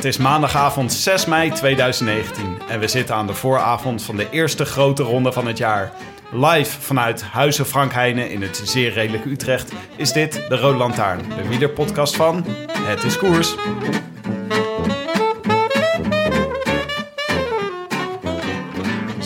Het 0.00 0.08
is 0.08 0.16
maandagavond 0.16 0.92
6 0.92 1.26
mei 1.26 1.50
2019 1.50 2.58
en 2.68 2.80
we 2.80 2.88
zitten 2.88 3.14
aan 3.14 3.26
de 3.26 3.34
vooravond 3.34 4.02
van 4.02 4.16
de 4.16 4.30
eerste 4.30 4.64
grote 4.64 5.02
ronde 5.02 5.32
van 5.32 5.46
het 5.46 5.58
jaar. 5.58 5.92
Live 6.32 6.80
vanuit 6.80 7.22
Huizen 7.22 7.66
Frank 7.66 7.92
Heijnen 7.92 8.30
in 8.30 8.42
het 8.42 8.60
zeer 8.64 8.92
redelijke 8.92 9.30
Utrecht 9.30 9.72
is 9.96 10.12
dit 10.12 10.32
de 10.48 10.56
Rode 10.56 10.78
Lantaarn, 10.78 11.28
de 11.28 11.48
wielerpodcast 11.48 12.16
van 12.16 12.44
Het 12.72 13.02
is 13.02 13.16
Koers. 13.16 13.54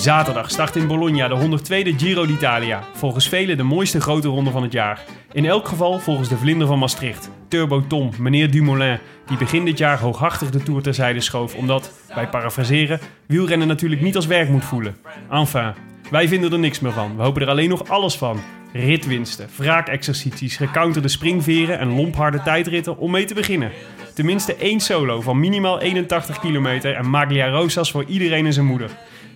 Zaterdag 0.04 0.50
start 0.50 0.76
in 0.76 0.86
Bologna 0.86 1.28
de 1.28 1.58
102e 1.58 1.96
Giro 1.96 2.26
d'Italia. 2.26 2.82
Volgens 2.94 3.28
velen 3.28 3.56
de 3.56 3.62
mooiste 3.62 4.00
grote 4.00 4.28
ronde 4.28 4.50
van 4.50 4.62
het 4.62 4.72
jaar. 4.72 5.04
In 5.32 5.44
elk 5.44 5.68
geval 5.68 5.98
volgens 5.98 6.28
de 6.28 6.36
vlinder 6.36 6.66
van 6.66 6.78
Maastricht, 6.78 7.30
Turbo 7.48 7.86
Tom, 7.86 8.10
meneer 8.18 8.50
Dumoulin, 8.50 8.98
die 9.26 9.36
begin 9.36 9.64
dit 9.64 9.78
jaar 9.78 9.98
hooghartig 9.98 10.50
de 10.50 10.62
Tour 10.62 10.82
terzijde 10.82 11.20
schoof 11.20 11.54
omdat, 11.54 11.92
bij 12.14 12.28
parafraseren, 12.28 13.00
wielrennen 13.26 13.68
natuurlijk 13.68 14.00
niet 14.00 14.16
als 14.16 14.26
werk 14.26 14.48
moet 14.48 14.64
voelen. 14.64 14.96
Enfin, 15.30 15.72
wij 16.10 16.28
vinden 16.28 16.52
er 16.52 16.58
niks 16.58 16.80
meer 16.80 16.92
van. 16.92 17.16
We 17.16 17.22
hopen 17.22 17.42
er 17.42 17.48
alleen 17.48 17.68
nog 17.68 17.88
alles 17.88 18.16
van. 18.16 18.40
Ritwinsten, 18.72 19.48
wraakexercities, 19.56 20.56
gecounterde 20.56 21.08
springveren 21.08 21.78
en 21.78 21.94
lompharde 21.94 22.42
tijdritten 22.42 22.98
om 22.98 23.10
mee 23.10 23.24
te 23.24 23.34
beginnen. 23.34 23.72
Tenminste 24.14 24.54
één 24.54 24.80
solo 24.80 25.20
van 25.20 25.40
minimaal 25.40 25.80
81 25.80 26.40
kilometer 26.40 26.94
en 26.94 27.10
Maglia 27.10 27.48
Rosas 27.48 27.90
voor 27.90 28.04
iedereen 28.04 28.46
en 28.46 28.52
zijn 28.52 28.66
moeder. 28.66 28.90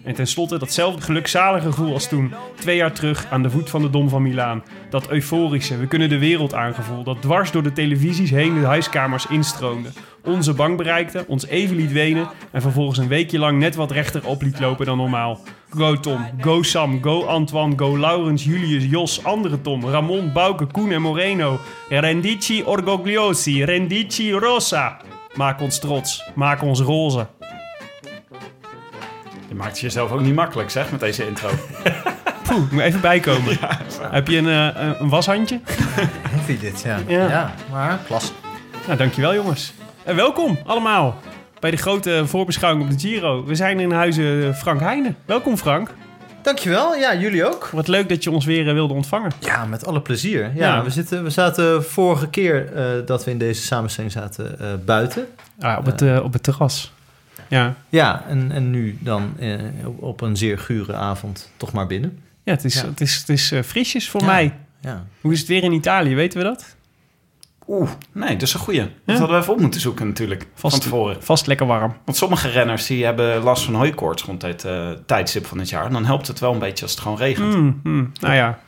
En 0.09 0.15
tenslotte 0.15 0.59
datzelfde 0.59 1.03
gelukzalige 1.03 1.67
gevoel 1.67 1.93
als 1.93 2.09
toen, 2.09 2.35
twee 2.55 2.77
jaar 2.77 2.93
terug 2.93 3.27
aan 3.31 3.43
de 3.43 3.51
voet 3.51 3.71
van 3.71 3.83
de 3.83 3.91
Dom 3.91 4.09
van 4.09 4.23
Milaan. 4.23 4.63
Dat 4.91 5.11
euforische, 5.11 5.77
we 5.77 5.87
kunnen 5.87 6.09
de 6.09 6.19
wereld 6.19 6.55
aangevoel, 6.55 7.03
dat 7.03 7.23
dwars 7.23 7.51
door 7.51 7.63
de 7.63 7.73
televisies 7.73 8.31
heen 8.31 8.55
de 8.55 8.67
huiskamers 8.67 9.27
instroomde. 9.27 9.89
Onze 10.25 10.53
bank 10.53 10.77
bereikte, 10.77 11.25
ons 11.27 11.47
even 11.47 11.77
liet 11.77 11.93
wenen 11.93 12.29
en 12.53 12.63
vervolgens 12.63 12.99
een 12.99 13.09
weekje 13.09 13.39
lang 13.39 13.59
net 13.59 13.75
wat 13.75 13.91
rechter 13.91 14.27
op 14.27 14.43
liet 14.43 14.61
lopen 14.61 14.87
dan 14.87 14.97
normaal. 14.97 15.41
Go 15.71 16.01
Tom, 16.01 16.27
go 16.41 16.63
Sam, 16.63 17.03
go 17.03 17.25
Antoine, 17.25 17.79
go 17.79 17.99
Laurens, 17.99 18.45
Julius, 18.45 18.85
Jos, 18.85 19.25
andere 19.25 19.61
Tom, 19.61 19.85
Ramon, 19.85 20.33
Bouke, 20.33 20.67
Koen 20.67 20.93
en 20.93 21.03
Moreno. 21.03 21.59
Rendici 21.89 22.63
orgogliosi, 22.63 23.65
rendici 23.65 24.33
rosa. 24.33 24.97
Maak 25.35 25.61
ons 25.61 25.79
trots, 25.79 26.25
maak 26.35 26.63
ons 26.63 26.81
roze. 26.81 27.27
Je 29.49 29.55
maakt 29.55 29.71
het 29.71 29.81
jezelf 29.81 30.11
ook 30.11 30.21
niet 30.21 30.35
makkelijk 30.35 30.71
zeg 30.71 30.91
met 30.91 31.01
deze 31.01 31.27
intro. 31.27 31.49
Poeh, 32.47 32.65
ik 32.65 32.71
moet 32.71 32.83
even 32.83 33.01
bijkomen. 33.01 33.57
Heb 34.11 34.29
je 34.29 34.37
een, 34.37 34.75
eh, 34.75 35.01
een 35.01 35.09
washandje? 35.09 35.61
Heavy 36.31 36.59
dit, 36.59 36.83
ja. 36.83 36.99
Ja. 37.07 37.29
ja. 37.29 37.55
maar 37.71 37.99
klas. 38.07 38.33
Nou, 38.87 38.99
dankjewel 38.99 39.35
jongens. 39.35 39.73
En 40.05 40.17
welkom 40.17 40.59
allemaal 40.67 41.17
bij 41.61 41.71
de 41.71 41.77
grote 41.77 42.23
voorbeschouwing 42.27 42.85
op 42.85 42.91
de 42.91 42.99
Giro. 43.09 43.45
We 43.45 43.55
zijn 43.55 43.81
in 43.81 43.91
huizen 43.93 44.55
Frank 44.55 44.81
Heijnen. 44.81 45.17
Welkom 45.25 45.57
Frank. 45.57 45.91
Dankjewel, 46.43 46.97
ja, 46.97 47.15
jullie 47.17 47.47
ook. 47.47 47.69
Wat 47.73 47.89
leuk 47.89 48.09
dat 48.09 48.25
je 48.25 48.31
ons 48.31 48.45
weer 48.45 48.69
eh, 48.69 48.73
wilde 48.75 48.95
ontvangen. 48.95 49.33
Ja, 49.39 49.65
met 49.65 49.87
alle 49.87 50.01
plezier. 50.01 50.43
Ja, 50.43 50.51
Ja. 50.75 50.83
We, 50.83 50.91
zitten, 50.91 51.23
we 51.23 51.31
zaten 51.31 51.85
vorige 51.85 52.29
keer 52.29 52.73
eh, 52.75 52.85
dat 53.07 53.25
we 53.25 53.31
in 53.31 53.39
deze 53.39 53.63
samenstelling 53.63 54.13
zaten 54.13 54.61
eh, 54.61 54.67
buiten. 54.85 55.27
Ah, 55.61 55.79
op, 55.79 55.87
het, 55.87 56.03
eh, 56.03 56.21
op 56.25 56.33
het 56.33 56.43
terras. 56.43 56.93
Ja. 57.49 57.75
Ja, 57.89 58.25
en, 58.29 58.51
en 58.53 58.71
nu 58.71 58.99
dan 59.01 59.33
eh, 59.39 59.55
op, 59.85 60.03
op 60.03 60.21
een 60.21 60.37
zeer 60.37 60.59
gure 60.59 60.95
avond 60.95 61.51
toch 61.57 61.73
maar 61.73 61.87
binnen. 61.87 62.19
Ja, 62.43 62.53
het 62.53 62.65
is, 62.65 62.75
Ja. 62.75 62.85
Het 62.87 63.01
is, 63.01 63.15
het 63.17 63.29
is 63.29 63.53
eh, 63.53 63.63
frisjes 63.63 64.11
voor 64.11 64.21
Ja. 64.21 64.27
mij. 64.27 64.55
Ja. 64.81 65.05
Hoe 65.21 65.33
is 65.33 65.39
het 65.39 65.49
weer 65.49 65.63
in 65.63 65.73
Italië? 65.73 66.15
Weten 66.15 66.39
we 66.39 66.45
dat? 66.45 66.77
Oeh, 67.69 67.91
nee, 68.13 68.33
dat 68.33 68.43
is 68.43 68.55
een 68.55 68.61
goeie. 68.61 68.81
Dat 69.05 69.19
hadden 69.19 69.37
we 69.37 69.43
even 69.43 69.55
op 69.55 69.61
moeten 69.61 69.81
zoeken 69.81 70.07
natuurlijk, 70.07 70.41
van 70.55 70.71
Vast, 70.71 70.83
tevoren. 70.83 71.23
vast 71.23 71.47
lekker 71.47 71.67
warm. 71.67 71.97
Want 72.05 72.17
sommige 72.19 72.49
renners 72.49 72.87
die 72.87 73.05
hebben 73.05 73.43
last 73.43 73.65
van 73.65 73.75
hooikoorts 73.75 74.23
rond 74.23 74.41
dit 74.41 74.65
eh, 74.65 74.91
tijdstip 75.07 75.47
van 75.47 75.59
het 75.59 75.69
jaar. 75.69 75.85
En 75.85 75.93
dan 75.93 76.05
helpt 76.05 76.27
het 76.27 76.39
wel 76.39 76.53
een 76.53 76.59
beetje 76.59 76.83
als 76.83 76.93
het 76.93 77.01
gewoon 77.01 77.17
regent. 77.19 77.55
Mm, 77.55 77.81
mm. 77.83 78.13
Nou 78.21 78.35
ja, 78.35 78.59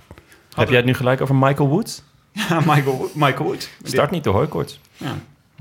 Heb 0.55 0.69
jij 0.69 0.77
het 0.77 0.87
nu 0.87 0.95
gelijk 0.95 1.21
over 1.21 1.35
Michael 1.35 1.69
Woods? 1.69 2.03
Ja, 2.49 2.61
Michael, 2.61 3.11
Michael 3.15 3.45
Wood. 3.45 3.71
Start 3.83 4.11
niet 4.11 4.25
de 4.25 4.31
hooikoorts. 4.31 4.81
Ja. 4.97 5.15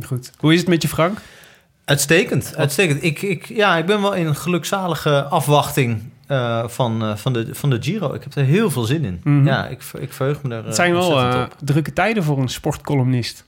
goed. 0.05 0.31
Hoe 0.39 0.53
is 0.53 0.59
het 0.59 0.67
met 0.69 0.81
je 0.81 0.87
Frank? 0.87 1.17
Uitstekend, 1.89 2.53
uitstekend. 2.55 3.03
Ik, 3.03 3.21
ik, 3.21 3.45
ja, 3.45 3.77
ik 3.77 3.85
ben 3.85 4.01
wel 4.01 4.13
in 4.13 4.27
een 4.27 4.35
gelukzalige 4.35 5.23
afwachting 5.23 6.03
eh, 6.27 6.67
van, 6.67 7.03
eh, 7.03 7.15
van, 7.15 7.33
de, 7.33 7.47
van 7.51 7.69
de 7.69 7.77
Giro. 7.81 8.13
Ik 8.13 8.23
heb 8.23 8.35
er 8.35 8.43
heel 8.43 8.71
veel 8.71 8.83
zin 8.83 9.03
in. 9.03 9.21
Mhm. 9.23 9.45
Ja, 9.47 9.67
ik, 9.67 9.83
ik 9.99 10.13
verheug 10.13 10.41
me 10.41 10.55
er 10.55 10.65
Het 10.65 10.75
zijn 10.75 10.95
eh, 10.95 11.07
wel 11.07 11.47
drukke 11.63 11.93
tijden 11.93 12.23
voor 12.23 12.37
een 12.37 12.49
sportcolumnist. 12.49 13.45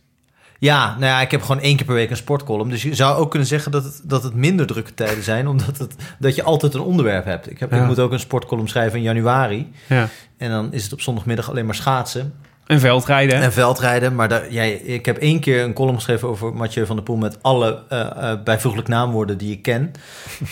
Ja, 0.60 0.90
nou 0.90 1.06
ja, 1.06 1.22
ik 1.22 1.32
heb 1.32 1.42
gewoon 1.42 1.62
één 1.62 1.76
keer 1.76 1.86
per 1.86 1.96
week 1.96 2.10
een 2.10 2.18
sportcolumn. 2.18 2.70
Dus 2.70 2.84
je 2.84 2.96
zou 2.96 3.18
ook 3.18 3.30
kunnen 3.30 3.48
zeggen 3.48 3.72
dat 3.72 3.84
het, 3.84 4.02
dat 4.04 4.24
het 4.24 4.34
minder 4.34 4.66
drukke 4.66 4.94
tijden 4.94 5.24
zijn... 5.24 5.48
omdat 5.48 5.78
het, 5.78 5.96
dat 6.20 6.36
je 6.36 6.44
altijd 6.44 6.74
een 6.74 6.82
onderwerp 6.82 7.26
hebt. 7.26 7.52
Ik, 7.52 7.60
heb, 7.60 7.72
Ja. 7.72 7.82
ik 7.82 7.88
moet 7.88 8.00
ook 8.00 8.12
een 8.12 8.20
sportcolumn 8.20 8.68
schrijven 8.68 8.98
in 8.98 9.04
januari. 9.04 9.72
Ja. 9.88 10.08
En 10.38 10.50
dan 10.50 10.74
is 10.74 10.84
het 10.84 10.94
op 10.94 11.02
zondagmiddag 11.02 11.50
alleen 11.50 11.66
maar 11.66 11.76
schaatsen 11.76 12.34
En 12.66 12.80
veldrijden. 12.80 13.38
hè? 13.38 13.44
en 13.44 13.54
veldrijden. 13.54 14.16
Maar 14.16 14.30
daar, 14.30 14.52
jij, 14.52 14.72
ik 14.72 15.06
heb 15.06 15.18
één 15.18 15.40
keer 15.40 15.64
een 15.64 15.74
column 15.74 15.96
geschreven 15.96 16.28
over 16.28 16.54
Mathieu 16.54 16.86
van 16.86 16.96
der 16.96 17.06
Poel... 17.06 17.18
met 17.18 17.38
alle 17.42 17.84
eh, 17.90 18.34
bijvoeglijk 18.44 18.88
naamwoorden 18.88 19.38
die 19.38 19.52
ik 19.52 19.62
ken. 19.62 19.92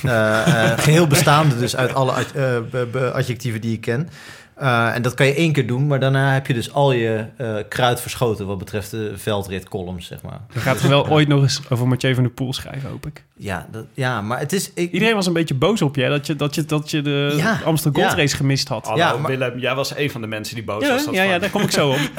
Eh, 0.03 0.77
geheel 0.77 1.07
bestaande 1.07 1.57
dus 1.59 1.75
uit 1.75 1.93
alle 1.93 2.13
adjectieven 3.13 3.61
die 3.61 3.73
ik 3.73 3.81
ken. 3.81 4.09
Eh, 4.59 4.95
en 4.95 5.01
dat 5.01 5.13
kan 5.13 5.25
je 5.25 5.33
één 5.33 5.51
keer 5.51 5.67
doen, 5.67 5.87
maar 5.87 5.99
daarna 5.99 6.33
heb 6.33 6.47
je 6.47 6.53
dus 6.53 6.73
al 6.73 6.91
je 6.91 7.25
eh, 7.37 7.55
kruid 7.69 8.01
verschoten... 8.01 8.45
wat 8.45 8.57
betreft 8.57 8.91
de 8.91 9.13
veldritcolumns, 9.15 10.07
zeg 10.07 10.21
maar. 10.21 10.39
Je 10.53 10.59
gaat 10.59 10.81
er 10.81 10.89
wel 10.89 11.07
ooit 11.09 11.27
nog 11.27 11.41
eens 11.41 11.61
over 11.69 11.87
Mathieu 11.87 12.13
van 12.13 12.23
der 12.23 12.31
Poel 12.31 12.53
schrijven, 12.53 12.89
hoop 12.89 13.05
ik. 13.05 13.23
Ja, 13.35 13.67
dat, 13.71 13.85
ja 13.93 14.21
maar 14.21 14.39
het 14.39 14.53
is... 14.53 14.71
Ik, 14.73 14.91
Iedereen 14.91 15.15
was 15.15 15.25
een 15.25 15.33
beetje 15.33 15.53
boos 15.53 15.81
op 15.81 15.95
je, 15.95 16.09
dat 16.09 16.27
je, 16.27 16.35
dat 16.35 16.55
je, 16.55 16.65
dat 16.65 16.91
je 16.91 17.01
de 17.01 17.33
Ja, 17.37 17.59
Amsterdam 17.65 18.01
Gold 18.01 18.15
ja. 18.15 18.21
Race 18.21 18.35
gemist 18.35 18.67
had. 18.67 18.85
Hallo 18.85 18.99
Ja, 18.99 19.17
maar- 19.17 19.31
Willem, 19.31 19.59
jij 19.59 19.75
was 19.75 19.95
een 19.95 20.11
van 20.11 20.21
de 20.21 20.27
mensen 20.27 20.55
die 20.55 20.63
boos 20.63 20.83
Ja, 20.83 20.89
was. 20.89 21.05
dat 21.05 21.13
ja, 21.13 21.23
ja, 21.23 21.39
daar 21.39 21.49
kom 21.49 21.61
ik 21.61 21.71
zo 21.71 21.89
op. 21.89 21.97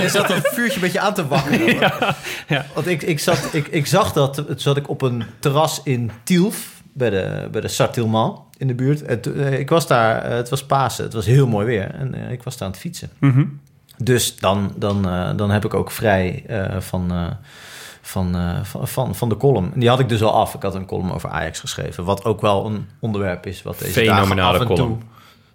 Je 0.00 0.08
zat 0.08 0.30
een 0.30 0.42
vuurtje 0.42 0.74
een 0.74 0.80
beetje 0.80 1.00
aan 1.00 1.14
te 1.14 1.26
wakkeren. 1.26 1.76
ja. 2.48 2.66
Want 2.74 2.86
ik, 2.86 3.02
ik, 3.02 3.18
zat, 3.18 3.48
ik, 3.52 3.66
ik 3.68 3.86
zag 3.86 4.12
dat, 4.12 4.36
het 4.36 4.62
zat 4.62 4.76
ik 4.76 4.88
op 4.88 5.02
een 5.02 5.22
terras 5.38 5.80
in 5.84 6.10
Tielf, 6.22 6.82
bij 6.92 7.10
de, 7.10 7.48
bij 7.52 7.60
de 7.60 7.68
Sartilman 7.68 8.46
in 8.58 8.66
de 8.66 8.74
buurt. 8.74 9.22
Toen, 9.22 9.34
eh, 9.34 9.58
ik 9.58 9.68
was 9.68 9.86
daar, 9.86 10.22
eh, 10.22 10.36
het 10.36 10.48
was 10.48 10.66
Pasen, 10.66 11.04
het 11.04 11.12
was 11.12 11.26
heel 11.26 11.46
mooi 11.46 11.66
weer. 11.66 11.94
En 11.94 12.14
eh, 12.14 12.30
ik 12.30 12.42
was 12.42 12.56
daar 12.56 12.66
aan 12.66 12.72
het 12.72 12.82
fietsen. 12.82 13.10
Mhm. 13.18 13.44
Dus 13.96 14.36
dan, 14.36 14.72
dan, 14.76 15.08
eh, 15.08 15.30
dan 15.36 15.50
heb 15.50 15.64
ik 15.64 15.74
ook 15.74 15.90
vrij 15.90 16.44
eh, 16.46 16.80
van, 16.80 17.10
eh, 17.12 17.26
van, 18.02 18.36
eh, 18.36 18.62
van, 18.62 18.88
van, 18.88 19.14
van 19.14 19.28
de 19.28 19.36
column. 19.36 19.70
En 19.74 19.80
die 19.80 19.88
had 19.88 20.00
ik 20.00 20.08
dus 20.08 20.22
al 20.22 20.32
af. 20.32 20.54
Ik 20.54 20.62
had 20.62 20.74
een 20.74 20.86
column 20.86 21.12
over 21.12 21.28
Ajax 21.30 21.60
geschreven. 21.60 22.04
Wat 22.04 22.24
ook 22.24 22.40
wel 22.40 22.66
een 22.66 22.86
onderwerp 22.98 23.46
is 23.46 23.62
wat 23.62 23.78
deze 23.78 24.04
dagen 24.04 24.22
Fenomenale 24.22 24.54
af 24.54 24.60
en 24.60 24.66
toe... 24.66 24.76
column. 24.76 25.02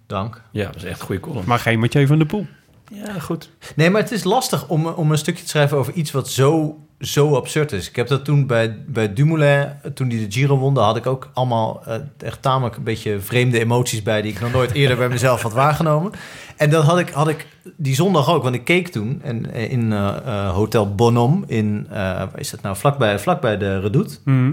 Dank. 0.06 0.42
Ja, 0.50 0.66
dat 0.66 0.76
is 0.76 0.84
echt 0.84 1.00
een 1.00 1.06
goede 1.06 1.20
column. 1.20 1.44
Maar 1.46 1.58
geen 1.58 1.78
Mathieu 1.78 2.06
van 2.06 2.18
der 2.18 2.26
Poel. 2.26 2.46
Ja, 2.92 3.18
goed. 3.18 3.50
Nee, 3.76 3.90
maar 3.90 4.00
het 4.00 4.10
is 4.10 4.24
lastig 4.24 4.68
om, 4.68 4.86
om 4.86 5.10
een 5.10 5.18
stukje 5.18 5.42
te 5.42 5.48
schrijven 5.48 5.76
over 5.76 5.92
iets 5.92 6.10
wat 6.10 6.28
zo 6.28 6.78
zo 7.00 7.34
absurd 7.34 7.72
is. 7.72 7.88
Ik 7.88 7.96
heb 7.96 8.08
dat 8.08 8.24
toen 8.24 8.46
bij, 8.46 8.76
bij 8.86 9.12
Dumoulin, 9.12 9.68
toen 9.94 10.08
die 10.08 10.26
de 10.26 10.32
Giro 10.32 10.56
won, 10.56 10.76
had 10.78 10.96
ik 10.96 11.06
ook 11.06 11.30
allemaal 11.34 11.82
eh, 11.86 11.94
echt 12.18 12.42
tamelijk 12.42 12.76
een 12.76 12.82
beetje 12.82 13.20
vreemde 13.20 13.60
emoties 13.60 14.02
bij 14.02 14.22
die 14.22 14.32
ik 14.32 14.40
nog 14.40 14.52
nooit 14.52 14.72
eerder 14.72 14.96
bij 14.96 15.08
mezelf 15.08 15.42
had 15.42 15.52
waargenomen. 15.52 16.12
En 16.56 16.70
dat 16.70 16.84
had 16.84 16.98
ik, 16.98 17.08
had 17.08 17.28
ik 17.28 17.46
die 17.76 17.94
zondag 17.94 18.30
ook, 18.30 18.42
want 18.42 18.54
ik 18.54 18.64
keek 18.64 18.88
toen 18.88 19.20
en, 19.22 19.52
eh, 19.52 19.70
in 19.70 19.92
eh, 19.92 20.50
Hotel 20.50 20.94
Bonhomme 20.94 21.46
in, 21.46 21.86
waar 21.90 22.28
is 22.36 22.50
dat 22.50 22.62
nou, 22.62 22.76
vlakbij, 22.76 23.18
vlakbij 23.18 23.58
de 23.58 23.80
Redoute, 23.80 24.18
uh, 24.24 24.48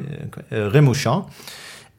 Remouchamp. 0.47 1.29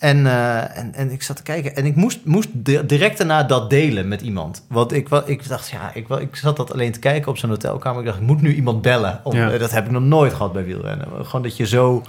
En, 0.02 0.26
eh, 0.26 0.78
en, 0.78 0.94
en 0.94 1.10
ik 1.10 1.22
zat 1.22 1.36
te 1.36 1.42
kijken 1.42 1.76
en 1.76 1.86
ik 1.86 1.96
moest, 1.96 2.18
moest 2.24 2.48
di- 2.52 2.86
direct 2.86 3.18
daarna 3.18 3.42
dat 3.42 3.70
delen 3.70 4.08
met 4.08 4.20
iemand. 4.20 4.64
Want 4.68 4.92
ik, 4.92 5.08
ik 5.26 5.48
dacht, 5.48 5.70
ja, 5.70 5.90
ik, 5.94 6.08
ik 6.08 6.36
zat 6.36 6.56
dat 6.56 6.72
alleen 6.72 6.92
te 6.92 6.98
kijken 6.98 7.30
op 7.30 7.38
zo'n 7.38 7.50
hotelkamer. 7.50 8.00
Ik 8.00 8.06
dacht, 8.06 8.18
ik 8.18 8.26
moet 8.26 8.42
nu 8.42 8.54
iemand 8.54 8.82
bellen. 8.82 9.20
Om, 9.24 9.36
Ja. 9.36 9.58
Dat 9.58 9.70
heb 9.70 9.84
ik 9.84 9.90
nog 9.90 10.02
nooit 10.02 10.32
gehad 10.32 10.52
bij 10.52 10.64
wielrennen. 10.64 11.06
Gewoon 11.26 11.42
dat 11.42 11.56
je 11.56 11.66
zo... 11.66 12.02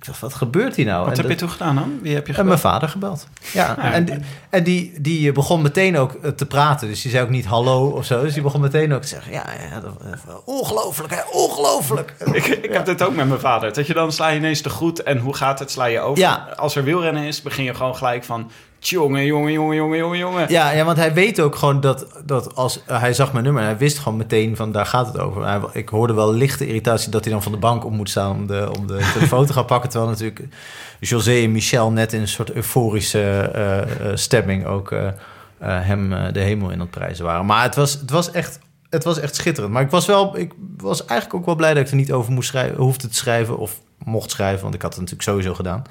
Ik 0.00 0.06
dacht, 0.06 0.20
wat 0.20 0.34
gebeurt 0.34 0.76
hier 0.76 0.84
nou? 0.86 1.04
Wat 1.04 1.12
En 1.14 1.20
heb 1.20 1.30
je 1.30 1.36
toen 1.36 1.50
gedaan 1.50 1.74
dan? 1.74 1.98
Wie 2.02 2.14
heb 2.14 2.26
je 2.26 2.32
en 2.32 2.38
gebeld? 2.38 2.46
mijn 2.46 2.58
vader 2.58 2.88
gebeld. 2.88 3.26
Ja, 3.52 3.78
en, 3.92 4.04
die- 4.04 4.18
en 4.50 4.64
die, 4.64 4.92
die 5.00 5.32
begon 5.32 5.62
meteen 5.62 5.96
ook 5.98 6.12
eh, 6.14 6.30
te 6.30 6.46
praten. 6.46 6.88
Dus 6.88 7.02
die 7.02 7.10
zei 7.10 7.24
ook 7.24 7.30
niet 7.30 7.44
hallo 7.46 7.88
of 7.88 8.04
zo. 8.04 8.22
Dus 8.22 8.32
die 8.34 8.42
begon 8.42 8.60
meteen 8.60 8.92
ook 8.92 9.02
te 9.02 9.08
zeggen... 9.08 9.32
Ja, 9.32 9.44
ja 9.70 9.80
dat, 9.80 9.96
eh, 10.28 10.34
ongelooflijk, 10.44 11.14
hè, 11.14 11.20
ongelooflijk. 11.32 12.14
Ik, 12.32 12.46
ik 12.46 12.72
heb 12.72 12.84
dit 12.84 13.02
ook 13.02 13.14
met 13.14 13.28
mijn 13.28 13.40
vader. 13.40 13.72
Dat 13.72 13.86
je 13.86 13.94
dan 13.94 14.12
sla 14.12 14.28
je 14.28 14.36
ineens 14.38 14.60
te 14.60 14.70
goed 14.70 15.02
en 15.02 15.18
hoe 15.18 15.34
gaat 15.36 15.58
het, 15.58 15.70
sla 15.70 15.84
je 15.84 16.00
over. 16.00 16.24
Als 16.56 16.76
er 16.76 16.84
wielrennen 16.84 17.22
is, 17.22 17.42
begin 17.42 17.64
je 17.64 17.74
gewoon 17.74 17.96
gelijk 17.96 18.24
van... 18.24 18.50
Jongen, 18.82 19.24
jongen, 19.24 19.52
jongen, 19.52 19.76
jongen, 19.76 19.98
jongen, 19.98 20.18
jongen. 20.18 20.46
Ja, 20.48 20.70
ja, 20.70 20.84
want 20.84 20.96
hij 20.96 21.14
weet 21.14 21.40
ook 21.40 21.56
gewoon 21.56 21.80
dat, 21.80 22.06
dat 22.24 22.54
als 22.54 22.84
eh, 22.84 23.00
hij 23.00 23.12
zag 23.12 23.32
mijn 23.32 23.44
nummer... 23.44 23.62
en 23.62 23.68
hij 23.68 23.78
wist 23.78 23.98
gewoon 23.98 24.18
meteen 24.18 24.56
van 24.56 24.72
daar 24.72 24.86
gaat 24.86 25.06
het 25.06 25.18
over. 25.18 25.46
Hij, 25.46 25.60
ik 25.72 25.88
hoorde 25.88 26.12
wel 26.12 26.32
lichte 26.32 26.66
irritatie 26.66 27.10
dat 27.10 27.24
hij 27.24 27.32
dan 27.32 27.42
van 27.42 27.52
de 27.52 27.58
bank 27.58 27.84
op 27.84 27.92
moet 27.92 28.10
staan... 28.10 28.30
om 28.30 28.46
de, 28.46 28.70
om 28.78 28.86
de 28.86 28.98
telefoon 29.14 29.46
te 29.46 29.52
gaan 29.52 29.64
pakken. 29.64 29.90
Terwijl 29.90 30.10
natuurlijk 30.10 30.48
José 31.00 31.42
en 31.42 31.52
Michel 31.52 31.90
net 31.90 32.12
in 32.12 32.20
een 32.20 32.28
soort 32.28 32.52
euforische 32.52 33.50
eh, 33.54 33.80
eh, 33.80 34.16
stemming... 34.16 34.66
ook 34.66 34.94
hem 35.58 36.32
de 36.32 36.40
hemel 36.40 36.70
in 36.70 36.80
het 36.80 36.90
prijzen 36.90 37.24
waren. 37.24 37.46
Maar 37.46 37.62
het 37.62 37.74
was, 37.74 37.92
het 37.92 38.10
was 38.10 38.30
echt... 38.30 38.58
Het 38.90 39.04
was 39.04 39.20
echt 39.20 39.34
schitterend. 39.34 39.72
Maar 39.72 39.82
ik 39.82 39.90
was, 39.90 40.06
wel, 40.06 40.36
ik 40.36 40.52
was 40.76 41.04
eigenlijk 41.04 41.40
ook 41.40 41.46
wel 41.46 41.54
blij 41.54 41.74
dat 41.74 41.84
ik 41.84 41.90
er 41.90 41.96
niet 41.96 42.12
over 42.12 42.32
moest 42.32 42.48
schrijven, 42.48 42.76
hoefde 42.76 43.08
te 43.08 43.14
schrijven. 43.14 43.58
Of 43.58 43.80
mocht 44.04 44.30
schrijven, 44.30 44.62
want 44.62 44.74
ik 44.74 44.82
had 44.82 44.90
het 44.90 45.00
natuurlijk 45.00 45.28
sowieso 45.28 45.54
gedaan. 45.54 45.82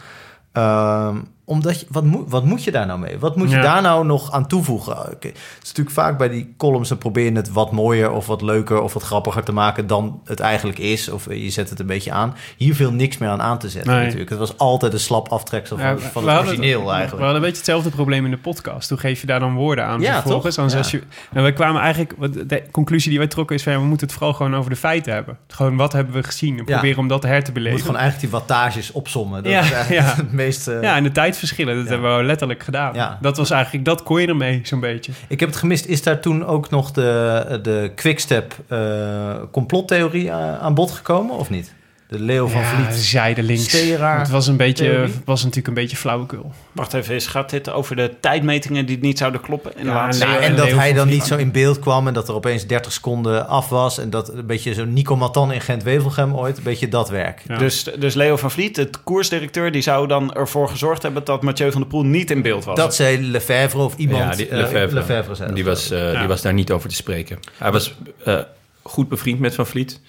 Ehm, 0.52 1.18
omdat 1.50 1.80
je, 1.80 1.86
wat, 1.90 2.04
moet, 2.04 2.30
wat 2.30 2.44
moet 2.46 2.64
je 2.64 2.72
daar 2.72 2.86
nou 2.86 3.00
mee? 3.00 3.18
Wat 3.20 3.36
moet 3.36 3.50
je 3.50 3.56
Ja. 3.56 3.62
daar 3.62 3.82
nou 3.82 4.06
nog 4.06 4.32
aan 4.32 4.48
toevoegen? 4.48 4.98
Oké, 5.00 5.28
Het 5.28 5.38
is 5.62 5.68
natuurlijk 5.68 5.96
vaak 5.96 6.18
bij 6.18 6.30
die 6.30 6.54
columns... 6.58 6.90
dan 6.90 6.98
probeer 6.98 7.26
je 7.26 7.32
het 7.32 7.52
wat 7.52 7.72
mooier 7.72 8.12
of 8.12 8.28
wat 8.28 8.42
leuker... 8.42 8.82
of 8.82 8.94
wat 8.94 9.04
grappiger 9.04 9.44
te 9.44 9.52
maken 9.52 9.88
dan 9.88 10.22
het 10.26 10.40
eigenlijk 10.40 10.80
is. 10.80 11.10
Of 11.10 11.26
je 11.34 11.50
zet 11.50 11.70
het 11.70 11.80
een 11.80 11.86
beetje 11.86 12.12
aan. 12.12 12.36
Hier 12.58 12.76
viel 12.76 12.92
niks 12.92 13.18
meer 13.18 13.30
aan 13.30 13.42
aan 13.42 13.58
te 13.60 13.70
zetten 13.70 13.92
Nee. 13.94 14.02
natuurlijk. 14.04 14.30
Het 14.30 14.40
was 14.40 14.58
altijd 14.58 14.94
een 14.94 15.00
slap 15.00 15.28
aftreksel 15.28 15.78
van, 15.78 15.86
Ja, 15.86 15.98
van 15.98 16.24
we 16.24 16.30
het 16.32 16.40
origineel 16.40 16.84
We 16.86 16.90
eigenlijk. 16.92 17.10
hadden 17.24 17.36
een 17.36 17.42
beetje 17.42 17.58
hetzelfde 17.58 17.90
probleem 17.90 18.26
in 18.26 18.32
de 18.32 18.38
podcast. 18.38 18.90
Hoe 18.90 18.98
geef 19.00 19.22
je 19.22 19.28
daar 19.28 19.40
dan 19.40 19.54
woorden 19.56 19.86
aan 19.86 20.02
Ja, 20.02 20.14
vervolgens? 20.22 20.56
toch? 20.56 20.76
Als 20.76 20.92
je, 20.92 21.02
en 21.34 21.42
wij 21.42 21.54
kwamen 21.54 21.82
eigenlijk... 21.82 22.14
wat 22.18 22.34
De 22.34 22.64
conclusie 22.72 23.10
die 23.10 23.20
wij 23.20 23.28
trokken 23.28 23.56
is 23.56 23.64
van... 23.64 23.74
ja, 23.74 23.80
we 23.80 23.86
moeten 23.86 24.08
het 24.08 24.16
vooral 24.16 24.34
gewoon 24.36 24.56
over 24.56 24.70
de 24.70 24.76
feiten 24.76 25.14
hebben. 25.14 25.38
Gewoon 25.48 25.76
wat 25.78 25.94
hebben 25.94 26.14
we 26.14 26.24
gezien? 26.24 26.58
En 26.60 26.66
proberen 26.66 26.98
om 27.00 27.08
dat 27.08 27.24
her 27.24 27.40
te 27.40 27.46
Je 27.46 27.52
beleven. 27.52 27.72
moet 27.78 27.86
gewoon 27.86 28.00
eigenlijk 28.02 28.32
die 28.32 28.40
wattages 28.40 28.92
opsommen. 28.92 29.44
Dat 29.44 29.52
Ja, 29.52 29.62
is 29.62 29.72
eigenlijk 29.72 30.08
ja. 30.08 30.16
het 30.24 30.32
meeste... 30.32 30.78
Ja, 30.82 30.96
en 30.96 31.04
de 31.04 31.12
tijdverschillen, 31.40 31.76
dat 31.76 31.86
Ja. 31.86 31.92
hebben 31.92 32.18
we 32.18 32.24
letterlijk 32.24 32.64
gedaan. 32.64 32.94
Ja. 32.94 33.18
Dat 33.22 33.38
was 33.38 33.50
eigenlijk, 33.52 33.86
dat 33.86 34.04
kon 34.04 34.22
je 34.22 34.28
ermee 34.28 34.60
zo'n 34.64 34.80
beetje. 34.80 35.12
Ik 35.28 35.40
heb 35.40 35.50
het 35.50 35.58
gemist. 35.58 35.86
Is 35.86 36.04
daar 36.04 36.20
toen 36.20 36.46
ook 36.46 36.70
nog 36.70 36.92
de, 36.92 37.60
de 37.62 37.92
quickstep 37.96 38.54
eh 38.68 39.36
complottheorie 39.52 40.32
aan 40.32 40.60
aan 40.60 40.74
bod 40.74 40.92
gekomen 40.92 41.36
of 41.36 41.50
niet? 41.50 41.74
De 42.10 42.20
Leo 42.20 42.48
van 42.48 42.62
ja, 42.62 42.68
Vliet. 42.68 42.96
zijdelings. 43.00 43.64
Steraar 43.68 44.20
Het 44.20 44.30
was, 44.30 44.48
een 44.48 44.58
beetje, 44.58 45.08
was 45.26 45.40
natuurlijk 45.40 45.68
een 45.68 45.74
beetje 45.74 45.98
flauwekul. 45.98 46.52
Wacht 46.72 46.94
even, 46.94 47.14
eens, 47.14 47.28
gaat 47.28 47.50
dit 47.50 47.70
over 47.70 47.96
de 47.96 48.12
tijdmetingen 48.20 48.86
die 48.86 48.98
niet 49.02 49.18
zouden 49.18 49.42
kloppen? 49.42 49.72
In 49.76 49.84
de 49.84 49.90
Ja, 49.90 49.94
laatste 49.96 50.26
Nou, 50.26 50.42
en 50.42 50.56
dat 50.56 50.66
Leo 50.66 50.78
hij 50.78 50.94
dan 50.94 51.08
niet 51.08 51.24
zo 51.24 51.38
in 51.38 51.52
beeld 51.52 51.80
kwam 51.80 52.08
en 52.08 52.14
dat 52.14 52.28
er 52.28 52.34
opeens 52.34 52.68
30 52.68 52.92
seconden 52.92 53.48
af 53.48 53.70
was. 53.70 53.98
En 54.00 54.10
dat 54.10 54.34
een 54.34 54.46
beetje 54.46 54.74
zo 54.74 54.86
Nico 54.86 55.16
Matan 55.16 55.52
in 55.52 55.62
Gent-Wevelgem 55.62 56.36
ooit, 56.36 56.58
een 56.58 56.64
beetje 56.64 56.88
dat 56.88 57.10
werk. 57.10 57.42
Ja. 57.48 57.58
Dus, 57.58 57.84
dus 57.84 58.14
Leo 58.14 58.38
van 58.38 58.52
Vliet, 58.52 58.76
het 58.76 59.04
koersdirecteur, 59.04 59.72
die 59.72 59.82
zou 59.82 60.08
dan 60.08 60.34
ervoor 60.34 60.70
gezorgd 60.70 61.04
hebben 61.04 61.24
dat 61.24 61.42
Mathieu 61.42 61.72
van 61.72 61.82
der 61.82 61.90
Poel 61.90 62.04
niet 62.06 62.32
in 62.32 62.42
beeld 62.42 62.66
was. 62.66 62.76
Dat 62.78 62.96
zei 62.96 63.22
Lefebvre 63.22 63.80
of 63.82 63.98
iemand. 63.98 64.24
ja, 64.24 64.36
die, 64.36 64.48
eh, 64.48 64.58
Lefebvre, 64.58 64.94
Lefebvre 65.00 65.36
zei 65.36 65.54
die, 65.54 65.66
was, 65.66 65.92
eh, 65.92 66.14
Ja. 66.14 66.20
die 66.20 66.28
was 66.28 66.42
daar 66.42 66.54
niet 66.54 66.72
over 66.72 66.90
te 66.90 66.96
spreken. 66.96 67.40
Hij 67.58 67.72
was 67.72 67.94
eh, 68.26 68.40
goed 68.82 69.10
bevriend 69.10 69.40
met 69.40 69.56
Van 69.56 69.66
Vliet. 69.68 70.00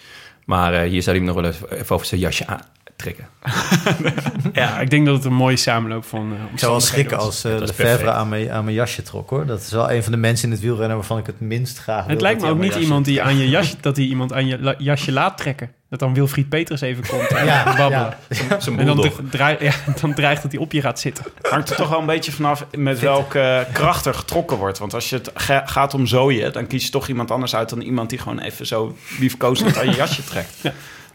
Maar 0.44 0.74
eh, 0.74 0.88
hier 0.88 1.02
zou 1.02 1.16
hij 1.16 1.24
hem 1.26 1.34
nog 1.34 1.42
wel 1.42 1.52
even, 1.52 1.78
even 1.78 1.94
over 1.94 2.06
zijn 2.06 2.20
jasje 2.20 2.44
aantrekken. 2.46 3.28
Ja, 4.52 4.80
ik 4.80 4.90
denk 4.90 5.06
dat 5.06 5.14
het 5.16 5.24
een 5.24 5.34
mooie 5.34 5.56
samenloop 5.56 6.04
van 6.04 6.32
uh, 6.32 6.38
Ik 6.52 6.58
zou 6.58 6.70
wel 6.72 6.80
schrikken 6.80 7.18
als 7.18 7.44
eh, 7.44 7.52
Dat 7.52 7.62
is 7.62 7.76
Lefebvre 7.76 8.10
aan 8.10 8.28
mijn, 8.28 8.50
aan 8.50 8.64
mijn 8.64 8.76
jasje 8.76 9.02
trok 9.02 9.30
hoor. 9.30 9.46
Dat 9.46 9.60
is 9.60 9.70
wel 9.70 9.90
een 9.90 10.02
van 10.02 10.12
de 10.12 10.18
mensen 10.18 10.46
in 10.46 10.52
het 10.54 10.60
wielrennen 10.62 10.96
waarvan 10.96 11.18
ik 11.18 11.26
het 11.26 11.40
minst 11.40 11.78
graag 11.78 12.02
wil 12.04 12.12
Het 12.12 12.20
lijkt 12.22 12.40
me 12.42 12.48
ook 12.48 12.58
niet 12.58 12.74
iemand 12.74 13.04
die 13.04 13.22
aan 13.22 13.36
je 13.36 13.48
jasje, 13.58 13.74
dat 13.80 13.96
hij 13.96 14.04
iemand 14.04 14.32
aan 14.32 14.46
je 14.46 14.58
la- 14.60 14.74
jasje 14.78 15.12
laat 15.12 15.36
trekken. 15.38 15.70
Dat 15.90 15.98
dan 15.98 16.14
Wilfried 16.14 16.48
Peters 16.48 16.80
even 16.80 17.06
komt 17.06 17.28
en 17.38 17.44
Ja, 17.46 17.64
babbelen. 17.76 18.14
Zijn 18.58 18.78
En 18.78 18.86
dan, 18.86 18.96
de- 19.00 19.56
ja, 19.60 19.72
dan 20.00 20.14
dreigt 20.14 20.42
dat 20.42 20.52
hij 20.52 20.60
op 20.60 20.72
je 20.72 20.80
gaat 20.80 21.00
zitten. 21.00 21.24
hangt 21.42 21.70
er 21.70 21.76
toch 21.76 21.88
wel 21.88 22.00
een 22.00 22.06
beetje 22.06 22.32
vanaf 22.32 22.66
met 22.76 22.98
welke 23.00 23.66
kracht 23.72 24.06
er 24.06 24.14
getrokken 24.14 24.56
wordt. 24.56 24.78
Want 24.78 24.94
als 24.94 25.10
je 25.10 25.16
het 25.16 25.30
ga- 25.34 25.66
gaat 25.66 25.94
om 25.94 26.06
zooien, 26.06 26.52
dan 26.52 26.66
kies 26.66 26.84
je 26.84 26.90
toch 26.90 27.08
iemand 27.08 27.30
anders 27.30 27.54
uit 27.54 27.68
dan 27.68 27.80
iemand 27.80 28.10
die 28.10 28.18
gewoon 28.18 28.38
even 28.38 28.66
zo 28.66 28.96
liefkozend 29.18 29.78
aan 29.78 29.86
je 29.90 29.96
jasje 29.96 30.24
trekt. 30.24 30.56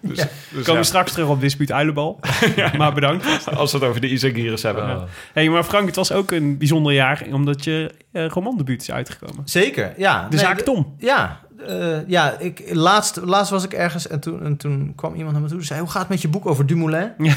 Dus, 0.02 0.18
We 0.20 0.28
dus 0.52 0.64
komen 0.66 0.82
ja, 0.82 0.88
straks 0.88 1.12
terug 1.12 1.28
op 1.28 1.40
dispuut 1.40 1.72
Uilenbal. 1.72 2.20
Maar 2.78 2.94
bedankt. 2.94 3.26
als 3.56 3.72
we 3.72 3.78
het 3.78 3.88
over 3.88 4.02
de 4.02 4.10
Isagiris 4.10 4.64
hebben. 4.64 4.84
Oh. 4.96 5.04
Hey, 5.34 5.50
maar 5.50 5.64
Frank, 5.64 5.86
het 5.86 5.96
was 5.96 6.12
ook 6.12 6.32
een 6.32 6.58
bijzonder 6.58 6.94
jaar 6.94 7.24
omdat 7.32 7.64
je 7.64 7.92
uh, 8.12 8.28
romandebuut 8.28 8.82
is 8.82 8.92
uitgekomen. 8.92 9.42
Zeker, 9.46 9.94
ja. 9.98 10.28
De 10.30 10.36
Nee, 10.36 10.46
zaak 10.46 10.58
de- 10.58 10.64
Tom. 10.64 10.96
Ja, 10.98 11.40
eh, 11.68 12.08
ja 12.08 12.36
ik, 12.40 12.64
laatst, 12.72 13.20
laatst 13.24 13.52
was 13.52 13.64
ik 13.64 13.74
ergens 13.74 14.08
en 14.08 14.20
toen, 14.20 14.44
en 14.44 14.58
toen 14.58 14.94
kwam 14.96 15.14
iemand 15.16 15.32
naar 15.34 15.42
me 15.42 15.48
toe 15.48 15.58
en 15.60 15.66
zei... 15.66 15.80
hoe 15.80 15.90
gaat 15.90 16.02
het 16.02 16.10
met 16.10 16.22
je 16.22 16.28
boek 16.28 16.46
over 16.46 16.66
Dumoulin? 16.66 17.12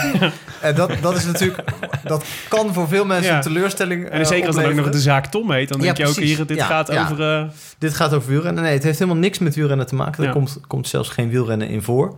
En 0.60 0.74
dat, 0.74 0.90
dat 1.00 1.16
is 1.16 1.24
natuurlijk... 1.24 1.64
Dat 2.04 2.24
kan 2.48 2.74
voor 2.74 2.88
veel 2.88 3.04
mensen 3.04 3.30
Ja. 3.30 3.36
een 3.36 3.42
teleurstelling 3.42 4.08
En 4.08 4.26
zeker 4.26 4.46
als 4.46 4.56
het 4.56 4.66
ook 4.66 4.74
nog 4.74 4.90
de 4.90 5.00
zaak 5.00 5.26
Tom 5.26 5.50
heet, 5.50 5.68
dan 5.68 5.78
Ja, 5.78 5.84
denk 5.84 5.96
je 5.96 6.06
ook 6.06 6.14
hier, 6.16 6.46
dit 6.46 6.62
gaat 6.62 6.90
over... 6.90 7.22
eh, 7.38 7.44
Dit 7.78 7.94
gaat 7.94 8.14
over 8.14 8.28
wielrennen. 8.28 8.62
Nee, 8.62 8.72
het 8.72 8.82
heeft 8.82 8.98
helemaal 8.98 9.20
niks 9.20 9.38
met 9.38 9.54
wielrennen 9.54 9.86
te 9.86 9.94
maken. 9.94 10.24
Er 10.24 10.32
komt, 10.32 10.60
komt 10.66 10.88
zelfs 10.88 11.08
geen 11.08 11.30
wielrennen 11.30 11.68
in 11.68 11.82
voor. 11.82 12.16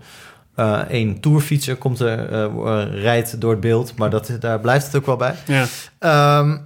Eén 0.88 1.20
tourfietser 1.20 1.76
komt 1.76 2.00
er, 2.00 2.28
eh, 2.32 2.44
eh, 2.44 3.02
rijdt 3.02 3.40
door 3.40 3.50
het 3.50 3.60
beeld. 3.60 3.96
Maar 3.96 4.10
dat, 4.10 4.30
daar 4.40 4.60
blijft 4.60 4.86
het 4.86 4.96
ook 4.96 5.06
wel 5.06 5.16
bij. 5.16 5.34
ja. 5.46 5.66
Ehm, 5.98 6.56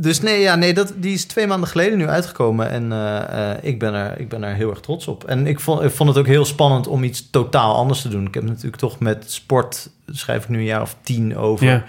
dus 0.00 0.20
nee, 0.20 0.40
ja, 0.40 0.54
nee 0.54 0.74
dat, 0.74 0.92
die 0.96 1.14
is 1.14 1.24
twee 1.24 1.46
maanden 1.46 1.68
geleden 1.68 1.98
nu 1.98 2.08
uitgekomen. 2.08 2.70
En 2.70 2.92
eh, 2.92 3.50
eh, 3.50 3.56
ik, 3.62 3.78
ben 3.78 3.94
er, 3.94 4.20
ik 4.20 4.28
ben 4.28 4.42
er 4.42 4.54
heel 4.54 4.70
erg 4.70 4.80
trots 4.80 5.08
op. 5.08 5.24
En 5.24 5.46
ik 5.46 5.60
vond, 5.60 5.82
ik 5.82 5.90
vond 5.90 6.08
het 6.08 6.18
ook 6.18 6.26
heel 6.26 6.44
spannend 6.44 6.86
om 6.86 7.04
iets 7.04 7.30
totaal 7.30 7.74
anders 7.74 8.02
te 8.02 8.08
doen. 8.08 8.26
Ik 8.26 8.34
heb 8.34 8.42
natuurlijk 8.42 8.76
toch 8.76 8.98
met 8.98 9.24
sport, 9.26 9.88
schrijf 10.06 10.42
ik 10.42 10.48
nu 10.48 10.58
een 10.58 10.64
jaar 10.64 10.82
of 10.82 10.96
tien 11.02 11.36
over. 11.36 11.66
Ja. 11.66 11.84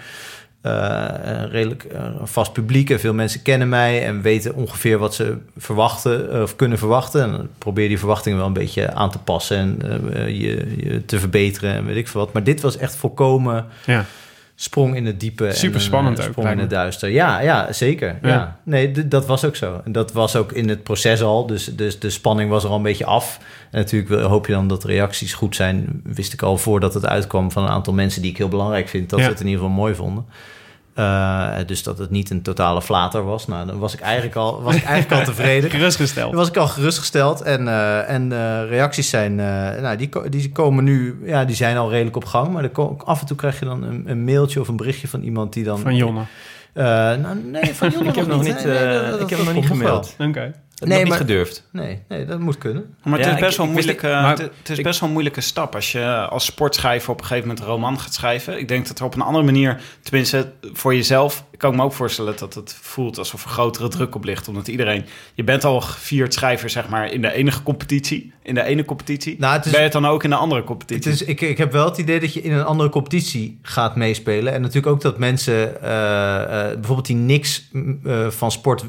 Eh, 0.60 1.32
een 1.32 1.50
redelijk 1.50 1.86
een 1.92 2.26
vast 2.26 2.52
publiek 2.52 2.90
en 2.90 3.00
veel 3.00 3.14
mensen 3.14 3.42
kennen 3.42 3.68
mij 3.68 4.06
en 4.06 4.22
weten 4.22 4.54
ongeveer 4.54 4.98
wat 4.98 5.14
ze 5.14 5.36
verwachten 5.56 6.42
of 6.42 6.56
kunnen 6.56 6.78
verwachten. 6.78 7.22
En 7.22 7.30
dan 7.30 7.48
probeer 7.58 7.88
die 7.88 7.98
verwachtingen 7.98 8.38
wel 8.38 8.46
een 8.46 8.52
beetje 8.52 8.92
aan 8.92 9.10
te 9.10 9.18
passen 9.18 9.58
en 9.58 10.34
je, 10.34 10.74
je 10.76 11.04
te 11.04 11.18
verbeteren 11.18 11.74
en 11.74 11.86
weet 11.86 11.96
ik 11.96 12.08
veel 12.08 12.20
wat. 12.20 12.32
Maar 12.32 12.44
dit 12.44 12.60
was 12.60 12.76
echt 12.76 12.96
volkomen 12.96 13.66
ja. 13.86 14.04
Sprong 14.62 14.96
in 14.96 15.06
het 15.06 15.20
diepe. 15.20 15.52
Super 15.52 15.80
spannend 15.80 16.18
eh, 16.18 16.24
ook, 16.24 16.30
Sprong 16.30 16.50
in 16.50 16.58
het 16.58 16.70
duister. 16.70 17.08
Ja, 17.08 17.40
ja 17.40 17.72
zeker. 17.72 18.18
Ja. 18.22 18.28
Ja. 18.28 18.60
Nee, 18.62 19.08
dat 19.08 19.26
was 19.26 19.44
ook 19.44 19.56
zo. 19.56 19.80
En 19.84 19.92
dat 19.92 20.12
was 20.12 20.36
ook 20.36 20.52
in 20.52 20.68
het 20.68 20.82
proces 20.82 21.22
al. 21.22 21.46
Dus, 21.46 21.64
dus 21.64 21.98
de 21.98 22.10
spanning 22.10 22.50
was 22.50 22.64
er 22.64 22.70
al 22.70 22.76
een 22.76 22.82
beetje 22.82 23.04
af. 23.06 23.38
En 23.70 23.78
natuurlijk 23.78 24.22
hoop 24.22 24.46
je 24.46 24.52
dan 24.52 24.68
dat 24.68 24.82
de 24.82 24.88
reacties 24.88 25.34
goed 25.34 25.56
zijn. 25.56 26.00
Wist 26.04 26.32
ik 26.32 26.42
al 26.42 26.58
voordat 26.58 26.94
het 26.94 27.06
uitkwam 27.06 27.50
van 27.50 27.62
een 27.62 27.68
aantal 27.68 27.92
mensen 27.92 28.22
die 28.22 28.30
ik 28.30 28.36
heel 28.36 28.48
belangrijk 28.48 28.88
vind. 28.88 29.10
Dat 29.10 29.18
Ja. 29.18 29.24
ze 29.24 29.30
het 29.30 29.40
in 29.40 29.46
ieder 29.46 29.62
geval 29.62 29.76
mooi 29.76 29.94
vonden. 29.94 30.26
Eh, 30.94 31.48
dus 31.66 31.82
dat 31.82 31.98
het 31.98 32.10
niet 32.10 32.30
een 32.30 32.42
totale 32.42 32.82
flater 32.82 33.24
was. 33.24 33.46
Nou, 33.46 33.66
dan 33.66 33.78
was 33.78 33.94
ik 33.94 34.00
eigenlijk 34.00 34.36
al, 34.36 34.62
was 34.62 34.74
ik 34.74 34.84
eigenlijk 34.84 35.20
al 35.20 35.34
tevreden. 35.34 35.70
Gerustgesteld. 35.80 36.28
Dan 36.30 36.38
was 36.38 36.48
ik 36.48 36.56
al 36.56 36.66
gerustgesteld. 36.68 37.40
En, 37.42 37.68
eh, 37.68 38.10
en 38.10 38.32
eh, 38.32 38.68
reacties 38.68 39.08
zijn, 39.10 39.34
nou, 39.34 39.96
die, 39.96 40.08
die 40.28 40.52
komen 40.52 40.84
nu, 40.84 41.20
ja, 41.24 41.44
die 41.44 41.56
zijn 41.56 41.76
al 41.76 41.90
redelijk 41.90 42.16
op 42.16 42.24
gang. 42.24 42.52
Maar 42.52 42.64
er 42.64 42.96
af 43.04 43.20
en 43.20 43.26
toe 43.26 43.36
krijg 43.36 43.58
je 43.58 43.64
dan 43.64 43.82
een, 43.82 44.04
een 44.06 44.24
mailtje 44.24 44.60
of 44.60 44.68
een 44.68 44.76
berichtje 44.76 45.08
van 45.08 45.22
iemand 45.22 45.52
die 45.52 45.64
dan. 45.64 45.78
Van 45.78 45.96
Jonne. 45.96 46.22
Nou, 46.74 47.36
nee, 47.50 47.74
van 47.74 47.90
Jonne 47.94 48.08
Ik 48.08 48.14
heb 48.14 48.26
nog 48.26 48.42
niet, 48.42 48.64
Nee, 48.64 48.74
nee, 48.78 49.00
dat- 49.00 49.10
dat- 49.10 49.20
ik 49.20 49.30
heb 49.30 49.38
nog 49.44 49.54
niet 49.54 49.66
gemaild. 49.66 50.14
Oké. 50.18 50.52
Dat 50.82 50.90
Nee, 50.90 51.00
maar- 51.00 51.18
niet 51.18 51.28
gedurfd. 51.28 51.68
Nee, 51.70 52.02
nee, 52.08 52.24
dat 52.24 52.38
moet 52.38 52.58
kunnen. 52.58 52.94
Maar 53.04 53.18
het 53.18 53.26
Ja, 53.26 53.34
is 53.34 53.40
best 53.40 53.52
ik- 53.52 53.56
wel 53.58 53.66
moeilijke, 53.66 54.06
maar- 54.06 54.30
het, 54.30 54.38
het 54.38 54.68
is 54.70 54.78
ik- 54.78 54.84
best 54.84 54.98
wel 55.00 55.08
een 55.08 55.14
moeilijke 55.14 55.40
stap 55.40 55.74
als 55.74 55.92
je 55.92 56.04
als 56.28 56.44
sportschrijver 56.44 57.10
op 57.10 57.20
een 57.20 57.26
gegeven 57.26 57.48
moment 57.48 57.64
een 57.66 57.70
roman 57.72 58.00
gaat 58.00 58.14
schrijven. 58.14 58.58
Ik 58.58 58.68
denk 58.68 58.86
dat 58.88 58.98
er 58.98 59.04
op 59.04 59.14
een 59.14 59.20
andere 59.20 59.44
manier, 59.44 59.80
tenminste 60.02 60.52
voor 60.72 60.94
jezelf, 60.94 61.44
kan 61.62 61.76
me 61.76 61.82
ook 61.82 61.92
voorstellen 61.92 62.34
dat 62.38 62.54
het 62.54 62.76
voelt 62.80 63.18
alsof 63.18 63.44
er 63.44 63.50
grotere 63.50 63.88
druk 63.88 64.14
op 64.14 64.24
ligt. 64.24 64.48
Omdat 64.48 64.68
iedereen... 64.68 65.04
Je 65.34 65.44
bent 65.44 65.64
al 65.64 65.80
gevierd 65.80 66.34
schrijver, 66.34 66.70
zeg 66.70 66.88
maar, 66.88 67.12
in 67.12 67.22
de 67.22 67.32
enige 67.32 67.62
competitie. 67.62 68.32
In 68.42 68.54
de 68.54 68.62
ene 68.62 68.84
competitie. 68.84 69.36
Nou, 69.38 69.54
het 69.56 69.64
is- 69.64 69.70
ben 69.70 69.80
je 69.80 69.86
het 69.86 69.94
dan 69.94 70.06
ook 70.06 70.24
in 70.24 70.30
de 70.30 70.36
andere 70.36 70.60
Het 70.60 70.68
competitie? 70.68 71.12
is, 71.12 71.22
ik, 71.22 71.40
ik 71.40 71.58
heb 71.58 71.72
wel 71.72 71.84
het 71.84 71.98
idee 71.98 72.20
dat 72.20 72.34
je 72.34 72.42
in 72.42 72.52
een 72.52 72.64
andere 72.64 72.88
competitie 72.88 73.58
gaat 73.62 73.96
meespelen. 73.96 74.52
En 74.52 74.60
natuurlijk 74.60 74.86
ook 74.92 75.00
dat 75.00 75.18
mensen 75.18 75.82
eh, 75.82 76.42
eh, 76.42 76.74
bijvoorbeeld 76.74 77.06
die 77.06 77.16
niks 77.16 77.68
mm, 77.72 78.00
eh, 78.04 78.26
van 78.30 78.50
sport 78.52 78.84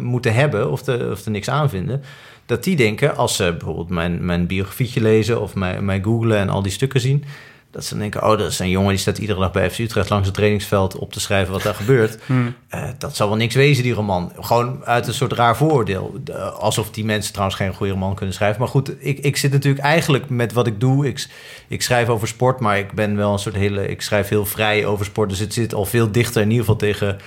moeten 0.00 0.34
hebben 0.34 0.70
of, 0.70 0.82
de, 0.82 1.08
of 1.12 1.24
er 1.24 1.30
niks 1.30 1.50
aan 1.50 1.68
vinden. 1.70 2.02
Dat 2.46 2.64
die 2.64 2.76
denken, 2.76 3.16
als 3.16 3.36
ze 3.36 3.50
bijvoorbeeld 3.58 3.88
mijn, 3.90 4.24
mijn 4.24 4.46
biografietje 4.46 5.00
lezen 5.00 5.40
of 5.40 5.54
mij, 5.54 5.80
mij 5.82 6.00
googlen 6.02 6.38
en 6.38 6.48
al 6.48 6.62
die 6.62 6.72
stukken 6.72 7.00
zien. 7.00 7.24
Dat 7.70 7.84
ze 7.84 7.90
dan 7.90 7.98
denken, 7.98 8.22
oh, 8.22 8.38
dat 8.38 8.50
is 8.50 8.58
een 8.58 8.70
jongen 8.70 8.88
die 8.90 8.98
staat 8.98 9.18
iedere 9.18 9.40
dag 9.40 9.52
bij 9.52 9.70
FC 9.70 9.78
Utrecht 9.78 10.08
langs 10.10 10.26
het 10.26 10.34
trainingsveld 10.36 10.96
op 10.96 11.12
te 11.12 11.20
schrijven 11.20 11.52
wat 11.52 11.62
daar 11.62 11.74
gebeurt. 11.84 12.18
Eh, 12.68 12.88
dat 12.98 13.16
zal 13.16 13.28
wel 13.28 13.36
niks 13.36 13.54
wezen, 13.54 13.82
die 13.82 13.92
roman. 13.92 14.32
Gewoon 14.40 14.84
uit 14.84 15.06
een 15.06 15.14
soort 15.14 15.32
raar 15.32 15.56
vooroordeel. 15.56 16.14
De- 16.24 16.34
alsof 16.38 16.90
die 16.90 17.04
mensen 17.04 17.32
trouwens 17.32 17.58
geen 17.58 17.74
goede 17.74 17.92
roman 17.92 18.14
kunnen 18.14 18.34
schrijven. 18.34 18.60
Maar 18.60 18.68
goed, 18.68 18.92
ik, 18.98 19.18
ik 19.18 19.36
zit 19.36 19.52
natuurlijk 19.52 19.84
eigenlijk 19.84 20.28
met 20.28 20.52
wat 20.52 20.66
ik 20.66 20.80
doe. 20.80 21.06
Ik, 21.06 21.26
ik 21.68 21.82
schrijf 21.82 22.08
over 22.08 22.28
sport, 22.28 22.60
maar 22.60 22.78
ik 22.78 22.92
ben 22.92 23.16
wel 23.16 23.32
een 23.32 23.38
soort 23.38 23.54
hele... 23.54 23.88
Ik 23.88 24.02
schrijf 24.02 24.28
heel 24.28 24.46
vrij 24.46 24.86
over 24.86 25.04
sport. 25.04 25.28
Dus 25.28 25.38
het 25.38 25.52
zit 25.54 25.74
al 25.74 25.84
veel 25.84 26.12
dichter 26.12 26.42
in 26.42 26.48
ieder 26.50 26.64
geval 26.64 26.78
tegen 26.78 27.18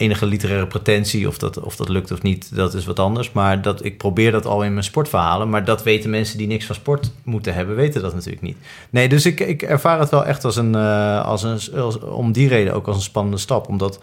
enige 0.00 0.26
literaire 0.26 0.66
pretentie. 0.66 1.28
Of 1.28 1.38
dat, 1.38 1.60
of 1.60 1.76
dat 1.76 1.88
lukt 1.88 2.10
of 2.10 2.22
niet, 2.22 2.54
dat 2.54 2.74
is 2.74 2.84
wat 2.84 2.98
anders. 2.98 3.32
Maar 3.32 3.62
dat, 3.62 3.84
ik 3.84 3.98
probeer 3.98 4.32
dat 4.32 4.46
al 4.46 4.62
in 4.62 4.72
mijn 4.72 4.84
sportverhalen. 4.84 5.50
Maar 5.50 5.64
dat 5.64 5.82
weten 5.82 6.10
mensen 6.10 6.38
die 6.38 6.46
niks 6.46 6.66
van 6.66 6.74
sport 6.74 7.10
moeten 7.24 7.54
hebben, 7.54 7.76
weten 7.76 8.02
dat 8.02 8.14
natuurlijk 8.14 8.42
niet. 8.42 8.56
Nee, 8.90 9.08
dus 9.08 9.26
ik, 9.26 9.40
ik 9.40 9.62
ervaar 9.62 9.98
het 10.00 10.10
wel 10.10 10.24
echt 10.24 10.44
als 10.44 10.56
een, 10.56 10.74
eh, 10.74 11.24
als 11.24 11.42
een 11.42 11.80
als, 11.80 11.98
om 11.98 12.32
die 12.32 12.48
reden 12.48 12.74
ook 12.74 12.86
als 12.86 12.96
een 12.96 13.02
spannende 13.02 13.38
stap. 13.38 13.68
Omdat 13.68 13.98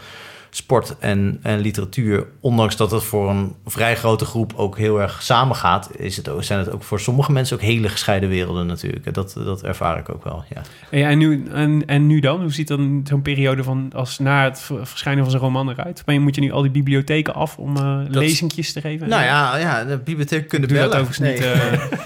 sport 0.57 0.95
en, 0.99 1.39
en 1.41 1.59
literatuur, 1.59 2.25
ondanks 2.39 2.75
dat 2.75 2.91
het 2.91 3.03
voor 3.03 3.29
een 3.29 3.55
vrij 3.65 3.95
grote 3.95 4.25
groep 4.25 4.53
ook 4.55 4.77
heel 4.77 5.01
erg 5.01 5.23
samengaat, 5.23 5.89
is 5.95 6.17
het 6.17 6.29
ook, 6.29 6.43
zijn 6.43 6.59
het 6.59 6.71
ook 6.71 6.83
voor 6.83 6.99
sommige 6.99 7.31
mensen 7.31 7.55
ook 7.55 7.61
hele 7.61 7.89
gescheiden 7.89 8.29
werelden 8.29 8.67
natuurlijk. 8.67 9.13
Dat, 9.13 9.33
dat 9.33 9.63
ervaar 9.63 9.97
ik 9.97 10.09
ook 10.09 10.23
wel, 10.23 10.43
ja. 10.53 10.61
En, 10.89 10.99
ja, 10.99 11.09
en, 11.09 11.17
nu, 11.17 11.47
en, 11.53 11.83
en 11.85 12.07
nu 12.07 12.19
dan? 12.19 12.41
Hoe 12.41 12.53
ziet 12.53 12.67
dan 12.67 13.01
zo'n 13.09 13.21
periode 13.21 13.63
van 13.63 13.91
als 13.95 14.19
na 14.19 14.43
het 14.43 14.69
verschijnen 14.81 15.21
van 15.21 15.31
zijn 15.31 15.43
roman 15.43 15.69
eruit? 15.69 16.01
Ben 16.05 16.15
je, 16.15 16.21
moet 16.21 16.35
je 16.35 16.41
nu 16.41 16.51
al 16.51 16.61
die 16.61 16.71
bibliotheken 16.71 17.33
af 17.33 17.57
om 17.57 17.77
eh 17.77 17.99
lezingjes 18.07 18.73
te 18.73 18.81
geven? 18.81 19.09
Nou 19.09 19.23
ja, 19.23 19.57
ja 19.57 19.83
de 19.83 19.97
bibliotheek 19.97 20.47
kunnen 20.47 20.69
doe 20.69 20.77
dat 20.77 20.89
bellen. 20.89 21.07
overigens 21.07 21.19
Nee. 21.19 21.33
niet. 21.33 21.61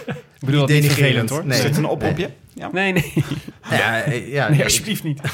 eh, 0.08 0.15
ik 0.41 0.48
bedoel 0.48 0.60
dat 0.60 0.69
niet 0.69 0.81
denigrerend. 0.81 1.29
vervelend 1.29 1.29
hoor. 1.29 1.45
Nee. 1.45 1.57
Is 1.57 1.63
dit 1.65 1.77
een 1.77 1.86
oproepje? 1.86 2.29
Ja. 2.53 2.69
Nee, 2.71 2.93
nee, 2.93 3.13
Ja, 3.69 4.01
eh, 4.01 4.31
ja, 4.33 4.48
nee, 4.48 4.55
nee, 4.57 4.63
alsjeblieft 4.65 5.03
niet. 5.03 5.21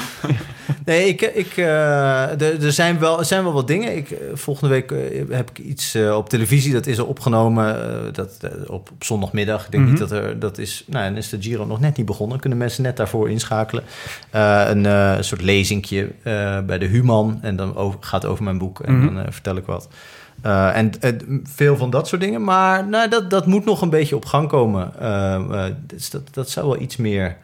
Nee, 0.86 1.08
ik, 1.08 1.22
ik, 1.22 1.58
eh, 1.58 2.42
er, 2.42 2.64
er, 2.64 2.72
zijn 2.72 3.00
wel, 3.00 3.20
er 3.20 3.26
zijn 3.26 3.44
wel 3.44 3.54
wat 3.54 3.68
dingen. 3.68 3.96
Ik, 3.96 4.12
eh, 4.12 4.18
volgende 4.34 4.70
week 4.74 4.94
heb 5.30 5.50
ik 5.50 5.58
iets 5.66 5.96
op 5.96 6.30
televisie. 6.30 6.74
Dat 6.74 6.88
is 6.88 6.98
er 6.98 7.06
opgenomen 7.08 7.76
dat, 8.14 8.38
op, 8.68 8.90
op 8.92 9.04
zondagmiddag. 9.04 9.66
Ik 9.66 9.72
denk 9.72 9.84
Mhm. 9.84 9.92
niet 9.92 10.02
dat 10.02 10.12
er... 10.12 10.40
Dat 10.40 10.58
is, 10.58 10.84
nou, 10.88 11.06
dan 11.08 11.18
is 11.18 11.30
de 11.30 11.38
Giro 11.42 11.66
nog 11.66 11.80
net 11.80 11.98
niet 11.98 12.06
begonnen. 12.06 12.40
Kunnen 12.40 12.58
mensen 12.60 12.84
net 12.84 12.98
daarvoor 12.98 13.30
inschakelen. 13.30 13.84
Eh, 14.30 14.64
een 14.68 14.86
eh, 14.86 15.16
soort 15.20 15.42
lezingje 15.42 16.10
eh, 16.24 16.60
bij 16.62 16.78
de 16.78 16.86
Human. 16.86 17.40
En 17.42 17.56
dan 17.56 17.76
over, 17.76 18.00
gaat 18.02 18.22
het 18.22 18.32
over 18.32 18.44
mijn 18.44 18.58
boek. 18.58 18.80
En 18.80 18.98
Mhm. 19.00 19.16
dan 19.16 19.34
vertel 19.34 19.56
ik 19.56 19.66
wat. 19.66 19.88
Eh, 20.48 20.77
en 20.77 20.92
eh, 21.00 21.12
veel 21.44 21.77
van 21.77 21.89
dat 21.89 22.08
soort 22.08 22.22
dingen. 22.22 22.44
Maar 22.44 22.88
nou, 22.88 23.10
dat, 23.10 23.30
dat 23.30 23.46
moet 23.46 23.66
nog 23.66 23.82
een 23.82 23.89
beetje 23.89 24.16
op 24.16 24.25
gang 24.25 24.48
komen. 24.48 25.00
Eh, 25.00 25.66
dus 25.86 26.10
dat, 26.10 26.34
dat 26.34 26.50
zou 26.50 26.68
wel 26.68 26.82
iets 26.82 26.98
meer 26.98 27.38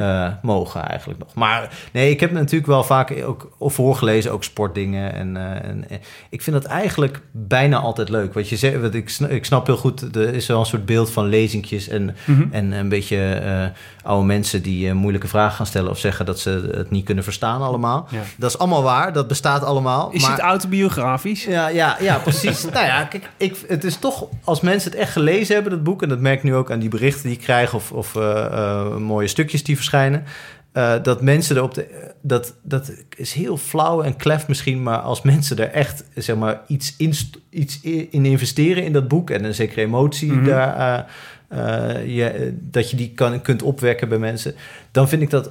Eh, 0.00 0.28
mogen 0.42 0.88
eigenlijk 0.88 1.18
nog. 1.18 1.34
Maar 1.34 1.68
nee, 1.92 2.10
ik 2.10 2.20
heb 2.20 2.30
natuurlijk 2.32 2.66
wel 2.66 2.84
vaak 2.84 3.14
ook 3.26 3.56
voorgelezen, 3.60 4.32
ook 4.32 4.44
sportdingen. 4.44 5.14
En, 5.14 5.36
eh, 5.36 5.68
en, 5.68 5.84
en 5.88 6.00
ik 6.30 6.42
vind 6.42 6.62
dat 6.62 6.70
eigenlijk 6.70 7.20
bijna 7.30 7.78
altijd 7.78 8.08
leuk. 8.08 8.34
Wat 8.34 8.48
je 8.48 8.56
zegt, 8.56 8.80
wat 8.80 8.94
ik, 8.94 9.10
ik 9.28 9.44
snap 9.44 9.66
heel 9.66 9.76
goed, 9.76 10.16
er 10.16 10.34
is 10.34 10.46
wel 10.46 10.60
een 10.60 10.66
soort 10.66 10.86
beeld 10.86 11.10
van 11.10 11.26
lezingjes 11.26 11.88
en, 11.88 12.16
Mhm. 12.24 12.42
en 12.50 12.72
een 12.72 12.88
beetje 12.88 13.32
eh, 13.34 13.64
oude 14.02 14.26
mensen 14.26 14.62
die 14.62 14.88
eh, 14.88 14.94
moeilijke 14.94 15.28
vragen 15.28 15.56
gaan 15.56 15.66
stellen 15.66 15.90
of 15.90 15.98
zeggen 15.98 16.26
dat 16.26 16.38
ze 16.40 16.70
het 16.74 16.90
niet 16.90 17.04
kunnen 17.04 17.24
verstaan 17.24 17.62
allemaal. 17.62 18.06
Ja. 18.10 18.20
Dat 18.36 18.50
is 18.50 18.58
allemaal 18.58 18.82
waar, 18.82 19.12
dat 19.12 19.28
bestaat 19.28 19.64
allemaal. 19.64 20.10
Is 20.10 20.22
maar... 20.22 20.30
het 20.30 20.40
autobiografisch? 20.40 21.44
Ja, 21.44 21.68
ja, 21.68 21.96
ja, 22.00 22.16
precies. 22.18 22.64
nou 22.72 22.86
ja, 22.86 23.04
kijk, 23.04 23.28
ik, 23.36 23.56
het 23.68 23.84
is 23.84 23.96
toch, 23.96 24.26
als 24.44 24.60
mensen 24.60 24.90
het 24.90 25.00
echt 25.00 25.12
gelezen 25.12 25.54
hebben, 25.54 25.72
dat 25.72 25.82
boek, 25.82 26.02
en 26.02 26.08
dat 26.08 26.18
merk 26.18 26.36
ik 26.36 26.42
nu 26.42 26.54
ook 26.54 26.70
aan 26.70 26.78
die 26.78 26.88
berichten 26.88 27.22
die 27.22 27.32
ik 27.32 27.40
krijg 27.42 27.74
of, 27.74 27.92
of 27.92 28.16
eh, 28.16 28.44
eh, 28.44 28.96
mooie 28.96 29.26
stukjes 29.28 29.61
die 29.64 29.76
verschijnen, 29.76 30.24
eh, 30.72 30.94
dat 31.02 31.22
mensen 31.22 31.56
erop 31.56 31.74
de, 31.74 32.12
dat, 32.22 32.54
dat 32.62 32.92
is 33.16 33.32
heel 33.32 33.56
flauw 33.56 34.02
en 34.02 34.16
klef 34.16 34.48
misschien, 34.48 34.82
maar 34.82 34.98
als 34.98 35.22
mensen 35.22 35.58
er 35.58 35.70
echt, 35.70 36.04
zeg 36.14 36.36
maar, 36.36 36.60
iets 36.66 36.94
in, 36.98 37.14
iets 37.50 37.80
in 38.10 38.24
investeren 38.24 38.84
in 38.84 38.92
dat 38.92 39.08
boek 39.08 39.30
en 39.30 39.44
een 39.44 39.54
zekere 39.54 39.80
emotie 39.80 40.32
Mhm. 40.32 40.44
daar, 40.44 41.06
eh, 41.48 41.98
eh, 41.98 42.16
je, 42.16 42.56
dat 42.60 42.90
je 42.90 42.96
die 42.96 43.12
kan, 43.14 43.42
kunt 43.42 43.62
opwekken 43.62 44.08
bij 44.08 44.18
mensen, 44.18 44.54
dan 44.90 45.08
vind 45.08 45.22
ik 45.22 45.30
dat 45.30 45.50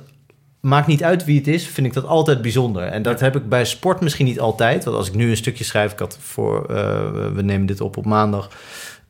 maakt 0.59 0.87
niet 0.87 1.03
uit 1.03 1.25
wie 1.25 1.37
het 1.37 1.47
is, 1.47 1.67
vind 1.67 1.87
ik 1.87 1.93
dat 1.93 2.05
altijd 2.05 2.41
bijzonder. 2.41 2.83
En 2.83 3.01
dat 3.01 3.19
heb 3.19 3.35
ik 3.35 3.49
bij 3.49 3.65
sport 3.65 4.01
misschien 4.01 4.25
niet 4.25 4.39
altijd. 4.39 4.83
Want 4.83 4.97
als 4.97 5.07
ik 5.07 5.15
nu 5.15 5.29
een 5.29 5.37
stukje 5.37 5.63
schrijf, 5.63 5.91
ik 5.91 5.99
had 5.99 6.17
voor, 6.21 6.67
we 7.33 7.41
nemen 7.41 7.65
dit 7.65 7.81
op 7.81 7.97
op 7.97 8.05
maandag. 8.05 8.49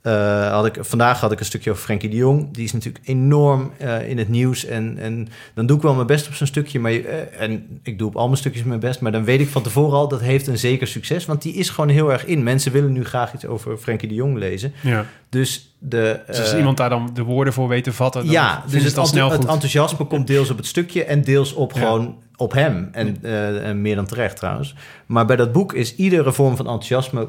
Eh, 0.02 0.52
had 0.52 0.66
ik, 0.66 0.78
vandaag 0.80 1.20
had 1.20 1.32
ik 1.32 1.40
een 1.40 1.46
stukje 1.46 1.70
over 1.72 1.84
Frenkie 1.84 2.10
de 2.10 2.16
Jong. 2.16 2.54
Die 2.54 2.64
is 2.64 2.72
natuurlijk 2.74 3.08
enorm 3.08 3.72
eh, 3.78 4.10
in 4.10 4.18
het 4.18 4.30
nieuws. 4.30 4.66
En, 4.66 4.98
en 5.00 5.28
dan 5.54 5.66
doe 5.66 5.78
ik 5.78 5.84
wel 5.84 5.94
mijn 5.94 6.08
best 6.08 6.28
op 6.28 6.34
zo'n 6.34 6.48
stukje. 6.48 6.80
Maar, 6.80 6.92
eh, 6.92 7.42
en 7.42 7.80
ik 7.84 8.00
doe 8.00 8.08
op 8.08 8.16
al 8.16 8.26
mijn 8.26 8.38
stukjes 8.38 8.64
mijn 8.64 8.80
best. 8.80 9.02
Maar 9.02 9.12
dan 9.12 9.24
weet 9.24 9.40
ik 9.40 9.48
van 9.48 9.62
tevoren 9.64 9.98
al, 9.98 10.08
dat 10.08 10.22
heeft 10.22 10.48
een 10.48 10.58
zeker 10.58 10.88
succes. 10.88 11.26
Want 11.26 11.42
die 11.42 11.54
is 11.54 11.70
gewoon 11.70 11.90
heel 11.90 12.12
erg 12.12 12.26
in. 12.26 12.44
Mensen 12.44 12.72
willen 12.72 12.92
nu 12.92 13.06
graag 13.06 13.34
iets 13.34 13.46
over 13.46 13.78
Frenkie 13.78 14.08
de 14.08 14.14
Jong 14.16 14.38
lezen. 14.38 14.74
Ja. 14.82 15.06
Dus 15.30 15.76
de... 15.80 16.20
Dus 16.28 16.40
als 16.40 16.56
iemand 16.56 16.78
daar 16.78 16.90
dan 16.90 17.10
de 17.14 17.24
woorden 17.24 17.54
voor 17.54 17.68
weet 17.68 17.84
te 17.84 17.94
vatten, 17.94 18.24
dan 18.24 18.32
ja, 18.32 18.64
dus 18.66 18.74
het 18.74 18.84
het, 18.84 18.98
al 18.98 19.06
snel 19.06 19.22
enthou- 19.22 19.32
goed. 19.42 19.44
het 19.44 19.64
enthousiasme 19.64 20.06
komt 20.06 20.28
deels 20.28 20.50
op 20.50 20.58
het 20.58 20.66
stukje 20.66 21.04
en 21.04 21.22
deels 21.22 21.54
op 21.54 21.72
Ja. 21.74 21.80
gewoon 21.80 22.18
op 22.36 22.52
hem. 22.54 22.90
En, 22.92 23.18
en 23.64 23.82
meer 23.82 23.96
dan 23.96 24.06
terecht 24.06 24.36
trouwens. 24.38 24.76
Maar 25.06 25.26
bij 25.26 25.36
dat 25.36 25.52
boek 25.52 25.74
is 25.74 25.96
iedere 25.96 26.32
vorm 26.34 26.56
van 26.56 26.66
enthousiasme 26.66 27.28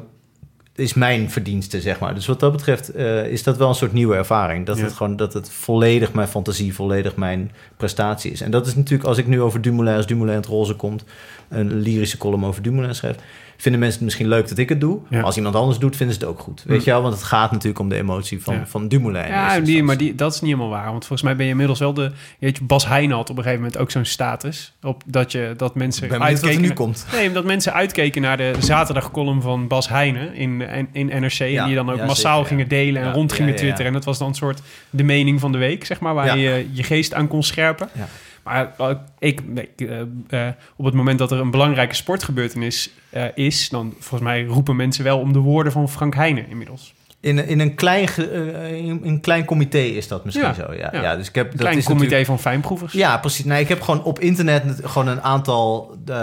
is 0.75 0.93
mijn 0.93 1.29
verdienste, 1.31 1.81
zeg 1.81 1.99
maar. 1.99 2.13
Dus 2.13 2.25
wat 2.25 2.39
dat 2.39 2.51
betreft 2.51 2.89
eh, 2.91 3.27
is 3.27 3.43
dat 3.43 3.57
wel 3.57 3.69
een 3.69 3.75
soort 3.75 3.93
nieuwe 3.93 4.15
ervaring. 4.15 4.65
Dat 4.65 4.77
Ja. 4.77 4.83
het 4.83 4.93
gewoon 4.93 5.15
dat 5.15 5.33
het 5.33 5.49
volledig 5.51 6.13
mijn 6.13 6.27
fantasie, 6.27 6.73
volledig 6.73 7.15
mijn 7.15 7.51
prestatie 7.77 8.31
is. 8.31 8.41
En 8.41 8.51
dat 8.51 8.67
is 8.67 8.75
natuurlijk 8.75 9.09
als 9.09 9.17
ik 9.17 9.27
nu 9.27 9.41
over 9.41 9.61
Dumoulin, 9.61 9.95
als 9.95 10.07
Dumoulin 10.07 10.33
in 10.33 10.39
het 10.39 10.49
roze 10.49 10.73
komt, 10.73 11.03
een 11.49 11.73
lyrische 11.73 12.17
column 12.17 12.45
over 12.45 12.61
Dumoulin 12.61 12.95
schrijf, 12.95 13.15
vinden 13.63 13.79
mensen 13.81 13.97
het 13.97 14.03
misschien 14.03 14.27
leuk 14.27 14.47
dat 14.49 14.57
ik 14.57 14.69
het 14.69 14.81
doe. 14.81 14.99
Ja. 15.09 15.15
Maar 15.15 15.23
als 15.23 15.37
iemand 15.37 15.55
anders 15.55 15.77
doet, 15.77 15.95
vinden 15.95 16.15
ze 16.15 16.21
het 16.21 16.29
ook 16.29 16.39
goed. 16.39 16.63
Weet 16.65 16.77
Mm. 16.77 16.83
je 16.85 16.91
wel? 16.91 17.01
Want 17.01 17.13
het 17.13 17.23
gaat 17.23 17.51
natuurlijk 17.51 17.79
om 17.79 17.89
de 17.89 17.95
emotie 17.95 18.41
van, 18.43 18.53
Ja. 18.53 18.65
van 18.65 18.87
Dumoulin. 18.87 19.23
in 19.23 19.27
Ja, 19.31 19.59
die, 19.59 19.83
maar 19.83 19.97
die, 19.97 20.15
dat 20.15 20.33
is 20.33 20.41
niet 20.41 20.51
helemaal 20.51 20.71
waar. 20.71 20.85
Want 20.91 20.97
volgens 21.05 21.21
mij 21.21 21.35
ben 21.35 21.45
je 21.45 21.51
inmiddels 21.51 21.79
wel 21.79 21.93
de... 21.93 22.11
Weet 22.39 22.57
je, 22.57 22.63
Bas 22.63 22.87
Heijnen 22.87 23.15
had 23.15 23.29
op 23.29 23.37
een 23.37 23.43
gegeven 23.43 23.63
moment 23.63 23.81
ook 23.81 23.91
zo'n 23.91 24.05
status. 24.05 24.73
Op 24.81 25.03
dat, 25.05 25.31
je, 25.31 25.53
dat 25.57 25.75
mensen 25.75 26.07
ben 26.07 26.23
uitkeken... 26.23 26.61
nu 26.61 26.67
naar- 26.67 26.75
komt. 26.75 27.05
Nee, 27.11 27.27
omdat 27.27 27.43
mensen 27.43 27.73
uitkeken 27.73 28.21
naar 28.21 28.37
de 28.37 28.53
zaterdagcolumn 28.59 29.41
van 29.41 29.67
Bas 29.67 29.89
Heijnen 29.89 30.33
in, 30.33 30.61
in, 30.61 30.87
in 30.91 31.05
NRC. 31.21 31.31
Ja, 31.33 31.61
en 31.61 31.65
die 31.65 31.75
dan 31.75 31.89
ook 31.91 31.97
ja, 31.97 32.05
massaal 32.05 32.37
zeker, 32.43 32.57
ja. 32.57 32.63
gingen 32.63 32.67
delen 32.85 33.01
en 33.01 33.07
Ja, 33.07 33.13
rond 33.13 33.31
gingen 33.31 33.47
ja, 33.47 33.53
ja. 33.53 33.59
twitteren. 33.61 33.87
En 33.87 33.93
dat 33.93 34.05
was 34.05 34.17
dan 34.17 34.27
een 34.27 34.33
soort 34.35 34.61
de 34.89 35.03
mening 35.03 35.39
van 35.39 35.51
de 35.51 35.57
week, 35.57 35.85
zeg 35.85 35.99
maar. 35.99 36.13
Waar 36.13 36.25
Ja. 36.25 36.33
je 36.33 36.67
je 36.71 36.83
geest 36.83 37.13
aan 37.13 37.27
kon 37.27 37.43
scherpen. 37.43 37.89
Ja. 37.93 38.07
Maar 38.43 38.73
eh, 38.77 38.89
ik, 39.19 39.41
eh, 39.75 39.99
eh, 40.29 40.53
op 40.75 40.85
het 40.85 40.93
moment 40.93 41.19
dat 41.19 41.31
er 41.31 41.39
een 41.39 41.51
belangrijke 41.51 41.95
sportgebeurtenis 41.95 42.89
is... 43.33 43.69
dan 43.69 43.93
volgens 43.99 44.21
mij 44.21 44.43
roepen 44.43 44.75
mensen 44.75 45.03
wel 45.03 45.19
om 45.19 45.33
de 45.33 45.39
woorden 45.39 45.71
van 45.71 45.89
Frank 45.89 46.13
Heijnen 46.15 46.49
inmiddels. 46.49 46.93
In, 47.23 47.47
in, 47.47 47.59
een 47.59 47.75
klein, 47.75 48.07
ge- 48.07 48.29
eh, 48.29 48.73
in 48.77 49.01
een 49.03 49.19
klein 49.21 49.45
comité 49.45 49.77
is 49.77 50.07
dat 50.07 50.25
misschien 50.25 50.47
Ja, 50.47 50.53
zo. 50.53 50.73
Ja, 50.73 50.89
ja. 50.93 51.01
ja. 51.01 51.15
dus 51.15 51.27
ik 51.27 51.35
heb, 51.35 51.45
Een 51.45 51.51
dat 51.51 51.59
klein 51.59 51.77
is 51.77 51.85
comité 51.85 52.25
van 52.25 52.39
fijnproevers. 52.39 52.93
Ja, 52.93 53.17
precies. 53.17 53.45
Nee, 53.45 53.61
ik 53.61 53.67
heb 53.67 53.81
gewoon 53.81 54.03
op 54.03 54.19
internet 54.19 54.65
net- 54.65 54.79
gewoon 54.83 55.07
een 55.07 55.21
aantal... 55.21 55.95
eh, 56.05 56.15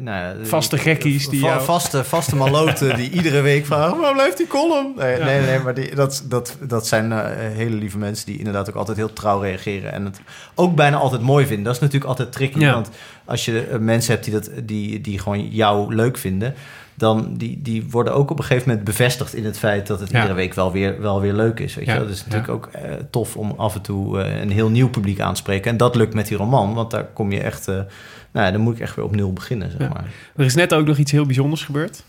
nou 0.00 0.44
Vaste 0.44 0.78
gekkies 0.78 1.28
die 1.28 1.40
va- 1.40 1.46
jou- 1.46 1.62
Vaste, 1.62 2.04
vaste 2.04 2.36
maloten 2.36 2.96
die 2.96 3.10
iedere 3.18 3.40
week 3.40 3.66
vragen... 3.66 3.98
Waar 4.00 4.12
blijft 4.12 4.36
die 4.36 4.46
column? 4.46 4.92
Nee, 4.96 5.18
Ja. 5.18 5.24
nee, 5.24 5.40
nee, 5.40 5.58
maar 5.58 5.74
die, 5.74 5.94
dat, 5.94 6.24
dat, 6.28 6.56
dat 6.60 6.86
zijn 6.86 7.12
eh, 7.12 7.18
hele 7.36 7.76
lieve 7.76 7.98
mensen... 7.98 8.26
die 8.26 8.38
inderdaad 8.38 8.68
ook 8.68 8.76
altijd 8.76 8.96
heel 8.96 9.12
trouw 9.12 9.40
reageren... 9.40 9.92
en 9.92 10.04
het 10.04 10.20
ook 10.54 10.74
bijna 10.74 10.96
altijd 10.96 11.22
mooi 11.22 11.46
vinden. 11.46 11.64
Dat 11.64 11.74
is 11.74 11.80
natuurlijk 11.80 12.10
altijd 12.10 12.32
tricky. 12.32 12.66
Want 12.66 12.90
als 13.24 13.44
je 13.44 13.60
eh, 13.66 13.78
mensen 13.78 14.12
hebt 14.12 14.24
die, 14.24 14.32
dat, 14.34 14.50
die, 14.64 15.00
die 15.00 15.18
gewoon 15.18 15.48
jou 15.48 15.94
leuk 15.94 16.18
vinden... 16.18 16.54
dan 16.96 17.34
die, 17.36 17.62
die 17.62 17.90
worden 17.90 18.14
ook 18.14 18.30
op 18.30 18.38
een 18.38 18.44
gegeven 18.44 18.68
moment 18.68 18.86
bevestigd 18.86 19.34
in 19.34 19.44
het 19.44 19.58
feit... 19.58 19.86
dat 19.86 20.00
het 20.00 20.10
Ja. 20.10 20.16
iedere 20.16 20.34
week 20.34 20.54
wel 20.54 20.72
weer, 20.72 21.00
wel 21.00 21.20
weer 21.20 21.32
leuk 21.32 21.60
is. 21.60 21.74
Weet 21.74 21.86
Ja. 21.86 21.92
je? 21.92 21.98
wel? 21.98 22.08
Dat 22.08 22.16
is 22.16 22.24
natuurlijk 22.26 22.48
Ja. 22.50 22.52
ook 22.54 22.66
eh, 22.66 22.92
tof 23.10 23.36
om 23.36 23.54
af 23.56 23.74
en 23.74 23.80
toe 23.80 24.20
eh, 24.20 24.40
een 24.40 24.50
heel 24.50 24.68
nieuw 24.70 24.88
publiek 24.88 25.20
aan 25.20 25.32
te 25.34 25.40
spreken. 25.40 25.70
En 25.70 25.76
dat 25.76 25.94
lukt 25.96 26.14
met 26.14 26.28
die 26.28 26.36
roman, 26.36 26.74
want 26.74 26.90
daar 26.90 27.04
kom 27.04 27.32
je 27.32 27.40
echt... 27.40 27.68
eh, 27.68 27.80
nou 28.32 28.52
dan 28.52 28.60
moet 28.60 28.74
ik 28.74 28.80
echt 28.80 28.96
weer 28.96 29.04
op 29.04 29.14
nul 29.16 29.32
beginnen, 29.32 29.70
zeg 29.70 29.88
maar. 29.88 30.04
Er 30.36 30.44
is 30.44 30.54
net 30.54 30.74
ook 30.74 30.86
nog 30.86 30.96
iets 30.96 31.12
heel 31.12 31.26
bijzonders 31.26 31.62
gebeurd. 31.64 32.04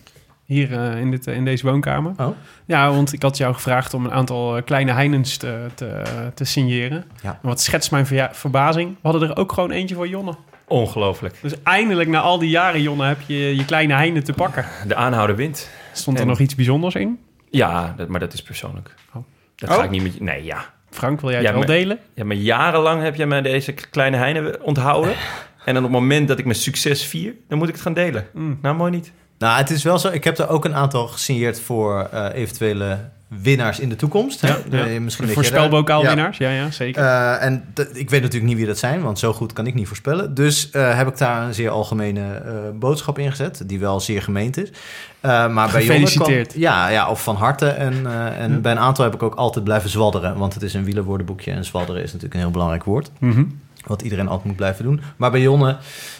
Hier 0.45 0.71
in, 0.97 1.11
dit, 1.11 1.27
in 1.27 1.45
deze 1.45 1.65
woonkamer. 1.65 2.11
Oh. 2.17 2.27
Ja, 2.65 2.91
want 2.91 3.13
ik 3.13 3.21
had 3.21 3.37
jou 3.37 3.53
gevraagd 3.53 3.93
om 3.93 4.05
een 4.05 4.11
aantal 4.11 4.63
kleine 4.63 4.91
Heinens 4.91 5.37
te, 5.37 5.65
te, 5.73 6.01
te 6.33 6.43
signeren. 6.43 7.03
En 7.23 7.37
wat 7.41 7.61
schetst 7.61 7.91
mijn 7.91 8.05
verbazing? 8.31 8.89
We 8.89 9.09
hadden 9.09 9.29
er 9.29 9.37
ook 9.37 9.51
gewoon 9.51 9.71
eentje 9.71 9.95
voor 9.95 10.07
Jonne. 10.07 10.35
Ongelooflijk. 10.67 11.35
Dus 11.41 11.53
eindelijk 11.63 12.09
na 12.09 12.19
al 12.19 12.39
die 12.39 12.49
jaren, 12.49 12.81
Jonne, 12.81 13.05
heb 13.05 13.21
je 13.27 13.55
je 13.55 13.65
kleine 13.65 13.93
heine 13.93 14.21
te 14.21 14.33
pakken. 14.33 14.65
De 14.87 14.95
aanhouder 14.95 15.35
wint. 15.35 15.69
Stond 15.93 16.15
er 16.17 16.23
En- 16.23 16.29
nog 16.29 16.39
iets 16.39 16.55
bijzonders 16.55 16.95
in? 16.95 17.19
Ja, 17.49 17.93
dat, 17.97 18.07
maar 18.07 18.19
dat 18.19 18.33
is 18.33 18.41
persoonlijk. 18.41 18.95
Oh. 19.13 19.23
Dat 19.55 19.69
Oh? 19.69 19.75
ga 19.75 19.83
ik 19.83 19.89
niet 19.89 20.03
met 20.03 20.13
je... 20.13 20.23
Nee, 20.23 20.43
ja. 20.43 20.73
Frank, 20.89 21.21
wil 21.21 21.29
jij 21.31 21.39
Ja, 21.41 21.45
het 21.45 21.55
wel 21.57 21.67
maar- 21.67 21.75
delen? 21.77 21.99
Ja, 22.13 22.23
maar 22.25 22.35
jarenlang 22.35 23.01
heb 23.01 23.15
jij 23.15 23.25
mij 23.27 23.41
deze 23.41 23.71
kleine 23.71 24.17
heine 24.17 24.59
onthouden. 24.61 25.13
En 25.65 25.73
dan 25.73 25.83
op 25.85 25.91
het 25.91 25.99
moment 26.01 26.27
dat 26.27 26.39
ik 26.39 26.45
mijn 26.45 26.57
succes 26.57 27.03
vier, 27.05 27.33
dan 27.47 27.57
moet 27.57 27.67
ik 27.67 27.73
het 27.73 27.83
gaan 27.83 27.93
delen. 27.93 28.27
Mm. 28.33 28.59
Nou, 28.61 28.75
mooi 28.75 28.91
niet. 28.91 29.11
Nou, 29.37 29.57
het 29.57 29.69
is 29.69 29.83
wel 29.83 29.99
zo. 29.99 30.07
Ik 30.09 30.23
heb 30.23 30.37
er 30.37 30.49
ook 30.49 30.65
een 30.65 30.75
aantal 30.75 31.07
gesigneerd 31.07 31.59
voor 31.61 32.09
eh, 32.11 32.25
eventuele 32.33 33.09
winnaars 33.41 33.79
in 33.79 33.89
de 33.89 33.95
toekomst. 33.95 34.41
hè. 34.41 34.47
Ja, 34.47 34.57
Eh, 34.71 34.93
ja. 34.93 34.99
misschien 34.99 35.27
Voorspelbokaalwinnaars? 35.27 36.37
Ja, 36.37 36.49
ja, 36.49 36.71
zeker. 36.71 37.03
Ja. 37.03 37.37
Eh, 37.37 37.45
en 37.45 37.73
ik 37.93 38.09
weet 38.09 38.21
natuurlijk 38.21 38.43
niet 38.49 38.57
wie 38.57 38.65
dat 38.65 38.77
zijn, 38.77 39.01
want 39.01 39.19
zo 39.19 39.33
goed 39.33 39.53
kan 39.53 39.67
ik 39.67 39.73
niet 39.73 39.87
voorspellen. 39.87 40.33
Dus 40.33 40.69
eh, 40.69 40.97
heb 40.97 41.07
ik 41.07 41.17
daar 41.17 41.45
een 41.45 41.53
zeer 41.53 41.69
algemene 41.69 42.41
boodschap 42.79 43.19
in 43.19 43.29
gezet, 43.29 43.63
die 43.65 43.79
wel 43.79 43.99
zeer 43.99 44.21
gemeend 44.21 44.57
is. 44.57 44.69
Maar 45.21 45.49
bij 45.53 45.67
Gefeliciteerd. 45.81 46.47
kwam- 46.47 46.61
ja, 46.61 46.87
ja, 46.89 47.09
of 47.09 47.23
van 47.23 47.35
harte. 47.35 47.67
En, 47.67 47.93
en 48.37 48.51
Ja. 48.51 48.57
bij 48.57 48.71
een 48.71 48.79
aantal 48.79 49.03
heb 49.05 49.13
ik 49.13 49.23
ook 49.23 49.35
altijd 49.35 49.63
blijven 49.65 49.89
zwadderen, 49.89 50.37
want 50.37 50.53
het 50.53 50.63
is 50.63 50.73
een 50.73 50.83
wielerwoordenboekje 50.83 51.51
en 51.51 51.65
zwadderen 51.65 52.01
is 52.01 52.07
natuurlijk 52.07 52.33
een 52.33 52.39
heel 52.39 52.51
belangrijk 52.51 52.83
woord. 52.83 53.11
Mhm. 53.19 53.43
Wat 53.85 54.01
iedereen 54.01 54.27
altijd 54.27 54.45
moet 54.47 54.55
blijven 54.55 54.83
doen. 54.85 55.01
Maar 55.17 55.31
bij 55.31 55.41
Jonne, 55.41 55.77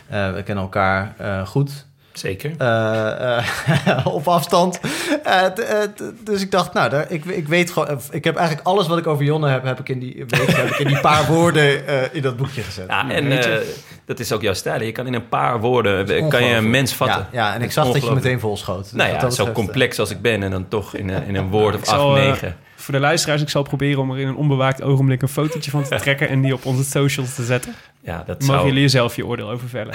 we 0.10 0.42
kennen 0.46 0.64
elkaar 0.64 1.16
goed. 1.46 1.86
Zeker. 2.18 2.52
eh, 2.58 3.38
eh, 3.38 4.06
op 4.16 4.28
afstand. 4.28 4.80
Eh, 5.24 5.46
t- 5.46 5.56
t- 5.96 6.04
dus 6.26 6.42
ik 6.42 6.52
dacht, 6.52 6.74
nou, 6.74 6.90
daar, 6.90 7.12
ik, 7.12 7.26
ik 7.26 7.48
weet 7.48 7.72
gewoon... 7.72 8.00
Ik 8.12 8.24
heb 8.24 8.36
eigenlijk 8.36 8.68
alles 8.68 8.88
wat 8.88 8.98
ik 8.98 9.08
over 9.08 9.24
Jonne 9.26 9.50
heb, 9.50 9.64
heb 9.64 9.80
ik 9.80 9.90
in 9.90 10.00
die, 10.00 10.26
week, 10.28 10.48
heb 10.52 10.68
ik 10.70 10.80
in 10.80 10.88
die 10.88 11.00
paar 11.00 11.26
woorden 11.26 11.88
eh, 11.88 11.96
in 12.12 12.22
dat 12.22 12.38
boekje 12.38 12.62
gezet. 12.62 12.86
Ja, 12.88 13.10
en 13.10 13.32
eh, 13.44 13.58
dat 14.06 14.20
is 14.20 14.32
ook 14.32 14.42
jouw 14.42 14.54
stijl. 14.54 14.82
Je 14.82 14.92
kan 14.92 15.08
in 15.08 15.14
een 15.14 15.30
paar 15.30 15.60
woorden 15.60 16.30
kan 16.30 16.44
je 16.46 16.56
een 16.56 16.70
mens 16.70 16.94
vatten. 16.94 17.28
Ja, 17.32 17.48
ja, 17.48 17.54
en 17.54 17.62
ik 17.62 17.72
zag 17.72 17.92
dat 17.92 18.04
je 18.06 18.12
meteen 18.14 18.40
volschoot. 18.40 18.84
Dus 18.84 18.92
Nou 18.92 19.12
wat 19.12 19.16
ja, 19.22 19.26
dat 19.26 19.36
zo 19.36 19.46
betreft, 19.46 19.66
complex 19.66 20.00
als 20.00 20.10
ik 20.12 20.22
ben 20.22 20.44
en 20.44 20.52
dan 20.52 20.68
toch 20.68 20.96
in, 20.96 21.10
een- 21.10 21.24
in 21.28 21.36
een 21.36 21.50
woord 21.50 21.76
of 21.76 21.88
acht, 21.88 22.14
negen. 22.14 22.56
Voor 22.76 22.94
de 22.94 23.00
luisteraars, 23.00 23.42
ik 23.42 23.50
zal 23.50 23.64
proberen 23.64 24.02
om 24.02 24.12
er 24.12 24.20
in 24.20 24.28
een 24.28 24.36
onbewaakt 24.36 24.82
ogenblik 24.82 25.22
een 25.22 25.28
fotootje 25.28 25.72
van 25.72 25.84
te 25.84 25.96
trekken 26.06 26.30
en 26.30 26.42
die 26.42 26.54
op 26.54 26.66
onze 26.66 26.84
socials 26.84 27.36
te 27.36 27.44
zetten. 27.44 27.74
Ja, 28.02 28.24
dat 28.26 28.40
mogen 28.42 28.56
zou... 28.56 28.68
jullie 28.68 28.88
zelf 28.88 29.16
je 29.16 29.26
oordeel 29.26 29.50
over 29.50 29.70
vellen. 29.70 29.94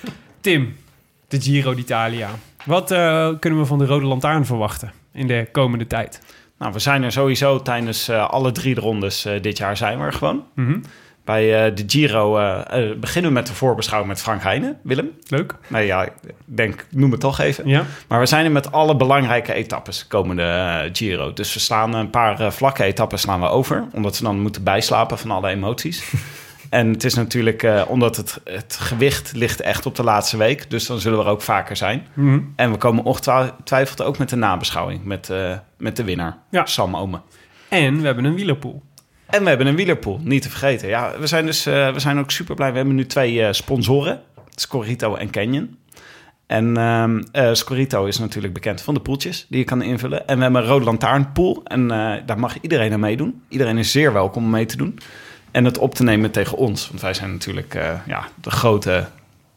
Tim, 0.40 0.76
de 1.30 1.40
Giro 1.40 1.74
d'Italia. 1.74 2.28
Wat 2.64 2.90
eh, 2.90 3.28
kunnen 3.38 3.58
we 3.58 3.66
van 3.66 3.78
de 3.78 3.86
Rode 3.86 4.06
Lantaarn 4.06 4.46
verwachten 4.46 4.92
in 5.12 5.26
de 5.26 5.48
komende 5.52 5.86
tijd? 5.86 6.20
Nou, 6.58 6.72
we 6.72 6.78
zijn 6.78 7.02
er 7.02 7.12
sowieso 7.12 7.62
tijdens 7.62 8.08
eh, 8.08 8.28
alle 8.30 8.52
drie 8.52 8.74
de 8.74 8.80
rondes 8.80 9.24
eh, 9.24 9.42
dit 9.42 9.58
jaar 9.58 9.76
zijn 9.76 9.98
we 9.98 10.04
er 10.04 10.12
gewoon. 10.12 10.44
Mhm. 10.54 10.78
Bij 11.24 11.74
de 11.74 11.84
Giro 11.86 12.32
beginnen 13.00 13.30
we 13.30 13.36
met 13.36 13.46
de 13.46 13.54
voorbeschouwing 13.54 14.12
met 14.12 14.22
Frank 14.22 14.42
Heijnen. 14.42 14.78
Willem? 14.82 15.10
Leuk. 15.28 15.54
Nou 15.68 15.84
ja, 15.84 16.04
ik 16.04 16.12
denk, 16.44 16.86
noem 16.90 17.10
het 17.10 17.20
toch 17.20 17.38
even. 17.38 17.68
Ja. 17.68 17.84
Maar 18.08 18.20
we 18.20 18.26
zijn 18.26 18.44
er 18.44 18.50
met 18.50 18.72
alle 18.72 18.96
belangrijke 18.96 19.52
etappes 19.52 20.06
komende 20.06 20.88
Giro. 20.92 21.32
Dus 21.32 21.54
we 21.54 21.60
slaan 21.60 21.94
een 21.94 22.10
paar 22.10 22.52
vlakke 22.52 22.82
etappes 22.82 23.20
slaan 23.20 23.40
we 23.40 23.46
over. 23.46 23.84
Omdat 23.92 24.16
ze 24.16 24.22
dan 24.22 24.40
moeten 24.40 24.64
bijslapen 24.64 25.18
van 25.18 25.30
alle 25.30 25.48
emoties. 25.48 26.02
en 26.70 26.92
het 26.92 27.04
is 27.04 27.14
natuurlijk, 27.14 27.62
eh, 27.62 27.82
omdat 27.88 28.16
het, 28.16 28.40
het 28.44 28.76
gewicht 28.80 29.32
ligt 29.32 29.60
echt 29.60 29.86
op 29.86 29.94
de 29.94 30.02
laatste 30.02 30.36
week. 30.36 30.70
Dus 30.70 30.86
dan 30.86 31.00
zullen 31.00 31.18
we 31.18 31.24
er 31.24 31.30
ook 31.30 31.42
vaker 31.42 31.76
zijn. 31.76 32.06
Mhm. 32.14 32.40
En 32.56 32.70
we 32.70 32.76
komen 32.76 33.04
ongetwijfeld 33.04 34.02
ook 34.02 34.18
met 34.18 34.28
de 34.28 34.36
nabeschouwing. 34.36 35.04
Met, 35.04 35.30
eh, 35.30 35.58
met 35.78 35.96
de 35.96 36.04
winnaar, 36.04 36.38
Ja. 36.50 36.66
Sam 36.66 36.96
Omen. 36.96 37.22
En 37.68 38.00
we 38.00 38.06
hebben 38.06 38.24
een 38.24 38.34
wielerpool. 38.34 38.82
En 39.26 39.42
we 39.42 39.48
hebben 39.48 39.66
een 39.66 39.76
wielerpool, 39.76 40.20
niet 40.22 40.42
te 40.42 40.50
vergeten. 40.50 40.88
Ja, 40.88 41.12
we 41.18 41.26
zijn 41.26 41.46
dus 41.46 41.66
eh, 41.66 41.92
we 41.92 42.00
zijn 42.00 42.18
ook 42.18 42.30
super 42.30 42.54
blij. 42.54 42.70
We 42.70 42.76
hebben 42.76 42.94
nu 42.94 43.06
twee 43.06 43.52
sponsoren, 43.52 44.20
Scorito 44.54 45.14
en 45.14 45.30
Canyon. 45.30 45.78
En 46.46 46.76
ehm 46.76 47.22
eh, 47.32 47.52
Scorito 47.52 48.04
is 48.04 48.18
natuurlijk 48.18 48.54
bekend 48.54 48.80
van 48.80 48.94
de 48.94 49.00
poeltjes 49.00 49.46
die 49.48 49.58
je 49.58 49.64
kan 49.64 49.82
invullen. 49.82 50.26
En 50.26 50.36
we 50.36 50.42
hebben 50.42 50.62
een 50.62 50.68
Rode 50.68 50.84
Lantaarnpool 50.84 51.60
en 51.64 51.88
daar 52.26 52.38
mag 52.38 52.60
iedereen 52.60 52.92
aan 52.92 53.00
meedoen. 53.00 53.42
Iedereen 53.48 53.78
is 53.78 53.90
zeer 53.90 54.12
welkom 54.12 54.44
om 54.44 54.50
mee 54.50 54.66
te 54.66 54.76
doen. 54.76 54.98
En 55.50 55.64
het 55.64 55.78
op 55.78 55.94
te 55.94 56.02
nemen 56.02 56.30
tegen 56.30 56.56
ons. 56.58 56.88
Want 56.88 57.00
wij 57.00 57.14
zijn 57.14 57.32
natuurlijk 57.32 57.74
eh, 57.74 57.92
ja, 58.06 58.24
de, 58.34 58.50
grote, 58.50 59.06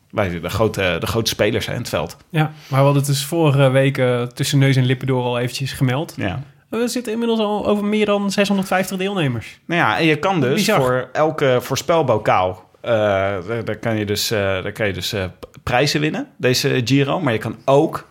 wij, 0.10 0.40
de, 0.40 0.50
grote, 0.50 0.98
de 1.00 1.08
grote 1.08 1.30
spelers 1.30 1.68
in 1.68 1.74
het 1.74 1.90
veld. 1.90 2.18
Ja, 2.30 2.42
maar 2.42 2.52
we 2.68 2.76
hadden 2.76 2.96
het 2.96 3.06
dus 3.06 3.26
vorige 3.26 3.70
week 3.70 3.98
eh, 3.98 4.22
tussen 4.22 4.60
neus 4.60 4.76
en 4.76 4.86
lippen 4.86 5.08
door 5.08 5.24
al 5.24 5.40
eventjes 5.40 5.72
gemeld. 5.72 6.14
Ja. 6.18 6.44
We 6.70 6.88
zitten 6.88 7.12
inmiddels 7.12 7.40
al 7.40 7.68
over 7.68 7.86
meer 7.86 8.06
dan 8.06 8.32
650 8.32 8.98
deelnemers. 8.98 9.60
Nou 9.66 9.82
ja, 9.82 9.98
en 9.98 10.06
je 10.06 10.16
kan 10.16 10.42
dus 10.42 10.54
Bizar. 10.54 10.82
voor 10.82 11.10
elke 11.14 11.58
voorspelbokaal... 11.62 12.70
eh, 12.82 12.92
daar, 12.92 13.66
daar 13.66 13.78
kan 13.78 13.98
je 13.98 14.06
dus, 14.06 14.28
daar 14.28 14.72
kan 14.72 14.88
je 14.88 14.94
dus 14.94 15.16
prijzen 15.64 16.02
winnen, 16.02 16.28
deze 16.38 16.82
Giro. 16.84 17.20
Maar 17.20 17.34
je 17.34 17.40
kan 17.40 17.58
ook, 17.66 18.08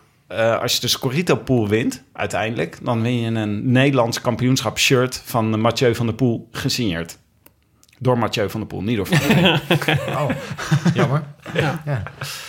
als 0.61 0.73
je 0.73 0.79
de 0.79 0.87
Scorito 0.87 1.35
Pool 1.35 1.67
wint, 1.67 2.03
uiteindelijk... 2.13 2.77
dan 2.81 3.01
win 3.01 3.19
je 3.19 3.39
een 3.39 3.71
Nederlands 3.71 4.21
kampioenschap 4.21 4.79
shirt 4.79 5.21
van 5.25 5.59
Mathieu 5.59 5.95
van 5.95 6.05
der 6.05 6.15
Poel 6.15 6.47
gesigneerd. 6.51 7.17
Door 8.03 8.17
Mathieu 8.17 8.49
van 8.49 8.59
der 8.59 8.69
Poel, 8.69 8.81
niet 8.83 8.95
door 8.97 9.07
Van 9.07 9.17
der 9.27 9.61
Poel. 9.67 9.95
Oh, 10.23 10.29
jammer. 10.93 11.23
Ja, 11.53 11.81
Ja. 11.85 12.03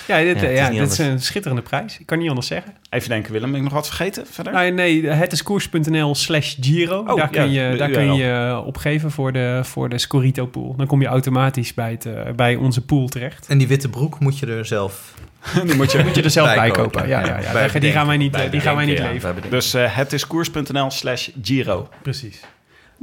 ja, 0.06 0.18
dit, 0.18 0.40
Ja, 0.40 0.46
het 0.46 0.50
is 0.50 0.58
ja, 0.58 0.68
niet 0.68 0.78
dit 0.78 0.90
is 0.90 0.98
een 0.98 1.20
schitterende 1.20 1.62
prijs. 1.62 1.98
Ik 1.98 2.06
kan 2.06 2.18
niet 2.18 2.28
anders 2.28 2.46
zeggen. 2.46 2.72
Even 2.90 3.08
denken, 3.08 3.32
Willem, 3.32 3.48
ben 3.50 3.58
ik 3.58 3.64
nog 3.64 3.72
wat 3.72 3.86
vergeten 3.86 4.26
verder? 4.30 4.52
Nou, 4.52 4.70
nee, 4.70 5.06
het 5.06 5.32
is 5.32 5.42
koers.nl 5.42 6.14
slash 6.14 6.54
Giro. 6.60 6.98
Oh, 7.06 7.16
daar 7.16 7.28
kun 7.28 7.50
ja, 7.50 7.70
je, 7.70 7.76
daar 7.76 7.90
kun 7.90 8.14
je 8.14 8.30
eh, 8.32 8.66
opgeven 8.66 9.10
voor 9.10 9.32
de, 9.32 9.60
voor 9.62 9.88
de 9.88 9.98
Scorito 9.98 10.46
pool. 10.46 10.74
Dan 10.76 10.86
kom 10.86 11.00
je 11.00 11.06
automatisch 11.06 11.74
bij, 11.74 11.90
het, 11.90 12.06
eh, 12.06 12.30
bij 12.36 12.54
onze 12.56 12.80
pool 12.84 13.08
terecht. 13.08 13.46
En 13.48 13.58
die 13.58 13.68
witte 13.68 13.88
broek 13.88 14.18
moet 14.20 14.38
je 14.38 14.46
er 14.46 14.64
zelf... 14.66 15.14
Die 15.64 15.74
moet 15.74 15.92
je, 15.92 16.02
Moet 16.04 16.14
je 16.14 16.22
er 16.22 16.30
zelf 16.30 16.54
bij 16.54 16.70
kopen. 16.70 16.90
kopen, 16.90 17.08
Ja, 17.08 17.20
ja. 17.20 17.26
ja, 17.26 17.40
ja. 17.40 17.52
Bij 17.52 17.80
Die- 17.80 17.92
gaan 17.92 18.06
wij 18.06 18.16
niet, 18.16 18.36
die 18.50 18.60
gaan 18.60 18.76
wij 18.76 18.84
niet 18.84 18.98
leveren. 18.98 19.34
dus 19.50 19.74
eh, 19.74 19.96
het 19.96 20.12
is 20.12 20.26
koers.nl 20.26 20.90
slash 20.90 21.28
Giro. 21.42 21.88
Precies. 22.02 22.40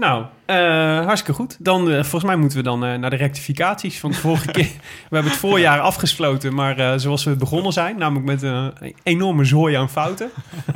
Nou, 0.02 0.26
eh, 0.46 1.06
hartstikke 1.06 1.34
goed. 1.34 1.58
Dan, 1.60 1.90
eh, 1.90 1.94
volgens 1.94 2.24
mij 2.24 2.36
moeten 2.36 2.58
we 2.58 2.64
dan 2.64 2.86
eh, 2.86 2.94
naar 2.94 3.10
de 3.10 3.16
rectificaties 3.16 4.00
van 4.00 4.12
de 4.12 4.18
vorige 4.18 4.52
keer. 4.58 4.70
We 5.10 5.16
hebben 5.16 5.32
het 5.32 5.40
voorjaar 5.40 5.80
afgesloten, 5.80 6.54
maar 6.54 7.00
zoals 7.00 7.24
we 7.24 7.36
begonnen 7.36 7.74
zijn, 7.74 7.98
namelijk 7.98 8.26
met 8.26 8.42
een 8.42 8.74
enorme 9.04 9.46
zooi 9.46 9.76
aan 9.76 9.90
fouten. 9.90 10.30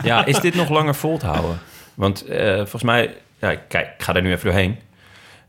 Ja, 0.04 0.26
is 0.26 0.40
dit 0.40 0.56
nog 0.56 0.70
langer 0.70 0.96
vol 0.96 1.18
te 1.18 1.26
houden? 1.26 1.60
Want 1.94 2.26
volgens 2.56 2.84
mij... 2.84 3.18
Ja, 3.40 3.56
kijk, 3.56 3.88
ik 3.98 4.04
ga 4.04 4.14
daar 4.14 4.22
nu 4.22 4.32
even 4.32 4.46
doorheen. 4.46 4.80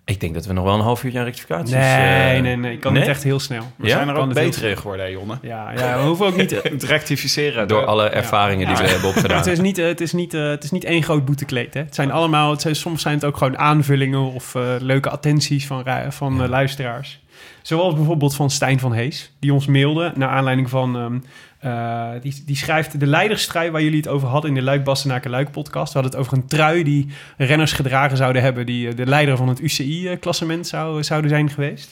Ik 0.07 0.21
denk 0.21 0.35
dat 0.35 0.47
we 0.47 0.53
nog 0.53 0.64
wel 0.64 0.75
een 0.75 0.81
half 0.81 1.05
uurtje 1.05 1.19
aan 1.19 1.25
rectificaties... 1.25 1.71
Nee, 1.75 2.35
eh, 2.37 2.42
nee, 2.42 2.57
nee. 2.57 2.73
Ik 2.73 2.81
kan 2.81 2.92
nee? 2.92 3.01
niet 3.01 3.11
echt 3.11 3.23
heel 3.23 3.38
snel. 3.40 3.62
We 3.77 3.87
Ja? 3.87 3.92
zijn 3.97 4.09
er 4.09 4.14
Kan 4.14 4.29
ook 4.29 4.35
beter 4.35 4.64
in 4.64 4.77
geworden, 4.77 5.07
hè, 5.07 5.12
Jonne. 5.12 5.38
Ja, 5.42 5.73
ja, 5.77 5.99
we 5.99 6.05
hoeven 6.07 6.27
ook 6.27 6.37
niet... 6.37 6.51
Het 6.62 6.83
rectificeren. 6.83 7.69
Door 7.69 7.85
alle 7.85 8.09
ervaringen 8.09 8.66
die 8.66 8.77
Ja. 8.77 8.83
we 8.83 8.88
hebben 8.88 9.09
opgedaan. 9.09 9.37
Het 9.37 9.47
is 9.47 9.61
niet, 9.61 9.79
eh, 9.79 9.87
het 9.87 10.01
is 10.01 10.12
niet, 10.12 10.35
eh, 10.35 10.49
het 10.49 10.64
is 10.64 10.71
niet 10.71 10.85
één 10.85 11.03
groot 11.03 11.25
boetekleed. 11.25 11.75
Hè? 11.75 11.81
Het 11.81 11.95
zijn 11.95 12.11
allemaal, 12.11 12.51
het 12.51 12.61
zijn, 12.61 12.77
soms 12.77 13.03
zijn 13.03 13.14
het 13.14 13.25
ook 13.25 13.37
gewoon 13.37 13.59
aanvullingen 13.59 14.33
of 14.33 14.55
leuke 14.81 15.11
attenties 15.11 15.66
van, 15.66 15.85
van 16.09 16.49
luisteraars. 16.49 17.21
Zoals 17.62 17.95
bijvoorbeeld 17.95 18.35
van 18.35 18.51
Stijn 18.51 18.79
van 18.81 18.92
Hees, 18.92 19.33
die 19.40 19.53
ons 19.53 19.66
mailde 19.66 20.12
naar 20.14 20.29
aanleiding 20.29 20.71
van. 20.71 20.97
ehm, 20.97 21.19
eh, 21.59 22.11
die, 22.21 22.42
die 22.47 22.57
schrijft 22.57 23.01
de 23.01 23.07
leiderstrui 23.07 23.71
waar 23.71 23.83
jullie 23.83 23.99
het 23.99 24.09
over 24.09 24.29
hadden 24.29 24.51
in 24.51 24.57
de 24.57 24.62
Luik 24.62 24.85
Bastenaken 24.85 25.31
Luik 25.31 25.51
podcast. 25.51 25.92
We 25.92 25.99
hadden 25.99 26.19
het 26.19 26.21
over 26.21 26.38
een 26.38 26.47
trui 26.47 26.83
die 26.83 27.07
renners 27.37 27.73
gedragen 27.73 28.16
zouden 28.16 28.42
hebben 28.42 28.66
die 28.66 28.88
eh, 28.88 28.97
de 28.97 29.07
leider 29.07 29.37
van 29.37 29.49
het 29.49 29.61
UCI-klassement 29.61 30.66
zou, 30.66 31.03
zouden 31.03 31.31
zijn 31.31 31.51
geweest. 31.51 31.90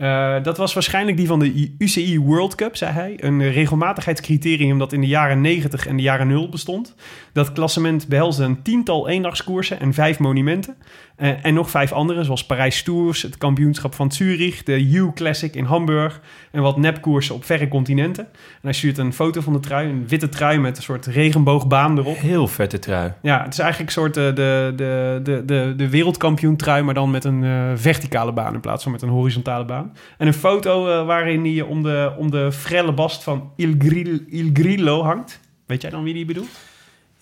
Eh, 0.00 0.42
dat 0.42 0.56
was 0.56 0.74
waarschijnlijk 0.74 1.16
die 1.16 1.26
van 1.26 1.38
de 1.38 1.74
UCI 1.78 2.20
World 2.20 2.54
Cup, 2.54 2.76
zei 2.76 2.92
hij. 2.92 3.14
Een 3.16 3.50
regelmatigheidscriterium 3.50 4.78
dat 4.78 4.92
in 4.92 5.00
de 5.00 5.06
jaren 5.06 5.40
90 5.40 5.86
en 5.86 5.96
de 5.96 6.02
jaren 6.02 6.28
0 6.28 6.48
bestond. 6.48 6.94
Dat 7.32 7.52
klassement 7.52 8.08
behelsde 8.08 8.44
een 8.44 8.62
tiental 8.62 9.08
eendagskoersen 9.08 9.80
en 9.80 9.94
vijf 9.94 10.18
monumenten. 10.18 10.76
Eh, 11.20 11.44
en 11.44 11.54
nog 11.54 11.70
vijf 11.70 11.92
andere, 11.92 12.24
zoals 12.24 12.46
Parijs 12.46 12.82
Tours, 12.82 13.22
het 13.22 13.38
kampioenschap 13.38 13.94
van 13.94 14.12
Zurich, 14.12 14.62
de 14.62 14.80
U 14.80 15.12
Classic 15.14 15.54
in 15.54 15.64
Hamburg 15.64 16.20
en 16.50 16.62
wat 16.62 16.76
nepkoersen 16.76 17.34
op 17.34 17.44
verre 17.44 17.68
continenten. 17.68 18.24
En 18.34 18.60
hij 18.60 18.72
stuurt 18.72 18.98
een 18.98 19.12
foto 19.12 19.40
van 19.40 19.52
de 19.52 19.60
trui, 19.60 19.88
een 19.88 20.08
witte 20.08 20.28
trui 20.28 20.58
met 20.58 20.76
een 20.76 20.82
soort 20.82 21.06
regenboogbaan 21.06 21.98
erop. 21.98 22.18
Heel 22.18 22.46
vette 22.46 22.78
trui. 22.78 23.12
Ja, 23.22 23.42
het 23.42 23.52
is 23.52 23.58
eigenlijk 23.58 23.96
een 23.96 24.02
soort 24.02 24.16
eh, 24.16 24.24
de, 24.24 24.72
de, 24.76 25.20
de, 25.22 25.42
de, 25.44 25.74
de 25.76 25.88
wereldkampioen 25.88 26.56
trui, 26.56 26.82
maar 26.82 26.94
dan 26.94 27.10
met 27.10 27.24
een 27.24 27.44
eh, 27.44 27.70
verticale 27.74 28.32
baan 28.32 28.54
in 28.54 28.60
plaats 28.60 28.82
van 28.82 28.92
met 28.92 29.02
een 29.02 29.08
horizontale 29.08 29.64
baan. 29.64 29.92
En 30.18 30.26
een 30.26 30.34
foto 30.34 30.88
eh, 30.88 31.06
waarin 31.06 31.44
hij 31.44 31.62
om 31.62 31.82
de, 31.82 32.12
om 32.18 32.30
de 32.30 32.52
frelle 32.52 32.92
bast 32.92 33.22
van 33.22 33.52
Il, 33.56 33.74
Grillo, 33.78 34.18
Il 34.28 34.50
Grillo 34.52 35.02
hangt. 35.02 35.40
Weet 35.66 35.82
jij 35.82 35.90
dan 35.90 36.02
wie 36.02 36.14
die 36.14 36.24
bedoelt? 36.24 36.69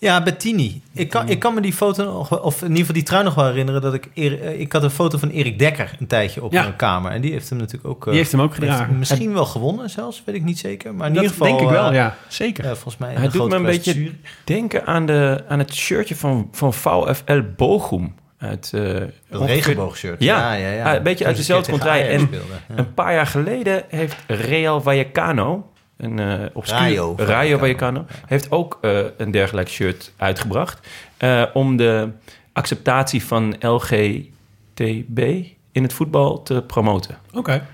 Ja, 0.01 0.23
Bettini. 0.23 0.81
Ik 0.93 1.09
kan, 1.09 1.29
ik 1.29 1.39
kan 1.39 1.53
me 1.53 1.61
die 1.61 1.73
foto 1.73 2.03
nog, 2.03 2.29
wel- 2.29 2.39
of 2.39 2.55
in 2.55 2.61
ieder 2.67 2.77
geval 2.79 2.93
die 2.93 3.03
trui 3.03 3.23
nog 3.23 3.35
wel 3.35 3.45
herinneren 3.45 3.81
dat 3.81 3.93
ik, 3.93 4.09
eh, 4.13 4.59
ik 4.59 4.71
had 4.73 4.83
een 4.83 4.89
foto 4.89 5.17
van 5.17 5.29
Erik 5.29 5.59
Dekker 5.59 5.95
een 5.99 6.07
tijdje 6.07 6.43
op 6.43 6.51
Ja. 6.51 6.61
mijn 6.61 6.75
kamer. 6.75 7.11
En 7.11 7.21
die 7.21 7.31
heeft 7.31 7.49
hem 7.49 7.57
natuurlijk 7.59 7.87
ook, 7.87 8.03
eh, 8.03 8.09
Die 8.09 8.17
heeft 8.17 8.31
hem 8.31 8.41
ook 8.41 8.49
heeft 8.55 8.61
gedragen. 8.71 8.97
misschien 8.99 9.33
wel 9.33 9.45
gewonnen 9.45 9.89
zelfs, 9.89 10.21
weet 10.25 10.35
ik 10.35 10.43
niet 10.43 10.59
zeker. 10.59 10.93
Maar 10.95 11.07
in 11.07 11.13
Dat 11.13 11.23
ieder 11.23 11.37
geval, 11.37 11.57
denk 11.57 11.69
ik 11.69 11.75
wel, 11.75 11.87
eh, 11.89 11.95
ja. 11.95 12.15
Zeker. 12.27 12.63
volgens 12.63 12.97
mij 12.97 13.13
Hij 13.13 13.23
een 13.25 13.31
doet 13.31 13.49
me 13.49 13.55
een 13.55 13.63
beetje 13.63 14.11
denken 14.43 14.85
aan, 14.85 15.05
de, 15.05 15.43
aan 15.47 15.59
het 15.59 15.73
shirtje 15.75 16.15
van, 16.15 16.47
van 16.51 16.73
VfL 16.73 17.41
Bochum. 17.55 18.15
Uit, 18.37 18.71
eh, 18.73 18.81
Dat 18.83 19.01
ongeveer- 19.31 19.47
regenboogshirt. 19.47 20.23
Ja. 20.23 20.53
ja, 20.53 20.69
ja. 20.71 20.95
Een 20.95 21.03
beetje 21.03 21.17
Toen 21.17 21.27
uit 21.27 21.35
dezelfde. 21.37 21.89
Ajax 21.89 22.07
En. 22.09 22.29
Een 22.75 22.93
paar 22.93 23.13
jaar 23.13 23.27
geleden 23.27 23.83
heeft 23.87 24.15
Real 24.27 24.81
Vallecano, 24.81 25.71
een 25.99 26.19
eh 26.19 26.45
obscuur, 26.53 26.79
Rayo 26.79 27.13
Rayo 27.17 27.57
Vallecano. 27.57 28.05
Vallecano, 28.07 28.25
heeft 28.27 28.51
ook 28.51 28.77
eh, 28.81 28.99
een 29.17 29.31
dergelijk 29.31 29.69
shirt 29.69 30.11
uitgebracht. 30.17 30.87
eh, 31.17 31.43
om 31.53 31.77
de 31.77 32.09
acceptatie 32.53 33.23
van 33.23 33.55
LGTB 33.59 35.19
in 35.71 35.83
het 35.83 35.93
voetbal 35.93 36.43
te 36.43 36.63
promoten. 36.67 37.17
Oké. 37.33 37.65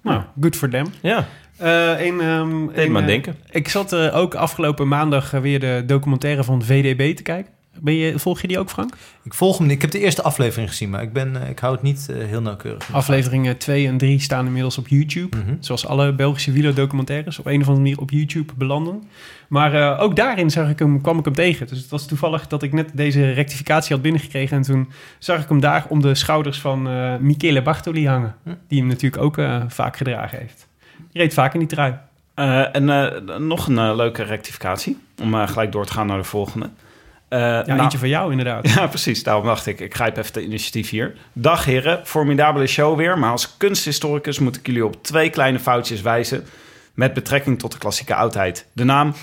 Nou, 0.00 0.22
good 0.40 0.56
for 0.56 0.68
them. 0.68 0.86
Ja, 1.02 1.26
Eh 1.56 2.06
een, 2.06 2.20
ehm, 2.20 2.66
deed 2.66 2.76
een, 2.76 2.92
me 2.92 2.96
aan 2.98 3.02
eh, 3.02 3.06
denken. 3.08 3.36
Ik 3.50 3.68
zat 3.68 3.92
eh, 3.92 4.16
ook 4.16 4.34
afgelopen 4.34 4.88
maandag 4.88 5.30
weer 5.30 5.60
de 5.60 5.82
documentaire 5.86 6.44
van 6.44 6.62
VDB 6.62 7.16
te 7.16 7.22
kijken. 7.22 7.52
Ben 7.80 7.94
je, 7.94 8.18
volg 8.18 8.40
je 8.40 8.48
die 8.48 8.58
ook, 8.58 8.70
Frank? 8.70 8.94
Ik 9.22 9.34
volg 9.34 9.58
hem 9.58 9.66
niet. 9.66 9.76
Ik 9.76 9.82
heb 9.82 9.90
de 9.90 9.98
eerste 9.98 10.22
aflevering 10.22 10.68
gezien, 10.68 10.90
maar 10.90 11.02
ik, 11.02 11.12
ben, 11.12 11.42
eh, 11.42 11.48
ik 11.48 11.58
hou 11.58 11.74
het 11.74 11.82
niet 11.82 12.06
eh, 12.10 12.16
heel 12.26 12.40
nauwkeurig. 12.40 12.92
Afleveringen 12.92 13.58
2 13.58 13.86
en 13.86 13.98
3 13.98 14.20
staan 14.20 14.46
inmiddels 14.46 14.78
op 14.78 14.88
YouTube. 14.88 15.36
Mhm. 15.36 15.54
Zoals 15.60 15.86
alle 15.86 16.14
Belgische 16.14 16.52
wielerdocumentaires 16.52 17.38
op 17.38 17.46
een 17.46 17.60
of 17.60 17.68
andere 17.68 17.84
manier 17.84 18.00
op 18.00 18.10
YouTube 18.10 18.52
belanden. 18.56 19.02
Maar 19.48 19.74
eh, 19.74 20.02
ook 20.02 20.16
daarin 20.16 20.50
zag 20.50 20.70
ik 20.70 20.78
hem, 20.78 21.00
kwam 21.00 21.18
ik 21.18 21.24
hem 21.24 21.34
tegen. 21.34 21.66
Dus 21.66 21.78
het 21.78 21.90
was 21.90 22.06
toevallig 22.06 22.46
dat 22.46 22.62
ik 22.62 22.72
net 22.72 22.90
deze 22.94 23.32
rectificatie 23.32 23.92
had 23.92 24.02
binnengekregen. 24.02 24.56
En 24.56 24.62
toen 24.62 24.90
zag 25.18 25.42
ik 25.42 25.48
hem 25.48 25.60
daar 25.60 25.86
om 25.88 26.00
de 26.00 26.14
schouders 26.14 26.60
van 26.60 26.88
eh 26.88 27.16
Michele 27.16 27.62
Bartoli 27.62 28.08
hangen. 28.08 28.34
Hm. 28.42 28.50
Die 28.68 28.78
hem 28.78 28.88
natuurlijk 28.88 29.22
ook 29.22 29.38
eh, 29.38 29.62
vaak 29.68 29.96
gedragen 29.96 30.38
heeft. 30.38 30.68
Die 31.12 31.22
reed 31.22 31.34
vaak 31.34 31.52
in 31.52 31.58
die 31.58 31.68
trui. 31.68 31.94
Eh, 32.34 32.74
en 32.74 32.90
eh, 32.90 33.36
nog 33.38 33.66
een 33.66 33.96
leuke 33.96 34.22
rectificatie, 34.22 34.98
om 35.22 35.34
eh, 35.34 35.48
gelijk 35.48 35.72
door 35.72 35.86
te 35.86 35.92
gaan 35.92 36.06
naar 36.06 36.18
de 36.18 36.24
volgende. 36.24 36.70
Eh, 37.34 37.40
Ja, 37.40 37.64
nou- 37.66 37.80
eentje 37.80 37.98
van 37.98 38.08
jou 38.08 38.30
inderdaad. 38.30 38.68
Ja, 38.68 38.86
precies. 38.86 39.22
Daarom 39.22 39.44
dacht 39.44 39.66
ik, 39.66 39.80
ik 39.80 39.94
grijp 39.94 40.16
even 40.16 40.32
de 40.32 40.42
initiatief 40.42 40.90
hier. 40.90 41.14
Dag 41.32 41.64
heren, 41.64 42.00
formidabele 42.06 42.66
show 42.66 42.96
weer. 42.96 43.18
Maar 43.18 43.30
als 43.30 43.56
kunsthistoricus 43.56 44.38
moet 44.38 44.56
ik 44.56 44.66
jullie 44.66 44.84
op 44.86 45.02
twee 45.02 45.30
kleine 45.30 45.58
foutjes 45.58 46.00
wijzen... 46.00 46.44
met 46.94 47.14
betrekking 47.14 47.58
tot 47.58 47.72
de 47.72 47.78
klassieke 47.78 48.14
oudheid. 48.14 48.66
De 48.72 48.84
naam 48.84 49.14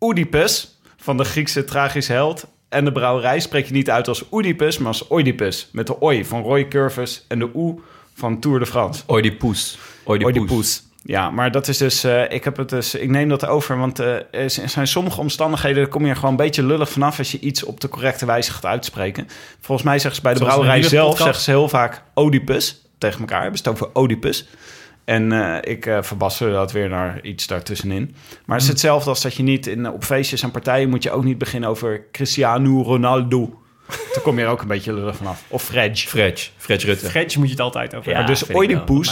Oedipus 0.00 0.78
van 0.96 1.16
de 1.16 1.24
Griekse 1.24 1.64
tragische 1.64 2.12
held... 2.12 2.46
en 2.68 2.84
de 2.84 2.92
brouwerij 2.92 3.40
spreek 3.40 3.66
je 3.66 3.72
niet 3.72 3.90
uit 3.90 4.08
als 4.08 4.24
Oedipus, 4.32 4.78
maar 4.78 4.88
als 4.88 5.10
Oedipus. 5.10 5.68
Met 5.72 5.86
de 5.86 6.00
oi 6.00 6.24
van 6.24 6.42
Roy 6.42 6.68
Curvus 6.68 7.24
en 7.28 7.38
de 7.38 7.50
oe 7.54 7.80
van 8.14 8.40
Tour 8.40 8.58
de 8.58 8.66
France. 8.66 9.02
Oedipus. 9.08 9.78
Oedipus. 10.06 10.36
Oedipus. 10.36 10.82
Ja, 11.02 11.30
maar 11.30 11.50
dat 11.50 11.68
is 11.68 11.76
dus, 11.78 12.04
eh, 12.04 12.32
ik 12.32 12.44
heb 12.44 12.56
het 12.56 12.68
dus, 12.68 12.94
ik 12.94 13.10
neem 13.10 13.28
dat 13.28 13.46
over, 13.46 13.78
want 13.78 13.98
eh, 13.98 14.14
er 14.30 14.50
zijn 14.50 14.86
sommige 14.86 15.20
omstandigheden, 15.20 15.82
daar 15.82 15.88
kom 15.90 16.02
je 16.02 16.08
er 16.08 16.16
gewoon 16.16 16.30
een 16.30 16.36
beetje 16.36 16.62
lullig 16.62 16.90
vanaf 16.90 17.18
als 17.18 17.32
je 17.32 17.40
iets 17.40 17.64
op 17.64 17.80
de 17.80 17.88
correcte 17.88 18.26
wijze 18.26 18.52
gaat 18.52 18.64
uitspreken. 18.64 19.28
Volgens 19.60 19.86
mij 19.86 19.98
zeggen 19.98 20.16
ze 20.16 20.22
bij 20.22 20.32
de 20.32 20.38
Zoals 20.38 20.54
brouwerij 20.54 20.82
zelf, 20.82 21.16
zeggen 21.16 21.42
ze 21.42 21.50
heel 21.50 21.68
vaak 21.68 22.02
Oedipus 22.14 22.84
tegen 22.98 23.20
elkaar, 23.20 23.42
hebben 23.42 23.58
ze 23.58 23.68
het 23.68 23.80
over 23.80 24.00
Oedipus. 24.00 24.48
En 25.04 25.32
eh, 25.32 25.72
ik 25.72 25.86
uh, 25.86 26.02
verbaster 26.02 26.52
dat 26.52 26.72
weer 26.72 26.88
naar 26.88 27.18
iets 27.22 27.46
daartussenin. 27.46 28.14
Maar 28.46 28.56
het 28.56 28.64
is 28.64 28.70
hetzelfde 28.70 29.10
als 29.10 29.22
dat 29.22 29.34
je 29.34 29.42
niet 29.42 29.66
in, 29.66 29.90
op 29.90 30.04
feestjes 30.04 30.42
en 30.42 30.50
partijen 30.50 30.88
moet 30.88 31.02
je 31.02 31.10
ook 31.10 31.24
niet 31.24 31.38
beginnen 31.38 31.68
over 31.68 32.04
Cristiano 32.12 32.82
Ronaldo. 32.82 33.59
Dan 34.14 34.22
kom 34.22 34.38
je 34.38 34.44
er 34.44 34.50
ook 34.50 34.60
een 34.60 34.68
beetje 34.68 34.92
lullig 34.92 35.16
vanaf. 35.16 35.44
Of 35.48 35.62
Fred. 35.62 36.00
Fred. 36.00 36.52
Fred 36.56 36.82
Rutte. 36.82 37.06
Fredje 37.06 37.38
moet 37.38 37.48
je 37.48 37.54
het 37.54 37.62
altijd 37.62 37.94
over 37.94 38.10
Ja, 38.10 38.18
maar 38.18 38.26
dus 38.26 38.42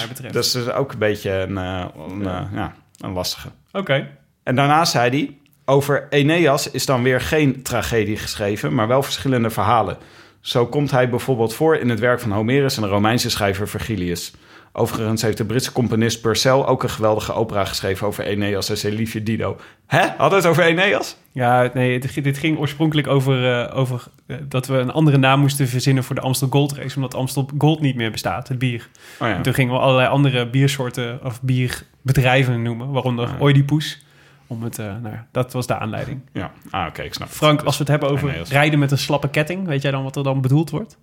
betreft. 0.08 0.34
dat 0.34 0.44
is 0.44 0.52
dus 0.52 0.70
ook 0.70 0.92
een 0.92 0.98
beetje 0.98 1.30
een, 1.30 1.58
eh, 1.58 1.84
een, 2.08 2.26
eh, 2.26 2.42
ja, 2.52 2.74
een 3.00 3.12
lastige. 3.12 3.48
Oké. 3.72 4.08
En 4.42 4.54
daarna 4.54 4.84
zei 4.84 5.10
hij... 5.10 5.36
Over 5.64 6.06
Aeneas 6.10 6.70
is 6.70 6.86
dan 6.86 7.02
weer 7.02 7.20
geen 7.20 7.62
tragedie 7.62 8.16
geschreven... 8.16 8.74
maar 8.74 8.88
wel 8.88 9.02
verschillende 9.02 9.50
verhalen. 9.50 9.96
Zo 10.40 10.66
komt 10.66 10.90
hij 10.90 11.08
bijvoorbeeld 11.08 11.54
voor 11.54 11.76
in 11.76 11.88
het 11.88 11.98
werk 11.98 12.20
van 12.20 12.32
Homerus... 12.32 12.76
en 12.76 12.82
de 12.82 12.88
Romeinse 12.88 13.30
schrijver 13.30 13.68
Virgilius. 13.68 14.32
Overigens 14.78 15.22
heeft 15.22 15.36
de 15.36 15.44
Britse 15.44 15.72
componist 15.72 16.20
Purcell... 16.20 16.52
ook 16.52 16.82
een 16.82 16.90
geweldige 16.90 17.32
opera 17.32 17.64
geschreven 17.64 18.06
over 18.06 18.24
Aeneas 18.24 18.68
en 18.70 18.76
zijn 18.78 18.92
liefje 18.92 19.22
Dido. 19.22 19.56
Hè? 19.86 20.06
Had 20.16 20.30
het 20.30 20.46
over 20.46 20.62
Aeneas? 20.62 21.16
Ja, 21.32 21.70
nee, 21.74 22.00
dit, 22.22 22.38
ging 22.38 22.58
oorspronkelijk 22.58 23.06
over, 23.06 23.60
eh, 23.60 23.78
over 23.78 24.04
eh, 24.26 24.36
dat 24.48 24.66
we 24.66 24.76
een 24.76 24.90
andere 24.90 25.16
naam 25.16 25.40
moesten 25.40 25.68
verzinnen 25.68 26.04
voor 26.04 26.14
de 26.14 26.20
Amstel 26.20 26.48
Gold 26.48 26.72
Race, 26.72 26.96
omdat 26.96 27.14
Amstel 27.14 27.48
Gold 27.58 27.80
niet 27.80 27.94
meer 27.96 28.10
bestaat, 28.10 28.48
het 28.48 28.58
bier. 28.58 28.88
Oh 29.20 29.28
ja. 29.28 29.34
En 29.34 29.42
toen 29.42 29.54
gingen 29.54 29.74
we 29.74 29.80
allerlei 29.80 30.08
andere 30.08 30.50
biersoorten 30.50 31.20
of 31.24 31.42
bierbedrijven 31.42 32.62
noemen, 32.62 32.90
waaronder 32.90 33.28
Ja. 33.28 33.36
Oedipus. 33.40 34.04
Om 34.46 34.62
het, 34.62 34.78
eh, 34.78 34.86
nou, 34.86 35.14
ja, 35.14 35.26
dat 35.32 35.52
was 35.52 35.66
de 35.66 35.78
aanleiding. 35.78 36.20
ja. 36.32 36.50
Ah, 36.70 36.86
oké, 36.86 37.02
ik 37.02 37.14
snap 37.14 37.28
het. 37.28 37.36
Frank, 37.36 37.62
als 37.62 37.74
we 37.76 37.82
het 37.82 37.90
hebben 37.90 38.10
over 38.10 38.28
Aeneas. 38.28 38.50
rijden 38.50 38.78
met 38.78 38.90
een 38.90 38.98
slappe 38.98 39.28
ketting, 39.28 39.66
weet 39.66 39.82
jij 39.82 39.90
dan 39.90 40.02
wat 40.02 40.16
er 40.16 40.22
dan 40.22 40.40
bedoeld 40.40 40.70
wordt? 40.70 40.98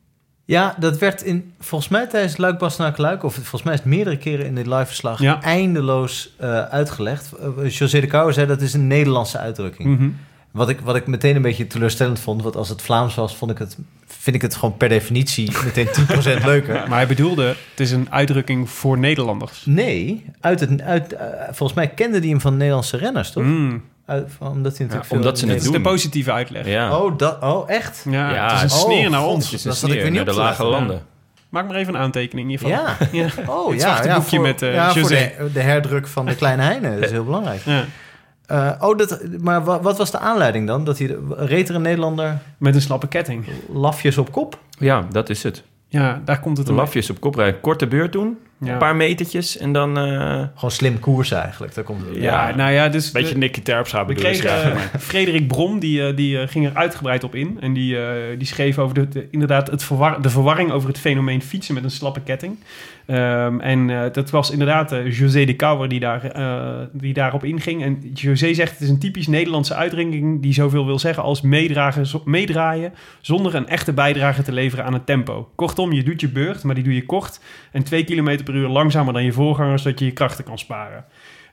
Ja, 0.47 0.75
dat 0.79 0.97
werd 0.97 1.21
in, 1.21 1.53
volgens 1.59 1.89
mij 1.89 2.07
tijdens 2.07 2.37
Luik 2.37 2.57
Bastenaak 2.57 2.97
Luik, 2.97 3.23
of 3.23 3.33
volgens 3.33 3.63
mij 3.63 3.73
is 3.73 3.79
het 3.79 3.87
meerdere 3.89 4.17
keren 4.17 4.45
in 4.45 4.55
dit 4.55 4.65
live-verslag, 4.67 5.19
Ja. 5.21 5.41
eindeloos 5.41 6.33
eh, 6.37 6.61
uitgelegd. 6.63 7.31
Eh, 7.31 7.69
José 7.69 7.99
de 7.99 8.07
Kouwer 8.07 8.33
zei 8.33 8.47
dat 8.47 8.61
is 8.61 8.73
een 8.73 8.87
Nederlandse 8.87 9.37
uitdrukking. 9.37 9.89
Mhm. 9.99 10.09
Wat, 10.51 10.69
ik, 10.69 10.79
wat 10.79 10.95
ik 10.95 11.07
meteen 11.07 11.35
een 11.35 11.41
beetje 11.41 11.67
teleurstellend 11.67 12.19
vond, 12.19 12.41
want 12.43 12.55
als 12.55 12.69
het 12.69 12.81
Vlaams 12.81 13.15
was, 13.15 13.35
vond 13.35 13.51
ik 13.51 13.57
het, 13.57 13.77
vind 14.07 14.35
ik 14.35 14.41
het 14.41 14.55
gewoon 14.55 14.77
per 14.77 14.89
definitie 14.89 15.51
meteen 15.63 15.87
10% 16.39 16.43
leuker. 16.43 16.73
Maar 16.73 16.97
hij 16.97 17.07
bedoelde, 17.07 17.45
het 17.45 17.79
is 17.79 17.91
een 17.91 18.07
uitdrukking 18.11 18.69
voor 18.69 18.97
Nederlanders. 18.97 19.61
Nee, 19.65 20.25
uit 20.39 20.59
het, 20.59 20.81
uit, 20.81 21.13
eh, 21.13 21.25
volgens 21.45 21.73
mij 21.73 21.87
kende 21.89 22.19
die 22.19 22.29
hem 22.29 22.41
van 22.41 22.57
Nederlandse 22.57 22.97
renners, 22.97 23.31
toch? 23.31 23.43
Mm. 23.43 23.81
Uit, 24.05 24.31
van- 24.37 24.47
omdat 24.47 24.77
hij 24.77 24.85
natuurlijk 24.87 25.11
Ja, 25.11 25.17
omdat 25.17 25.39
veel- 25.39 25.47
ze 25.47 25.53
Dat 25.53 25.55
is 25.63 25.71
de 25.71 25.71
doen. 25.71 25.81
positieve 25.81 26.31
uitleg. 26.31 26.67
Ja. 26.67 26.97
Oh, 26.99 27.17
dat, 27.17 27.41
oh, 27.41 27.69
echt? 27.69 28.05
Ja, 28.09 28.33
Ja, 28.33 28.53
het 28.57 28.63
is 28.63 28.71
een 28.73 28.77
oh, 28.77 28.83
sneer 28.83 29.09
naar 29.09 29.25
ons. 29.25 29.45
Het 29.45 29.53
is 29.53 29.63
een 29.63 29.69
dat 29.69 29.79
zat 29.79 29.89
ik 29.89 29.95
sneer 29.95 30.01
weer 30.11 30.11
niet 30.11 30.25
naar 30.25 30.33
de 30.35 30.41
lage 30.41 30.63
landen. 30.65 31.01
Maak 31.49 31.67
maar 31.67 31.75
even 31.75 31.93
een 31.95 31.99
aantekening 32.01 32.47
hiervan. 32.47 32.69
Ja. 32.69 32.97
ja. 33.11 33.27
Oh, 33.47 33.71
Het 33.71 33.81
ja. 33.81 34.03
ja, 34.03 34.15
boekje 34.15 34.35
voor, 34.35 34.45
met, 34.45 34.61
eh, 34.61 34.73
ja, 34.73 34.93
voor 34.93 35.09
de, 35.09 35.49
de 35.53 35.59
herdruk 35.61 36.07
van 36.07 36.25
de 36.25 36.35
Kleine 36.35 36.61
Heine. 36.61 36.93
Dat 36.95 37.03
is 37.03 37.11
heel 37.11 37.23
belangrijk. 37.25 37.61
Ja. 37.65 37.83
Eh, 38.45 38.71
oh, 38.79 38.97
dat, 38.97 39.19
maar 39.41 39.63
wa- 39.63 39.81
wat 39.81 39.97
was 39.97 40.11
de 40.11 40.19
aanleiding 40.19 40.67
dan? 40.67 40.83
Dat 40.83 40.97
hij 40.97 41.17
reed 41.37 41.69
er 41.69 41.75
een 41.75 41.81
Nederlander 41.81 42.37
Met 42.57 42.75
een 42.75 42.81
slappe 42.81 43.07
ketting. 43.07 43.45
lafjes 43.73 44.17
op 44.17 44.31
kop? 44.31 44.59
Ja, 44.79 45.05
dat 45.11 45.29
is 45.29 45.43
het. 45.43 45.63
Ja, 45.87 46.21
daar 46.25 46.39
komt 46.39 46.57
het 46.57 46.67
lafjes 46.67 47.09
op 47.09 47.19
kop 47.19 47.35
rijden. 47.35 47.61
Korte 47.61 47.87
beurt 47.87 48.11
doen. 48.11 48.37
Ja. 48.59 48.71
Een 48.71 48.77
paar 48.77 48.95
metertjes. 48.95 49.57
En 49.57 49.71
dan... 49.73 49.97
eh, 49.97 50.43
Gewoon 50.55 50.71
slim 50.71 50.99
koersen 50.99 51.41
eigenlijk. 51.41 51.75
Daar 51.75 51.83
komt 51.83 52.01
het 52.01 52.09
op. 52.09 52.15
Ja, 52.15 52.55
nou 52.55 52.71
ja, 52.71 52.89
dus... 52.89 53.11
Beetje 53.11 53.33
de- 53.33 53.37
Nicky 53.39 53.61
Terpstra 53.61 54.05
we 54.05 54.13
kregen 54.13 54.49
Ja. 54.49 54.71
eh, 54.71 54.77
Frederik 54.99 55.47
Brom, 55.47 55.79
die, 55.79 56.07
eh, 56.07 56.15
die 56.15 56.47
ging 56.47 56.65
er 56.65 56.75
uitgebreid 56.75 57.23
op 57.23 57.35
in. 57.35 57.57
En 57.59 57.73
die, 57.73 57.97
die 58.37 58.47
schreef 58.47 58.77
over 58.79 58.95
de, 58.95 59.07
de- 59.07 59.27
inderdaad 59.31 59.71
het 59.71 59.83
verwar, 59.83 60.21
de 60.21 60.29
verwarring 60.29 60.71
over 60.71 60.87
het 60.89 60.99
fenomeen 60.99 61.41
fietsen 61.41 61.73
met 61.73 61.83
een 61.83 61.91
slappe 61.91 62.21
ketting. 62.21 62.57
Ehm, 63.05 63.59
en 63.59 63.89
eh, 63.89 64.13
dat 64.13 64.29
was 64.29 64.51
inderdaad 64.51 64.91
eh, 64.91 65.11
José 65.17 65.45
de 65.45 65.55
Kouwer 65.55 65.89
die, 65.89 65.99
daar, 65.99 66.23
eh, 66.23 66.87
die 66.91 67.13
daarop 67.13 67.43
inging. 67.43 67.83
En 67.83 68.11
José 68.13 68.53
zegt 68.53 68.71
het 68.71 68.81
is 68.81 68.89
een 68.89 68.99
typisch 68.99 69.27
Nederlandse 69.27 69.75
uitdrukking 69.75 70.41
die 70.41 70.53
zoveel 70.53 70.85
wil 70.85 70.99
zeggen 70.99 71.23
als 71.23 71.41
meedraaien 72.25 72.93
zonder 73.21 73.55
een 73.55 73.67
echte 73.67 73.93
bijdrage 73.93 74.41
te 74.41 74.51
leveren 74.51 74.85
aan 74.85 74.93
het 74.93 75.05
tempo. 75.05 75.49
Kortom, 75.55 75.93
je 75.93 76.03
doet 76.03 76.21
je 76.21 76.29
beurt, 76.29 76.63
maar 76.63 76.75
die 76.75 76.83
doe 76.83 76.95
je 76.95 77.05
kort 77.05 77.39
en 77.71 77.83
twee 77.83 78.03
kilometer 78.03 78.45
per 78.45 78.55
uur 78.55 78.67
langzamer 78.67 79.13
dan 79.13 79.23
je 79.23 79.31
voorgangers, 79.31 79.81
zodat 79.81 79.99
je 79.99 80.05
je 80.05 80.11
krachten 80.11 80.43
kan 80.43 80.57
sparen. 80.57 81.05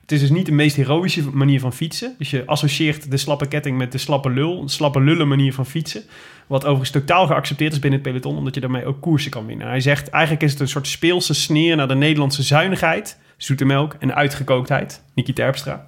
Het 0.03 0.11
is 0.11 0.19
dus 0.19 0.29
niet 0.29 0.45
de 0.45 0.51
meest 0.51 0.75
heroïsche 0.75 1.29
manier 1.31 1.59
van 1.59 1.73
fietsen. 1.73 2.15
Dus 2.17 2.29
je 2.29 2.45
associeert 2.45 3.11
de 3.11 3.17
slappe 3.17 3.47
ketting 3.47 3.77
met 3.77 3.91
de 3.91 3.97
slappe 3.97 4.29
lul, 4.29 4.61
een 4.61 4.69
slappe 4.69 5.01
lullen 5.01 5.27
manier 5.27 5.53
van 5.53 5.65
fietsen. 5.65 6.03
Wat 6.47 6.61
overigens 6.63 6.89
totaal 6.89 7.27
geaccepteerd 7.27 7.71
is 7.73 7.79
binnen 7.79 7.99
het 7.99 8.09
peloton, 8.09 8.37
omdat 8.37 8.55
je 8.55 8.61
daarmee 8.61 8.85
ook 8.85 9.01
koersen 9.01 9.31
kan 9.31 9.45
winnen. 9.45 9.67
Hij 9.67 9.79
zegt 9.79 10.09
eigenlijk 10.09 10.43
is 10.43 10.51
het 10.51 10.59
een 10.59 10.67
soort 10.67 10.87
speelse 10.87 11.33
sneer 11.33 11.75
naar 11.75 11.87
de 11.87 11.95
Nederlandse 11.95 12.43
zuinigheid, 12.43 13.17
zoete 13.37 13.65
melk 13.65 13.95
en 13.99 14.15
uitgekooktheid. 14.15 15.03
Niki 15.15 15.33
Terpstra. 15.33 15.85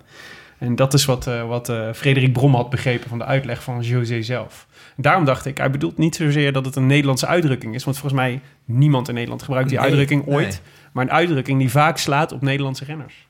En 0.58 0.76
dat 0.76 0.94
is 0.94 1.06
wat, 1.06 1.28
eh, 1.28 1.48
wat 1.48 1.70
eh, 1.70 1.94
Frederik 1.94 2.34
Brom 2.34 2.56
had 2.56 2.70
begrepen 2.70 3.10
van 3.10 3.18
de 3.18 3.26
uitleg 3.26 3.64
van 3.64 3.82
José 3.82 4.22
zelf. 4.22 4.68
Daarom 4.98 5.26
dacht 5.26 5.46
ik, 5.46 5.58
hij 5.58 5.70
bedoelt 5.72 5.98
niet 5.98 6.16
zozeer 6.16 6.52
dat 6.54 6.66
het 6.66 6.76
een 6.76 6.88
Nederlandse 6.88 7.28
uitdrukking 7.28 7.76
is. 7.76 7.84
Want 7.84 7.98
volgens 7.98 8.22
mij 8.22 8.42
niemand 8.66 9.08
in 9.08 9.14
Nederland 9.14 9.44
gebruikt 9.44 9.70
die 9.70 9.78
Nee, 9.78 9.88
uitdrukking 9.88 10.26
ooit. 10.28 10.48
nee. 10.48 10.58
Maar 10.92 11.04
een 11.04 11.12
uitdrukking 11.12 11.60
die 11.60 11.70
vaak 11.72 11.98
slaat 11.98 12.32
op 12.32 12.42
Nederlandse 12.42 12.86
renners. 12.86 13.25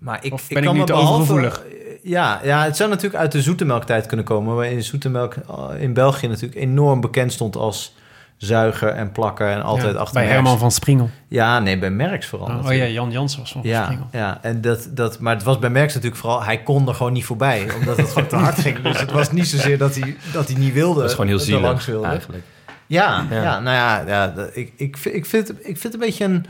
Maar 0.00 0.18
ik, 0.24 0.32
Of 0.32 0.42
ik 0.42 0.48
ben 0.54 0.58
ik 0.62 0.64
kan 0.68 0.78
te 0.86 0.92
behalve- 0.92 1.12
overgevoelig? 1.12 1.62
Ja, 2.02 2.40
ja, 2.42 2.64
het 2.64 2.76
zou 2.76 2.88
natuurlijk 2.90 3.20
uit 3.22 3.32
de 3.32 3.42
zoetemelktijd 3.42 4.06
kunnen 4.06 4.26
komen. 4.26 4.54
Waar 4.56 4.66
in 4.66 4.82
zoetemelk 4.82 5.34
eh, 5.34 5.82
in 5.82 5.92
België 5.92 6.26
natuurlijk 6.26 6.60
enorm 6.60 7.00
bekend 7.00 7.32
stond 7.32 7.56
als 7.56 7.96
zuiger 8.36 8.88
en 8.88 9.12
plakker 9.12 9.48
en 9.50 9.62
altijd 9.62 9.92
Ja, 9.94 9.98
achter 9.98 10.20
Bij. 10.20 10.30
Herman 10.30 10.58
van 10.58 10.70
Springel. 10.70 11.10
Ja, 11.28 11.58
nee, 11.58 11.78
bij 11.78 11.90
Merckx 11.90 12.26
vooral. 12.26 12.48
Oh, 12.48 12.66
oh 12.66 12.72
ja. 12.74 12.84
Jan 12.86 13.10
Jansen 13.10 13.40
was 13.40 13.52
van 13.52 13.60
Ja, 13.64 13.82
Springel. 13.84 14.06
ja, 14.12 14.38
en 14.42 14.60
dat, 14.60 14.88
dat, 14.90 15.18
maar 15.18 15.34
het 15.34 15.42
was 15.42 15.58
bij 15.58 15.70
Merckx 15.70 15.94
natuurlijk 15.94 16.20
vooral... 16.20 16.42
hij 16.44 16.62
kon 16.62 16.88
er 16.88 16.94
gewoon 16.94 17.12
niet 17.12 17.24
voorbij, 17.24 17.66
omdat 17.80 17.96
het 17.96 18.08
gewoon 18.08 18.28
te 18.28 18.36
hard 18.36 18.58
ging. 18.60 18.80
Dus 18.82 19.00
het 19.00 19.12
was 19.12 19.30
niet 19.32 19.46
zozeer 19.48 19.78
dat 19.78 19.94
hij, 19.94 20.16
dat 20.32 20.48
hij 20.48 20.56
niet 20.58 20.72
wilde. 20.72 21.00
dat 21.00 21.08
is 21.10 21.16
gewoon 21.16 21.26
heel 21.38 21.40
er 21.54 21.60
langs 21.60 21.84
zielig 21.84 22.00
wilde. 22.00 22.06
eigenlijk. 22.06 22.44
Ja, 22.86 23.26
Ja. 23.30 23.42
ja. 23.42 23.60
nou 23.60 23.76
ja, 23.76 24.04
ja 24.06 24.46
ik, 24.52 24.72
ik, 24.76 24.96
vind- 24.96 25.14
ik, 25.14 25.26
vind, 25.26 25.48
het- 25.48 25.56
ik 25.58 25.64
vind 25.64 25.82
het 25.82 25.92
een 25.94 25.98
beetje 26.00 26.24
een, 26.24 26.46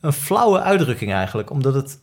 een 0.00 0.12
flauwe 0.12 0.60
uitdrukking 0.60 1.12
eigenlijk. 1.12 1.50
Omdat 1.50 1.74
het... 1.74 1.98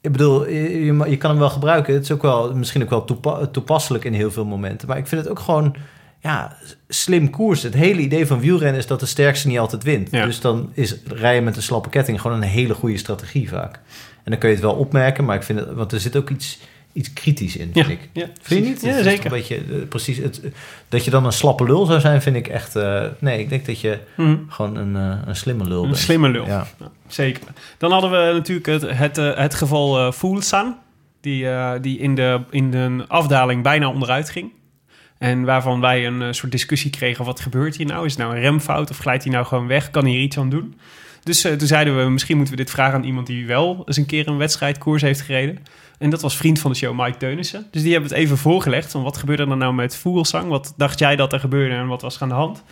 Ik 0.00 0.12
bedoel, 0.12 0.48
je, 0.48 0.84
je, 1.08 1.16
kan 1.16 1.30
hem 1.30 1.38
wel 1.38 1.50
gebruiken. 1.50 1.94
Het 1.94 2.02
is 2.02 2.10
ook 2.10 2.22
wel, 2.22 2.54
misschien 2.54 2.82
ook 2.82 2.90
wel 2.90 3.04
toepa- 3.04 3.46
toepasselijk 3.46 4.04
in 4.04 4.12
heel 4.12 4.30
veel 4.30 4.44
momenten. 4.44 4.88
Maar 4.88 4.98
ik 4.98 5.06
vind 5.06 5.20
het 5.20 5.30
ook 5.30 5.38
gewoon 5.38 5.74
ja, 6.20 6.56
slim 6.88 7.30
koers. 7.30 7.62
Het 7.62 7.74
hele 7.74 8.00
idee 8.00 8.26
van 8.26 8.40
wielrennen 8.40 8.80
is 8.80 8.86
dat 8.86 9.00
de 9.00 9.06
sterkste 9.06 9.48
niet 9.48 9.58
altijd 9.58 9.82
wint. 9.82 10.10
Ja. 10.10 10.24
Dus 10.24 10.40
dan 10.40 10.70
is 10.72 10.96
rijden 11.06 11.44
met 11.44 11.56
een 11.56 11.62
slappe 11.62 11.88
ketting 11.88 12.20
gewoon 12.20 12.36
een 12.36 12.48
hele 12.48 12.74
goede 12.74 12.96
strategie 12.96 13.48
vaak. 13.48 13.80
En 14.24 14.30
dan 14.30 14.38
kun 14.38 14.48
je 14.48 14.54
het 14.54 14.64
wel 14.64 14.74
opmerken, 14.74 15.24
maar 15.24 15.36
ik 15.36 15.42
vind 15.42 15.58
het, 15.58 15.72
want 15.72 15.92
er 15.92 16.00
zit 16.00 16.16
ook 16.16 16.30
iets, 16.30 16.58
iets 16.92 17.12
kritisch 17.12 17.56
in, 17.56 17.70
vind 17.72 17.86
Ja, 17.86 17.92
ik. 17.92 18.08
ja, 18.12 18.26
Vind 18.42 18.64
je 18.64 18.70
niet? 18.70 18.82
Ja, 18.82 19.02
zeker. 19.02 19.24
Een 19.24 19.30
beetje, 19.30 19.56
eh, 19.56 19.62
precies. 19.88 20.16
Het, 20.16 20.40
dat 20.88 21.04
je 21.04 21.10
dan 21.10 21.24
een 21.24 21.32
slappe 21.32 21.64
lul 21.64 21.84
zou 21.86 22.00
zijn, 22.00 22.22
vind 22.22 22.36
ik 22.36 22.48
echt... 22.48 22.76
eh, 22.76 23.04
nee, 23.18 23.38
ik 23.38 23.48
denk 23.48 23.66
dat 23.66 23.80
je 23.80 23.98
Mhm. 24.16 24.36
gewoon 24.48 24.76
een, 24.76 24.96
eh, 24.96 25.18
een 25.28 25.36
slimme 25.36 25.64
lul 25.64 25.82
Een 25.82 25.88
bent. 25.88 26.00
slimme 26.02 26.28
lul. 26.28 26.46
Ja. 26.46 26.66
Zeker. 27.06 27.42
Dan 27.78 27.92
hadden 27.92 28.10
we 28.10 28.32
natuurlijk 28.32 28.66
het, 28.66 28.96
het, 28.98 29.18
eh, 29.18 29.36
het 29.36 29.54
geval 29.54 29.98
eh 29.98 30.12
Fulsan, 30.12 30.76
die, 31.20 31.48
eh, 31.48 31.72
die 31.80 31.98
in, 31.98 32.14
de, 32.14 32.40
in 32.50 32.70
de 32.70 33.04
afdaling 33.08 33.62
bijna 33.62 33.88
onderuit 33.88 34.30
ging. 34.30 34.52
En 35.18 35.44
waarvan 35.44 35.80
wij 35.80 36.06
een 36.06 36.22
eh, 36.22 36.28
soort 36.32 36.52
discussie 36.52 36.90
kregen, 36.90 37.24
wat 37.24 37.40
gebeurt 37.40 37.76
hier 37.76 37.86
nou? 37.86 38.04
Is 38.06 38.12
het 38.12 38.20
nou 38.20 38.34
een 38.34 38.40
remfout 38.40 38.90
of 38.90 38.98
glijdt 38.98 39.24
hij 39.24 39.32
nou 39.32 39.46
gewoon 39.46 39.66
weg? 39.66 39.90
Kan 39.90 40.02
hij 40.02 40.12
hier 40.12 40.22
iets 40.22 40.38
aan 40.38 40.50
doen? 40.50 40.74
Dus 41.22 41.44
eh, 41.44 41.52
toen 41.52 41.66
zeiden 41.66 41.98
we, 41.98 42.10
misschien 42.10 42.36
moeten 42.36 42.54
we 42.54 42.62
dit 42.62 42.70
vragen 42.70 42.94
aan 42.94 43.04
iemand 43.04 43.26
die 43.26 43.46
wel 43.46 43.82
eens 43.84 43.96
een 43.96 44.06
keer 44.06 44.28
een 44.28 44.36
wedstrijdkoers 44.36 45.02
heeft 45.02 45.20
gereden. 45.20 45.58
En 45.98 46.10
dat 46.10 46.22
was 46.22 46.36
vriend 46.36 46.58
van 46.58 46.70
de 46.70 46.76
show 46.76 47.00
Mike 47.00 47.16
Teunissen. 47.16 47.66
Dus 47.70 47.82
die 47.82 47.92
hebben 47.92 48.10
het 48.10 48.18
even 48.18 48.38
voorgelegd 48.38 48.90
van 48.90 49.02
wat 49.02 49.16
gebeurde 49.16 49.46
er 49.46 49.56
nou 49.56 49.74
met 49.74 49.96
Fuglsang? 49.96 50.48
Wat 50.48 50.74
dacht 50.76 50.98
jij 50.98 51.16
dat 51.16 51.32
er 51.32 51.40
gebeurde 51.40 51.74
en 51.74 51.86
wat 51.86 52.02
was 52.02 52.16
er 52.16 52.22
aan 52.22 52.28
de 52.28 52.34
hand? 52.34 52.62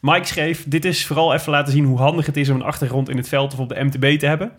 Mike 0.00 0.24
schreef, 0.24 0.64
dit 0.66 0.84
is 0.84 1.06
vooral 1.06 1.34
even 1.34 1.52
laten 1.52 1.72
zien 1.72 1.84
hoe 1.84 1.98
handig 1.98 2.26
het 2.26 2.36
is 2.36 2.48
om 2.48 2.56
een 2.56 2.62
achtergrond 2.62 3.08
in 3.08 3.16
het 3.16 3.28
veld 3.28 3.52
of 3.52 3.58
op 3.58 3.68
de 3.68 3.84
MTB 3.84 4.18
te 4.18 4.26
hebben. 4.26 4.52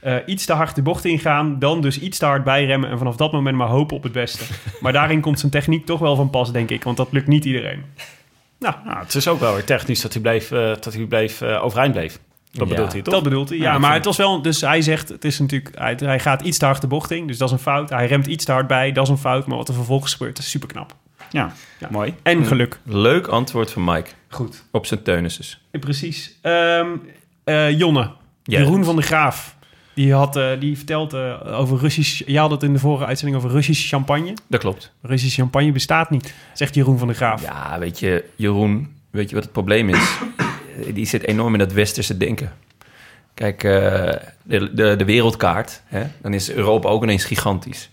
Eh, 0.00 0.16
iets 0.26 0.44
te 0.44 0.52
hard 0.52 0.74
de 0.74 0.82
bocht 0.82 1.04
ingaan, 1.04 1.58
dan 1.58 1.80
dus 1.80 2.00
iets 2.00 2.18
te 2.18 2.24
hard 2.24 2.44
bijremmen 2.44 2.90
en 2.90 2.98
vanaf 2.98 3.16
dat 3.16 3.32
moment 3.32 3.56
maar 3.56 3.68
hopen 3.68 3.96
op 3.96 4.02
het 4.02 4.12
beste. 4.12 4.44
Maar 4.80 4.92
daarin 4.92 5.20
komt 5.20 5.38
zijn 5.38 5.52
techniek 5.52 5.86
toch 5.86 6.00
wel 6.00 6.16
van 6.16 6.30
pas, 6.30 6.52
denk 6.52 6.70
ik, 6.70 6.84
want 6.84 6.96
dat 6.96 7.12
lukt 7.12 7.26
niet 7.26 7.44
iedereen. 7.44 7.84
Nou, 8.58 8.74
Nou, 8.84 8.98
het 8.98 9.14
is 9.14 9.28
ook 9.28 9.40
wel 9.40 9.54
weer 9.54 9.64
technisch 9.64 10.00
dat 10.00 10.12
hij, 10.12 10.22
bleef, 10.22 10.50
eh, 10.50 10.58
dat 10.58 10.94
hij 10.94 11.04
bleef, 11.04 11.42
overeind 11.42 11.92
bleef. 11.92 12.18
Dat 12.54 12.68
Ja. 12.68 12.74
bedoelt 12.74 12.92
hij 12.92 13.02
toch? 13.02 13.14
dat 13.14 13.22
bedoelt 13.22 13.48
hij. 13.48 13.58
Ja, 13.58 13.78
maar 13.78 13.94
het 13.94 14.04
was 14.04 14.16
wel, 14.16 14.42
dus 14.42 14.60
hij 14.60 14.82
zegt, 14.82 15.08
het 15.08 15.24
is 15.24 15.38
natuurlijk, 15.38 15.78
hij, 15.78 15.94
hij 16.04 16.20
gaat 16.20 16.42
iets 16.42 16.58
te 16.58 16.64
hard 16.64 16.80
de 16.80 16.86
bocht 16.86 17.10
in, 17.10 17.26
dus 17.26 17.38
dat 17.38 17.48
is 17.48 17.54
een 17.54 17.60
fout. 17.60 17.90
Hij 17.90 18.06
remt 18.06 18.26
iets 18.26 18.44
te 18.44 18.52
hard 18.52 18.66
bij, 18.66 18.92
dat 18.92 19.04
is 19.04 19.10
een 19.10 19.18
fout, 19.18 19.46
maar 19.46 19.56
wat 19.56 19.68
er 19.68 19.74
vervolgens 19.74 20.12
gebeurt, 20.14 20.38
is 20.38 20.50
super 20.50 20.68
knap. 20.68 20.94
Ja, 21.30 21.52
Ja. 21.78 21.88
mooi. 21.90 22.14
En 22.22 22.46
geluk. 22.46 22.78
Leuk 22.84 23.26
antwoord 23.26 23.70
van 23.70 23.84
Mike 23.84 24.10
Goed. 24.28 24.64
op 24.70 24.86
zijn 24.86 25.02
teunisses. 25.02 25.60
Ja, 25.72 25.78
precies. 25.78 26.38
Ehm, 26.42 26.88
eh, 27.44 27.78
Jonne. 27.78 28.10
Jeroen 28.42 28.84
van 28.84 28.94
der 28.96 29.04
Graaf. 29.04 29.56
Die, 29.94 30.12
had, 30.14 30.36
eh, 30.36 30.50
die 30.60 30.76
vertelt 30.76 31.12
eh, 31.12 31.58
over 31.60 31.78
Russisch... 31.78 32.22
Je 32.26 32.38
had 32.38 32.50
het 32.50 32.62
in 32.62 32.72
de 32.72 32.78
vorige 32.78 33.06
uitzending 33.06 33.38
over 33.38 33.50
Russisch 33.50 33.88
champagne. 33.88 34.34
Dat 34.48 34.60
klopt. 34.60 34.92
Russisch 35.02 35.36
champagne 35.36 35.72
bestaat 35.72 36.10
niet, 36.10 36.34
zegt 36.52 36.74
Jeroen 36.74 36.98
van 36.98 37.06
der 37.06 37.16
Graaf. 37.16 37.42
Ja, 37.42 37.78
weet 37.78 37.98
je, 37.98 38.24
Jeroen, 38.36 38.94
weet 39.10 39.28
je 39.28 39.34
wat 39.34 39.44
het 39.44 39.52
probleem 39.52 39.88
is? 39.88 40.18
Die 40.92 41.06
zit 41.06 41.26
enorm 41.26 41.52
in 41.52 41.58
dat 41.58 41.72
westerse 41.72 42.16
denken. 42.16 42.52
Kijk, 43.34 43.64
eh, 43.64 44.12
de, 44.42 44.74
de, 44.74 44.96
de 44.96 45.04
wereldkaart, 45.04 45.82
hè, 45.84 46.02
dan 46.22 46.34
is 46.34 46.52
Europa 46.52 46.88
ook 46.88 47.02
ineens 47.02 47.24
gigantisch. 47.24 47.90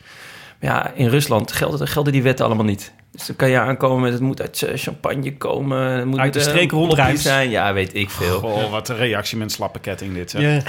Maar 0.59 0.69
ja, 0.69 0.91
in 0.95 1.07
Rusland 1.07 1.51
gelden, 1.51 1.87
gelden 1.87 2.13
die 2.13 2.23
wetten 2.23 2.45
allemaal 2.45 2.65
niet. 2.65 2.93
Dus 3.11 3.25
dan 3.25 3.35
kan 3.35 3.49
je 3.49 3.59
aankomen 3.59 4.01
met 4.01 4.13
het 4.13 4.21
moet 4.21 4.41
uit 4.41 4.61
eh, 4.61 4.77
champagne 4.77 5.37
komen. 5.37 5.81
Het 5.81 6.05
moet 6.05 6.19
Uit 6.19 6.33
de 6.33 6.39
eh, 6.39 6.45
streek 6.45 6.71
rond 6.71 6.85
plopjes 6.85 7.05
Rijms. 7.05 7.21
zijn. 7.21 7.49
Ja, 7.49 7.73
weet 7.73 7.95
ik 7.95 8.09
veel. 8.09 8.39
Goh, 8.39 8.71
wat 8.71 8.89
een 8.89 8.95
reactie 8.95 9.37
met 9.37 9.47
een 9.47 9.53
slappe 9.53 9.79
ketting 9.79 10.13
dit. 10.13 10.31
Ja. 10.31 10.61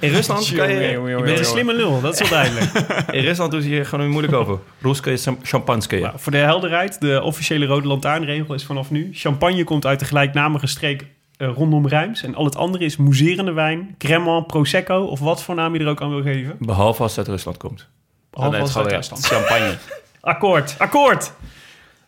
In 0.00 0.10
Rusland 0.10 0.52
kan 0.54 0.70
je... 0.70 0.80
Je 0.80 1.22
bent 1.24 1.38
een 1.38 1.44
slimme 1.44 1.74
lul, 1.74 2.00
dat 2.00 2.12
is 2.12 2.20
wel 2.20 2.28
duidelijk. 2.28 2.72
In 3.18 3.22
Rusland 3.22 3.50
doen 3.50 3.62
ze 3.62 3.68
hier 3.68 3.84
gewoon 3.84 4.00
weer 4.04 4.12
moeilijk 4.12 4.34
over. 4.34 4.58
Ruske 4.80 5.36
champagne. 5.42 6.00
Nou, 6.00 6.12
voor 6.16 6.32
de 6.32 6.38
helderheid, 6.38 7.00
de 7.00 7.22
officiële 7.22 7.66
rode 7.66 7.86
lantaarnregel 7.86 8.54
is 8.54 8.64
vanaf 8.64 8.90
nu... 8.90 9.08
champagne 9.12 9.64
komt 9.64 9.86
uit 9.86 9.98
de 9.98 10.04
gelijknamige 10.04 10.66
streek 10.66 11.04
eh, 11.38 11.48
rondom 11.54 11.88
Rijms... 11.88 12.22
en 12.22 12.34
al 12.34 12.44
het 12.44 12.56
andere 12.56 12.84
is 12.84 12.96
mousserende 12.96 13.52
wijn, 13.52 13.94
cremant, 13.98 14.46
prosecco... 14.46 15.00
of 15.04 15.20
wat 15.20 15.42
voor 15.42 15.54
naam 15.54 15.74
je 15.74 15.80
er 15.80 15.88
ook 15.88 16.02
aan 16.02 16.10
wil 16.10 16.22
geven. 16.22 16.56
Behalve 16.58 17.02
als 17.02 17.10
het 17.10 17.18
uit 17.18 17.28
Rusland 17.28 17.56
komt. 17.56 17.86
Behalve 18.30 18.52
Dan 18.52 18.60
als 18.60 18.74
het 18.74 18.82
uit 18.82 18.90
Duitsland. 18.90 19.26
champagne. 19.26 19.76
Akkoord, 20.20 20.74
akkoord! 20.78 21.32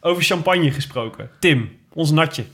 Over 0.00 0.22
champagne 0.22 0.70
gesproken. 0.72 1.30
Tim, 1.38 1.76
ons 1.92 2.10
natje. 2.10 2.44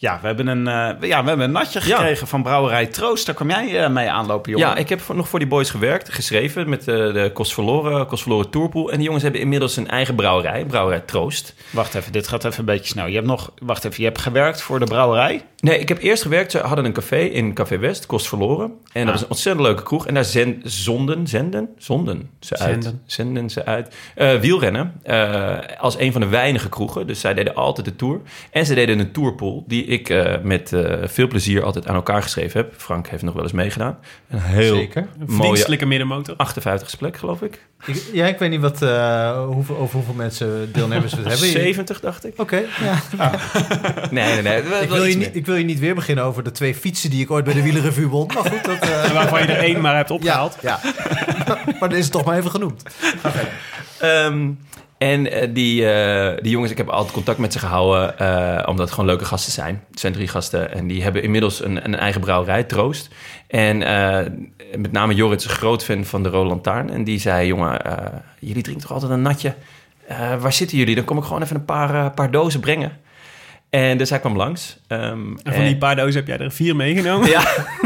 Ja, 0.00 0.18
we 0.20 0.26
hebben 0.26 0.46
een, 0.46 0.66
eh, 0.68 1.08
ja, 1.08 1.22
we 1.22 1.28
hebben 1.28 1.40
een 1.40 1.50
natje 1.52 1.80
Ja. 1.84 1.96
gekregen 1.96 2.26
van 2.26 2.42
Brouwerij 2.42 2.86
Troost. 2.86 3.26
Daar 3.26 3.34
kwam 3.34 3.48
jij 3.50 3.84
eh, 3.84 3.90
mee 3.90 4.10
aanlopen, 4.10 4.50
jongen. 4.52 4.68
Ja, 4.68 4.76
ik 4.76 4.88
heb 4.88 5.00
voor- 5.00 5.14
nog 5.16 5.28
voor 5.28 5.38
die 5.38 5.48
boys 5.48 5.70
gewerkt, 5.70 6.12
geschreven 6.12 6.68
met 6.68 6.80
eh, 6.80 6.94
de 6.94 7.30
Kost 7.34 7.54
Verloren, 7.54 8.06
Kost 8.06 8.22
Verloren 8.22 8.50
Tourpool. 8.50 8.90
En 8.90 8.94
die 8.96 9.04
jongens 9.04 9.22
hebben 9.22 9.40
inmiddels 9.40 9.76
een 9.76 9.88
eigen 9.88 10.14
brouwerij, 10.14 10.64
Brouwerij 10.64 11.00
Troost. 11.00 11.54
Wacht 11.70 11.94
even, 11.94 12.12
dit 12.12 12.28
gaat 12.28 12.44
even 12.44 12.58
een 12.58 12.64
beetje 12.64 12.86
snel. 12.88 13.06
Je 13.06 13.14
hebt 13.14 13.26
nog, 13.26 13.52
wacht 13.62 13.84
even, 13.84 13.98
je 13.98 14.04
hebt 14.08 14.20
gewerkt 14.20 14.62
voor 14.62 14.78
de 14.78 14.84
brouwerij. 14.84 15.44
Nee, 15.60 15.78
ik 15.78 15.88
heb 15.88 16.02
eerst 16.02 16.22
gewerkt, 16.22 16.50
ze 16.50 16.58
hadden 16.58 16.84
een 16.84 16.92
café 16.92 17.18
in 17.18 17.54
Café 17.54 17.78
West, 17.78 18.06
Kost 18.06 18.28
Verloren. 18.28 18.72
En 18.92 19.04
dat 19.06 19.06
Ah. 19.06 19.12
was 19.12 19.22
een 19.22 19.28
ontzettend 19.30 19.66
leuke 19.66 19.82
kroeg. 19.82 20.06
En 20.06 20.14
daar 20.14 20.24
zen, 20.24 20.60
zonden, 20.64 21.26
zenden, 21.26 21.68
zonden 21.78 22.30
ze 22.40 22.58
uit. 22.58 22.82
Zenden. 22.82 23.02
Zenden 23.06 23.50
ze 23.50 23.64
uit. 23.64 23.94
Eh, 24.14 24.34
wielrennen, 24.40 24.92
eh, 25.02 25.58
als 25.78 25.98
een 25.98 26.12
van 26.12 26.20
de 26.20 26.26
weinige 26.26 26.68
kroegen. 26.68 27.06
Dus 27.06 27.20
zij 27.20 27.34
deden 27.34 27.54
altijd 27.54 27.86
de 27.86 27.96
tour. 27.96 28.20
En 28.50 28.66
ze 28.66 28.74
deden 28.74 28.98
een 28.98 29.12
tourpool, 29.12 29.64
die 29.66 29.84
ik 29.84 30.08
eh, 30.08 30.34
met 30.42 30.72
eh, 30.72 30.94
veel 31.04 31.26
plezier 31.28 31.62
altijd 31.62 31.86
aan 31.86 31.94
elkaar 31.94 32.22
geschreven 32.22 32.60
heb. 32.60 32.74
Frank 32.76 33.08
heeft 33.08 33.22
nog 33.22 33.34
wel 33.34 33.42
eens 33.42 33.52
meegedaan. 33.52 33.98
Een 34.28 34.40
heel 34.40 34.74
Zeker. 34.74 35.06
Een 35.18 35.34
mooie 35.34 35.86
middenmotor. 35.86 36.34
58 36.36 36.98
plek, 36.98 37.16
geloof 37.16 37.42
ik. 37.42 37.66
Ik, 37.86 38.02
ja, 38.12 38.26
ik 38.26 38.38
weet 38.38 38.50
niet 38.50 38.60
wat, 38.60 38.82
eh, 38.82 39.44
hoeveel, 39.46 39.76
over 39.76 39.94
hoeveel 39.94 40.14
mensen 40.14 40.72
deelnemers 40.72 41.14
we 41.14 41.18
het 41.20 41.28
hebben. 41.28 41.48
70, 41.62 42.00
dacht 42.00 42.26
ik. 42.26 42.32
Oké, 42.36 42.62
ja. 43.16 43.32
Nee, 44.10 44.32
nee, 44.32 44.42
nee. 44.42 44.58
Ik 44.82 44.88
wil, 44.88 45.04
je 45.04 45.16
niet, 45.16 45.36
ik 45.36 45.46
wil 45.48 45.56
je 45.56 45.64
niet 45.64 45.78
weer 45.78 45.94
beginnen 45.94 46.24
over 46.24 46.42
de 46.44 46.52
twee 46.52 46.74
fietsen 46.74 47.10
die 47.10 47.22
ik 47.22 47.30
ooit 47.30 47.44
bij 47.44 47.54
de 47.54 47.62
wielerrevue 47.62 48.08
won. 48.08 48.26
Maar 48.34 48.44
goed, 48.44 48.64
dat... 48.64 48.78
eh, 48.78 49.12
Waarvan 49.18 49.42
je 49.42 49.46
er 49.46 49.62
één 49.64 49.80
maar 49.80 49.96
hebt 49.96 50.10
opgehaald. 50.10 50.56
ja. 50.62 50.80
maar 51.80 51.88
dan 51.88 51.94
is 51.98 52.02
het 52.04 52.12
toch 52.12 52.24
maar 52.24 52.36
even 52.36 52.50
genoemd. 52.50 52.82
Ehm, 54.00 54.50
en 54.98 55.30
eh, 55.32 55.48
die, 55.54 55.90
eh, 55.92 56.42
die 56.42 56.50
jongens, 56.50 56.70
ik 56.70 56.76
heb 56.76 56.88
altijd 56.88 57.12
contact 57.12 57.38
met 57.38 57.52
ze 57.52 57.58
gehouden, 57.58 58.18
eh, 58.18 58.68
omdat 58.68 58.84
het 58.84 58.90
gewoon 58.90 59.06
leuke 59.10 59.24
gasten 59.24 59.52
zijn. 59.52 59.84
Het 59.90 60.00
zijn 60.00 60.12
drie 60.12 60.28
gasten 60.28 60.72
en 60.74 60.86
die 60.86 61.02
hebben 61.02 61.22
inmiddels 61.22 61.64
een, 61.64 61.84
een 61.84 61.94
eigen 61.94 62.20
brouwerij, 62.20 62.64
Troost. 62.64 63.08
En 63.46 63.82
eh, 63.82 64.26
met 64.76 64.92
name 64.92 65.14
Jorrit 65.14 65.40
is 65.40 65.44
een 65.44 65.50
groot 65.56 65.84
fan 65.84 66.04
van 66.04 66.22
de 66.22 66.28
Roland 66.28 66.62
Taarn. 66.62 66.90
En 66.90 67.04
die 67.04 67.18
zei, 67.20 67.46
jongen, 67.46 67.84
eh, 67.84 67.96
jullie 68.38 68.62
drinken 68.62 68.82
toch 68.86 68.92
altijd 68.92 69.12
een 69.12 69.22
natje? 69.22 69.54
Eh, 70.06 70.40
waar 70.40 70.52
zitten 70.52 70.78
jullie? 70.78 70.94
Dan 70.94 71.04
kom 71.04 71.18
ik 71.18 71.24
gewoon 71.24 71.42
even 71.42 71.56
een 71.56 71.64
paar, 71.64 72.10
paar 72.10 72.30
dozen 72.30 72.60
brengen. 72.60 72.92
En 73.70 73.98
dus 73.98 74.10
hij 74.10 74.18
kwam 74.20 74.36
langs. 74.36 74.78
Ehm, 74.86 75.02
En 75.42 75.54
van 75.54 75.64
die 75.64 75.76
paar 75.76 75.96
dozen 75.96 76.14
heb 76.14 76.26
jij 76.26 76.38
er 76.46 76.52
vier 76.52 76.76
meegenomen. 76.76 77.28
ja, 77.36 77.42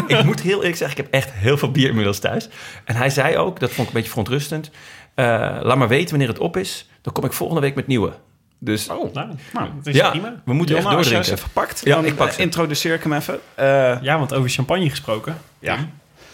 ik 0.07 0.25
moet 0.25 0.40
heel 0.40 0.57
eerlijk 0.59 0.77
zeggen, 0.77 0.99
ik 0.99 1.05
heb 1.05 1.12
echt 1.14 1.31
heel 1.33 1.59
veel 1.59 1.71
bier 1.71 1.88
inmiddels 1.88 2.18
thuis. 2.18 2.49
En 2.85 2.97
hij 2.97 3.11
zei 3.11 3.37
ook, 3.37 3.61
dat 3.61 3.71
vond 3.71 3.81
ik 3.81 3.87
een 3.87 3.92
beetje 4.01 4.09
verontrustend... 4.09 4.71
eh, 5.14 5.25
laat 5.62 5.77
maar 5.77 5.88
weten 5.88 6.11
wanneer 6.11 6.29
het 6.29 6.38
op 6.38 6.57
is, 6.57 6.88
dan 7.01 7.12
kom 7.12 7.25
ik 7.25 7.33
volgende 7.33 7.61
week 7.61 7.75
met 7.75 7.87
nieuwe. 7.87 8.12
Dus 8.59 8.88
Oh, 8.88 9.14
Nou, 9.14 9.29
Nou, 9.53 9.68
dat 9.77 9.87
is 9.87 9.95
ja, 9.97 10.11
prima. 10.11 10.42
we 10.45 10.53
moeten 10.53 10.75
Jonna, 10.75 10.88
echt 10.88 10.97
als 10.99 11.07
doordrinken. 11.09 11.38
even 11.38 11.53
pakt, 11.53 11.81
Ja, 11.85 11.95
dan 11.95 12.05
ik 12.05 12.14
pak 12.14 12.31
ze. 12.33 12.40
introduceer 12.40 12.95
ik 12.95 13.03
hem 13.03 13.12
even. 13.12 13.38
Eh, 13.55 13.66
Ja, 14.03 14.18
want 14.18 14.35
over 14.35 14.51
champagne 14.51 14.90
gesproken. 14.90 15.38
Ja, 15.59 15.79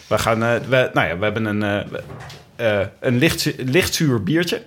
we 0.06 0.18
gaan. 0.18 0.42
eh, 0.42 0.54
we, 0.68 0.90
nou 0.94 1.08
ja, 1.08 1.18
we 1.18 1.24
hebben 1.24 1.44
een, 1.44 1.86
een 3.00 3.18
licht, 3.18 3.52
lichtzuur 3.56 4.22
biertje. 4.22 4.62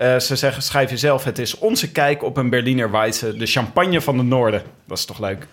Eh, 0.00 0.18
ze 0.18 0.36
zeggen, 0.36 0.62
schrijf 0.62 0.90
jezelf, 0.90 1.24
het 1.24 1.38
is 1.38 1.58
onze 1.58 1.90
kijk 1.92 2.22
op 2.22 2.36
een 2.36 2.50
Berliner 2.50 2.90
Weisse, 2.90 3.36
de 3.36 3.46
champagne 3.46 4.00
van 4.00 4.18
het 4.18 4.26
noorden. 4.26 4.62
Dat 4.86 4.98
is 4.98 5.04
toch 5.04 5.18
leuk? 5.18 5.46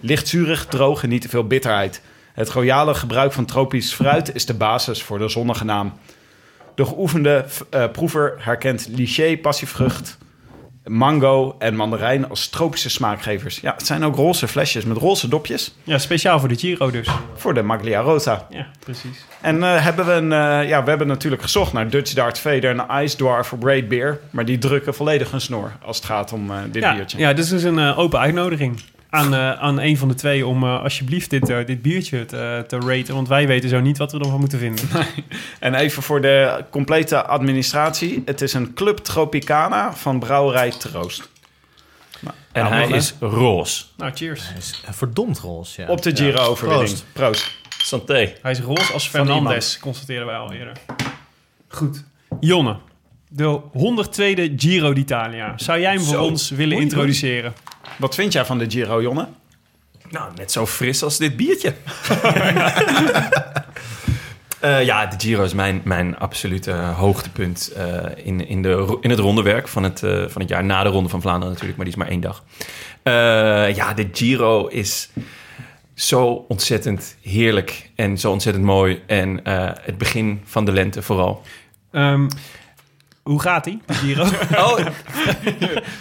Lichtzurig, 0.00 0.66
droog 0.66 1.02
en 1.02 1.08
niet 1.08 1.22
te 1.22 1.28
veel 1.28 1.46
bitterheid. 1.46 2.00
Het 2.32 2.48
royale 2.48 2.94
gebruik 2.94 3.32
van 3.32 3.44
tropisch 3.44 3.94
fruit 3.94 4.34
is 4.34 4.46
de 4.46 4.54
basis 4.54 5.02
voor 5.02 5.18
de 5.18 5.28
zonnige 5.28 5.64
naam. 5.64 5.92
De 6.74 6.84
geoefende 6.84 7.44
eh, 7.70 7.90
proever 7.90 8.34
herkent 8.38 8.88
liché, 8.90 9.36
passievrucht, 9.36 10.18
mango 10.84 11.54
en 11.58 11.76
mandarijn 11.76 12.28
als 12.28 12.48
tropische 12.48 12.90
smaakgevers. 12.90 13.60
Ja, 13.60 13.72
het 13.76 13.86
zijn 13.86 14.04
ook 14.04 14.16
roze 14.16 14.48
flesjes 14.48 14.84
met 14.84 14.96
roze 14.96 15.28
dopjes 15.28 15.74
Ja, 15.82 15.98
speciaal 15.98 16.38
voor 16.40 16.48
de 16.48 16.56
Giro 16.56 16.90
dus. 16.90 17.08
voor 17.34 17.54
de 17.54 17.62
Maglia 17.62 18.00
Rosa. 18.00 18.46
Ja, 18.50 18.66
precies. 18.78 19.24
En 19.40 19.62
eh, 19.62 19.82
hebben 19.84 20.06
we, 20.06 20.12
een, 20.12 20.32
eh, 20.32 20.68
ja, 20.68 20.82
we 20.82 20.88
hebben 20.88 21.06
natuurlijk 21.06 21.42
gezocht 21.42 21.72
naar 21.72 21.90
Dutch 21.90 22.12
Dart 22.12 22.38
Vader 22.38 22.78
en 22.78 23.02
Ice 23.04 23.16
Dwarf 23.16 23.46
voor 23.46 23.58
Great 23.60 23.88
Beer. 23.88 24.20
Maar 24.30 24.44
die 24.44 24.58
drukken 24.58 24.94
volledig 24.94 25.32
een 25.32 25.40
snor 25.40 25.72
als 25.84 25.96
het 25.96 26.06
gaat 26.06 26.32
om 26.32 26.50
eh, 26.50 26.56
dit 26.70 26.82
Ja, 26.82 26.94
biertje. 26.94 27.18
ja, 27.18 27.32
dit 27.32 27.44
is 27.44 27.50
dus 27.50 27.62
een 27.62 27.78
open 27.94 28.18
uitnodiging 28.18 28.80
aan, 29.14 29.34
eh, 29.34 29.52
aan 29.52 29.80
een 29.80 29.98
van 29.98 30.08
de 30.08 30.14
twee 30.14 30.46
om 30.46 30.62
eh, 30.64 30.82
alsjeblieft 30.82 31.30
dit, 31.30 31.48
eh, 31.48 31.66
dit 31.66 31.82
biertje 31.82 32.24
te, 32.24 32.64
te 32.68 32.78
raten. 32.78 33.14
Want 33.14 33.28
wij 33.28 33.46
weten 33.46 33.68
zo 33.68 33.80
niet 33.80 33.98
wat 33.98 34.12
we 34.12 34.18
ervan 34.18 34.40
moeten 34.40 34.58
vinden. 34.58 34.88
En 35.60 35.74
even 35.74 36.02
voor 36.02 36.20
de 36.20 36.64
complete 36.70 37.24
administratie. 37.24 38.22
Het 38.24 38.40
is 38.40 38.52
een 38.52 38.74
Club 38.74 38.98
Tropicana 38.98 39.92
van 39.94 40.18
Brouwerij 40.18 40.70
Troost. 40.70 41.28
En 42.20 42.62
Nou, 42.62 42.68
hij 42.68 42.80
mannen. 42.80 42.98
is 42.98 43.14
roze. 43.20 43.84
nou, 43.96 44.12
cheers. 44.14 44.48
Hij 44.48 44.56
is 44.56 44.82
verdomd 44.90 45.38
roze, 45.38 45.82
ja. 45.82 45.88
Op 45.88 46.02
de 46.02 46.16
Giro-overwinning. 46.16 46.88
Proost. 46.88 47.04
Proost. 47.12 47.50
Santé. 47.78 48.32
Hij 48.42 48.50
is 48.52 48.60
roze 48.60 48.92
als 48.92 49.08
Fernandes, 49.08 49.36
iemand. 49.66 49.78
constateerden 49.80 50.26
wij 50.26 50.36
al 50.36 50.52
eerder. 50.52 50.72
Goed. 51.68 52.04
Jonne, 52.40 52.76
de 53.36 53.60
102e 53.72 54.54
Giro 54.56 54.92
d'Italia. 54.92 55.52
Zou 55.56 55.80
jij 55.80 55.92
hem 55.92 56.00
voor 56.00 56.14
Zo. 56.14 56.24
ons 56.24 56.50
willen 56.50 56.78
introduceren? 56.78 57.54
Wat 57.98 58.14
vind 58.14 58.32
jij 58.32 58.44
van 58.44 58.58
de 58.58 58.70
Giro, 58.70 59.02
Jonne? 59.02 59.28
Nou, 60.10 60.32
net 60.36 60.52
zo 60.52 60.66
fris 60.66 61.02
als 61.02 61.18
dit 61.18 61.36
biertje. 61.36 61.74
Eh, 64.60 64.84
ja, 64.84 65.06
de 65.06 65.16
Giro 65.18 65.44
is 65.44 65.54
mijn, 65.54 65.80
mijn 65.84 66.18
absolute 66.18 66.72
hoogtepunt 66.72 67.72
eh, 67.76 68.26
in, 68.26 68.48
in, 68.48 68.62
de, 68.62 68.98
in 69.00 69.10
het 69.10 69.18
rondewerk 69.18 69.68
van 69.68 69.82
het, 69.82 70.02
eh, 70.02 70.24
van 70.28 70.40
het 70.40 70.50
jaar. 70.50 70.64
Na 70.64 70.82
de 70.82 70.88
Ronde 70.88 71.08
van 71.08 71.20
Vlaanderen 71.20 71.48
natuurlijk, 71.48 71.76
maar 71.76 71.86
die 71.86 71.94
is 71.94 72.00
maar 72.00 72.10
één 72.10 72.20
dag. 72.20 72.44
Eh, 73.02 73.74
ja, 73.74 73.94
de 73.94 74.08
Giro 74.12 74.66
is 74.66 75.10
zo 75.94 76.44
ontzettend 76.48 77.16
heerlijk 77.22 77.90
en 77.94 78.18
zo 78.18 78.30
ontzettend 78.30 78.64
mooi. 78.64 79.02
En 79.06 79.44
eh, 79.44 79.70
het 79.80 79.98
begin 79.98 80.40
van 80.44 80.64
de 80.64 80.72
lente 80.72 81.02
vooral. 81.02 81.42
Ehm, 81.90 82.28
hoe 83.24 83.40
gaat 83.40 83.64
die, 83.64 83.80
de 83.86 83.94
Giro? 83.94 84.22
Oh, 84.66 84.76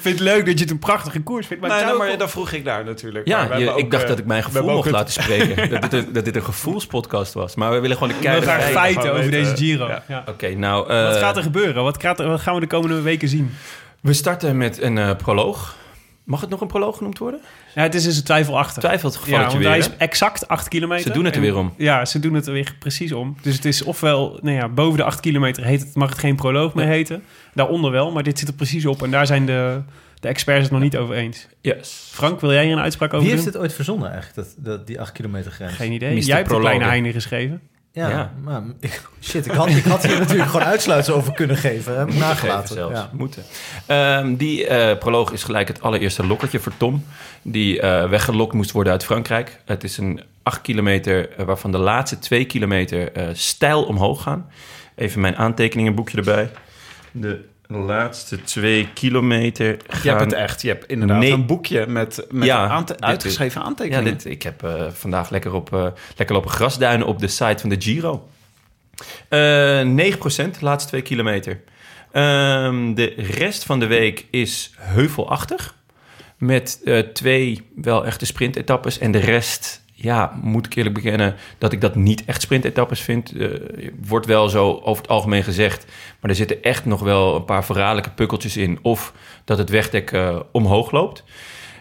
vind 0.01 0.03
het 0.03 0.19
leuk 0.19 0.45
dat 0.45 0.53
je 0.57 0.63
het 0.63 0.71
een 0.71 0.79
prachtige 0.79 1.19
koers 1.21 1.47
vindt. 1.47 1.61
Maar 1.61 1.71
nee, 1.71 1.79
het 1.79 1.87
nou, 1.87 2.03
maar 2.03 2.11
ook- 2.13 2.19
dat 2.19 2.31
vroeg 2.31 2.51
ik 2.51 2.65
daar 2.65 2.85
natuurlijk. 2.85 3.27
Maar 3.27 3.37
ja, 3.37 3.43
we 3.47 3.49
je- 3.57 3.59
hebben 3.63 3.77
ik 3.77 3.85
ook, 3.85 3.91
dacht 3.91 4.03
eh, 4.03 4.09
dat 4.09 4.19
ik 4.19 4.25
mijn 4.25 4.43
we 4.43 4.49
gevoel 4.51 4.69
mocht 4.69 4.87
ook 4.87 4.93
laten 4.93 5.13
spreken. 5.23 5.69
dat, 5.79 5.81
dit 5.81 5.93
een, 5.93 6.13
dat 6.13 6.25
dit 6.25 6.35
een 6.35 6.43
gevoelspodcast 6.43 7.33
was. 7.33 7.55
Maar 7.55 7.71
we 7.71 7.79
willen 7.79 7.97
gewoon 7.97 8.13
de 8.13 8.19
keiharde 8.19 8.47
graag 8.47 8.63
feiten. 8.71 9.01
over 9.11 9.15
weten. 9.15 9.31
deze 9.31 9.55
Giro. 9.55 9.87
Ja. 9.87 10.03
Ja. 10.07 10.23
Oké, 10.27 10.49
nou... 10.55 10.89
eh, 10.89 11.03
Wat 11.03 11.17
gaat 11.17 11.37
er 11.37 11.43
gebeuren? 11.43 11.83
Wat, 11.83 12.01
gaat 12.01 12.19
er- 12.19 12.27
wat 12.27 12.41
gaan 12.41 12.53
we 12.53 12.59
de 12.59 12.67
komende 12.67 13.01
weken 13.01 13.27
zien? 13.27 13.53
We 14.01 14.13
starten 14.13 14.57
met 14.57 14.81
een 14.81 14.97
eh, 14.97 15.15
proloog. 15.15 15.75
Mag 16.23 16.41
het 16.41 16.49
nog 16.49 16.61
een 16.61 16.67
proloog 16.67 16.97
genoemd 16.97 17.17
worden? 17.17 17.39
Ja, 17.75 17.81
het 17.81 17.95
is 17.95 18.03
dus 18.03 18.17
een 18.17 18.23
twijfelachtig. 18.23 18.83
Twijfelt 18.83 19.13
Ja, 19.13 19.19
gevalletje 19.19 19.49
want 19.49 19.59
weer. 19.59 19.69
hij 19.69 19.77
is 19.77 19.89
exact 19.97 20.47
8 20.47 20.67
kilometer. 20.67 21.03
Ze 21.05 21.11
doen 21.11 21.25
het 21.25 21.35
er 21.35 21.41
En- 21.41 21.47
weer 21.47 21.57
om. 21.57 21.73
Ja, 21.77 22.05
ze 22.05 22.19
doen 22.19 22.33
het 22.33 22.47
er 22.47 22.53
weer 22.53 22.75
precies 22.79 23.11
om. 23.13 23.35
Dus 23.41 23.55
het 23.55 23.65
is 23.65 23.83
ofwel, 23.83 24.39
nou 24.41 24.55
ja, 24.55 24.69
boven 24.69 24.97
de 24.97 25.03
8 25.03 25.19
kilometer 25.19 25.63
heet 25.63 25.79
het, 25.81 25.95
mag 25.95 26.09
het 26.09 26.17
geen 26.19 26.35
proloog 26.35 26.73
meer 26.73 26.85
heten. 26.85 27.23
Daaronder 27.53 27.91
wel, 27.91 28.11
maar 28.11 28.23
dit 28.23 28.39
zit 28.39 28.47
er 28.47 28.53
precies 28.53 28.85
op. 28.85 29.03
En 29.03 29.11
daar 29.11 29.25
zijn 29.25 29.45
de, 29.45 29.81
de 30.19 30.27
experts 30.27 30.61
het 30.63 30.71
nog 30.71 30.81
niet 30.81 30.97
over 30.97 31.15
eens. 31.15 31.47
Yes. 31.61 32.07
Frank, 32.11 32.39
wil 32.41 32.51
jij 32.53 32.63
hier 32.63 32.73
een 32.73 32.79
uitspraak 32.79 33.13
over 33.13 33.25
Wie 33.25 33.33
heeft 33.35 33.45
dit 33.45 33.57
ooit 33.57 33.73
verzonnen 33.73 34.11
eigenlijk, 34.11 34.35
dat, 34.35 34.65
dat, 34.65 34.87
die 34.87 35.01
8 35.01 35.11
kilometer 35.11 35.51
grens? 35.51 35.73
Geen 35.73 35.91
idee. 35.91 36.13
Mr. 36.15 36.21
Jij 36.21 36.37
hebt 36.37 36.49
de 36.49 36.59
kleine 36.59 36.83
Heine 36.85 37.11
geschreven. 37.11 37.61
Ja, 37.95 38.09
Ja. 38.09 38.31
maar 38.43 38.61
ik- 38.79 39.01
shit, 39.21 39.45
ik 39.45 39.51
had, 39.51 39.69
ik 39.69 39.83
had 39.83 40.05
hier 40.05 40.19
natuurlijk 40.19 40.49
gewoon 40.49 40.65
uitsluitsel 40.65 41.15
over 41.15 41.33
kunnen 41.33 41.57
geven. 41.57 42.17
Nagelaten. 42.17 42.75
zelfs. 42.75 42.93
Ja. 42.99 43.09
Moeten. 43.13 43.43
Ehm, 43.85 44.35
die 44.35 44.67
eh, 44.67 44.97
proloog 44.97 45.31
is 45.31 45.43
gelijk 45.43 45.67
het 45.67 45.81
allereerste 45.81 46.25
lokkertje 46.25 46.59
voor 46.59 46.71
Tom. 46.77 47.05
Die 47.41 47.79
eh, 47.81 48.09
weggelokt 48.09 48.53
moest 48.53 48.71
worden 48.71 48.93
uit 48.93 49.03
Frankrijk. 49.05 49.59
Het 49.65 49.83
is 49.83 49.97
een 49.97 50.21
8 50.43 50.61
kilometer 50.61 51.29
eh, 51.29 51.45
waarvan 51.45 51.71
de 51.71 51.77
laatste 51.77 52.19
2 52.19 52.45
kilometer 52.45 53.11
stijl 53.33 53.83
omhoog 53.83 54.21
gaan. 54.21 54.49
Even 54.95 55.21
mijn 55.21 55.35
aantekeningenboekje 55.35 56.17
erbij. 56.17 56.51
De 57.11 57.45
laatste 57.77 58.41
2 58.43 58.87
kilometer 58.93 59.77
gaan... 59.87 59.99
Je 60.03 60.09
hebt 60.09 60.21
het 60.21 60.33
echt. 60.33 60.61
Je 60.61 60.67
hebt 60.67 60.85
inderdaad 60.85 61.19
Nee. 61.19 61.31
een 61.31 61.45
boekje 61.45 61.87
met, 61.87 62.25
met 62.31 62.43
Ja, 62.45 62.67
aante- 62.67 62.93
dit- 62.93 63.03
uitgeschreven 63.03 63.61
Ja, 63.61 63.67
aantekeningen. 63.67 64.03
dit, 64.17 64.25
ik 64.25 64.43
heb 64.43 64.63
eh, 64.63 64.85
vandaag 64.91 65.29
lekker, 65.29 65.53
op, 65.53 65.73
eh, 65.73 65.87
lekker 66.17 66.35
lopen 66.35 66.51
grasduinen 66.51 67.07
op 67.07 67.19
de 67.19 67.27
site 67.27 67.57
van 67.59 67.69
de 67.69 67.75
Giro. 67.81 68.27
Eh 69.29 69.81
9% 69.81 70.59
de 70.59 70.65
laatste 70.65 70.89
twee 70.89 71.01
kilometer. 71.01 71.61
Ehm, 72.11 72.93
de 72.93 73.13
rest 73.17 73.63
van 73.63 73.79
de 73.79 73.87
week 73.87 74.25
is 74.31 74.73
heuvelachtig. 74.77 75.75
Met 76.37 76.79
twee 77.13 77.61
wel 77.75 78.05
echte 78.05 78.25
sprintetappes. 78.25 78.97
En 78.99 79.11
de 79.11 79.17
rest, 79.19 79.82
ja, 80.03 80.39
moet 80.41 80.65
ik 80.65 80.75
eerlijk 80.75 80.95
bekennen... 80.95 81.35
dat 81.57 81.71
ik 81.71 81.81
dat 81.81 81.95
niet 81.95 82.25
echt 82.25 82.41
sprintetappes 82.41 83.01
vind. 83.01 83.31
Eh, 83.31 83.49
wordt 84.01 84.25
wel 84.25 84.49
zo 84.49 84.79
over 84.83 85.01
het 85.01 85.11
algemeen 85.11 85.43
gezegd. 85.43 85.85
Maar 86.19 86.29
er 86.29 86.35
zitten 86.35 86.63
echt 86.63 86.85
nog 86.85 86.99
wel 86.99 87.35
een 87.35 87.45
paar 87.45 87.65
verraderlijke 87.65 88.09
pukkeltjes 88.09 88.57
in. 88.57 88.79
Of 88.81 89.13
dat 89.43 89.57
het 89.57 89.69
wegdek 89.69 90.11
eh, 90.11 90.39
omhoog 90.51 90.91
loopt. 90.91 91.23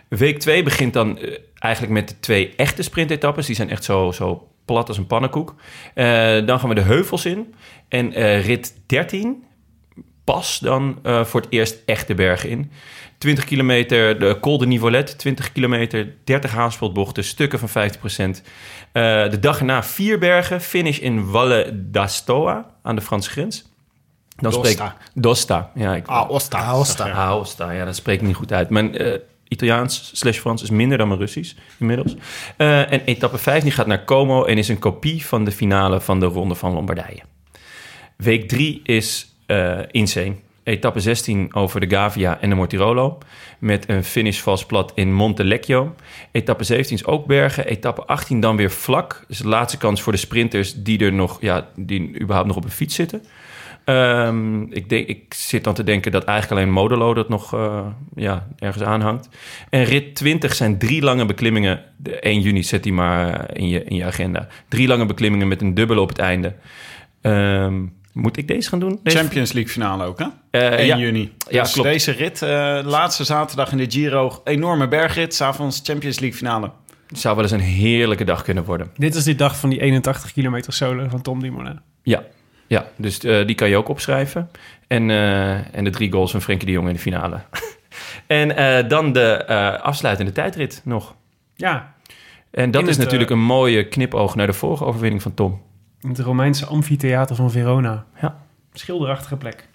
Week 0.08 0.38
2 0.38 0.62
begint 0.62 0.92
dan 0.92 1.18
eh, 1.18 1.38
eigenlijk 1.58 1.92
met 1.92 2.08
de 2.08 2.20
twee 2.20 2.54
echte 2.56 2.82
sprintetappes. 2.82 3.46
Die 3.46 3.56
zijn 3.56 3.70
echt 3.70 3.84
zo, 3.84 4.12
zo 4.12 4.48
plat 4.64 4.88
als 4.88 4.98
een 4.98 5.06
pannenkoek. 5.06 5.54
Dan 6.46 6.60
gaan 6.60 6.68
we 6.68 6.74
de 6.74 6.80
heuvels 6.80 7.24
in. 7.24 7.54
En 7.88 8.12
rit 8.40 8.74
13 8.86 9.44
pas 10.24 10.58
dan 10.58 10.98
voor 11.02 11.40
het 11.40 11.50
eerst 11.50 11.82
echt 11.86 12.06
de 12.06 12.14
bergen 12.14 12.48
in. 12.48 12.70
20 13.22 13.44
kilometer 13.44 14.18
de 14.18 14.36
Col 14.40 14.58
de 14.58 14.66
Nivolet, 14.66 15.18
20 15.18 15.52
kilometer, 15.52 16.14
30 16.24 16.50
haanspeldbochten, 16.52 17.24
stukken 17.24 17.58
van 17.58 17.68
50% 17.68 18.42
Eh, 18.92 19.30
de 19.30 19.38
dag 19.40 19.58
erna 19.58 19.82
vier 19.82 20.18
bergen, 20.18 20.60
finish 20.60 20.98
in 20.98 21.24
Valle 21.24 21.70
d'Astoa 21.90 22.66
aan 22.82 22.94
de 22.94 23.00
Franse 23.00 23.30
grens. 23.30 23.64
Dan 24.36 24.50
Dosta. 24.52 24.68
spreek- 24.70 25.22
Dosta. 25.22 25.70
Ja, 25.74 25.94
ik, 25.94 26.06
Aosta. 26.06 26.58
Aosta. 26.58 27.10
Aosta, 27.10 27.70
ja, 27.70 27.84
dat 27.84 27.96
spreek 27.96 28.20
ik 28.20 28.26
niet 28.26 28.36
goed 28.36 28.52
uit. 28.52 28.70
Mijn 28.70 28.96
eh, 28.98 29.18
Italiaans 29.48 30.10
slash 30.14 30.38
Frans 30.38 30.62
is 30.62 30.70
minder 30.70 30.98
dan 30.98 31.08
mijn 31.08 31.20
Russisch 31.20 31.54
inmiddels. 31.78 32.14
Eh, 32.56 32.92
en 32.92 33.04
etappe 33.04 33.38
5 33.38 33.62
die 33.62 33.72
gaat 33.72 33.86
naar 33.86 34.04
Como 34.04 34.44
en 34.44 34.58
is 34.58 34.68
een 34.68 34.78
kopie 34.78 35.26
van 35.26 35.44
de 35.44 35.52
finale 35.52 36.00
van 36.00 36.20
de 36.20 36.26
Ronde 36.26 36.54
van 36.54 36.72
Lombardije. 36.72 37.20
Week 38.16 38.48
3 38.48 38.80
is 38.84 39.34
eh 39.46 39.78
insane. 39.90 40.34
Etappe 40.64 41.00
16 41.00 41.54
over 41.54 41.80
de 41.80 41.90
Gavia 41.90 42.40
en 42.40 42.48
de 42.48 42.54
Mortirolo. 42.54 43.18
Met 43.58 43.88
een 43.88 44.04
finish 44.04 44.38
vast 44.38 44.66
plat 44.66 44.92
in 44.94 45.12
Montelecchio. 45.12 45.94
Etappe 46.32 46.64
17 46.64 46.96
is 46.96 47.04
ook 47.04 47.26
bergen. 47.26 47.66
Etappe 47.66 48.04
18 48.04 48.40
dan 48.40 48.56
weer 48.56 48.70
vlak. 48.70 49.24
Dus 49.28 49.38
de 49.38 49.48
laatste 49.48 49.78
kans 49.78 50.02
voor 50.02 50.12
de 50.12 50.18
sprinters 50.18 50.74
die 50.74 50.98
er 50.98 51.12
nog, 51.12 51.40
ja, 51.40 51.68
die 51.76 52.20
überhaupt 52.20 52.46
nog 52.46 52.56
op 52.56 52.64
een 52.64 52.70
fiets 52.70 52.94
zitten. 52.94 53.22
Ehm, 53.84 54.62
ik, 54.62 54.88
denk, 54.88 55.06
ik 55.06 55.34
zit 55.34 55.64
dan 55.64 55.74
te 55.74 55.84
denken 55.84 56.12
dat 56.12 56.24
eigenlijk 56.24 56.60
alleen 56.60 56.74
Modelo 56.74 57.14
dat 57.14 57.28
nog 57.28 57.54
eh, 57.54 57.86
ja, 58.14 58.46
ergens 58.58 58.84
aanhangt. 58.84 59.28
En 59.70 59.84
rit 59.84 60.14
20 60.14 60.54
zijn 60.54 60.78
drie 60.78 61.02
lange 61.02 61.24
beklimmingen. 61.24 61.84
De 61.96 62.20
1 62.20 62.40
juni 62.40 62.62
zet 62.62 62.82
die 62.82 62.92
maar 62.92 63.56
in 63.56 63.68
je, 63.68 63.84
in 63.84 63.96
je 63.96 64.04
agenda. 64.04 64.48
Drie 64.68 64.88
lange 64.88 65.06
beklimmingen 65.06 65.48
met 65.48 65.60
een 65.60 65.74
dubbele 65.74 66.00
op 66.00 66.08
het 66.08 66.18
einde. 66.18 66.54
Ehm, 67.20 67.82
moet 68.12 68.36
ik 68.36 68.48
deze 68.48 68.68
gaan 68.68 68.80
doen? 68.80 69.00
Deze? 69.02 69.16
Champions 69.16 69.52
League 69.52 69.72
finale 69.72 70.04
ook, 70.04 70.18
hè? 70.18 70.26
Eh, 70.50 70.78
1 70.78 70.86
ja. 70.86 70.96
juni. 70.96 71.32
Ja, 71.50 71.62
dus 71.62 71.72
klopt. 71.72 71.88
deze 71.88 72.10
rit, 72.10 72.42
eh, 72.42 72.78
laatste 72.84 73.24
zaterdag 73.24 73.72
in 73.72 73.78
de 73.78 73.90
Giro, 73.90 74.40
enorme 74.44 74.88
bergrit. 74.88 75.34
S'avonds 75.34 75.80
Champions 75.84 76.18
League 76.18 76.38
finale. 76.38 76.70
Zou 77.08 77.34
wel 77.34 77.44
eens 77.44 77.52
een 77.52 77.60
heerlijke 77.60 78.24
dag 78.24 78.42
kunnen 78.42 78.64
worden. 78.64 78.90
Dit 78.96 79.14
is 79.14 79.24
die 79.24 79.34
dag 79.34 79.56
van 79.56 79.70
die 79.70 79.80
81 79.80 80.32
kilometer 80.32 80.72
solo 80.72 81.08
van 81.08 81.22
Tom 81.22 81.40
Dumoulin. 81.40 81.80
Ja, 82.02 82.22
ja 82.66 82.86
dus 82.96 83.18
eh, 83.18 83.46
die 83.46 83.54
kan 83.54 83.68
je 83.68 83.76
ook 83.76 83.88
opschrijven. 83.88 84.50
En, 84.86 85.10
eh, 85.10 85.76
en 85.76 85.84
de 85.84 85.90
drie 85.90 86.12
goals 86.12 86.30
van 86.30 86.42
Frenkie 86.42 86.66
de 86.66 86.72
Jong 86.72 86.88
in 86.88 86.94
de 86.94 87.00
finale. 87.00 87.40
en 88.26 88.56
eh, 88.56 88.88
dan 88.88 89.12
de 89.12 89.32
eh, 89.34 89.80
afsluitende 89.80 90.32
tijdrit 90.32 90.80
nog. 90.84 91.14
Ja, 91.56 91.94
En 92.50 92.70
dat 92.70 92.82
In 92.82 92.88
is 92.88 92.96
het, 92.96 93.04
natuurlijk 93.04 93.30
eh, 93.30 93.36
een 93.36 93.42
mooie 93.42 93.88
knipoog 93.88 94.34
naar 94.34 94.46
de 94.46 94.52
vorige 94.52 94.84
overwinning 94.84 95.22
van 95.22 95.34
Tom. 95.34 95.62
In 96.02 96.08
het 96.08 96.18
Romeinse 96.18 96.66
amfitheater 96.66 97.36
van 97.36 97.50
Verona. 97.50 98.04
Ja. 98.20 98.36
Schilderachtige 98.72 99.36
plek. 99.36 99.68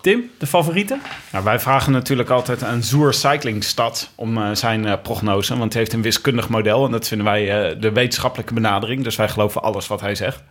Tim, 0.00 0.30
de 0.38 0.46
favorieten? 0.46 1.00
Nou, 1.32 1.44
wij 1.44 1.60
vragen 1.60 1.92
natuurlijk 1.92 2.30
altijd 2.30 2.62
aan 2.62 2.82
Zoer 2.82 3.14
Cyclingstad 3.14 4.10
om 4.14 4.38
eh, 4.38 4.50
zijn 4.52 4.86
eh, 4.86 5.02
prognose. 5.02 5.58
Want 5.58 5.72
hij 5.72 5.82
heeft 5.82 5.94
een 5.94 6.02
wiskundig 6.02 6.48
model 6.48 6.84
en 6.84 6.90
dat 6.90 7.08
vinden 7.08 7.26
wij 7.26 7.70
eh, 7.70 7.80
de 7.80 7.92
wetenschappelijke 7.92 8.54
benadering. 8.54 9.04
Dus 9.04 9.16
wij 9.16 9.28
geloven 9.28 9.62
alles 9.62 9.86
wat 9.86 10.00
hij 10.00 10.14
zegt. 10.14 10.42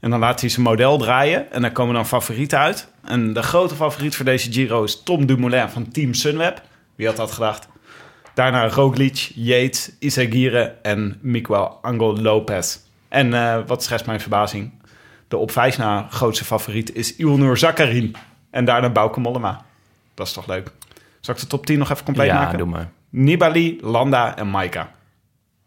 En 0.00 0.10
dan 0.10 0.18
laat 0.18 0.40
hij 0.40 0.48
zijn 0.48 0.62
model 0.62 0.98
draaien 0.98 1.52
en 1.52 1.62
daar 1.62 1.72
komen 1.72 1.94
dan 1.94 2.06
favorieten 2.06 2.58
uit. 2.58 2.88
En 3.04 3.32
de 3.32 3.42
grote 3.42 3.74
favoriet 3.74 4.16
voor 4.16 4.24
deze 4.24 4.52
Giro 4.52 4.84
is 4.84 5.02
Tom 5.02 5.26
Dumoulin 5.26 5.68
van 5.68 5.88
Team 5.88 6.14
Sunweb. 6.14 6.62
Wie 6.94 7.06
had 7.06 7.16
dat 7.16 7.30
gedacht? 7.30 7.68
Daarna 8.34 8.68
Roglic, 8.68 9.30
Yates, 9.34 9.90
Isagire 9.98 10.74
en 10.82 11.18
Miguel 11.20 11.78
Angel 11.82 12.20
Lopez. 12.20 12.78
En 13.10 13.34
eh, 13.34 13.58
wat 13.66 13.82
schetst 13.82 14.06
mijn 14.06 14.20
verbazing? 14.20 14.72
De 15.28 15.36
op 15.36 15.50
vijf 15.50 15.78
na 15.78 16.06
grootste 16.10 16.44
favoriet 16.44 16.94
is 16.94 17.16
Ilnur 17.16 17.56
Zakarin. 17.56 18.16
En 18.50 18.64
daarna 18.64 18.90
Bauke 18.90 19.20
Mollema. 19.20 19.64
Dat 20.14 20.26
is 20.26 20.32
toch 20.32 20.46
leuk? 20.46 20.70
Zal 21.20 21.34
ik 21.34 21.40
de 21.40 21.46
top 21.46 21.66
10 21.66 21.78
nog 21.78 21.90
even 21.90 22.04
compleet 22.04 22.26
ja, 22.26 22.34
maken? 22.40 22.58
doe 22.58 22.66
maar. 22.66 22.88
Nibali, 23.10 23.78
Landa 23.82 24.36
en 24.36 24.50
Maika. 24.50 24.90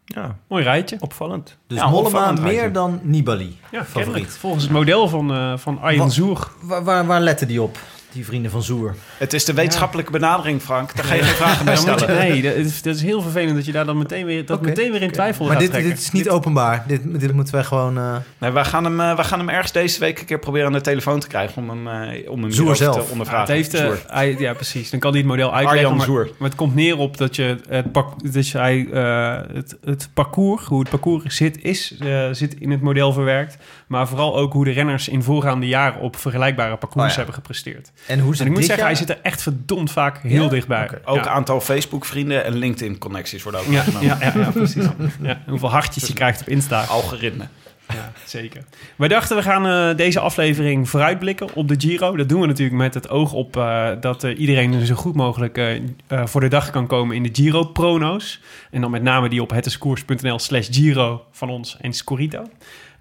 Ja, 0.04 0.36
Mooi 0.48 0.62
rijtje. 0.64 0.96
opvallend. 1.00 1.58
Dus 1.66 1.78
Ja, 1.78 1.88
Mollema 1.88 2.06
opvallend 2.08 2.40
meer 2.40 2.50
rijtje. 2.52 2.70
dan 2.70 3.00
Nibali. 3.02 3.58
Ja, 3.70 3.84
favoriet. 3.84 3.92
kennelijk. 4.04 4.30
Volgens 4.30 4.62
het 4.64 4.72
model 4.72 5.08
van, 5.08 5.32
eh 5.34 5.56
van 5.56 5.80
Arjen 5.80 6.10
Zoer. 6.10 6.50
Waar, 6.62 6.84
waar, 6.84 7.06
waar 7.06 7.20
letten 7.20 7.48
die 7.48 7.62
op, 7.62 7.78
die 8.14 8.24
vrienden 8.24 8.50
van 8.50 8.62
Zoer? 8.62 8.94
Het 9.18 9.32
is 9.32 9.44
de 9.44 9.52
wetenschappelijke 9.52 10.10
benadering, 10.12 10.62
Frank. 10.62 10.96
Daar 10.96 11.04
ga 11.04 11.14
je 11.14 11.22
geen 11.22 11.34
vragen 11.34 11.64
bij 11.64 11.76
stellen. 11.76 12.08
nee, 12.18 12.42
dat 12.42 12.54
is, 12.54 12.82
dat 12.82 12.94
is 12.94 13.02
heel 13.02 13.22
vervelend 13.22 13.54
dat 13.56 13.64
je 13.64 13.72
daar 13.72 13.84
dan 13.86 13.98
meteen 13.98 14.24
weer, 14.26 14.46
dat 14.46 14.60
meteen 14.62 14.92
weer 14.92 15.02
in 15.02 15.10
twijfel 15.10 15.44
Maar 15.44 15.52
gaat 15.52 15.60
dit, 15.62 15.70
trekken. 15.70 15.90
dit 15.90 16.00
is 16.00 16.10
niet 16.10 16.30
openbaar. 16.30 16.84
Dit, 16.86 17.20
dit 17.20 17.32
moeten 17.32 17.54
wij 17.54 17.64
gewoon... 17.64 17.98
eh, 17.98 18.16
Nee, 18.38 18.50
wij, 18.50 18.64
gaan 18.64 18.84
hem, 18.84 19.00
eh, 19.00 19.14
wij 19.16 19.24
gaan 19.24 19.38
hem 19.38 19.48
ergens 19.48 19.72
deze 19.72 20.00
week 20.00 20.18
een 20.18 20.24
keer 20.26 20.38
proberen 20.38 20.66
aan 20.66 20.72
de 20.72 20.80
telefoon 20.80 21.20
te 21.20 21.26
krijgen... 21.26 21.62
om 21.62 21.68
hem, 21.86 21.88
eh, 22.12 22.30
om 22.30 22.42
hem 22.42 22.50
Zoer 22.52 22.76
zelf. 22.76 22.96
te 22.96 23.02
Ja, 23.02 23.10
ondervragen. 23.10 23.54
het 23.54 23.72
heeft, 23.72 23.84
Zoer. 23.84 24.02
hij, 24.06 24.36
ja, 24.38 24.52
precies. 24.54 24.90
Dan 24.90 25.00
kan 25.00 25.10
hij 25.10 25.20
het 25.20 25.28
model 25.28 25.52
uitleggen. 25.54 25.78
Arjan 25.80 25.96
maar, 25.96 26.06
Zoer. 26.06 26.30
maar 26.38 26.48
het 26.48 26.58
komt 26.58 26.74
neer 26.74 26.96
op 26.98 27.16
dat 27.16 27.36
je 27.36 27.56
het, 27.68 27.92
pak, 27.92 28.32
dus 28.32 28.52
hij, 28.52 28.86
eh, 28.92 29.36
het, 29.54 29.76
het 29.84 30.08
parcours, 30.14 30.64
hoe 30.64 30.80
het 30.80 30.88
parcours 30.88 31.36
zit, 31.36 31.62
is, 31.62 31.94
eh, 32.00 32.28
zit 32.32 32.54
in 32.54 32.70
het 32.70 32.80
model 32.80 33.12
verwerkt. 33.12 33.56
Maar 33.86 34.08
vooral 34.08 34.36
ook 34.36 34.52
hoe 34.52 34.64
de 34.64 34.70
renners 34.70 35.08
in 35.08 35.22
voorgaande 35.22 35.66
jaren 35.66 36.00
op 36.00 36.16
vergelijkbare 36.16 36.76
parcours 36.76 37.04
Oh 37.04 37.10
ja. 37.10 37.16
hebben 37.16 37.34
gepresteerd. 37.34 37.90
En 38.06 38.18
hoe 38.18 38.32
En 38.32 38.38
het 38.38 38.46
ik 38.46 38.52
moet 38.52 38.64
zeggen, 38.64 38.84
hij 38.84 38.94
zit 38.94 39.10
er 39.10 39.18
echt 39.22 39.42
verdomd 39.42 39.90
vaak 39.90 40.18
heel 40.18 40.42
Ja? 40.42 40.48
dichtbij. 40.48 40.88
Ook 41.04 41.24
ja. 41.24 41.28
aantal 41.28 41.60
Facebook-vrienden 41.60 42.44
en 42.44 42.54
LinkedIn-connecties 42.54 43.42
worden 43.42 43.60
ook 43.60 43.66
Ja, 43.66 43.84
ja, 44.00 44.16
ja, 44.20 44.32
ja, 44.36 44.50
precies. 44.50 44.84
Hoeveel 45.46 45.70
hartjes 45.70 46.06
je 46.06 46.12
krijgt 46.12 46.40
op 46.40 46.48
Insta. 46.48 46.82
Algoritme. 46.84 47.44
Ja, 47.88 48.12
zeker. 48.24 48.64
Wij 48.96 49.08
dachten, 49.08 49.36
we 49.36 49.42
gaan 49.42 49.66
eh, 49.66 49.96
deze 49.96 50.20
aflevering 50.20 50.88
vooruitblikken 50.88 51.54
op 51.54 51.68
de 51.68 51.74
Giro. 51.78 52.16
Dat 52.16 52.28
doen 52.28 52.40
we 52.40 52.46
natuurlijk 52.46 52.76
met 52.76 52.94
het 52.94 53.08
oog 53.08 53.32
op 53.32 53.56
eh, 53.56 53.90
dat 54.00 54.24
eh, 54.24 54.38
iedereen 54.38 54.86
zo 54.86 54.94
goed 54.94 55.14
mogelijk 55.14 55.80
voor 56.08 56.40
de 56.40 56.48
dag 56.48 56.70
kan 56.70 56.86
komen 56.86 57.16
in 57.16 57.22
de 57.22 57.28
Giro-prono's. 57.32 58.40
En 58.70 58.80
dan 58.80 58.90
met 58.90 59.02
name 59.02 59.28
die 59.28 59.42
op 59.42 59.50
hetdiscours.nl 59.50 60.38
slash 60.38 60.68
Giro 60.70 61.24
van 61.32 61.50
ons 61.50 61.76
en 61.80 61.92
Scorito. 61.92 62.46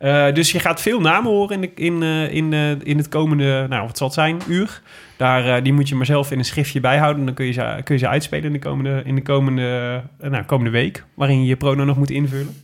Eh, 0.03 0.33
dus 0.33 0.51
je 0.51 0.59
gaat 0.59 0.81
veel 0.81 1.01
namen 1.01 1.31
horen 1.31 1.55
in, 1.55 1.61
de, 1.61 1.71
in, 1.75 2.03
eh, 2.03 2.33
in, 2.33 2.53
eh, 2.53 2.69
in 2.83 2.97
het 2.97 3.09
komende, 3.09 3.65
nou 3.69 3.85
wat 3.87 3.97
zal 3.97 4.07
het 4.07 4.15
zijn, 4.15 4.41
uur. 4.47 4.81
Daar, 5.17 5.55
eh, 5.55 5.63
die 5.63 5.73
moet 5.73 5.89
je 5.89 5.95
maar 5.95 6.05
zelf 6.05 6.31
in 6.31 6.37
een 6.37 6.45
schriftje 6.45 6.79
bijhouden. 6.79 7.25
Dan 7.25 7.33
kun 7.33 7.45
je 7.45 7.51
ze, 7.51 7.81
kun 7.83 7.95
je 7.95 8.01
ze 8.01 8.07
uitspelen 8.07 8.45
in 8.45 8.51
de 8.51 8.59
komende, 8.59 9.01
in 9.05 9.15
de 9.15 9.21
komende, 9.21 10.01
nou, 10.19 10.43
komende 10.43 10.71
week. 10.71 11.03
Waarin 11.13 11.39
je 11.39 11.47
je 11.47 11.55
prono 11.55 11.83
nog 11.83 11.97
moet 11.97 12.11
invullen. 12.11 12.63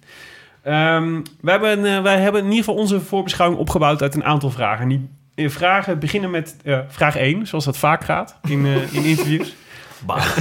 Ehm, 0.64 1.22
we 1.42 1.52
hebben, 1.52 2.04
wij 2.04 2.20
hebben 2.20 2.42
in 2.42 2.48
ieder 2.48 2.64
geval 2.64 2.82
onze 2.82 3.02
voorbeschouwing 3.02 3.60
opgebouwd 3.60 4.02
uit 4.02 4.16
een 4.16 4.24
aantal 4.24 4.50
vragen. 4.50 4.82
En 4.82 4.90
die 4.90 5.10
vragen 5.50 6.00
beginnen 6.00 6.30
met 6.30 6.56
eh, 6.64 6.80
vraag 6.88 7.16
1, 7.16 7.48
zoals 7.48 7.66
dat 7.66 7.78
vaak 7.78 8.04
gaat 8.04 8.40
in, 8.48 8.66
eh, 8.66 8.94
in 8.94 9.04
interviews. 9.04 9.56
Bah. 10.06 10.22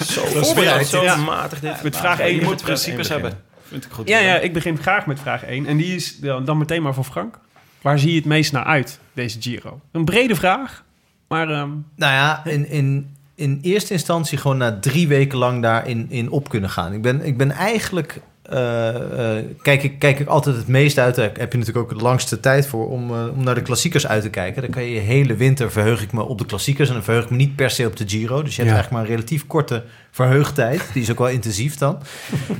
zo 0.00 0.22
voorbereid, 0.24 0.86
Zo 0.86 1.02
ja. 1.02 1.16
matig 1.16 1.60
dit. 1.60 1.82
Met 1.82 1.96
vraag 1.96 2.18
Je 2.18 2.22
1 2.22 2.44
moet 2.44 2.62
principes 2.62 3.08
hebben. 3.08 3.32
Vind 3.70 3.84
ik 3.84 3.92
goed. 3.92 4.08
Ja, 4.08 4.18
ja, 4.18 4.38
ik 4.38 4.52
begin 4.52 4.78
graag 4.78 5.06
met 5.06 5.20
vraag 5.20 5.44
1. 5.44 5.66
En 5.66 5.76
die 5.76 5.94
is 5.94 6.18
dan, 6.18 6.44
dan 6.44 6.58
meteen 6.58 6.82
maar 6.82 6.94
voor 6.94 7.04
Frank. 7.04 7.38
Waar 7.82 7.98
zie 7.98 8.10
je 8.10 8.16
het 8.16 8.24
meest 8.24 8.52
naar 8.52 8.64
uit, 8.64 8.98
deze 9.12 9.40
Giro? 9.42 9.80
Een 9.92 10.04
brede 10.04 10.34
vraag, 10.36 10.84
maar 11.28 11.48
ehm, 11.50 11.68
Nou 11.96 12.12
ja, 12.12 12.44
in, 12.44 12.68
in, 12.68 13.16
in 13.34 13.58
eerste 13.62 13.92
instantie 13.92 14.38
gewoon 14.38 14.56
na 14.56 14.78
drie 14.80 15.08
weken 15.08 15.38
lang 15.38 15.62
daarin 15.62 16.06
in 16.10 16.30
op 16.30 16.48
kunnen 16.48 16.70
gaan. 16.70 16.92
Ik 16.92 17.02
ben, 17.02 17.24
ik 17.24 17.36
ben 17.36 17.50
eigenlijk... 17.50 18.20
eh, 18.42 19.36
eh, 19.38 19.44
kijk, 19.62 19.82
ik, 19.82 19.98
kijk 19.98 20.18
ik 20.18 20.26
altijd 20.28 20.56
het 20.56 20.68
meest 20.68 20.98
uit. 20.98 21.14
Daar 21.14 21.30
heb 21.34 21.52
je 21.52 21.58
natuurlijk 21.58 21.92
ook 21.92 21.98
de 21.98 22.04
langste 22.04 22.40
tijd 22.40 22.66
voor 22.66 22.88
om, 22.90 23.10
eh, 23.10 23.26
om 23.36 23.44
naar 23.44 23.54
de 23.54 23.62
klassiekers 23.62 24.06
uit 24.06 24.22
te 24.22 24.30
kijken. 24.30 24.62
Dan 24.62 24.70
kan 24.70 24.84
je 24.84 24.94
de 24.94 25.00
hele 25.06 25.34
winter 25.36 25.70
verheug 25.72 26.02
ik 26.02 26.12
me 26.12 26.22
op 26.22 26.38
de 26.38 26.46
klassiekers. 26.46 26.88
En 26.88 26.94
dan 26.94 27.04
verheug 27.04 27.24
ik 27.24 27.30
me 27.30 27.36
niet 27.36 27.56
per 27.56 27.70
se 27.70 27.86
op 27.86 27.96
de 27.96 28.08
Giro. 28.08 28.42
Dus 28.42 28.56
je 28.56 28.62
hebt 28.62 28.74
Ja. 28.74 28.80
eigenlijk 28.80 28.90
maar 28.90 29.00
een 29.02 29.16
relatief 29.16 29.46
korte 29.46 29.84
verheugtijd. 30.10 30.82
Die 30.92 31.02
is 31.02 31.10
ook 31.10 31.18
wel 31.18 31.28
intensief 31.28 31.76
dan. 31.76 31.98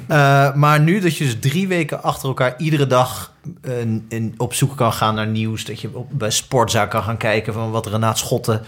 Eh, 0.09 0.55
maar 0.55 0.81
nu 0.81 1.01
dat 1.01 1.17
je 1.17 1.25
dus 1.25 1.37
drie 1.41 1.69
weken 1.69 2.03
achter 2.03 2.29
elkaar 2.29 2.55
iedere 2.59 2.87
dag 2.87 3.33
eh, 3.63 3.73
in, 4.09 4.35
op 4.37 4.55
zoek 4.55 4.77
kan 4.77 4.93
gaan 4.93 5.15
naar 5.15 5.27
nieuws. 5.27 5.65
Dat 5.65 5.81
je 5.81 5.91
op, 5.93 6.07
bij 6.11 6.31
Sportzaak 6.31 6.91
kan 6.91 7.03
gaan 7.03 7.17
kijken 7.17 7.53
van 7.53 7.71
wat 7.71 7.87
Renaat 7.87 8.19
Schotten 8.19 8.63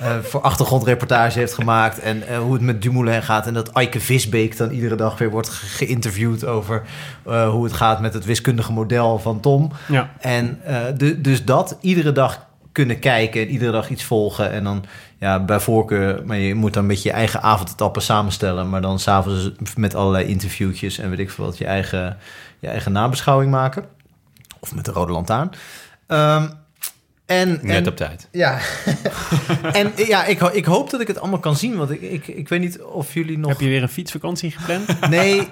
eh, 0.00 0.18
voor 0.22 0.40
achtergrondreportage 0.40 1.38
heeft 1.38 1.54
gemaakt. 1.54 1.98
En 1.98 2.36
hoe 2.38 2.52
het 2.52 2.62
met 2.62 2.82
Dumoulin 2.82 3.22
gaat. 3.22 3.46
En 3.46 3.54
dat 3.54 3.68
Eike 3.72 4.00
Visbeek 4.00 4.56
dan 4.56 4.70
iedere 4.70 4.94
dag 4.94 5.18
weer 5.18 5.30
wordt 5.30 5.48
ge- 5.48 5.66
geïnterviewd 5.66 6.44
over 6.44 6.82
hoe 7.50 7.64
het 7.64 7.72
gaat 7.72 8.00
met 8.00 8.14
het 8.14 8.24
wiskundige 8.24 8.72
model 8.72 9.18
van 9.18 9.40
Tom. 9.40 9.70
ja. 9.88 10.10
En 10.20 10.60
de, 10.96 11.20
dus 11.20 11.44
dat 11.44 11.76
iedere 11.80 12.12
dag 12.12 12.46
kunnen 12.78 12.98
kijken 12.98 13.40
en 13.40 13.48
iedere 13.48 13.72
dag 13.72 13.90
iets 13.90 14.04
volgen. 14.04 14.50
En 14.50 14.64
dan 14.64 14.84
ja, 15.18 15.44
bij 15.44 15.60
voorkeur, 15.60 16.22
maar 16.24 16.36
je 16.36 16.54
moet 16.54 16.74
dan 16.74 16.86
beetje 16.86 17.08
je 17.08 17.14
eigen 17.14 17.42
avondetappen 17.42 18.02
samenstellen. 18.02 18.68
Maar 18.68 18.80
dan 18.80 18.98
s'avonds 18.98 19.50
met 19.76 19.94
allerlei 19.94 20.24
interviewtjes 20.26 20.98
en 20.98 21.10
weet 21.10 21.18
ik 21.18 21.30
veel 21.30 21.44
wat, 21.44 21.58
je 21.58 21.64
eigen, 21.64 22.18
je 22.58 22.68
eigen 22.68 22.92
nabeschouwing 22.92 23.50
maken. 23.50 23.84
Of 24.60 24.74
met 24.74 24.84
de 24.84 24.92
rode 24.92 25.12
lantaarn. 25.12 25.50
Ehm, 26.06 26.48
en, 27.28 27.58
Net 27.62 27.76
en- 27.76 27.88
op 27.88 27.96
tijd. 27.96 28.28
ja. 28.30 28.58
en 29.72 29.92
ja, 29.96 30.24
ik, 30.24 30.40
ik 30.40 30.64
hoop 30.64 30.90
dat 30.90 31.00
ik 31.00 31.06
het 31.06 31.18
allemaal 31.18 31.38
kan 31.38 31.56
zien. 31.56 31.76
Want 31.76 31.90
ik, 31.90 32.00
ik, 32.00 32.26
ik 32.26 32.48
weet 32.48 32.60
niet 32.60 32.80
of 32.82 33.14
jullie 33.14 33.38
nog... 33.38 33.50
Heb 33.50 33.60
je 33.60 33.68
weer 33.68 33.82
een 33.82 33.88
fietsvakantie 33.88 34.50
gepland? 34.50 34.86
Nee, 35.10 35.48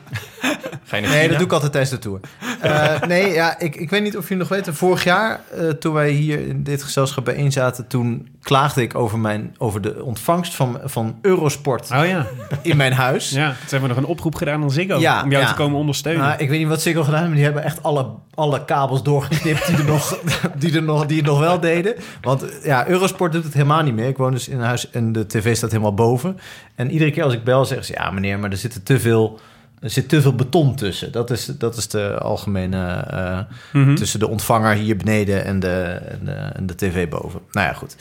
naar 0.91 1.01
Nee, 1.01 1.29
dat 1.29 1.37
doe 1.37 1.47
ik 1.47 1.53
altijd 1.53 1.73
tijdens 1.73 1.93
de 1.93 1.99
tour. 1.99 2.21
Eh, 2.61 3.01
nee, 3.03 3.33
ja, 3.33 3.59
ik, 3.59 3.77
ik 3.77 3.91
weet 3.91 4.03
niet 4.03 4.17
of 4.17 4.23
jullie 4.23 4.39
nog 4.39 4.49
weten. 4.49 4.75
Vorig 4.75 5.05
jaar, 5.05 5.41
eh, 5.53 5.69
toen 5.69 5.93
wij 5.93 6.11
hier 6.11 6.47
in 6.49 6.63
dit 6.63 6.83
gezelschap 6.83 7.25
bijeen 7.25 7.53
zaten... 7.53 7.87
toen 7.87 8.29
klaagde 8.47 8.83
ik 8.83 8.95
over, 8.95 9.19
mijn, 9.19 9.55
over 9.59 9.81
de 9.81 10.03
ontvangst 10.05 10.55
van, 10.55 10.79
van 10.85 11.19
Eurosport 11.23 11.91
Oh 11.95 12.07
ja. 12.07 12.27
in 12.63 12.77
mijn 12.77 12.93
huis. 12.93 13.31
ja. 13.31 13.49
Toen 13.51 13.57
hebben 13.69 13.81
we 13.89 13.95
nog 13.95 13.97
een 14.05 14.11
oproep 14.11 14.35
gedaan 14.35 14.63
aan 14.63 14.71
Ziggo 14.71 14.99
Ja, 14.99 15.23
om 15.23 15.31
jou 15.31 15.43
ja. 15.43 15.49
te 15.49 15.55
komen 15.57 15.79
ondersteunen. 15.79 16.23
Nou, 16.27 16.39
ik 16.39 16.49
weet 16.49 16.59
niet 16.59 16.69
wat 16.69 16.83
Ziggo 16.83 17.03
gedaan 17.03 17.25
maar 17.27 17.35
die 17.35 17.45
hebben 17.45 17.63
echt 17.63 17.83
alle, 17.83 18.07
alle 18.35 18.65
kabels 18.65 19.03
doorgeknipt 19.03 19.67
die 19.67 19.77
er, 19.77 19.85
nog, 19.85 20.19
die, 20.59 20.75
er 20.75 20.83
nog, 20.83 21.07
die 21.07 21.17
het 21.17 21.27
nog 21.27 21.39
wel 21.39 21.61
deden. 21.61 21.95
Want 22.21 22.45
ja, 22.63 22.89
Eurosport 22.89 23.33
doet 23.33 23.45
het 23.45 23.55
helemaal 23.55 23.83
niet 23.83 23.95
meer. 23.95 24.09
Ik 24.09 24.17
woon 24.17 24.31
dus 24.33 24.49
in 24.49 24.59
een 24.59 24.65
huis 24.65 24.91
en 24.91 25.13
de 25.13 25.27
tv 25.27 25.57
staat 25.57 25.71
helemaal 25.71 25.95
boven. 25.95 26.39
En 26.75 26.91
iedere 26.91 27.11
keer 27.11 27.23
als 27.25 27.33
ik 27.35 27.45
bel, 27.45 27.65
zeggen 27.65 27.87
ze... 27.87 27.93
ja 27.93 28.11
meneer, 28.11 28.39
maar 28.39 28.51
er 28.51 28.57
zit 28.57 28.85
te 28.85 29.01
veel, 29.01 29.41
er 29.81 29.91
zit 29.91 30.09
te 30.09 30.21
veel 30.23 30.35
beton 30.35 30.75
tussen. 30.75 31.13
Dat 31.13 31.31
is, 31.31 31.47
dat 31.47 31.77
is 31.77 31.89
de 31.89 32.19
algemene... 32.19 32.87
eh, 33.11 33.39
Mhm. 33.73 33.95
tussen 33.95 34.19
de 34.19 34.29
ontvanger 34.29 34.75
hier 34.75 34.97
beneden 34.97 35.45
en 35.45 35.61
de, 35.61 35.83
en 36.09 36.21
de, 36.25 36.33
en 36.33 36.67
de 36.67 36.75
tv 36.75 37.09
boven. 37.09 37.41
Nou 37.53 37.67
ja, 37.67 37.73
goed. 37.73 37.97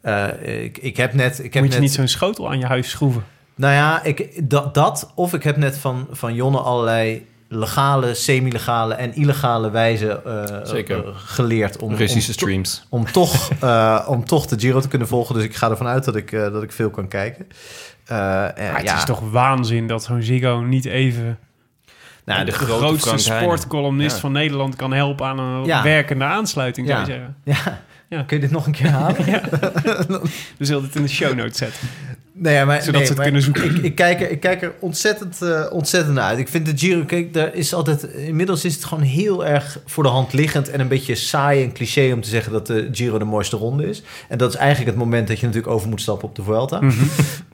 Eh, 0.00 0.64
ik, 0.64 0.78
ik 0.78 0.96
heb 0.96 1.12
net... 1.12 1.38
Ik 1.44 1.54
heb 1.54 1.62
Moet 1.62 1.72
je 1.72 1.78
net 1.78 1.88
niet 1.88 1.96
zo'n 1.96 2.08
schotel 2.08 2.48
aan 2.50 2.58
je 2.58 2.66
huis 2.66 2.90
schroeven? 2.90 3.24
nou 3.54 3.74
ja, 3.74 4.02
ik, 4.02 4.50
dat, 4.50 4.74
dat 4.74 5.12
of 5.14 5.34
ik 5.34 5.42
heb 5.42 5.56
net 5.56 5.78
van, 5.78 6.06
van 6.10 6.34
Jonne 6.34 6.58
allerlei 6.58 7.26
legale, 7.48 8.14
semi-legale 8.14 8.94
en 8.94 9.14
illegale 9.14 9.70
wijze 9.70 10.22
eh, 10.22 10.66
Zeker. 10.66 11.06
eh, 11.08 11.14
geleerd 11.14 11.76
om, 11.78 11.94
Russische 11.94 12.30
om, 12.30 12.34
streams. 12.38 12.86
om, 12.88 13.04
toch, 13.12 13.50
eh, 13.60 14.06
om 14.08 14.24
toch 14.24 14.46
de 14.46 14.58
Giro 14.58 14.80
te 14.80 14.88
kunnen 14.88 15.08
volgen. 15.08 15.34
Dus 15.34 15.44
ik 15.44 15.54
ga 15.56 15.70
ervan 15.70 15.86
uit 15.86 16.04
dat 16.04 16.16
ik, 16.16 16.30
dat 16.30 16.62
ik 16.62 16.72
veel 16.72 16.90
kan 16.90 17.08
kijken. 17.08 17.46
Maar 18.08 18.52
het 18.56 18.82
ja, 18.82 18.96
is 18.96 19.04
toch 19.04 19.20
waanzin 19.30 19.86
dat 19.86 20.04
zo'n 20.04 20.22
Ziggo 20.22 20.60
niet 20.60 20.84
even 20.84 21.38
nou, 22.24 22.38
de, 22.44 22.44
de, 22.44 22.52
grote 22.52 22.98
grootste 22.98 23.18
sportcolumnist 23.18 24.14
Ja. 24.14 24.20
van 24.20 24.32
Nederland 24.32 24.76
kan 24.76 24.92
helpen 24.92 25.26
aan 25.26 25.38
een 25.38 25.64
Ja. 25.64 25.82
werkende 25.82 26.24
aansluiting, 26.24 26.88
zou 26.88 26.98
Ja. 27.00 27.06
je 27.06 27.12
zeggen. 27.12 27.36
ja, 27.44 27.80
Ja. 28.08 28.22
Kun 28.22 28.36
je 28.36 28.42
dit 28.42 28.50
nog 28.50 28.66
een 28.66 28.72
keer 28.72 28.90
halen? 28.90 29.24
We 30.58 30.64
zullen 30.64 30.82
het 30.82 30.94
in 30.94 31.02
de 31.02 31.08
show 31.08 31.34
notes 31.34 31.58
zetten. 31.58 31.88
Nee, 32.40 32.64
maar, 32.64 32.78
Zodat 32.82 32.94
nee, 32.94 33.02
ze 33.02 33.08
het 33.08 33.16
maar 33.16 33.24
kunnen 33.24 33.42
zoeken. 33.42 33.64
Ik, 33.64 33.76
ik, 33.82 33.94
kijk 33.94 34.20
er, 34.20 34.30
ik 34.30 34.40
kijk 34.40 34.62
er 34.62 34.72
ontzettend, 34.78 35.42
eh, 35.42 35.66
ontzettend 35.70 36.14
naar 36.14 36.24
uit. 36.24 36.38
Ik 36.38 36.48
vind 36.48 36.66
de 36.66 36.72
Giro, 36.76 37.04
kijk, 37.04 37.34
daar 37.34 37.54
is 37.54 37.74
altijd... 37.74 38.02
Inmiddels 38.02 38.64
is 38.64 38.74
het 38.74 38.84
gewoon 38.84 39.04
heel 39.04 39.46
erg 39.46 39.78
voor 39.86 40.02
de 40.02 40.08
hand 40.08 40.32
liggend... 40.32 40.70
en 40.70 40.80
een 40.80 40.88
beetje 40.88 41.14
saai 41.14 41.62
en 41.62 41.72
cliché 41.72 42.12
om 42.12 42.20
te 42.20 42.28
zeggen 42.28 42.52
dat 42.52 42.66
de 42.66 42.88
Giro 42.92 43.18
de 43.18 43.24
mooiste 43.24 43.56
ronde 43.56 43.88
is. 43.88 44.02
En 44.28 44.38
dat 44.38 44.50
is 44.52 44.56
eigenlijk 44.56 44.90
het 44.90 44.98
moment 44.98 45.28
dat 45.28 45.38
je 45.40 45.46
natuurlijk 45.46 45.72
over 45.72 45.88
moet 45.88 46.00
stappen 46.00 46.28
op 46.28 46.34
de 46.34 46.42
Vuelta. 46.42 46.80
Mhm. 46.80 46.94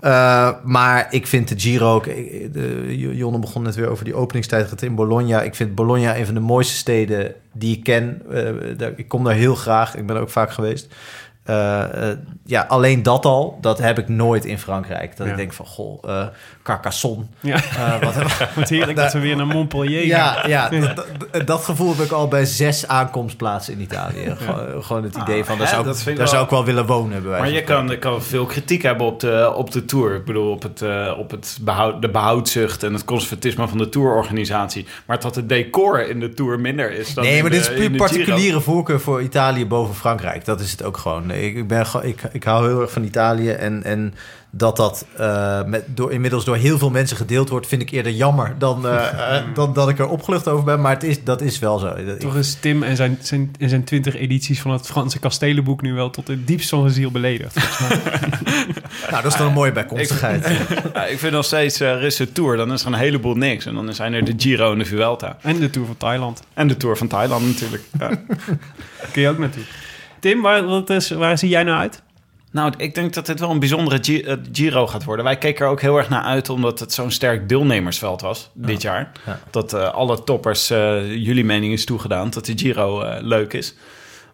Eh, 0.01 0.51
maar 0.65 1.07
ik 1.11 1.27
vind 1.27 1.49
de 1.49 1.55
Giro... 1.59 1.95
ook- 1.95 2.05
De, 2.53 2.95
Jonne 3.17 3.39
begon 3.39 3.63
net 3.63 3.75
weer 3.75 3.89
over 3.89 4.05
die 4.05 4.15
openingstijd 4.15 4.83
in 4.83 4.95
Bologna. 4.95 5.43
Ik 5.43 5.55
vind 5.55 5.75
Bologna 5.75 6.17
een 6.17 6.25
van 6.27 6.35
de 6.35 6.41
mooiste 6.41 6.75
steden 6.75 7.35
die 7.53 7.77
ik 7.77 7.83
ken. 7.85 8.23
Eh, 8.33 8.49
daar, 8.77 8.93
ik 8.97 9.09
kom 9.09 9.25
daar 9.25 9.35
heel 9.35 9.55
graag. 9.55 9.97
Ik 9.97 10.07
ben 10.07 10.17
er 10.17 10.23
ook 10.23 10.31
vaak 10.31 10.51
geweest. 10.53 10.89
Eh, 11.45 12.11
eh, 12.11 12.19
ja, 12.45 12.63
alleen 12.69 13.03
dat 13.03 13.25
al, 13.25 13.59
dat 13.61 13.79
heb 13.79 13.99
ik 13.99 14.09
nooit 14.09 14.45
in 14.45 14.59
Frankrijk. 14.59 15.17
Dat 15.17 15.27
Ja. 15.27 15.33
ik 15.33 15.39
denk 15.39 15.53
van, 15.53 15.67
goh, 15.67 15.99
eh 16.11 16.27
Carcassonne. 16.65 17.25
Ja, 17.41 17.57
eh, 17.57 18.03
wat, 18.03 18.15
wat 18.57 18.69
heerlijk 18.69 18.97
dat 18.97 19.13
we 19.13 19.19
weer 19.19 19.37
naar 19.37 19.47
Montpellier 19.47 19.99
gaan. 20.01 20.49
ja, 20.51 20.71
ja 20.71 20.93
dat, 21.45 21.65
gevoel 21.65 21.97
heb 21.97 22.05
ik 22.07 22.13
al 22.13 22.29
bij 22.29 22.45
zes 22.45 22.89
aankomstplaatsen 22.89 23.73
in 23.73 23.81
Italië. 23.81 24.35
Gewoon, 24.37 24.83
gewoon 24.85 25.03
het 25.03 25.17
idee 25.17 25.45
van, 25.45 25.59
daar, 25.59 25.67
hè, 25.67 25.73
zou, 25.73 25.85
dat 25.85 25.99
ik- 25.99 26.05
daar 26.07 26.17
wel- 26.17 26.27
zou 26.27 26.45
ik 26.45 26.51
wel 26.51 26.65
willen 26.65 26.87
wonen. 26.87 27.23
bij 27.23 27.31
wijze 27.31 27.41
Maar 27.45 27.53
je 27.53 27.63
kan, 27.63 27.99
kan 27.99 28.23
veel 28.23 28.45
kritiek 28.47 28.83
hebben 28.83 29.07
op 29.07 29.21
de, 29.21 29.53
op 29.57 29.71
de 29.71 29.85
Tour. 29.85 30.15
Ik 30.15 30.25
bedoel, 30.25 30.51
op, 30.51 30.63
het, 30.63 30.83
eh, 30.83 31.13
op 31.19 31.31
het 31.31 31.59
behoud, 31.61 32.03
de 32.03 32.09
behoudzucht 32.11 32.83
en 32.83 32.93
het 32.93 33.05
conservatisme 33.05 33.69
van 33.69 33.79
de 33.79 33.89
Tourorganisatie. 33.89 34.87
Maar 35.07 35.21
dat 35.21 35.35
het 35.35 35.49
decor 35.49 36.09
in 36.09 36.21
de 36.21 36.35
Tour 36.35 36.61
minder 36.61 36.93
is 36.93 37.15
dan 37.15 37.25
Nee, 37.25 37.41
maar 37.43 37.51
de- 37.51 37.57
dit 37.57 37.67
is 37.67 37.73
puur 37.75 37.83
Giro. 37.87 37.97
particuliere 37.97 38.61
voorkeur 38.61 39.01
voor 39.01 39.23
Italië 39.23 39.67
boven 39.67 39.95
Frankrijk. 39.95 40.45
Dat 40.45 40.61
is 40.61 40.71
het 40.71 40.83
ook 40.83 40.97
gewoon. 40.97 41.31
Ik, 41.31 41.57
ik, 41.57 41.69
ben, 41.69 41.87
gewoon- 41.87 42.07
ik, 42.07 42.23
ik 42.33 42.45
hou 42.45 42.67
heel 42.69 42.81
erg 42.81 42.91
van 42.91 43.05
Italië. 43.05 43.51
En, 43.51 43.83
en 43.85 44.15
dat 44.57 44.77
dat 44.77 45.07
eh, 45.17 45.65
met, 45.65 45.85
door, 45.87 46.13
inmiddels 46.13 46.45
door 46.45 46.57
heel 46.57 46.79
veel 46.79 46.91
mensen 46.91 47.17
gedeeld 47.17 47.49
wordt... 47.49 47.67
vind 47.67 47.83
ik 47.83 47.91
eerder 47.91 48.13
jammer 48.13 48.55
dan, 48.59 48.87
eh, 48.87 49.09
eh, 49.37 49.45
dan 49.55 49.73
dat 49.73 49.89
ik 49.89 49.99
er 49.99 50.09
opgelucht 50.09 50.49
over 50.49 50.65
ben. 50.65 50.81
Maar 50.81 50.93
het 50.93 51.03
is, 51.03 51.25
dat 51.25 51.41
is 51.41 51.59
wel 51.59 51.79
zo. 51.79 52.17
Toch 52.19 52.37
is 52.37 52.55
Tim 52.55 52.83
en 52.83 52.97
zijn, 52.97 53.19
zijn, 53.21 53.55
en 53.59 53.69
zijn 53.69 53.85
20 53.85 54.17
edities 54.17 54.61
van 54.61 54.71
het 54.71 54.87
Franse 54.87 55.19
kastelenboek 55.19 55.83
nu 55.83 55.95
wel 55.95 56.11
tot 56.11 56.29
het 56.29 56.47
diepst 56.47 56.69
van 56.69 56.81
zijn 56.81 56.93
ziel 56.93 57.11
beledigd. 57.11 57.55
nou, 59.11 59.23
dat 59.23 59.33
is 59.33 59.39
dan 59.39 59.47
een 59.47 59.53
mooie 59.53 59.73
bijkomstigheid. 59.73 60.47
Ja, 60.95 61.05
ik 61.05 61.19
vind 61.19 61.33
nog 61.33 61.45
steeds, 61.45 61.81
is 61.81 62.17
de 62.17 62.33
Tour, 62.33 62.57
dan 62.57 62.73
is 62.73 62.81
er 62.81 62.87
een 62.87 62.95
heleboel 62.95 63.35
niks. 63.35 63.67
En 63.67 63.75
dan 63.75 63.95
zijn 63.95 64.13
er 64.13 64.25
de 64.25 64.35
Giro 64.37 64.73
en 64.73 64.79
de 64.79 64.85
Vuelta. 64.85 65.37
En 65.41 65.61
de 65.61 65.71
Tour 65.71 65.87
van 65.87 65.97
Thailand. 65.97 66.43
En 66.55 66.69
de 66.69 66.77
Tour 66.77 66.97
van 66.97 67.09
Thailand 67.09 67.47
natuurlijk. 67.47 67.83
Ja. 67.99 68.11
Kun 69.13 69.23
je 69.23 69.29
ook 69.29 69.39
naartoe. 69.39 69.63
Tim, 70.21 70.43
waar, 70.43 70.65
wat 70.65 70.91
is, 70.91 71.11
waar 71.11 71.39
zie 71.39 71.49
jij 71.49 71.63
nou 71.63 71.79
uit? 71.79 72.03
Nou, 72.55 72.73
ik 72.77 72.95
denk 72.95 73.15
dat 73.15 73.27
dit 73.27 73.41
wel 73.41 73.51
een 73.51 73.59
bijzondere 73.59 74.23
eh, 74.23 74.37
Giro 74.53 74.87
gaat 74.87 75.05
worden. 75.05 75.25
Wij 75.25 75.39
keken 75.39 75.65
er 75.65 75.71
ook 75.71 75.81
heel 75.81 75.97
erg 75.97 76.09
naar 76.09 76.23
uit, 76.23 76.49
omdat 76.49 76.81
het 76.81 76.93
zo'n 76.93 77.11
sterk 77.11 77.49
deelnemersveld 77.49 78.21
was 78.21 78.51
dit 78.53 78.83
jaar. 78.83 79.13
Ja. 79.27 79.41
Dat 79.51 79.73
eh, 79.73 79.95
alle 79.95 80.25
toppers, 80.25 80.71
eh, 80.71 81.15
jullie 81.15 81.45
mening 81.45 81.73
is 81.73 81.85
toegedaan, 81.85 82.31
dat 82.31 82.47
de 82.47 82.53
Giro 82.57 83.19
leuk 83.21 83.53
is. 83.53 83.75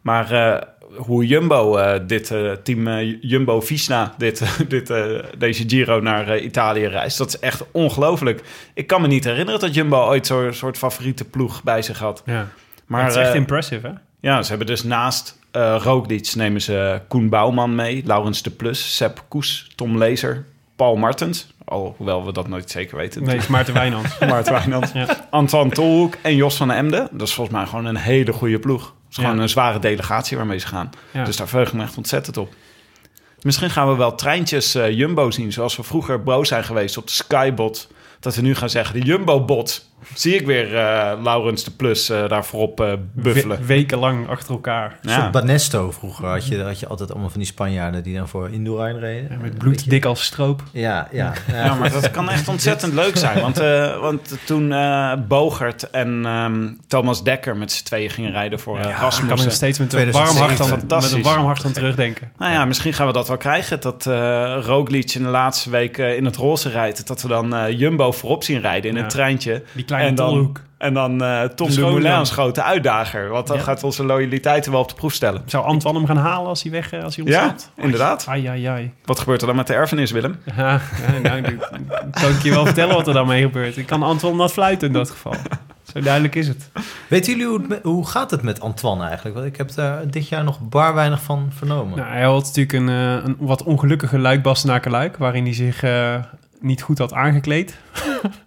Maar 0.00 0.64
hoe 0.96 1.26
Jumbo, 1.26 1.78
dit 2.06 2.32
team 2.62 2.86
eh, 2.86 3.16
Jumbo-Visma, 3.20 4.14
dit, 4.18 4.42
dit, 4.68 4.92
deze 5.38 5.64
Giro 5.66 6.00
naar 6.00 6.38
Italië 6.38 6.86
reist. 6.86 7.18
Dat 7.18 7.28
is 7.28 7.38
echt 7.38 7.64
ongelooflijk. 7.70 8.42
Ik 8.74 8.86
kan 8.86 9.00
me 9.00 9.06
niet 9.06 9.24
herinneren 9.24 9.60
dat 9.60 9.74
Jumbo 9.74 10.06
ooit 10.06 10.26
zo'n 10.26 10.52
soort 10.52 10.78
favoriete 10.78 11.24
ploeg 11.24 11.62
bij 11.62 11.82
zich 11.82 11.98
had. 11.98 12.22
Ja. 12.26 12.48
Maar 12.86 13.04
het 13.04 13.10
is 13.10 13.18
echt 13.18 13.34
impressive, 13.34 13.86
hè? 13.86 13.92
Ja, 14.20 14.42
ze 14.42 14.48
hebben 14.48 14.66
dus 14.66 14.82
naast 14.82 15.38
eh 15.50 15.76
Roglic 15.82 16.34
nemen 16.34 16.60
ze 16.60 17.00
Koen 17.08 17.28
Bouwman 17.28 17.74
mee, 17.74 18.02
Laurens 18.06 18.42
de 18.42 18.50
Plus, 18.50 18.96
Sepp 18.96 19.24
Koes, 19.28 19.70
Tom 19.74 19.98
Lezer, 19.98 20.44
Paul 20.76 20.96
Martens. 20.96 21.52
Alhoewel 21.64 22.24
we 22.26 22.32
dat 22.32 22.48
nooit 22.48 22.70
zeker 22.70 22.96
weten. 22.96 23.22
Nee, 23.24 23.40
Maarten 23.48 23.74
Wijnands. 23.74 24.18
Maarten 24.28 24.52
Wijnand, 24.52 24.90
Ja. 24.94 25.26
Antoine 25.30 25.70
Tolhoek 25.70 26.14
en 26.22 26.34
Jos 26.36 26.56
van 26.56 26.70
Emden. 26.70 27.08
Dat 27.12 27.28
is 27.28 27.34
volgens 27.34 27.56
mij 27.56 27.66
gewoon 27.66 27.84
een 27.84 27.96
hele 27.96 28.32
goede 28.32 28.58
ploeg. 28.58 28.82
Het 28.82 28.92
is 29.10 29.16
gewoon 29.16 29.36
Ja. 29.36 29.42
een 29.42 29.48
zware 29.48 29.78
delegatie 29.78 30.36
waarmee 30.36 30.58
ze 30.58 30.66
gaan. 30.66 30.90
Ja. 31.10 31.24
Dus 31.24 31.36
daar 31.36 31.48
verheug 31.48 31.68
ik 31.68 31.74
me 31.74 31.82
echt 31.82 31.96
ontzettend 31.96 32.36
op. 32.36 32.54
Misschien 33.42 33.70
gaan 33.70 33.88
we 33.88 33.96
wel 33.96 34.14
treintjes 34.14 34.74
eh, 34.74 34.90
Jumbo 34.90 35.30
zien, 35.30 35.52
zoals 35.52 35.76
we 35.76 35.82
vroeger 35.82 36.22
boos 36.22 36.48
zijn 36.48 36.64
geweest 36.64 36.96
op 36.96 37.06
de 37.06 37.12
Skybot. 37.12 37.88
Dat 38.20 38.34
we 38.34 38.42
nu 38.42 38.54
gaan 38.54 38.70
zeggen, 38.70 39.00
de 39.00 39.06
Jumbo-bot. 39.06 39.89
Zie 40.14 40.34
ik 40.34 40.46
weer 40.46 40.76
eh, 40.76 41.12
Laurens 41.22 41.64
de 41.64 41.70
Plus 41.70 42.08
eh, 42.08 42.28
daar 42.28 42.44
voorop 42.44 42.80
eh, 42.80 42.92
buffelen. 43.12 43.58
We- 43.58 43.64
wekenlang 43.66 44.28
achter 44.28 44.50
elkaar. 44.50 44.98
Ja. 45.02 45.14
soort 45.20 45.30
Banesto 45.30 45.90
vroeger 45.90 46.26
had 46.26 46.46
je, 46.46 46.62
had 46.62 46.80
je 46.80 46.86
altijd 46.86 47.10
allemaal 47.10 47.30
van 47.30 47.38
die 47.40 47.48
Spanjaarden 47.48 48.02
die 48.02 48.16
dan 48.16 48.28
voor 48.28 48.50
Indurain 48.50 48.98
reden. 48.98 49.28
Ja, 49.30 49.36
met 49.42 49.58
bloed 49.58 49.90
dik 49.90 50.04
als 50.04 50.24
stroop. 50.24 50.62
Ja, 50.72 51.08
ja. 51.12 51.32
ja. 51.52 51.64
Ja, 51.64 51.74
maar 51.74 51.92
dat 51.92 52.10
kan 52.16 52.30
echt 52.30 52.48
ontzettend 52.48 52.92
leuk 52.94 53.16
zijn. 53.16 53.40
Want, 53.40 53.58
eh, 53.58 54.00
want 54.00 54.38
toen 54.44 54.72
eh, 54.72 55.12
Bogert 55.28 55.90
en 55.90 56.22
ehm, 56.26 56.68
Thomas 56.86 57.22
Dekker 57.24 57.56
met 57.56 57.72
z'n 57.72 57.84
tweeën 57.84 58.10
gingen 58.10 58.30
rijden 58.32 58.60
voor 58.60 58.78
uh, 58.78 58.80
Ik 58.80 58.86
kan 58.88 58.94
er 58.96 59.02
nog 59.02 59.12
Rasmussen. 59.20 59.52
steeds 59.52 59.78
met 59.78 59.92
een, 59.92 59.98
warm 60.12 60.26
2007. 60.26 60.68
hart 60.68 60.92
aan, 60.92 61.00
met 61.02 61.12
een 61.12 61.22
warm 61.22 61.44
hart 61.44 61.64
aan 61.64 61.72
terugdenken. 61.72 62.32
Nou 62.38 62.52
ja, 62.52 62.64
misschien 62.64 62.92
gaan 62.92 63.06
we 63.06 63.12
dat 63.12 63.28
wel 63.28 63.36
krijgen. 63.36 63.80
Dat 63.80 64.06
eh 64.06 64.58
Roglic 64.62 65.14
in 65.14 65.22
de 65.22 65.28
laatste 65.28 65.70
week 65.70 65.98
in 65.98 66.24
het 66.24 66.36
roze 66.36 66.68
rijdt. 66.68 67.06
Dat 67.06 67.22
we 67.22 67.28
dan 67.28 67.54
eh, 67.54 67.78
Jumbo 67.78 68.12
voorop 68.12 68.44
zien 68.44 68.60
rijden 68.60 68.90
in 68.90 68.96
Ja. 68.96 69.02
een 69.02 69.08
treintje. 69.08 69.62
Die 69.72 69.84
kleine 69.94 70.08
En 70.10 70.14
dan- 70.14 70.28
tolhoek. 70.28 70.60
En 70.78 70.94
dan 70.94 71.22
eh, 71.22 71.42
Tom 71.42 71.68
De 71.70 72.24
grote 72.24 72.62
uitdager. 72.62 73.28
Want 73.28 73.46
dan 73.46 73.56
Ja. 73.56 73.62
gaat 73.62 73.84
onze 73.84 74.04
loyaliteiten 74.04 74.72
wel 74.72 74.80
op 74.80 74.88
de 74.88 74.94
proef 74.94 75.12
stellen. 75.12 75.42
Zou 75.46 75.64
Antoine 75.64 75.98
hem 75.98 76.06
gaan 76.06 76.16
halen 76.16 76.48
als 76.48 76.62
hij 76.62 76.72
weg 76.72 76.92
eh, 76.92 77.02
als 77.02 77.16
hij 77.16 77.24
Ja, 77.24 77.30
ontsnapt? 77.44 77.70
inderdaad. 77.76 78.26
Ai, 78.28 78.46
ai, 78.46 78.64
ai. 78.64 78.92
Wat 79.04 79.18
gebeurt 79.18 79.40
er 79.40 79.46
dan 79.46 79.56
met 79.56 79.66
de 79.66 79.74
erfenis, 79.74 80.10
Willem? 80.10 80.36
Ja, 80.56 80.80
ja, 81.12 81.18
nou, 81.22 81.36
ik- 81.42 81.68
kan 82.10 82.30
ik 82.30 82.42
je 82.42 82.50
wel 82.50 82.64
vertellen 82.64 82.94
wat 82.94 83.06
er 83.06 83.14
dan 83.14 83.26
mee 83.26 83.42
gebeurt. 83.42 83.76
Ik 83.76 83.86
kan 83.86 84.02
Antoine 84.02 84.38
nat 84.38 84.52
fluiten 84.52 84.86
in 84.86 84.92
dat 84.94 85.10
geval. 85.10 85.34
Zo 85.92 86.00
duidelijk 86.00 86.34
is 86.34 86.48
het. 86.48 86.70
Weten 87.08 87.32
jullie 87.32 87.46
hoe, 87.46 87.64
het 87.68 87.82
hoe 87.82 88.06
gaat 88.06 88.30
het 88.30 88.42
met 88.42 88.60
Antoine 88.60 89.04
eigenlijk? 89.04 89.34
Want 89.36 89.46
ik 89.48 89.56
heb 89.56 89.74
daar 89.74 90.10
dit 90.10 90.28
jaar 90.28 90.44
nog 90.44 90.58
bar 90.68 90.94
weinig 90.94 91.22
van 91.22 91.50
vernomen. 91.56 91.96
Nou, 91.98 92.10
hij 92.10 92.22
had 92.22 92.44
natuurlijk 92.44 92.72
een, 92.72 92.88
eh, 92.88 93.24
een 93.24 93.36
wat 93.38 93.62
ongelukkige 93.62 94.18
luik-Bastenaken-luik... 94.18 95.16
waarin 95.16 95.44
hij 95.44 95.54
zich 95.54 95.82
eh, 95.82 96.14
niet 96.60 96.82
goed 96.82 96.98
had 96.98 97.12
aangekleed. 97.12 97.78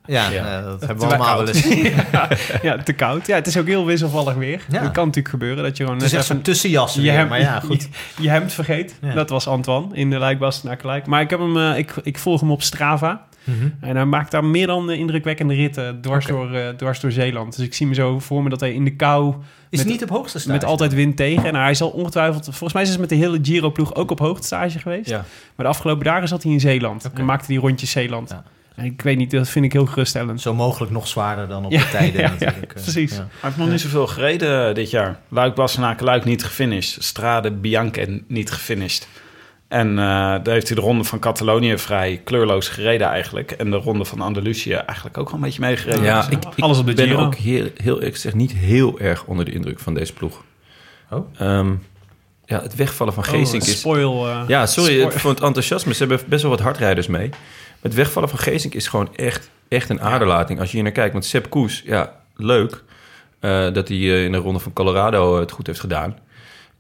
ja, 0.05 0.29
Ja. 0.29 0.57
eh, 0.57 0.63
dat 0.63 0.79
hebben 0.79 0.97
we 0.97 1.07
Te 1.07 1.15
allemaal 1.15 1.35
wel 1.43 1.45
koud. 1.53 1.55
eens. 1.55 1.91
ja, 2.11 2.27
ja, 2.61 2.77
te 2.83 2.93
koud. 2.93 3.27
Ja, 3.27 3.35
het 3.35 3.47
is 3.47 3.57
ook 3.57 3.67
heel 3.67 3.85
wisselvallig 3.85 4.33
weer. 4.35 4.61
Ja. 4.69 4.81
Dat 4.81 4.91
kan 4.91 5.05
natuurlijk 5.05 5.29
gebeuren 5.33 5.63
dat 5.63 5.77
je 5.77 5.83
gewoon 5.83 5.97
Het 5.99 6.07
is 6.07 6.11
net 6.11 6.19
echt 6.21 6.29
even 6.29 6.43
zo'n 6.43 6.53
tussenjas 6.53 6.93
je, 6.93 7.01
weer, 7.01 7.11
hem, 7.13 7.27
maar 7.27 7.39
ja, 7.39 7.59
goed. 7.59 7.81
je, 8.17 8.21
je 8.23 8.29
hemd 8.29 8.53
vergeet. 8.53 8.95
Ja. 9.01 9.13
Dat 9.13 9.29
was 9.29 9.47
Antoine 9.47 9.95
in 9.95 10.09
de 10.09 10.17
luik-Bastenaken-luik. 10.17 11.05
Maar 11.05 11.21
ik, 11.21 11.29
heb 11.29 11.39
hem, 11.39 11.57
eh, 11.57 11.77
ik, 11.77 11.93
ik 12.03 12.17
volg 12.19 12.39
hem 12.39 12.51
op 12.51 12.61
Strava... 12.61 13.25
Mhm. 13.43 13.69
En 13.79 13.95
hij 13.95 14.05
maakt 14.05 14.31
daar 14.31 14.45
meer 14.45 14.67
dan 14.67 14.89
eh, 14.91 14.99
indrukwekkende 14.99 15.53
ritten 15.53 16.01
dwars, 16.01 16.25
door, 16.25 16.53
eh, 16.53 16.69
dwars 16.69 16.99
door 16.99 17.11
Zeeland. 17.11 17.55
Dus 17.55 17.65
ik 17.65 17.73
zie 17.73 17.87
me 17.87 17.93
zo 17.93 18.19
voor 18.19 18.43
me 18.43 18.49
dat 18.49 18.59
hij 18.59 18.73
in 18.73 18.83
de 18.83 18.95
kou 18.95 19.33
Is 19.69 19.77
Met- 19.79 19.87
niet 19.87 20.03
op 20.03 20.09
hoogste 20.09 20.39
stage. 20.39 20.53
met 20.55 20.65
altijd 20.65 20.93
wind 20.93 21.15
tegen. 21.17 21.45
En 21.45 21.55
hij 21.55 21.73
zal 21.73 21.89
ongetwijfeld... 21.89 22.43
Volgens 22.45 22.73
mij 22.73 22.81
is 22.83 22.89
het 22.89 22.99
met 22.99 23.09
de 23.09 23.15
hele 23.15 23.39
Giro-ploeg 23.41 23.95
ook 23.95 24.11
op 24.11 24.19
hoogtestage 24.19 24.79
geweest. 24.79 25.09
Ja. 25.09 25.17
Maar 25.55 25.65
de 25.65 25.71
afgelopen 25.71 26.03
dagen 26.05 26.27
zat 26.27 26.43
hij 26.43 26.51
in 26.51 26.59
Zeeland. 26.59 27.09
En 27.13 27.25
maakte 27.25 27.47
die 27.47 27.59
rondjes 27.59 27.91
Zeeland. 27.91 28.29
Ja. 28.29 28.43
En 28.75 28.85
ik 28.85 29.01
weet 29.01 29.17
niet, 29.17 29.31
dat 29.31 29.49
vind 29.49 29.65
ik 29.65 29.73
heel 29.73 29.85
geruststellend. 29.85 30.41
Zo 30.41 30.53
mogelijk 30.53 30.91
nog 30.91 31.07
zwaarder 31.07 31.47
dan 31.47 31.65
op 31.65 31.71
Ja, 31.71 31.79
de 31.79 31.89
tijden 31.89 32.21
ja, 32.21 32.29
natuurlijk. 32.29 32.73
eh, 32.73 32.81
precies. 32.83 33.11
ja. 33.11 33.17
Hij 33.17 33.27
heeft 33.41 33.57
nog 33.57 33.69
niet 33.69 33.81
zoveel 33.81 34.07
gereden 34.07 34.75
dit 34.75 34.89
jaar. 34.89 35.19
Luik, 35.27 35.55
Bastenaken, 35.55 36.05
Luik 36.05 36.23
niet 36.25 36.43
gefinished. 36.43 37.03
Strade, 37.03 37.51
Bianca 37.51 38.05
niet 38.27 38.51
gefinished. 38.51 39.07
En 39.73 39.89
eh, 39.89 40.05
daar 40.43 40.53
heeft 40.53 40.67
hij 40.67 40.75
de 40.75 40.81
ronde 40.81 41.03
van 41.03 41.19
Catalonië 41.19 41.77
vrij 41.77 42.21
kleurloos 42.23 42.67
gereden 42.69 43.07
eigenlijk. 43.07 43.51
En 43.51 43.71
de 43.71 43.77
ronde 43.77 44.05
van 44.05 44.21
Andalusië 44.21 44.73
eigenlijk 44.73 45.17
ook 45.17 45.25
wel 45.25 45.35
een 45.35 45.41
beetje 45.45 45.61
meegereden. 45.61 46.03
Ja, 46.03 46.21
Dus, 46.21 46.29
ik, 46.29 46.43
ik 46.55 46.63
Alles 46.63 46.77
op 46.77 46.85
de 46.85 46.93
ben 46.93 47.07
Giro. 47.07 47.25
ook 47.25 47.35
heel, 47.35 47.67
heel, 47.83 48.03
ik 48.03 48.15
zeg 48.15 48.33
niet 48.33 48.51
heel 48.51 48.99
erg 48.99 49.23
onder 49.25 49.45
de 49.45 49.51
indruk 49.51 49.79
van 49.79 49.93
deze 49.93 50.13
ploeg. 50.13 50.43
Oh. 51.09 51.25
Ehm, 51.37 51.71
ja, 52.45 52.61
het 52.61 52.75
wegvallen 52.75 53.13
van 53.13 53.23
Geesink 53.23 53.61
Oh, 53.63 53.67
is... 53.67 53.79
spoil. 53.79 54.27
eh, 54.27 54.41
Ja, 54.47 54.65
sorry 54.65 54.93
spoil- 54.99 55.11
voor 55.11 55.31
het 55.31 55.41
enthousiasme. 55.41 55.93
Ze 55.93 55.99
hebben 56.05 56.25
best 56.27 56.41
wel 56.41 56.51
wat 56.51 56.59
hardrijders 56.59 57.07
mee. 57.07 57.29
Het 57.81 57.93
wegvallen 57.93 58.29
van 58.29 58.39
Geesink 58.39 58.73
is 58.73 58.87
gewoon 58.87 59.15
echt, 59.15 59.49
echt 59.67 59.89
een 59.89 60.01
aderlating 60.01 60.59
als 60.59 60.67
je 60.69 60.73
hier 60.75 60.83
naar 60.83 60.91
kijkt. 60.93 61.13
Want 61.13 61.25
Sepp 61.25 61.49
Koes, 61.49 61.81
ja, 61.85 62.19
leuk 62.35 62.83
eh, 63.39 63.49
dat 63.73 63.87
hij 63.87 63.97
eh, 63.97 64.23
in 64.23 64.31
de 64.31 64.37
ronde 64.37 64.59
van 64.59 64.73
Colorado 64.73 65.33
eh, 65.33 65.39
het 65.39 65.51
goed 65.51 65.67
heeft 65.67 65.79
gedaan. 65.79 66.17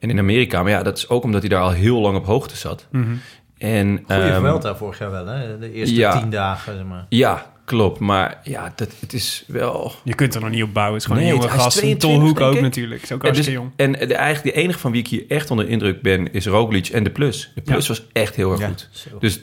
En 0.03 0.09
in 0.09 0.19
Amerika, 0.19 0.63
maar 0.63 0.71
ja, 0.71 0.83
dat 0.83 0.97
is 0.97 1.09
ook 1.09 1.23
omdat 1.23 1.41
hij 1.41 1.49
daar 1.49 1.61
al 1.61 1.71
heel 1.71 1.99
lang 1.99 2.17
op 2.17 2.25
hoogte 2.25 2.57
zat. 2.57 2.87
Mhm. 2.91 3.13
En, 3.57 4.03
Goeie 4.07 4.33
Vuelta 4.33 4.75
vorig 4.75 4.99
jaar 4.99 5.11
wel, 5.11 5.25
hè? 5.25 5.59
De 5.59 5.71
eerste 5.71 5.95
ja. 5.95 6.19
tien 6.19 6.29
dagen, 6.29 6.75
zeg 6.75 6.85
maar. 6.85 7.05
Ja, 7.09 7.52
klopt. 7.65 7.99
Maar 7.99 8.39
ja, 8.43 8.73
dat, 8.75 8.89
het 8.99 9.13
is 9.13 9.43
wel... 9.47 9.91
Je 10.03 10.13
kunt 10.13 10.35
er 10.35 10.41
nog 10.41 10.49
niet 10.49 10.63
op 10.63 10.73
bouwen. 10.73 10.93
Het 10.93 11.01
is 11.03 11.07
gewoon 11.07 11.23
Nee, 11.27 11.33
een 11.33 11.39
jonge 11.41 11.51
gast. 11.53 11.75
Een 11.75 11.81
22, 11.81 12.09
tolhoek 12.19 12.39
ook 12.39 12.55
ik. 12.55 12.61
natuurlijk. 12.61 13.01
Is 13.01 13.11
ook 13.11 13.23
En, 13.23 13.33
dus, 13.33 13.45
jong. 13.45 13.71
en 13.75 13.91
de, 13.91 14.15
eigenlijk 14.15 14.55
de 14.55 14.61
enige 14.61 14.79
van 14.79 14.91
wie 14.91 15.01
ik 15.01 15.07
hier 15.07 15.23
echt 15.27 15.51
onder 15.51 15.65
de 15.65 15.71
indruk 15.71 16.01
ben, 16.01 16.33
is 16.33 16.45
Roglic 16.45 16.87
en 16.87 17.03
de 17.03 17.09
Plus. 17.09 17.51
De 17.55 17.61
Plus 17.61 17.87
was 17.87 18.03
echt 18.13 18.35
heel 18.35 18.51
erg 18.51 18.59
Ja, 18.59 18.67
goed. 18.67 18.89
zo. 18.91 19.09
Dus 19.19 19.41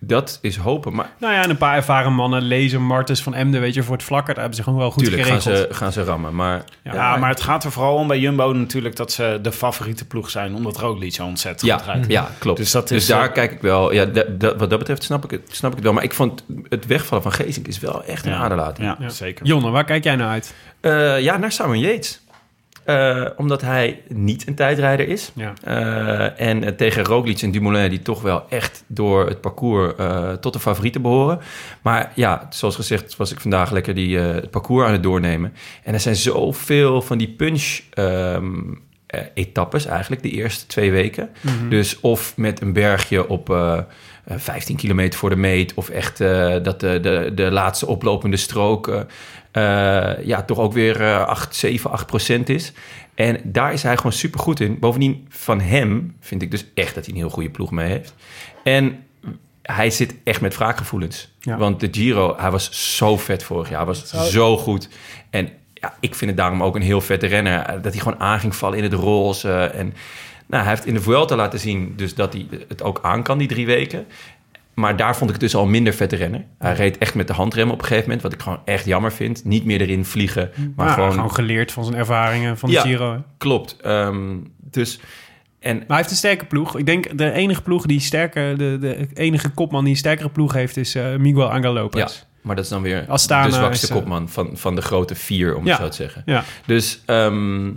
dat 0.00 0.38
is 0.42 0.56
hopen. 0.56 0.94
Maar 0.94 1.10
Nou 1.18 1.32
ja, 1.34 1.42
en 1.42 1.50
een 1.50 1.56
paar 1.56 1.76
ervaren 1.76 2.12
mannen. 2.12 2.42
Lezer, 2.42 2.80
Martens 2.80 3.22
van 3.22 3.34
Emden, 3.34 3.60
weet 3.60 3.74
je, 3.74 3.82
voor 3.82 3.94
het 3.96 4.04
vlakker. 4.04 4.34
Daar 4.34 4.42
hebben 4.42 4.56
ze 4.58 4.62
gewoon 4.64 4.78
wel 4.78 4.90
goed 4.90 5.02
natuurlijk 5.02 5.28
gaan 5.28 5.40
geregeld. 5.40 5.68
ze, 5.70 5.74
gaan 5.74 5.92
ze 5.92 6.02
rammen. 6.02 6.34
Maar 6.34 6.64
Ja, 6.84 6.94
Ja, 6.94 7.16
maar 7.16 7.28
het 7.30 7.40
gaat 7.40 7.64
er 7.64 7.72
vooral 7.72 7.94
om 7.96 8.06
bij 8.08 8.18
Jumbo 8.18 8.52
natuurlijk 8.52 8.96
dat 8.96 9.12
ze 9.12 9.38
de 9.42 9.52
favoriete 9.52 10.06
ploeg 10.06 10.30
zijn. 10.30 10.54
Omdat 10.54 10.76
Roglic 10.78 11.14
zo 11.14 11.24
ontzettend 11.24 11.70
ja, 11.70 11.76
goed 11.76 11.86
rijdt. 11.86 12.06
ja, 12.10 12.30
klopt. 12.38 12.56
Dus 12.56 12.70
Dus, 12.72 12.72
dat 12.72 12.90
is, 12.90 13.06
daar 13.06 13.28
eh, 13.28 13.32
kijk 13.34 13.52
ik 13.52 13.60
wel. 13.60 13.92
Ja, 13.92 14.06
wat 14.38 14.70
dat 14.70 14.78
betreft 14.78 15.02
snap 15.02 15.24
ik, 15.24 15.30
het, 15.30 15.42
snap 15.50 15.70
ik 15.70 15.76
het 15.76 15.84
wel. 15.84 15.92
Maar 15.94 16.04
ik 16.04 16.14
vond 16.14 16.44
het 16.68 16.86
wegvallen 16.86 17.22
van 17.22 17.32
Is 17.62 17.78
wel 17.80 18.04
echt 18.04 18.26
een 18.26 18.32
Ja. 18.32 18.38
aderlating. 18.38 18.86
Ja, 18.86 18.96
Ja. 18.98 19.08
zeker. 19.08 19.46
Jonne, 19.46 19.70
waar 19.70 19.84
kijk 19.84 20.04
jij 20.04 20.16
naar 20.16 20.28
uit? 20.28 20.54
Eh, 20.80 21.20
ja, 21.20 21.36
naar 21.36 21.52
Simon 21.52 21.78
Yates. 21.78 22.20
Eh, 22.84 23.24
omdat 23.36 23.60
hij 23.60 24.00
niet 24.08 24.46
een 24.46 24.54
tijdrijder 24.54 25.08
is. 25.08 25.32
Ja. 25.34 25.52
Eh, 25.64 26.40
en 26.48 26.76
tegen 26.76 27.04
Roglic 27.04 27.40
en 27.42 27.50
Dumoulin, 27.50 27.90
die 27.90 28.02
toch 28.02 28.22
wel 28.22 28.44
echt 28.48 28.84
door 28.86 29.26
het 29.28 29.40
parcours 29.40 29.92
eh, 29.96 30.32
tot 30.32 30.52
de 30.52 30.58
favorieten 30.60 31.02
behoren. 31.02 31.40
Maar 31.82 32.12
ja, 32.14 32.46
zoals 32.50 32.74
gezegd 32.76 33.16
was 33.16 33.32
ik 33.32 33.40
vandaag 33.40 33.70
lekker 33.70 33.94
die, 33.94 34.18
eh, 34.18 34.34
het 34.34 34.50
parcours 34.50 34.86
aan 34.86 34.92
het 34.92 35.02
doornemen. 35.02 35.54
En 35.82 35.94
er 35.94 36.00
zijn 36.00 36.16
zoveel 36.16 37.02
van 37.02 37.18
die 37.18 37.28
punch... 37.28 37.80
ehm, 37.90 38.44
eh, 39.06 39.20
etappes 39.34 39.86
eigenlijk, 39.86 40.22
de 40.22 40.30
eerste 40.30 40.66
twee 40.66 40.90
weken. 40.90 41.30
Mhm. 41.40 41.68
Dus 41.68 42.00
of 42.00 42.36
met 42.36 42.60
een 42.60 42.72
bergje 42.72 43.28
op 43.28 43.48
eh, 44.24 44.34
eh, 44.34 44.40
15 44.40 44.76
kilometer 44.76 45.18
voor 45.18 45.30
de 45.30 45.36
meet... 45.36 45.74
of 45.74 45.88
echt 45.88 46.20
eh, 46.20 46.56
dat 46.62 46.80
de, 46.80 47.00
de, 47.00 47.30
de 47.34 47.50
laatste 47.50 47.86
oplopende 47.86 48.36
strook... 48.36 48.88
eh, 48.88 50.24
ja, 50.24 50.42
toch 50.42 50.58
ook 50.58 50.72
weer 50.72 51.00
eh 51.00 51.26
8, 51.26 51.54
7, 51.54 51.90
8 51.90 52.06
procent 52.06 52.48
is. 52.48 52.72
En 53.14 53.40
daar 53.44 53.72
is 53.72 53.82
hij 53.82 53.96
gewoon 53.96 54.12
super 54.12 54.40
goed 54.40 54.60
in. 54.60 54.78
Bovendien 54.78 55.26
van 55.28 55.60
hem 55.60 56.16
vind 56.20 56.42
ik 56.42 56.50
dus 56.50 56.64
echt 56.74 56.94
dat 56.94 57.04
hij 57.04 57.14
een 57.14 57.20
heel 57.20 57.30
goede 57.30 57.50
ploeg 57.50 57.70
mee 57.70 57.88
heeft. 57.88 58.14
En 58.64 59.04
hij 59.62 59.90
zit 59.90 60.14
echt 60.24 60.40
met 60.40 60.56
wraakgevoelens. 60.56 61.34
Ja. 61.40 61.56
Want 61.56 61.80
de 61.80 61.88
Giro, 61.90 62.36
hij 62.38 62.50
was 62.50 62.96
zo 62.96 63.16
vet 63.16 63.42
vorig 63.42 63.68
jaar. 63.68 63.78
Hij 63.78 63.86
was 63.86 64.30
zo 64.30 64.56
goed. 64.56 64.88
En 65.30 65.48
ja, 65.74 65.94
ik 66.00 66.14
vind 66.14 66.30
het 66.30 66.38
daarom 66.38 66.62
ook 66.62 66.76
een 66.76 66.82
heel 66.82 67.00
vette 67.00 67.26
renner. 67.26 67.82
Dat 67.82 67.92
hij 67.92 68.02
gewoon 68.02 68.20
aan 68.20 68.40
ging 68.40 68.56
vallen 68.56 68.78
in 68.78 68.84
het 68.84 68.92
roze. 68.92 69.52
En 69.52 69.94
nou, 70.52 70.64
hij 70.64 70.72
heeft 70.72 70.86
in 70.86 70.94
de 70.94 71.00
Vuelta 71.00 71.36
laten 71.36 71.58
zien 71.58 71.92
dus 71.96 72.14
dat 72.14 72.32
hij 72.32 72.46
het 72.68 72.82
ook 72.82 72.98
aan 73.02 73.22
kan, 73.22 73.38
die 73.38 73.48
drie 73.48 73.66
weken. 73.66 74.06
Maar 74.74 74.96
daar 74.96 75.16
vond 75.16 75.30
ik 75.30 75.36
het 75.36 75.40
dus 75.44 75.54
al 75.54 75.66
minder 75.66 75.92
vette 75.92 76.16
renner. 76.16 76.44
Hij 76.58 76.74
reed 76.74 76.98
echt 76.98 77.14
met 77.14 77.26
de 77.26 77.32
handrem 77.32 77.70
op 77.70 77.78
een 77.78 77.84
gegeven 77.84 78.02
moment. 78.04 78.22
Wat 78.22 78.32
ik 78.32 78.40
gewoon 78.42 78.60
echt 78.64 78.84
jammer 78.84 79.12
vind. 79.12 79.44
Niet 79.44 79.64
meer 79.64 79.80
erin 79.80 80.04
vliegen. 80.04 80.50
Maar 80.56 80.70
Maar 80.86 80.94
gewoon, 80.94 81.12
gewoon, 81.12 81.34
geleerd 81.34 81.72
van 81.72 81.84
zijn 81.84 81.96
ervaringen 81.96 82.58
van 82.58 82.68
de 82.68 82.74
Ja. 82.74 82.80
Giro. 82.82 83.12
hè. 83.12 83.18
Klopt. 83.38 83.76
Ehm, 83.80 84.36
dus... 84.70 85.00
En 85.60 85.76
Maar 85.76 85.84
hij 85.86 85.96
heeft 85.96 86.10
een 86.10 86.16
sterke 86.16 86.44
ploeg. 86.44 86.78
Ik 86.78 86.86
denk 86.86 87.18
de 87.18 87.30
enige 87.32 87.62
ploeg 87.62 87.86
die 87.86 88.00
sterker, 88.00 88.58
de, 88.58 88.76
de 88.80 89.08
enige 89.14 89.48
kopman 89.50 89.82
die 89.84 89.92
een 89.92 89.98
sterkere 89.98 90.28
ploeg 90.28 90.52
heeft, 90.52 90.76
is 90.76 90.94
eh, 90.94 91.16
Miguel 91.16 91.50
Angel 91.52 91.72
Lopez. 91.72 92.00
Ja, 92.00 92.08
maar 92.40 92.56
dat 92.56 92.64
is 92.64 92.70
dan 92.70 92.82
weer 92.82 93.04
Astana 93.08 93.46
de 93.46 93.52
zwakste 93.52 93.84
is, 93.86 93.90
eh, 93.90 93.96
kopman 93.96 94.28
van, 94.28 94.50
van 94.56 94.74
de 94.74 94.82
grote 94.82 95.14
vier, 95.14 95.56
om 95.56 95.64
Ja. 95.66 95.70
het 95.70 95.80
zo 95.80 95.88
te 95.88 95.96
zeggen. 95.96 96.22
Ja. 96.26 96.44
Dus 96.66 97.02
ehm, 97.06 97.70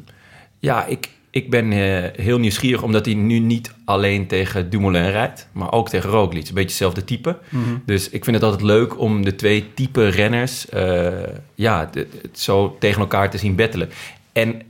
ja, 0.59 0.86
ik, 0.86 1.09
ik 1.36 1.49
ben 1.49 1.71
eh, 1.71 2.03
heel 2.25 2.38
nieuwsgierig... 2.39 2.81
omdat 2.81 3.05
hij 3.05 3.13
nu 3.15 3.39
niet 3.39 3.73
alleen 3.86 4.27
tegen 4.27 4.69
Dumoulin 4.69 5.09
rijdt... 5.09 5.47
maar 5.51 5.71
ook 5.71 5.89
tegen 5.89 6.09
Roglic. 6.09 6.47
Een 6.47 6.53
beetje 6.53 6.69
hetzelfde 6.69 7.03
type. 7.03 7.38
Mhm. 7.49 7.63
Dus 7.86 8.09
ik 8.09 8.23
vind 8.23 8.36
het 8.36 8.45
altijd 8.45 8.61
leuk 8.63 8.99
om 8.99 9.23
de 9.25 9.36
twee 9.36 9.73
type 9.73 10.07
renners... 10.07 10.69
eh, 10.69 11.07
ja, 11.55 11.89
de- 11.91 12.07
het 12.21 12.39
zo 12.39 12.75
tegen 12.79 13.01
elkaar 13.01 13.29
te 13.29 13.38
zien 13.38 13.55
battelen. 13.55 13.89
En 14.33 14.61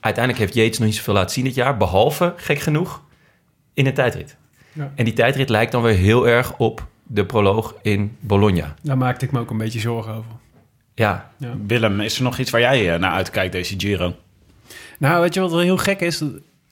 uiteindelijk 0.00 0.44
heeft 0.44 0.54
Yates 0.54 0.78
nog 0.78 0.86
niet 0.88 0.96
zoveel 0.96 1.14
laten 1.14 1.30
zien 1.34 1.44
dit 1.44 1.54
jaar, 1.54 1.76
behalve, 1.76 2.34
gek 2.36 2.58
genoeg, 2.58 3.02
in 3.74 3.86
een 3.86 3.94
tijdrit. 3.94 4.36
Ja. 4.72 4.92
En 4.94 5.04
die 5.04 5.14
tijdrit 5.14 5.48
lijkt 5.48 5.72
dan 5.72 5.82
weer 5.82 5.94
heel 5.96 6.28
erg 6.28 6.56
op 6.58 6.86
de 7.02 7.24
proloog 7.24 7.74
in 7.82 8.16
Bologna. 8.20 8.74
Daar 8.82 8.98
maakte 8.98 9.24
ik 9.24 9.32
me 9.32 9.40
ook 9.40 9.50
een 9.50 9.58
beetje 9.58 9.80
zorgen 9.80 10.12
over. 10.14 10.30
Ja, 10.94 11.30
Willem, 11.66 12.00
is 12.00 12.16
er 12.16 12.22
nog 12.22 12.38
iets 12.38 12.50
waar 12.50 12.60
jij 12.60 12.92
eh, 12.94 13.00
naar 13.00 13.12
uitkijkt 13.12 13.52
deze 13.52 13.74
Giro? 13.78 14.14
Nou, 15.04 15.20
weet 15.20 15.34
je 15.34 15.40
wat 15.40 15.50
wel 15.50 15.60
heel 15.60 15.76
gek 15.76 16.00
is? 16.00 16.22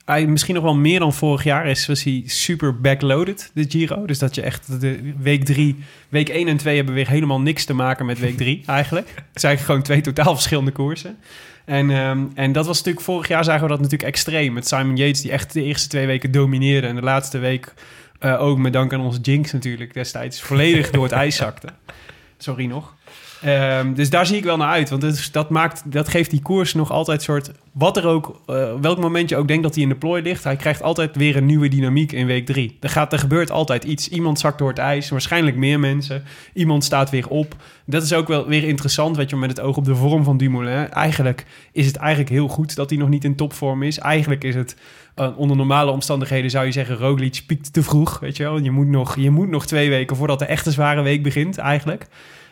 Hij 0.05 0.25
misschien 0.25 0.55
nog 0.55 0.63
wel 0.63 0.75
meer 0.75 0.99
dan 0.99 1.13
vorig 1.13 1.43
jaar 1.43 1.67
is, 1.67 1.85
was 1.85 2.03
hij 2.03 2.23
super 2.25 2.81
backloaded, 2.81 3.51
de 3.53 3.65
Giro. 3.69 4.05
Dus 4.05 4.19
dat 4.19 4.35
je 4.35 4.41
echt 4.41 4.81
de 4.81 5.13
week 5.17 5.43
drie, 5.45 5.83
week 6.09 6.29
1 6.29 6.47
en 6.47 6.57
2 6.57 6.75
hebben 6.75 6.93
weer 6.93 7.07
helemaal 7.09 7.41
niks 7.41 7.65
te 7.65 7.73
maken 7.73 8.05
met 8.05 8.19
week 8.19 8.37
3 8.37 8.63
eigenlijk. 8.67 9.13
Het 9.31 9.41
zijn 9.41 9.57
gewoon 9.57 9.81
twee 9.81 10.01
totaal 10.01 10.33
verschillende 10.33 10.71
koersen. 10.71 11.17
En, 11.65 11.89
ehm, 11.89 12.25
en 12.35 12.51
dat 12.51 12.65
was 12.65 12.77
natuurlijk, 12.77 13.05
vorig 13.05 13.27
jaar 13.27 13.43
zagen 13.43 13.61
we 13.61 13.67
dat 13.67 13.81
natuurlijk 13.81 14.09
extreem. 14.09 14.53
Met 14.53 14.67
Simon 14.67 14.95
Yates, 14.95 15.21
die 15.21 15.31
echt 15.31 15.53
de 15.53 15.63
eerste 15.63 15.87
twee 15.87 16.05
weken 16.05 16.31
domineerde. 16.31 16.87
En 16.87 16.95
de 16.95 17.01
laatste 17.01 17.37
week 17.37 17.73
eh, 18.19 18.41
ook 18.41 18.57
met 18.57 18.73
dank 18.73 18.93
aan 18.93 19.01
onze 19.01 19.19
Jinx 19.19 19.51
natuurlijk 19.51 19.93
destijds 19.93 20.41
volledig 20.41 20.89
door 20.89 21.03
het 21.03 21.11
ijs 21.11 21.35
zakte. 21.35 21.67
Sorry 22.37 22.65
nog. 22.65 22.95
Ehm, 23.43 23.93
dus 23.93 24.09
daar 24.09 24.25
zie 24.25 24.37
ik 24.37 24.43
wel 24.43 24.57
naar 24.57 24.69
uit. 24.69 24.89
Want 24.89 25.33
dat, 25.33 25.49
maakt, 25.49 25.91
dat 25.91 26.07
geeft 26.07 26.29
die 26.29 26.41
koers 26.41 26.73
nog 26.73 26.91
altijd 26.91 27.21
soort... 27.21 27.51
Wat 27.71 27.97
er 27.97 28.07
ook, 28.07 28.41
eh, 28.45 28.73
welk 28.81 28.99
moment 28.99 29.29
je 29.29 29.37
ook 29.37 29.47
denkt 29.47 29.63
dat 29.63 29.73
hij 29.73 29.83
in 29.83 29.89
de 29.89 29.95
plooi 29.95 30.21
ligt... 30.21 30.43
hij 30.43 30.55
krijgt 30.55 30.81
altijd 30.81 31.15
weer 31.15 31.35
een 31.35 31.45
nieuwe 31.45 31.67
dynamiek 31.67 32.11
in 32.11 32.25
week 32.25 32.45
drie. 32.45 32.77
Er, 32.79 32.89
gaat, 32.89 33.13
er 33.13 33.19
gebeurt 33.19 33.51
altijd 33.51 33.83
iets. 33.83 34.09
Iemand 34.09 34.39
zakt 34.39 34.57
door 34.57 34.69
het 34.69 34.77
ijs, 34.77 35.09
waarschijnlijk 35.09 35.55
meer 35.55 35.79
mensen. 35.79 36.23
Iemand 36.53 36.83
staat 36.83 37.09
weer 37.09 37.27
op. 37.27 37.55
Dat 37.85 38.03
is 38.03 38.13
ook 38.13 38.27
wel 38.27 38.47
weer 38.47 38.63
interessant, 38.63 39.17
weet 39.17 39.29
je, 39.29 39.35
met 39.35 39.49
het 39.49 39.59
oog 39.59 39.77
op 39.77 39.85
de 39.85 39.95
vorm 39.95 40.23
van 40.23 40.37
Dumoulin. 40.37 40.89
Eigenlijk 40.89 41.45
is 41.71 41.85
het 41.85 41.95
eigenlijk 41.95 42.29
heel 42.29 42.47
goed 42.47 42.75
dat 42.75 42.89
hij 42.89 42.99
nog 42.99 43.09
niet 43.09 43.23
in 43.23 43.35
topvorm 43.35 43.83
is. 43.83 43.99
Eigenlijk 43.99 44.43
is 44.43 44.55
het... 44.55 44.75
eh, 45.15 45.37
onder 45.37 45.57
normale 45.57 45.91
omstandigheden 45.91 46.49
zou 46.49 46.65
je 46.65 46.71
zeggen... 46.71 46.97
Roglic 46.97 47.43
piekt 47.47 47.73
te 47.73 47.83
vroeg, 47.83 48.19
weet 48.19 48.37
je 48.37 48.43
wel. 48.43 48.59
Je 48.59 48.71
moet 48.71 48.87
nog, 48.87 49.15
je 49.15 49.29
moet 49.29 49.49
nog 49.49 49.65
twee 49.65 49.89
weken 49.89 50.15
voordat 50.15 50.39
de 50.39 50.45
echte 50.45 50.71
zware 50.71 51.01
week 51.01 51.23
begint, 51.23 51.57
eigenlijk. 51.57 52.07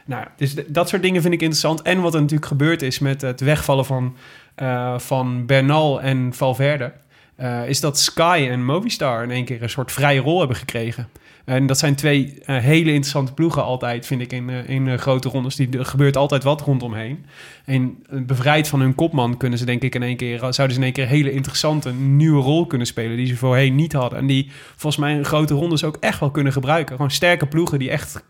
Nou, 0.05 0.25
dus 0.35 0.55
dat 0.67 0.89
soort 0.89 1.01
dingen 1.01 1.21
vind 1.21 1.33
ik 1.33 1.41
interessant. 1.41 1.81
En 1.81 2.01
wat 2.01 2.13
er 2.13 2.21
natuurlijk 2.21 2.47
gebeurd 2.47 2.81
is 2.81 2.99
met 2.99 3.21
het 3.21 3.39
wegvallen 3.39 3.85
van, 3.85 4.15
eh, 4.55 4.99
van 4.99 5.45
Bernal 5.45 6.01
en 6.01 6.33
Valverde... 6.33 6.93
eh, 7.35 7.67
is 7.67 7.79
dat 7.79 7.99
Sky 7.99 8.47
en 8.49 8.65
Movistar 8.65 9.23
in 9.23 9.31
één 9.31 9.45
keer 9.45 9.63
een 9.63 9.69
soort 9.69 9.91
vrije 9.91 10.19
rol 10.19 10.39
hebben 10.39 10.57
gekregen. 10.57 11.09
En 11.51 11.65
dat 11.65 11.77
zijn 11.77 11.95
twee 11.95 12.33
eh, 12.45 12.57
hele 12.57 12.89
interessante 12.89 13.33
ploegen 13.33 13.63
altijd, 13.63 14.05
vind 14.05 14.21
ik, 14.21 14.33
in, 14.33 14.49
eh, 14.49 14.69
in 14.69 14.87
eh, 14.87 14.97
grote 14.97 15.29
rondes. 15.29 15.55
Die, 15.55 15.77
er 15.77 15.85
gebeurt 15.85 16.17
altijd 16.17 16.43
wat 16.43 16.61
rondomheen. 16.61 17.25
En 17.65 18.03
bevrijd 18.09 18.67
van 18.67 18.79
hun 18.79 18.95
kopman 18.95 19.37
kunnen 19.37 19.59
ze 19.59 19.65
denk 19.65 19.81
ik 19.81 19.95
in 19.95 20.03
één 20.03 20.15
keer... 20.15 20.37
zouden 20.37 20.71
ze 20.71 20.75
in 20.75 20.83
één 20.83 20.93
keer 20.93 21.03
een 21.03 21.09
hele 21.09 21.31
interessante 21.31 21.93
nieuwe 21.93 22.41
rol 22.41 22.65
kunnen 22.65 22.87
spelen... 22.87 23.17
die 23.17 23.25
ze 23.25 23.35
voorheen 23.35 23.75
niet 23.75 23.93
hadden. 23.93 24.19
En 24.19 24.27
die 24.27 24.49
volgens 24.75 25.01
mij 25.01 25.13
in 25.13 25.25
grote 25.25 25.53
rondes 25.53 25.83
ook 25.83 25.97
echt 25.99 26.19
wel 26.19 26.31
kunnen 26.31 26.53
gebruiken. 26.53 26.95
Gewoon 26.95 27.11
sterke 27.11 27.45
ploegen 27.45 27.79
die 27.79 27.89
echt 27.89 28.23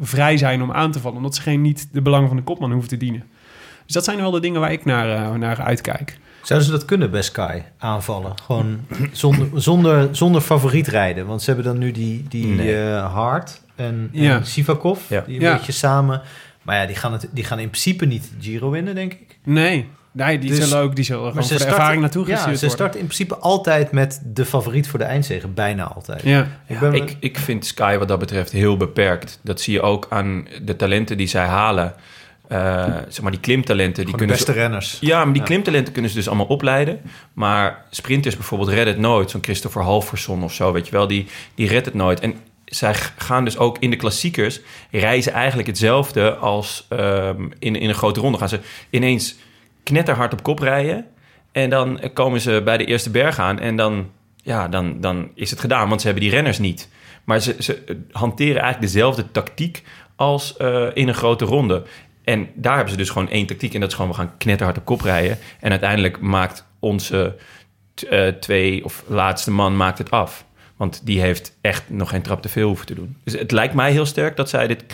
vrij 0.00 0.36
zijn 0.36 0.62
om 0.62 0.72
aan 0.72 0.92
te 0.92 1.00
vallen. 1.00 1.16
Omdat 1.16 1.34
ze 1.34 1.42
geen 1.42 1.60
niet 1.60 1.88
de 1.92 2.02
belangen 2.02 2.28
van 2.28 2.36
de 2.36 2.42
kopman 2.42 2.72
hoeven 2.72 2.90
te 2.90 2.96
dienen. 2.96 3.24
Dus 3.84 3.94
dat 3.94 4.04
zijn 4.04 4.18
wel 4.18 4.30
de 4.30 4.40
dingen 4.40 4.60
waar 4.60 4.72
ik 4.72 4.84
naar, 4.84 5.38
naar 5.38 5.60
uitkijk. 5.60 6.18
Zouden 6.44 6.68
ze 6.68 6.74
dat 6.74 6.84
kunnen 6.84 7.10
bij 7.10 7.22
Sky 7.22 7.60
aanvallen? 7.78 8.32
Gewoon 8.46 8.80
zonder, 9.12 9.48
zonder, 9.54 10.08
zonder 10.12 10.40
favoriet 10.40 10.88
rijden. 10.88 11.26
Want 11.26 11.42
ze 11.42 11.46
hebben 11.52 11.64
dan 11.72 11.78
nu 11.78 11.92
die, 11.92 12.24
die 12.28 12.46
Nee. 12.46 12.82
eh, 12.82 13.12
Hart 13.14 13.60
en, 13.74 14.08
Ja. 14.12 14.34
en 14.36 14.46
Sivakov. 14.46 15.00
Ja. 15.08 15.20
Die 15.26 15.34
een 15.36 15.42
Ja. 15.42 15.56
beetje 15.56 15.72
samen. 15.72 16.22
Maar 16.62 16.76
ja, 16.80 16.86
die 16.86 16.96
gaan, 16.96 17.12
het, 17.12 17.28
die 17.32 17.44
gaan 17.44 17.58
in 17.58 17.68
principe 17.70 18.04
niet 18.06 18.30
Giro 18.40 18.70
winnen, 18.70 18.94
denk 18.94 19.12
ik. 19.12 19.38
Nee, 19.44 19.88
nee 20.12 20.38
die 20.38 20.50
Dus- 20.50 20.68
zullen 20.68 20.84
ook 20.84 20.94
die 20.96 21.04
zullen 21.04 21.20
gewoon 21.20 21.34
voor 21.34 21.42
de 21.42 21.54
starten- 21.54 21.76
ervaring 21.76 22.00
naartoe 22.00 22.26
Ja, 22.26 22.34
gestuurd 22.34 22.58
ze 22.58 22.66
worden. 22.66 22.78
starten 22.78 23.00
in 23.00 23.06
principe 23.06 23.36
altijd 23.36 23.92
met 23.92 24.20
de 24.24 24.44
favoriet 24.44 24.88
voor 24.88 24.98
de 24.98 25.04
eindzege. 25.04 25.48
Bijna 25.48 25.84
altijd. 25.84 26.22
Ja, 26.22 26.46
Ik 26.66 26.78
ben, 26.78 26.92
ik, 26.94 27.16
ik 27.20 27.38
vind 27.38 27.66
Sky 27.66 27.96
wat 27.98 28.08
dat 28.08 28.18
betreft 28.18 28.52
heel 28.52 28.76
beperkt. 28.76 29.38
Dat 29.42 29.60
zie 29.60 29.72
je 29.72 29.80
ook 29.82 30.06
aan 30.10 30.46
de 30.62 30.76
talenten 30.76 31.16
die 31.16 31.26
zij 31.26 31.46
halen. 31.46 31.94
Eh, 32.48 32.84
zeg 33.08 33.20
maar 33.22 33.30
die 33.30 33.40
klimtalenten. 33.40 33.94
Die 33.94 34.04
gewoon 34.04 34.18
kunnen 34.18 34.36
beste 34.36 34.52
ze, 34.52 34.58
renners. 34.58 34.98
ja, 35.00 35.24
maar 35.24 35.32
die 35.32 35.42
Ja. 35.42 35.48
klimtalenten 35.48 35.92
kunnen 35.92 36.10
ze 36.10 36.16
dus 36.16 36.28
allemaal 36.28 36.46
opleiden. 36.46 37.00
Maar 37.32 37.84
sprinters 37.90 38.36
bijvoorbeeld 38.36 38.70
redden 38.70 38.94
het 38.94 39.02
nooit. 39.02 39.30
Zo'n 39.30 39.42
Christopher 39.44 39.82
Halverson 39.82 40.42
of 40.42 40.52
zo, 40.52 40.72
weet 40.72 40.86
je 40.86 40.92
wel. 40.92 41.06
Die, 41.06 41.26
die 41.54 41.68
redt 41.68 41.84
het 41.86 41.94
nooit. 41.94 42.20
En 42.20 42.34
zij 42.64 42.94
gaan 43.16 43.44
dus 43.44 43.58
ook 43.58 43.78
in 43.78 43.90
de 43.90 43.96
klassiekers... 43.96 44.60
reizen 44.90 45.32
eigenlijk 45.32 45.68
hetzelfde 45.68 46.34
als 46.34 46.86
ehm, 46.88 47.42
in, 47.58 47.76
in 47.76 47.88
een 47.88 47.94
grote 47.94 48.20
ronde. 48.20 48.38
Gaan 48.38 48.48
ze 48.48 48.60
ineens 48.90 49.36
knetterhard 49.82 50.32
op 50.32 50.42
kop 50.42 50.58
rijden... 50.58 51.06
En 51.52 51.70
dan 51.70 52.00
komen 52.14 52.40
ze 52.40 52.60
bij 52.64 52.76
de 52.76 52.84
eerste 52.84 53.10
berg 53.10 53.38
aan 53.38 53.58
en 53.58 53.76
dan, 53.76 54.10
ja, 54.42 54.68
dan, 54.68 55.00
dan 55.00 55.30
is 55.34 55.50
het 55.50 55.60
gedaan, 55.60 55.88
want 55.88 56.00
ze 56.00 56.06
hebben 56.06 56.24
die 56.24 56.34
renners 56.34 56.58
niet. 56.58 56.88
Maar 57.24 57.40
ze, 57.40 57.56
ze 57.58 57.84
hanteren 58.12 58.62
eigenlijk 58.62 58.92
dezelfde 58.92 59.30
tactiek 59.30 59.82
als 60.16 60.56
eh, 60.56 60.86
in 60.94 61.08
een 61.08 61.14
grote 61.14 61.44
ronde. 61.44 61.82
En 62.24 62.48
daar 62.54 62.74
hebben 62.74 62.92
ze 62.92 62.98
dus 62.98 63.10
gewoon 63.10 63.30
één 63.30 63.46
tactiek 63.46 63.74
en 63.74 63.80
dat 63.80 63.88
is 63.88 63.94
gewoon 63.94 64.10
we 64.10 64.16
gaan 64.16 64.36
knetterhard 64.38 64.78
op 64.78 64.84
kop 64.84 65.00
rijden. 65.00 65.38
En 65.60 65.70
uiteindelijk 65.70 66.20
maakt 66.20 66.66
onze 66.78 67.36
eh, 68.10 68.28
twee 68.28 68.84
of 68.84 69.04
laatste 69.06 69.50
man 69.50 69.76
maakt 69.76 69.98
het 69.98 70.10
af. 70.10 70.44
Want 70.76 71.00
die 71.04 71.20
heeft 71.20 71.56
echt 71.60 71.90
nog 71.90 72.08
geen 72.08 72.22
trap 72.22 72.42
te 72.42 72.48
veel 72.48 72.66
hoeven 72.66 72.86
te 72.86 72.94
doen. 72.94 73.16
Dus 73.24 73.32
het 73.32 73.52
lijkt 73.52 73.74
mij 73.74 73.92
heel 73.92 74.06
sterk 74.06 74.36
dat 74.36 74.48
zij 74.48 74.66
dit, 74.66 74.84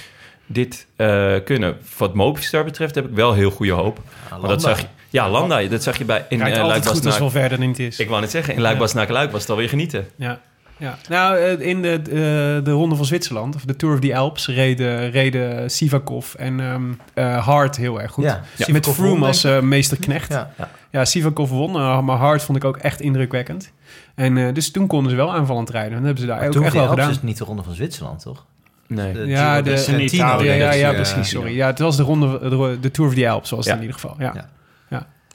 dit 0.46 0.86
eh, 0.96 1.34
kunnen. 1.44 1.76
Wat 1.98 2.14
Movistar 2.14 2.64
betreft 2.64 2.94
heb 2.94 3.04
ik 3.04 3.14
wel 3.14 3.32
heel 3.32 3.50
goede 3.50 3.72
hoop. 3.72 3.98
Want 4.30 4.48
dat 4.48 4.62
zag 4.62 4.80
je, 4.80 4.86
ja, 5.10 5.30
Landa, 5.30 5.62
dat 5.62 5.82
zag 5.82 5.98
je 5.98 6.04
bij 6.04 6.26
in 6.28 6.42
altijd 6.42 6.86
goed 6.86 6.96
als 6.96 7.04
het 7.04 7.18
wel 7.18 7.30
verder 7.30 7.58
niet 7.58 7.78
is. 7.78 7.98
Ik 7.98 8.08
wou 8.08 8.20
net 8.20 8.30
zeggen, 8.30 8.54
in 8.54 8.60
Luik 8.60 8.78
was 8.78 8.92
Luik 8.92 9.30
was 9.30 9.40
het 9.40 9.50
alweer 9.50 9.68
genieten. 9.68 10.08
Ja. 10.16 10.40
Ja. 10.80 10.96
Nou, 11.08 11.36
eh, 11.38 11.60
in 11.68 11.82
de, 11.82 11.92
eh, 11.92 12.64
de 12.64 12.70
Ronde 12.70 12.94
van 12.96 13.04
Zwitserland, 13.04 13.54
of 13.54 13.64
de 13.64 13.76
Tour 13.76 13.94
of 13.94 14.00
the 14.00 14.16
Alps, 14.16 14.46
reden, 14.48 15.10
reden 15.10 15.70
Sivakov 15.70 16.34
en 16.34 16.60
ehm 16.60 16.82
eh, 17.14 17.46
Hart 17.46 17.76
heel 17.76 18.00
erg 18.00 18.12
goed. 18.12 18.24
Ja, 18.24 18.40
Met 18.58 18.66
Sivakov 18.66 18.94
Froome 18.94 19.18
won, 19.18 19.26
als 19.26 19.44
eh, 19.44 19.60
meesterknecht. 19.60 20.32
Ja, 20.32 20.50
Ja. 20.58 20.70
ja 20.90 21.04
Sivakov 21.04 21.50
won, 21.50 21.72
maar 22.04 22.16
Hart 22.16 22.42
vond 22.42 22.58
ik 22.58 22.64
ook 22.64 22.76
echt 22.76 23.00
indrukwekkend. 23.00 23.72
En 24.14 24.36
eh, 24.36 24.54
dus 24.54 24.70
toen 24.70 24.86
konden 24.86 25.10
ze 25.10 25.16
wel 25.16 25.32
aanvallend 25.34 25.70
rijden. 25.70 25.90
En 25.90 25.96
dat 25.96 26.04
hebben 26.04 26.20
ze 26.22 26.26
daar 26.26 26.36
Maar 26.36 26.46
ook 26.46 26.52
Tour 26.52 26.66
echt 26.66 26.74
of 26.74 26.80
the 26.80 26.86
wel 26.86 26.96
Alps 26.96 27.06
gedaan. 27.08 27.22
is 27.24 27.28
niet 27.28 27.38
de 27.38 27.44
ronde 27.44 27.62
van 27.62 27.74
Zwitserland, 27.74 28.22
toch? 28.22 28.44
Nee. 28.86 29.12
De 29.12 29.26
Ja, 29.26 29.62
de- 29.62 29.72
Trentino, 29.82 30.04
Italië, 30.24 30.46
Ja, 30.46 30.54
ja, 30.54 30.72
ja, 30.72 30.92
precies, 30.92 31.28
sorry. 31.28 31.50
ja. 31.50 31.56
Ja, 31.56 31.66
het 31.66 31.78
was 31.78 31.96
de, 31.96 32.02
ronde, 32.02 32.38
de, 32.48 32.78
de 32.80 32.90
Tour 32.90 33.10
of 33.10 33.16
the 33.16 33.28
Alps, 33.28 33.48
zoals 33.48 33.64
Ja. 33.66 33.70
het 33.72 33.80
in 33.80 33.86
ieder 33.86 34.00
geval. 34.00 34.16
Ja. 34.18 34.48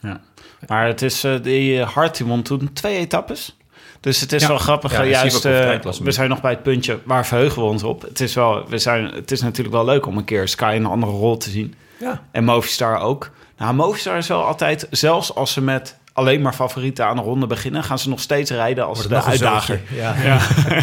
Ja. 0.02 0.20
Maar 0.68 0.88
het 0.88 1.02
is, 1.02 1.24
eh, 1.24 1.34
die 1.42 1.82
Hart 1.84 2.18
die 2.18 2.26
won 2.26 2.42
toen 2.42 2.74
twee 2.74 2.98
etappes. 2.98 3.58
Dus 4.06 4.20
het 4.22 4.32
is 4.32 4.42
Ja. 4.42 4.48
wel 4.48 4.58
grappig. 4.58 4.92
Ja, 4.92 5.06
juist, 5.06 5.46
eh, 5.46 5.80
we 6.04 6.12
zijn 6.12 6.30
nog 6.30 6.42
bij 6.42 6.52
het 6.52 6.64
puntje 6.64 7.00
waar 7.04 7.26
verheugen 7.26 7.62
we 7.62 7.68
ons 7.68 7.84
op. 7.84 8.02
Het 8.02 8.20
is, 8.20 8.34
wel, 8.34 8.66
we 8.70 8.78
zijn, 8.78 9.06
het 9.06 9.32
is 9.32 9.42
natuurlijk 9.42 9.76
wel 9.76 9.86
leuk 9.86 10.06
om 10.06 10.18
een 10.18 10.24
keer 10.24 10.48
Sky 10.48 10.72
in 10.76 10.84
een 10.84 10.92
andere 10.92 11.12
rol 11.12 11.38
te 11.38 11.50
zien. 11.50 11.74
Ja. 12.00 12.22
En 12.32 12.44
Movistar 12.44 13.00
ook. 13.00 13.32
Nou, 13.58 13.74
Movistar 13.74 14.18
is 14.18 14.28
wel 14.28 14.44
altijd, 14.46 14.88
zelfs 14.92 15.36
als 15.36 15.54
ze 15.54 15.62
met 15.62 15.98
alleen 16.14 16.42
maar 16.42 16.54
favorieten 16.54 17.06
aan 17.06 17.16
de 17.16 17.22
ronde 17.22 17.48
beginnen, 17.48 17.84
gaan 17.84 18.00
ze 18.00 18.10
nog 18.10 18.20
steeds 18.20 18.52
rijden 18.52 18.86
als 18.86 19.08
de 19.08 19.24
uitdager. 19.24 19.82
Ja, 19.92 20.16
ja, 20.30 20.38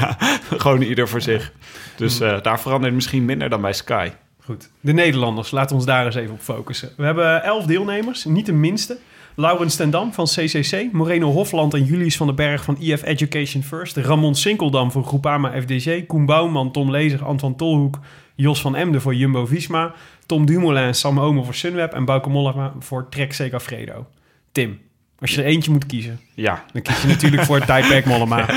gewoon 0.63 0.81
ieder 0.83 1.09
voor 1.09 1.21
zich. 1.21 1.53
Dus 1.97 2.21
eh, 2.21 2.41
daar 2.43 2.61
verandert 2.61 2.95
misschien 2.95 3.25
minder 3.25 3.49
dan 3.49 3.61
bij 3.61 3.73
Sky. 3.73 4.11
Goed. 4.45 4.69
De 4.81 4.93
Nederlanders, 4.93 5.51
laten 5.51 5.69
we 5.69 5.75
ons 5.75 5.85
daar 5.85 6.07
eens 6.07 6.15
even 6.15 6.33
op 6.35 6.41
focussen. 6.41 6.91
We 6.97 7.05
hebben 7.05 7.43
elf 7.45 7.65
deelnemers, 7.65 8.25
niet 8.25 8.47
de 8.47 8.53
minste. 8.53 8.97
Laurens 9.35 9.75
Stendam 9.75 10.13
van 10.13 10.25
CCC, 10.25 10.93
Moreno 10.93 11.31
Hofland 11.31 11.75
en 11.75 11.85
Julius 11.85 12.17
van 12.17 12.27
den 12.27 12.37
Berg 12.37 12.65
van 12.65 12.77
IF 12.79 13.03
Education 13.03 13.63
First, 13.63 13.97
Ramon 13.97 14.35
Sinkeldam 14.35 14.93
voor 14.93 15.05
Groupama 15.05 15.61
FDG, 15.61 16.07
Koen 16.07 16.27
Bouwman, 16.27 16.73
Tom 16.73 16.91
Lezer, 16.91 17.25
Anton 17.25 17.57
Tolhoek, 17.57 17.99
Jos 18.35 18.61
van 18.61 18.77
Emden 18.77 19.01
voor 19.01 19.15
Jumbo-Visma, 19.15 19.93
Tom 20.27 20.47
Dumoulin 20.47 20.83
en 20.83 20.95
Sam 20.95 21.21
Omen 21.21 21.45
voor 21.45 21.55
Sunweb 21.55 21.93
en 21.93 22.05
Bauke 22.05 22.29
Mollema 22.29 22.73
voor 22.79 23.09
Trek 23.09 23.33
Segafredo. 23.33 24.07
Tim, 24.53 24.81
als 25.19 25.31
je 25.35 25.43
er 25.43 25.49
eentje 25.49 25.71
moet 25.71 25.87
kiezen, 25.87 26.21
Ja, 26.35 26.65
dan 26.73 26.83
kies 26.83 27.03
je 27.03 27.09
natuurlijk 27.09 27.43
voor 27.43 27.61
Typek 27.61 28.05
Mollema. 28.05 28.47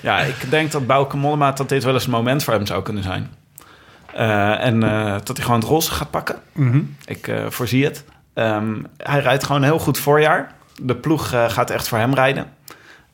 Ja, 0.00 0.20
ik 0.20 0.50
denk 0.50 0.70
dat 0.70 0.86
Bouke 0.86 1.16
Mollema 1.16 1.52
dat 1.52 1.68
dit 1.68 1.84
wel 1.84 1.94
eens 1.94 2.04
een 2.04 2.10
moment 2.10 2.44
voor 2.44 2.54
hem 2.54 2.66
zou 2.66 2.82
kunnen 2.82 3.02
zijn. 3.02 3.30
Eh, 4.14 4.64
en 4.64 4.82
eh, 4.82 5.16
dat 5.24 5.36
hij 5.36 5.44
gewoon 5.44 5.60
het 5.60 5.68
roze 5.68 5.90
gaat 5.90 6.10
pakken. 6.10 6.36
Mhm. 6.52 6.80
Ik 7.04 7.28
eh, 7.28 7.46
voorzie 7.48 7.84
het. 7.84 8.04
Ehm, 8.34 8.82
hij 8.96 9.20
rijdt 9.20 9.44
gewoon 9.44 9.62
een 9.62 9.68
heel 9.68 9.78
goed 9.78 9.98
voorjaar. 9.98 10.54
De 10.82 10.96
ploeg 10.96 11.32
eh, 11.32 11.50
gaat 11.50 11.70
echt 11.70 11.88
voor 11.88 11.98
hem 11.98 12.14
rijden. 12.14 12.46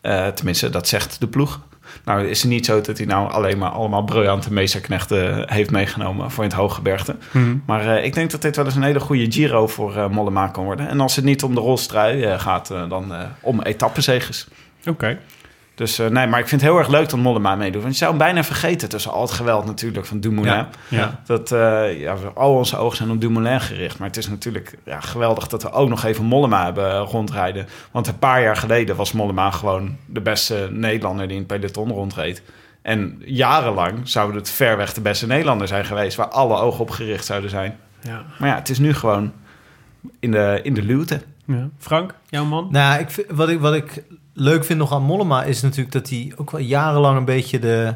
Eh, 0.01 0.27
tenminste, 0.27 0.71
dat 0.71 0.89
zegt 0.89 1.21
de 1.21 1.27
ploeg. 1.27 1.61
Nou, 2.05 2.27
is 2.27 2.43
het 2.43 2.51
niet 2.51 2.67
zo 2.67 2.81
dat 2.81 2.99
hij 2.99 3.07
nou 3.07 3.31
alleen 3.31 3.59
maar 3.59 3.71
allemaal 3.71 4.05
briljante 4.05 4.53
meesterknechten 4.53 5.53
heeft 5.53 5.71
meegenomen 5.71 6.31
voor 6.31 6.45
in 6.45 6.51
het 6.51 6.59
hooggebergte. 6.59 7.17
Mhm. 7.31 7.57
Maar 7.67 7.97
eh, 7.97 8.05
ik 8.05 8.15
denk 8.15 8.31
dat 8.31 8.43
dit 8.43 8.57
wel 8.57 8.65
eens 8.65 8.75
een 8.75 8.83
hele 8.83 9.01
goede 9.01 9.33
Giro 9.33 9.67
voor 9.67 9.97
eh, 9.97 10.09
Mollema 10.09 10.47
kan 10.47 10.65
worden. 10.65 10.89
En 10.89 11.01
als 11.01 11.17
het 11.17 11.25
niet 11.25 11.43
om 11.43 11.55
de 11.55 11.61
rolstrui 11.61 12.39
gaat, 12.39 12.69
dan 12.69 13.13
om 13.41 13.63
etappezeges. 13.63 14.49
Oké. 14.87 15.19
Dus 15.79 15.97
nee, 15.99 16.27
maar 16.27 16.39
ik 16.39 16.49
vind 16.49 16.61
het 16.61 16.71
heel 16.71 16.79
erg 16.79 16.89
leuk 16.89 17.09
dat 17.09 17.19
Mollema 17.19 17.57
meedoet. 17.57 17.83
Want 17.83 17.93
je 17.93 17.99
zou 17.99 18.11
hem 18.11 18.19
bijna 18.19 18.45
vergeten 18.45 18.89
tussen 18.89 19.11
al 19.13 19.23
het 19.23 19.31
geweld 19.31 19.65
natuurlijk 19.67 20.07
van 20.07 20.21
Dumoulin. 20.21 20.53
Ja. 20.55 20.69
Ja. 20.89 21.21
Dat 21.27 21.53
eh, 21.53 22.01
ja, 22.01 22.15
al 22.35 22.55
onze 22.55 22.77
ogen 22.77 22.97
zijn 22.97 23.11
op 23.11 23.21
Dumoulin 23.21 23.61
gericht. 23.61 23.99
Maar 23.99 24.09
het 24.09 24.17
is 24.17 24.29
natuurlijk 24.29 24.79
ja, 24.85 25.01
geweldig 25.01 25.47
dat 25.49 25.63
we 25.63 25.71
ook 25.73 25.89
nog 25.89 26.05
even 26.05 26.25
Mollema 26.25 26.65
hebben 26.65 26.91
eh, 26.91 27.07
rondrijden. 27.11 27.67
Want 27.91 28.07
een 28.07 28.19
paar 28.19 28.43
jaar 28.43 28.57
geleden 28.57 28.97
was 28.97 29.13
Mollema 29.13 29.51
gewoon 29.51 29.97
de 30.07 30.21
beste 30.21 30.69
Nederlander 30.73 31.27
die 31.29 31.37
in 31.37 31.45
het 31.49 31.61
peloton 31.61 31.91
rondreed. 31.91 32.43
En 32.83 33.23
jarenlang 33.25 34.09
zou 34.09 34.35
het 34.35 34.51
ver 34.51 34.77
weg 34.77 34.93
de 34.95 35.01
beste 35.01 35.27
Nederlander 35.27 35.69
zijn 35.69 35.85
geweest... 35.85 36.17
waar 36.17 36.29
alle 36.29 36.57
ogen 36.57 36.81
op 36.81 36.91
gericht 36.91 37.25
zouden 37.25 37.51
zijn. 37.51 37.77
Ja. 38.01 38.25
Maar 38.39 38.49
ja, 38.49 38.55
het 38.55 38.69
is 38.69 38.79
nu 38.79 38.95
gewoon 38.95 39.33
in 40.21 40.31
de, 40.31 40.61
in 40.63 40.75
de 40.75 40.83
luwte. 40.83 41.21
Ja. 41.45 41.69
Frank, 41.79 42.15
jouw 42.29 42.45
man? 42.45 42.69
Nou, 42.71 43.01
ik, 43.01 43.11
vind- 43.11 43.27
wat, 43.31 43.49
ik, 43.49 43.61
wat 43.61 43.75
ik 43.75 44.03
leuk 44.41 44.65
vind 44.65 44.79
nog 44.79 44.93
aan 44.93 45.03
Mollema 45.03 45.43
is 45.43 45.63
natuurlijk 45.63 45.93
dat 45.93 46.09
hij 46.09 46.33
ook 46.37 46.51
wel 46.51 46.61
jarenlang 46.61 47.17
een 47.17 47.25
beetje 47.25 47.59
de, 47.59 47.95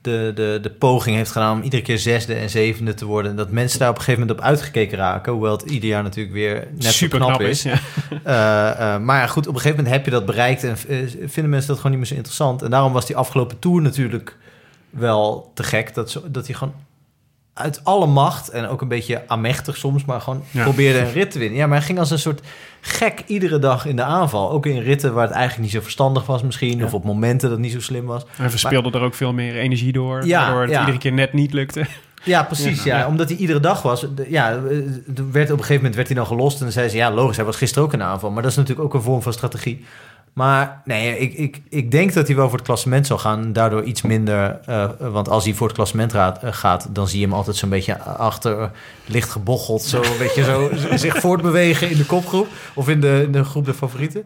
de, 0.00 0.32
de, 0.34 0.58
de 0.62 0.70
poging 0.70 1.16
heeft 1.16 1.30
gedaan 1.30 1.56
om 1.56 1.62
iedere 1.62 1.82
keer 1.82 1.98
zesde 1.98 2.34
en 2.34 2.50
zevende 2.50 2.94
te 2.94 3.04
worden. 3.04 3.30
En 3.30 3.36
dat 3.36 3.50
mensen 3.50 3.78
daar 3.78 3.88
op 3.88 3.96
een 3.96 4.02
gegeven 4.02 4.20
moment 4.20 4.40
op 4.40 4.46
uitgekeken 4.46 4.98
raken. 4.98 5.32
Hoewel 5.32 5.52
het 5.52 5.70
ieder 5.70 5.88
jaar 5.88 6.02
natuurlijk 6.02 6.34
weer 6.34 6.68
net 6.78 6.92
Super 6.92 7.18
knap, 7.18 7.28
knap 7.28 7.40
is. 7.40 7.64
is. 7.64 7.72
Ja. 7.72 7.78
Eh, 8.22 8.94
eh, 8.94 9.00
maar 9.00 9.20
ja, 9.20 9.26
goed, 9.26 9.46
op 9.46 9.54
een 9.54 9.60
gegeven 9.60 9.76
moment 9.76 9.94
heb 9.94 10.04
je 10.04 10.10
dat 10.10 10.26
bereikt 10.26 10.64
en 10.64 10.76
eh, 10.88 10.98
vinden 11.08 11.48
mensen 11.48 11.68
dat 11.68 11.76
gewoon 11.76 11.90
niet 11.90 12.00
meer 12.00 12.06
zo 12.06 12.14
interessant. 12.14 12.62
En 12.62 12.70
daarom 12.70 12.92
was 12.92 13.06
die 13.06 13.16
afgelopen 13.16 13.58
tour 13.58 13.82
natuurlijk 13.82 14.36
wel 14.90 15.50
te 15.54 15.62
gek. 15.62 15.94
Dat, 15.94 16.22
dat 16.26 16.46
hij 16.46 16.54
gewoon 16.54 16.74
uit 17.54 17.80
alle 17.84 18.06
macht 18.06 18.48
en 18.48 18.68
ook 18.68 18.80
een 18.80 18.88
beetje 18.88 19.22
amechtig 19.26 19.76
soms, 19.76 20.04
maar 20.04 20.20
gewoon 20.20 20.42
Ja. 20.50 20.62
probeerde 20.62 20.98
een 20.98 21.12
rit 21.12 21.30
te 21.30 21.38
winnen. 21.38 21.58
Ja, 21.58 21.66
maar 21.66 21.76
hij 21.76 21.86
ging 21.86 21.98
als 21.98 22.10
een 22.10 22.18
soort 22.18 22.40
gek 22.80 23.22
iedere 23.26 23.58
dag 23.58 23.86
in 23.86 23.96
de 23.96 24.02
aanval. 24.02 24.50
Ook 24.50 24.66
in 24.66 24.78
ritten 24.82 25.14
waar 25.14 25.26
het 25.26 25.32
eigenlijk 25.32 25.62
niet 25.62 25.72
zo 25.72 25.80
verstandig 25.80 26.26
was 26.26 26.42
misschien, 26.42 26.78
Ja. 26.78 26.84
of 26.84 26.94
op 26.94 27.04
momenten 27.04 27.40
dat 27.48 27.50
het 27.50 27.60
niet 27.60 27.72
zo 27.72 27.80
slim 27.80 28.06
was. 28.06 28.22
Hij 28.36 28.50
verspeelde 28.50 28.90
er 28.98 29.04
ook 29.04 29.14
veel 29.14 29.32
meer 29.32 29.56
energie 29.56 29.92
door. 29.92 30.26
Ja, 30.26 30.40
waardoor 30.42 30.62
het 30.62 30.70
ja. 30.70 30.80
iedere 30.80 30.98
keer 30.98 31.12
net 31.12 31.32
niet 31.32 31.52
lukte. 31.52 31.86
Ja, 32.24 32.42
precies. 32.42 32.82
Ja. 32.82 33.06
Omdat 33.06 33.28
hij 33.28 33.38
iedere 33.38 33.60
dag 33.60 33.82
was. 33.82 34.06
Ja, 34.28 34.50
eh, 34.50 34.56
er 35.16 35.30
werd, 35.32 35.50
op 35.50 35.58
een 35.58 35.64
gegeven 35.64 35.74
moment 35.74 35.94
werd 35.94 36.06
hij 36.08 36.16
dan 36.16 36.26
gelost. 36.26 36.58
En 36.58 36.62
dan 36.64 36.72
zei 36.72 36.88
ze, 36.88 36.96
ja, 36.96 37.10
logisch, 37.10 37.36
hij 37.36 37.44
was 37.44 37.56
gisteren 37.56 37.84
ook 37.84 37.92
in 37.92 37.98
de 37.98 38.04
aanval. 38.04 38.30
Maar 38.30 38.42
dat 38.42 38.50
is 38.50 38.56
natuurlijk 38.56 38.86
ook 38.86 38.94
een 38.94 39.02
vorm 39.02 39.22
van 39.22 39.32
strategie. 39.32 39.84
Maar 40.32 40.80
nee, 40.84 41.18
ik, 41.18 41.32
ik, 41.34 41.60
ik 41.68 41.90
denk 41.90 42.12
dat 42.12 42.26
hij 42.26 42.36
wel 42.36 42.48
voor 42.48 42.56
het 42.58 42.66
klassement 42.66 43.06
zal 43.06 43.18
gaan. 43.18 43.52
Daardoor 43.52 43.82
iets 43.82 44.02
minder. 44.02 44.60
eh, 44.66 44.88
want 44.98 45.28
als 45.28 45.44
hij 45.44 45.54
voor 45.54 45.66
het 45.66 45.76
klassement 45.76 46.12
raad- 46.12 46.42
eh, 46.42 46.52
gaat, 46.52 46.86
dan 46.90 47.08
zie 47.08 47.18
je 47.20 47.24
hem 47.26 47.34
altijd 47.34 47.56
zo'n 47.56 47.68
beetje 47.68 47.98
achter, 48.02 48.60
eh, 48.60 48.68
licht 49.06 49.30
gebocheld. 49.30 49.82
Zo 49.82 50.02
een 50.02 50.18
beetje 50.18 50.44
zo 50.44 50.70
zich 50.96 51.16
voortbewegen 51.20 51.90
in 51.90 51.96
de 51.96 52.06
kopgroep. 52.06 52.46
Of 52.74 52.88
in 52.88 53.00
de, 53.00 53.22
in 53.24 53.32
de 53.32 53.44
groep 53.44 53.64
de 53.64 53.74
favorieten. 53.74 54.24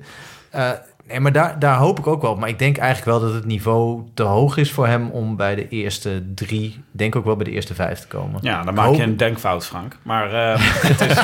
Eh, 1.07 1.13
nee, 1.13 1.21
maar 1.21 1.33
daar, 1.33 1.59
daar 1.59 1.77
hoop 1.77 1.99
ik 1.99 2.07
ook 2.07 2.23
wel. 2.23 2.31
op. 2.31 2.39
Maar 2.39 2.49
ik 2.49 2.59
denk 2.59 2.77
eigenlijk 2.77 3.19
wel 3.19 3.29
dat 3.29 3.35
het 3.37 3.45
niveau 3.47 4.03
te 4.15 4.23
hoog 4.23 4.57
is 4.57 4.73
voor 4.73 4.87
hem 4.87 5.11
om 5.11 5.37
bij 5.37 5.55
de 5.55 5.69
eerste 5.69 6.23
drie, 6.35 6.81
denk 6.91 7.17
ook 7.17 7.25
wel 7.25 7.37
bij 7.37 7.45
de 7.45 7.51
eerste 7.51 7.75
vijf 7.75 7.99
te 8.01 8.07
komen. 8.07 8.39
Ja, 8.43 8.59
dan 8.59 8.69
Ik 8.69 8.75
maak 8.75 8.87
hoop- 8.87 8.97
je 8.97 9.03
een 9.03 9.17
denkfout, 9.17 9.67
Frank. 9.67 9.97
Maar 10.03 10.33
eh, 10.33 10.61
het 10.89 11.01
is, 11.01 11.17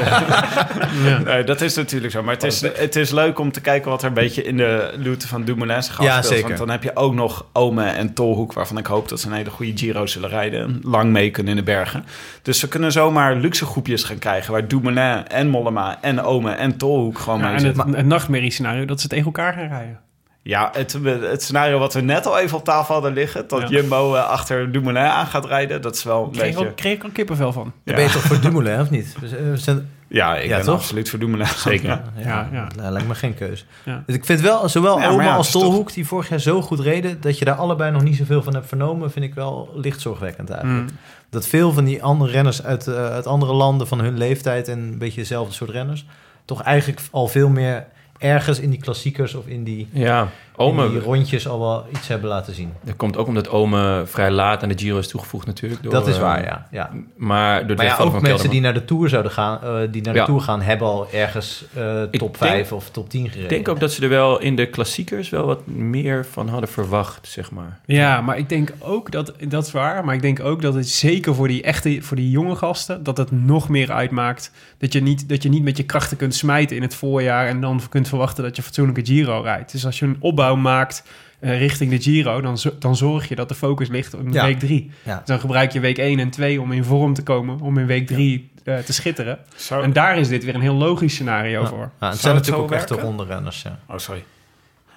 Ja. 1.04 1.18
nee, 1.32 1.44
dat 1.44 1.60
is 1.60 1.74
natuurlijk 1.76 2.12
zo. 2.12 2.22
Maar 2.22 2.34
het 2.34 2.42
is, 2.42 2.60
het 2.60 2.96
is 2.96 3.10
leuk 3.10 3.38
om 3.38 3.52
te 3.52 3.60
kijken 3.60 3.90
wat 3.90 4.02
er 4.02 4.08
een 4.08 4.14
beetje 4.14 4.42
in 4.42 4.56
de 4.56 4.92
luwte 4.96 5.28
van 5.28 5.44
Dumoulin 5.44 5.82
zich 5.82 6.02
Ja, 6.02 6.22
zeker. 6.22 6.46
Want 6.46 6.58
dan 6.58 6.70
heb 6.70 6.82
je 6.82 6.96
ook 6.96 7.14
nog 7.14 7.46
Ome 7.52 7.84
en 7.84 8.14
Tolhoek... 8.14 8.52
waarvan 8.52 8.78
ik 8.78 8.86
hoop 8.86 9.08
dat 9.08 9.20
ze 9.20 9.26
een 9.26 9.32
hele 9.32 9.50
goede 9.50 9.72
Giro 9.76 10.06
zullen 10.06 10.28
rijden... 10.28 10.60
en 10.62 10.80
lang 10.82 11.10
mee 11.10 11.30
kunnen 11.30 11.52
in 11.52 11.58
de 11.58 11.64
bergen. 11.64 12.04
Dus 12.42 12.58
ze 12.58 12.68
kunnen 12.68 12.92
zomaar 12.92 13.34
luxe 13.36 13.64
groepjes 13.66 14.04
gaan 14.04 14.18
krijgen... 14.18 14.52
waar 14.52 14.68
Dumoulin 14.68 15.26
en 15.28 15.48
Mollema 15.48 15.98
en 16.00 16.20
Ome 16.22 16.50
en 16.50 16.76
Tolhoek 16.76 17.18
gewoon 17.18 17.38
Ja, 17.38 17.44
mee 17.44 17.54
en 17.54 17.60
zitten. 17.60 17.86
het, 17.86 17.96
het 17.96 18.06
nachtmerriescenario 18.06 18.84
dat 18.84 19.00
ze 19.00 19.08
tegen 19.08 19.24
elkaar 19.24 19.52
gaan 19.52 19.70
rijden. 19.72 20.00
Ja, 20.44 20.70
het, 20.72 20.98
het 21.20 21.42
scenario 21.42 21.78
wat 21.78 21.94
we 21.94 22.00
net 22.00 22.26
al 22.26 22.38
even 22.38 22.58
op 22.58 22.64
tafel 22.64 22.94
hadden 22.94 23.12
liggen... 23.12 23.48
dat 23.48 23.60
Ja. 23.60 23.68
Jumbo 23.68 24.14
eh, 24.14 24.24
achter 24.28 24.72
Dumoulin 24.72 25.02
aan 25.02 25.26
gaat 25.26 25.44
rijden... 25.44 25.82
dat 25.82 25.94
is 25.94 26.02
wel 26.02 26.24
een 26.24 26.30
Kreeg, 26.30 26.54
beetje... 26.54 26.68
ook, 26.68 26.76
kreeg 26.76 26.94
ik 26.94 27.02
al 27.04 27.10
kippenvel 27.10 27.52
van. 27.52 27.72
Dan 27.84 27.94
ben 27.94 28.04
je 28.04 28.10
toch 28.10 28.22
voor 28.22 28.40
Dumoulin, 28.40 28.80
of 28.80 28.90
niet? 28.90 29.16
We 29.20 29.28
zijn- 29.28 29.50
we 29.50 29.56
zijn- 29.56 29.90
Ja, 30.08 30.36
ik 30.36 30.48
Ja, 30.48 30.56
ben 30.56 30.64
toch? 30.64 30.74
absoluut 30.74 31.10
voor 31.10 31.18
Dumoulin. 31.18 31.46
Zeker. 31.56 31.88
Ja, 31.88 32.02
Ja, 32.16 32.48
ja. 32.76 32.90
lijkt 32.90 33.08
me 33.08 33.14
geen 33.14 33.34
keus. 33.34 33.66
Ja. 33.84 34.02
Dus 34.06 34.14
ik 34.16 34.24
vind 34.24 34.40
wel, 34.40 34.68
zowel 34.68 34.98
Ja, 35.00 35.08
Oma 35.08 35.22
ja, 35.22 35.36
als 35.36 35.50
toch- 35.50 35.62
Tolhoek, 35.62 35.92
die 35.92 36.06
vorig 36.06 36.28
jaar 36.28 36.38
zo 36.40 36.62
goed 36.62 36.80
reden, 36.80 37.20
dat 37.20 37.38
je 37.38 37.44
daar 37.44 37.54
allebei 37.54 37.90
nog 37.90 38.02
niet 38.02 38.16
zoveel 38.16 38.42
van 38.42 38.54
hebt 38.54 38.68
vernomen, 38.68 39.10
vind 39.10 39.24
ik 39.24 39.34
wel 39.34 39.70
licht 39.74 40.00
zorgwekkend 40.00 40.50
eigenlijk. 40.50 40.90
Mm. 40.90 40.96
Dat 41.30 41.46
veel 41.46 41.72
van 41.72 41.84
die 41.84 42.02
andere 42.02 42.30
renners 42.30 42.62
uit, 42.64 42.86
eh, 42.86 42.94
uit 42.94 43.26
andere 43.26 43.52
landen 43.52 43.86
van 43.86 44.00
hun 44.00 44.18
leeftijd 44.18 44.68
en 44.68 44.78
een 44.78 44.98
beetje 44.98 45.20
dezelfde 45.20 45.54
soort 45.54 45.70
renners, 45.70 46.06
toch 46.44 46.62
eigenlijk 46.62 47.00
al 47.10 47.28
veel 47.28 47.48
meer 47.48 47.86
ergens 48.22 48.58
in 48.58 48.70
die 48.70 48.80
klassiekers 48.80 49.34
of 49.34 49.46
in 49.46 49.64
die, 49.64 49.88
Ja, 49.92 50.30
Ome, 50.56 50.90
die 50.90 51.00
rondjes 51.00 51.48
al 51.48 51.60
wel 51.60 51.84
iets 51.94 52.08
hebben 52.08 52.28
laten 52.28 52.54
zien. 52.54 52.72
dat 52.84 52.96
komt 52.96 53.16
ook 53.16 53.26
omdat 53.26 53.48
Ome 53.48 54.02
vrij 54.06 54.30
laat 54.30 54.62
aan 54.62 54.68
de 54.68 54.78
Giro 54.78 54.98
is 54.98 55.08
toegevoegd 55.08 55.46
natuurlijk. 55.46 55.82
Door, 55.82 55.92
dat 55.92 56.06
is 56.08 56.14
eh, 56.16 56.20
waar, 56.22 56.44
ja. 56.44 56.66
ja. 56.70 56.90
Maar 57.16 57.58
door 57.58 57.68
de 57.68 57.74
Maar 57.74 57.84
ja, 57.84 57.96
ook 57.96 58.12
van 58.12 58.22
mensen 58.22 58.50
die 58.50 58.60
naar 58.60 58.74
de 58.74 58.84
Tour 58.84 59.08
zouden 59.08 59.32
gaan, 59.32 59.58
eh, 59.62 59.74
die 59.90 60.02
naar 60.02 60.12
de 60.12 60.18
Ja. 60.18 60.24
Tour 60.24 60.40
gaan, 60.40 60.60
hebben 60.62 60.86
al 60.86 61.06
ergens 61.12 61.64
eh, 61.74 62.02
Ik 62.10 62.18
top 62.18 62.38
denk- 62.38 62.52
5 62.52 62.72
of 62.72 62.90
top 62.90 63.10
10 63.10 63.22
gereden. 63.24 63.42
Ik 63.42 63.48
denk 63.48 63.68
ook 63.68 63.80
dat 63.80 63.92
ze 63.92 64.02
er 64.02 64.08
wel 64.08 64.40
in 64.40 64.56
de 64.56 64.66
klassiekers 64.66 65.28
wel 65.28 65.46
wat 65.46 65.66
meer 65.66 66.26
van 66.30 66.48
hadden 66.48 66.68
verwacht, 66.68 67.28
zeg 67.28 67.50
maar. 67.50 67.80
Ja, 67.86 68.20
maar 68.20 68.38
ik 68.38 68.48
denk 68.48 68.72
ook 68.78 69.10
dat, 69.10 69.32
dat 69.48 69.66
is 69.66 69.72
waar, 69.72 70.04
maar 70.04 70.14
ik 70.14 70.22
denk 70.22 70.40
ook 70.40 70.62
dat 70.62 70.74
het 70.74 70.88
zeker 70.88 71.34
voor 71.34 71.48
die 71.48 71.62
echte, 71.62 71.98
voor 72.02 72.16
die 72.16 72.30
jonge 72.30 72.56
gasten, 72.56 73.02
dat 73.02 73.16
het 73.16 73.30
nog 73.30 73.68
meer 73.68 73.92
uitmaakt. 73.92 74.50
Dat 74.78 74.92
je 74.92 75.02
niet, 75.02 75.28
dat 75.28 75.42
je 75.42 75.48
niet 75.48 75.62
met 75.62 75.76
je 75.76 75.82
krachten 75.82 76.16
kunt 76.16 76.34
smijten 76.34 76.76
in 76.76 76.82
het 76.82 76.94
voorjaar 76.94 77.46
en 77.46 77.60
dan 77.60 77.80
kunt 77.88 78.08
verwachten 78.08 78.44
dat 78.44 78.56
je 78.56 78.62
fatsoenlijke 78.62 79.04
Giro 79.04 79.40
rijdt. 79.40 79.72
Dus 79.72 79.86
als 79.86 79.98
je 79.98 80.04
een 80.04 80.16
opbouw 80.18 80.40
maakt 80.50 81.04
eh, 81.40 81.58
richting 81.58 81.90
de 81.90 82.00
Giro, 82.00 82.40
dan, 82.40 82.58
dan 82.78 82.96
zorg 82.96 83.28
je 83.28 83.34
dat 83.34 83.48
de 83.48 83.54
focus 83.54 83.88
ligt 83.88 84.14
op 84.14 84.20
Ja. 84.30 84.44
week 84.44 84.58
3. 84.58 84.90
Ja. 85.02 85.22
Dan 85.24 85.40
gebruik 85.40 85.72
je 85.72 85.80
week 85.80 85.98
1 85.98 86.18
en 86.18 86.30
2 86.30 86.60
om 86.60 86.72
in 86.72 86.84
vorm 86.84 87.14
te 87.14 87.22
komen, 87.22 87.60
om 87.60 87.78
in 87.78 87.86
week 87.86 88.06
3 88.06 88.50
te 88.64 88.92
schitteren. 88.92 89.38
Zo. 89.56 89.80
En 89.80 89.92
daar 89.92 90.18
is 90.18 90.28
dit 90.28 90.44
weer 90.44 90.54
een 90.54 90.60
heel 90.60 90.74
logisch 90.74 91.12
scenario 91.14 91.60
Ja. 91.60 91.66
voor. 91.66 91.90
Ja, 92.00 92.08
het 92.10 92.18
zijn 92.18 92.34
natuurlijk 92.34 92.62
ook 92.62 92.72
echte 92.72 92.94
werken? 92.94 93.06
ronde 93.16 93.24
renners, 93.24 93.62
ja. 93.62 93.78
Oh, 93.88 93.98
sorry. 93.98 94.24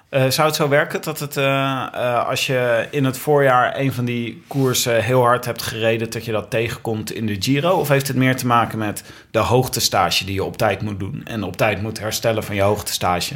Eh, 0.10 0.30
zou 0.30 0.48
het 0.48 0.56
zo 0.56 0.70
werken 0.70 1.02
dat 1.02 1.20
het, 1.20 1.38
eh, 1.38 1.46
eh, 1.94 2.28
als 2.28 2.48
je 2.48 2.88
in 2.92 3.06
het 3.06 3.18
voorjaar 3.18 3.80
een 3.80 3.94
van 3.94 4.06
die 4.06 4.44
koersen 4.48 5.04
heel 5.04 5.22
hard 5.22 5.46
hebt 5.46 5.62
gereden, 5.62 6.10
dat 6.12 6.26
je 6.26 6.32
dat 6.32 6.50
tegenkomt 6.50 7.12
in 7.12 7.26
de 7.26 7.36
Giro? 7.40 7.70
Of 7.72 7.88
heeft 7.88 8.08
het 8.08 8.18
meer 8.18 8.36
te 8.36 8.46
maken 8.48 8.78
met 8.78 9.04
de 9.32 9.40
hoogtestage 9.40 10.26
die 10.26 10.34
je 10.34 10.44
op 10.44 10.58
tijd 10.58 10.82
moet 10.82 11.00
doen 11.00 11.22
en 11.26 11.44
op 11.44 11.58
tijd 11.58 11.82
moet 11.82 12.00
herstellen 12.00 12.44
van 12.44 12.56
je 12.56 12.62
hoogtestage 12.62 13.36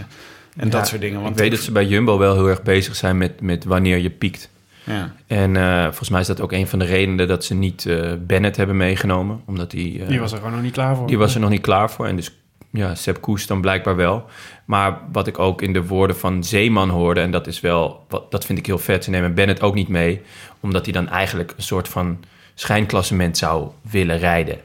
en 0.56 0.70
dat 0.70 0.88
soort 0.88 1.02
dingen? 1.02 1.26
ik 1.26 1.36
weet 1.38 1.52
dat 1.52 1.60
ze 1.60 1.72
bij 1.72 1.86
Jumbo 1.86 2.18
wel 2.18 2.34
heel 2.34 2.48
erg 2.48 2.64
bezig 2.64 2.96
zijn 2.96 3.18
met, 3.18 3.42
met 3.42 3.64
wanneer 3.64 3.98
je 3.98 4.10
piekt. 4.10 4.50
ja. 4.84 5.16
En 5.28 5.56
eh, 5.56 5.84
volgens 5.84 6.10
mij 6.10 6.22
is 6.22 6.28
dat 6.28 6.42
ook 6.42 6.52
een 6.52 6.68
van 6.68 6.80
de 6.80 6.86
redenen 6.86 7.28
dat 7.28 7.46
ze 7.46 7.54
niet 7.54 7.86
eh, 7.86 8.12
Bennett 8.20 8.58
hebben 8.58 8.78
meegenomen. 8.78 9.42
Omdat 9.46 9.72
die, 9.72 10.02
eh, 10.02 10.08
Die 10.08 10.20
was 10.20 10.32
er 10.32 10.38
gewoon 10.38 10.54
nog 10.54 10.62
niet 10.62 10.74
klaar 10.74 10.96
voor. 10.96 11.08
die 11.08 11.18
was 11.18 11.34
er 11.34 11.42
nog 11.42 11.50
niet 11.50 11.62
klaar 11.62 11.92
voor. 11.92 12.06
En 12.08 12.16
dus 12.16 12.38
ja, 12.72 12.96
Sepp 12.96 13.22
Koes 13.22 13.48
dan 13.48 13.62
blijkbaar 13.62 13.96
wel. 13.96 14.26
Maar 14.66 14.98
wat 15.12 15.28
ik 15.28 15.40
ook 15.40 15.62
in 15.62 15.74
de 15.74 15.86
woorden 15.86 16.18
van 16.18 16.44
Zeeman 16.44 16.90
hoorde... 16.90 17.20
en 17.20 17.32
dat 17.32 17.48
is 17.48 17.60
wel, 17.60 18.06
wat, 18.08 18.32
dat 18.32 18.46
vind 18.46 18.60
ik 18.60 18.66
heel 18.66 18.78
vet. 18.78 19.04
Ze 19.04 19.10
nemen 19.10 19.34
Bennett 19.34 19.62
ook 19.62 19.74
niet 19.74 19.88
mee. 19.88 20.22
Omdat 20.60 20.84
hij 20.84 20.94
dan 20.94 21.10
eigenlijk 21.10 21.54
een 21.58 21.64
soort 21.64 21.88
van 21.88 22.20
schijnklassement 22.56 23.38
zou 23.38 23.70
willen 23.82 24.18
rijden. 24.18 24.58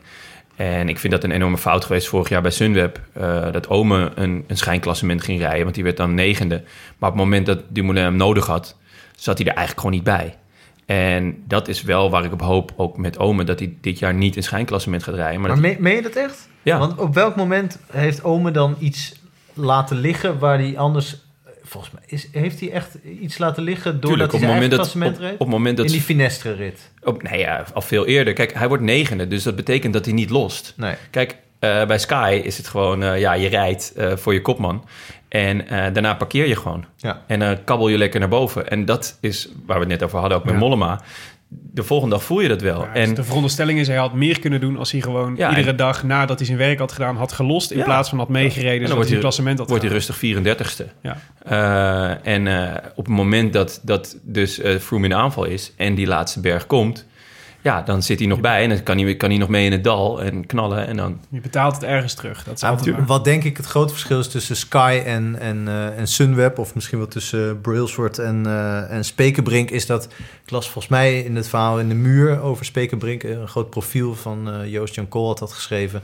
En 0.56 0.88
ik 0.88 0.98
vind 0.98 1.12
dat 1.12 1.24
een 1.24 1.30
enorme 1.30 1.58
fout 1.58 1.84
geweest 1.84 2.08
vorig 2.08 2.28
jaar 2.28 2.42
bij 2.42 2.50
Sunweb. 2.50 3.00
eh, 3.12 3.52
dat 3.52 3.68
Ome 3.68 4.12
een, 4.14 4.44
een 4.46 4.56
schijnklassement 4.56 5.22
ging 5.22 5.40
rijden. 5.40 5.62
Want 5.62 5.74
die 5.74 5.84
werd 5.84 5.96
dan 5.96 6.14
negende. 6.14 6.62
Maar 6.98 7.10
op 7.10 7.16
het 7.16 7.24
moment 7.24 7.46
dat 7.46 7.60
Dumoulin 7.68 8.02
hem 8.02 8.16
nodig 8.16 8.46
had... 8.46 8.76
zat 9.16 9.38
hij 9.38 9.46
er 9.46 9.54
eigenlijk 9.54 9.86
gewoon 9.86 9.94
niet 9.96 10.16
bij. 10.16 10.36
En 10.86 11.42
dat 11.48 11.68
is 11.68 11.82
wel 11.82 12.10
waar 12.10 12.24
ik 12.24 12.32
op 12.32 12.40
hoop, 12.40 12.72
ook 12.76 12.96
met 12.96 13.18
Ome... 13.18 13.44
dat 13.44 13.58
hij 13.58 13.76
dit 13.80 13.98
jaar 13.98 14.14
niet 14.14 14.36
een 14.36 14.42
schijnklassement 14.42 15.02
gaat 15.02 15.14
rijden. 15.14 15.40
Maar, 15.40 15.58
Maar 15.58 15.70
dat 15.70 15.78
meen 15.78 15.94
je 15.94 16.02
dat 16.02 16.16
echt? 16.16 16.48
Ja. 16.62 16.78
Want 16.78 16.98
op 16.98 17.14
welk 17.14 17.36
moment 17.36 17.78
heeft 17.92 18.24
Ome 18.24 18.50
dan 18.50 18.76
iets 18.78 19.14
laten 19.54 19.96
liggen 19.96 20.38
waar 20.38 20.58
hij 20.58 20.78
anders... 20.78 21.23
Volgens 21.66 21.92
mij 21.92 22.02
is, 22.06 22.28
heeft 22.32 22.60
hij 22.60 22.70
echt 22.70 22.94
iets 23.20 23.38
laten 23.38 23.62
liggen 23.62 24.00
doordat 24.00 24.10
Tuurlijk, 24.10 24.30
hij 24.30 24.40
zijn 24.40 24.50
eigen 24.50 24.70
dat, 24.70 24.78
klassement 24.78 25.16
op, 25.16 25.22
reed? 25.22 25.32
op 25.32 25.38
het 25.38 25.48
moment 25.48 25.76
dat 25.76 25.86
in 25.86 25.92
die 25.92 26.00
Finestre-rit. 26.00 26.90
Op, 27.02 27.22
nee, 27.22 27.38
ja, 27.38 27.64
al 27.74 27.82
veel 27.82 28.06
eerder. 28.06 28.32
Kijk, 28.32 28.54
hij 28.54 28.68
wordt 28.68 28.82
negende, 28.82 29.28
dus 29.28 29.42
dat 29.42 29.56
betekent 29.56 29.92
dat 29.92 30.04
hij 30.04 30.14
niet 30.14 30.30
lost. 30.30 30.72
Nee. 30.76 30.94
Kijk, 31.10 31.36
eh, 31.58 31.86
bij 31.86 31.98
Sky 31.98 32.40
is 32.44 32.56
het 32.56 32.68
gewoon, 32.68 33.02
eh, 33.02 33.20
ja, 33.20 33.32
je 33.32 33.48
rijdt 33.48 33.92
eh, 33.96 34.16
voor 34.16 34.32
je 34.32 34.42
kopman. 34.42 34.84
En 35.28 35.66
daarna 35.92 36.14
parkeer 36.14 36.48
je 36.48 36.56
gewoon. 36.56 36.84
Ja. 36.96 37.22
En 37.26 37.38
dan 37.38 37.64
kabbel 37.64 37.88
je 37.88 37.98
lekker 37.98 38.20
naar 38.20 38.28
boven. 38.28 38.68
En 38.70 38.84
dat 38.84 39.18
is 39.20 39.48
waar 39.66 39.76
we 39.76 39.82
het 39.82 39.92
net 39.92 40.02
over 40.02 40.18
hadden, 40.18 40.38
ook 40.38 40.44
met 40.44 40.52
Ja. 40.52 40.58
Mollema. 40.58 41.00
De 41.74 41.82
volgende 41.82 42.14
dag 42.14 42.24
voel 42.24 42.40
je 42.40 42.48
dat 42.48 42.60
wel. 42.60 42.80
Ja, 42.80 42.92
dus 42.92 43.02
en 43.08 43.14
de 43.14 43.24
veronderstelling 43.24 43.78
is, 43.78 43.86
hij 43.88 43.96
had 43.96 44.12
meer 44.14 44.40
kunnen 44.40 44.60
doen 44.60 44.76
als 44.78 44.92
hij 44.92 45.00
gewoon 45.00 45.34
Ja, 45.36 45.48
iedere 45.50 45.70
en- 45.70 45.76
dag 45.76 46.02
nadat 46.02 46.36
hij 46.38 46.46
zijn 46.46 46.58
werk 46.58 46.78
had 46.78 46.92
gedaan, 46.92 47.16
had 47.16 47.32
gelost. 47.32 47.70
In 47.70 47.78
Ja. 47.78 47.84
plaats 47.84 48.08
van 48.08 48.18
had 48.18 48.28
meegereden, 48.28 48.86
dan 48.86 48.94
wordt 48.96 49.10
hij 49.10 49.18
klassement 49.18 49.58
had 49.58 49.68
wordt 49.68 49.82
hij 49.84 49.92
rustig 49.92 50.16
34ste. 50.16 50.84
Ja. 51.02 51.16
Eh, 51.42 52.32
en 52.34 52.46
eh, 52.46 52.74
op 52.94 53.04
het 53.06 53.14
moment 53.14 53.52
dat, 53.52 53.80
dat 53.82 54.16
dus 54.22 54.60
eh 54.60 54.78
Froome 54.78 55.04
in 55.06 55.14
aanval 55.14 55.44
is 55.44 55.72
en 55.76 55.94
die 55.94 56.06
laatste 56.06 56.40
berg 56.40 56.66
komt... 56.66 57.06
ja, 57.64 57.82
dan 57.82 58.02
zit 58.02 58.18
hij 58.18 58.28
nog 58.28 58.40
bij 58.40 58.62
en 58.62 58.68
dan 58.68 58.82
kan 58.82 58.98
hij, 58.98 59.16
kan 59.16 59.30
hij 59.30 59.38
nog 59.38 59.48
mee 59.48 59.64
in 59.64 59.72
het 59.72 59.84
dal 59.84 60.22
en 60.22 60.46
knallen. 60.46 60.86
En 60.86 60.96
dan, 60.96 61.20
Je 61.28 61.40
betaalt 61.40 61.74
het 61.74 61.84
ergens 61.84 62.14
terug. 62.14 62.44
Dat 62.44 62.56
is 62.56 62.62
altijd 62.62 62.96
waar. 62.96 63.06
wat 63.06 63.24
denk 63.24 63.44
ik 63.44 63.56
het 63.56 63.66
grote 63.66 63.92
verschil 63.92 64.18
is 64.18 64.28
tussen 64.28 64.56
Sky 64.56 65.02
en, 65.04 65.38
en, 65.38 65.68
eh, 65.68 65.98
en 65.98 66.08
Sunweb... 66.08 66.58
of 66.58 66.74
misschien 66.74 66.98
wel 66.98 67.08
tussen 67.08 67.48
uh, 67.48 67.60
Brailsford 67.62 68.18
en, 68.18 68.46
eh, 68.46 68.90
en 68.90 69.04
Spekerbrink... 69.04 69.70
is 69.70 69.86
dat, 69.86 70.04
ik 70.44 70.50
las 70.50 70.64
volgens 70.64 70.88
mij 70.88 71.20
in 71.20 71.36
het 71.36 71.48
verhaal 71.48 71.80
in 71.80 71.88
de 71.88 71.94
muur 71.94 72.40
over 72.40 72.64
Spekerbrink... 72.64 73.22
een 73.22 73.48
groot 73.48 73.70
profiel 73.70 74.14
van 74.14 74.50
eh, 74.50 74.70
Joost 74.70 74.94
Jan 74.94 75.08
Kool 75.08 75.26
had 75.26 75.38
dat 75.38 75.52
geschreven... 75.52 76.02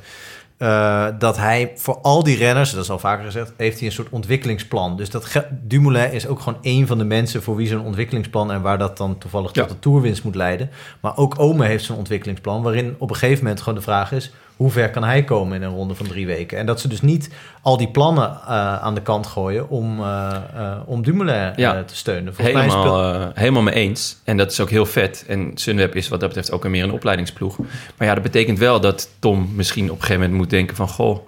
eh, 0.61 1.07
dat 1.19 1.37
hij 1.37 1.73
voor 1.77 1.99
al 1.99 2.23
die 2.23 2.37
renners, 2.37 2.73
dat 2.73 2.83
is 2.83 2.91
al 2.91 2.99
vaker 2.99 3.25
gezegd... 3.25 3.53
heeft 3.57 3.79
hij 3.79 3.87
een 3.87 3.95
soort 3.95 4.09
ontwikkelingsplan. 4.11 4.97
Dus 4.97 5.11
dat 5.11 5.43
Dumoulin 5.51 6.13
is 6.13 6.27
ook 6.27 6.41
gewoon 6.41 6.59
één 6.63 6.87
van 6.87 6.99
de 6.99 7.05
mensen... 7.05 7.43
voor 7.43 7.57
wie 7.57 7.67
zo'n 7.67 7.85
ontwikkelingsplan... 7.85 8.53
en 8.53 8.63
waar 8.63 8.79
dat 8.79 8.97
dan 8.97 9.19
toevallig 9.19 9.55
Ja. 9.55 9.63
tot 9.63 9.71
de 9.71 9.79
toerwinst 9.79 10.25
moet 10.25 10.35
leiden. 10.35 10.71
Maar 11.01 11.17
ook 11.17 11.39
Ome 11.39 11.67
heeft 11.67 11.85
zo'n 11.85 11.97
ontwikkelingsplan... 11.97 12.63
waarin 12.63 12.95
op 12.99 13.11
een 13.11 13.17
gegeven 13.17 13.43
moment 13.45 13.61
gewoon 13.61 13.79
de 13.79 13.85
vraag 13.85 14.13
is... 14.13 14.33
hoe 14.61 14.71
ver 14.71 14.91
kan 14.91 15.05
hij 15.05 15.25
komen 15.25 15.57
in 15.57 15.63
een 15.63 15.75
ronde 15.75 15.95
van 15.95 16.07
drie 16.07 16.27
weken? 16.27 16.59
En 16.59 16.67
dat 16.67 16.81
ze 16.81 16.89
dus 16.89 17.01
niet 17.01 17.31
al 17.63 17.77
die 17.77 17.89
plannen 17.89 18.31
eh, 18.31 18.83
aan 18.83 18.95
de 18.95 19.03
kant 19.03 19.27
gooien... 19.27 19.69
om, 19.69 20.01
eh, 20.01 20.35
eh, 20.55 20.79
om 20.85 21.03
Dumoulin 21.03 21.53
Ja. 21.57 21.75
eh, 21.77 21.81
te 21.85 21.97
steunen. 21.97 22.35
Volgens 22.35 22.57
mij 22.57 22.67
helemaal, 22.67 23.31
helemaal 23.35 23.63
mee 23.63 23.75
eens. 23.75 24.17
En 24.25 24.37
dat 24.37 24.53
is 24.53 24.61
ook 24.61 24.71
heel 24.71 24.87
vet. 24.87 25.25
En 25.29 25.51
Sunweb 25.55 25.95
is 25.95 26.09
wat 26.09 26.21
dat 26.21 26.29
betreft 26.29 26.53
ook 26.53 26.69
meer 26.69 26.85
een 26.85 26.93
opleidingsploeg. 26.93 27.59
Maar 27.97 28.07
ja, 28.09 28.15
dat 28.15 28.23
betekent 28.23 28.59
wel 28.59 28.81
dat 28.81 29.09
Tom 29.19 29.51
misschien 29.55 29.85
op 29.85 29.91
een 29.91 30.01
gegeven 30.01 30.21
moment 30.21 30.39
moet 30.39 30.51
denken 30.51 30.77
van... 30.77 30.89
Goh, 30.89 31.19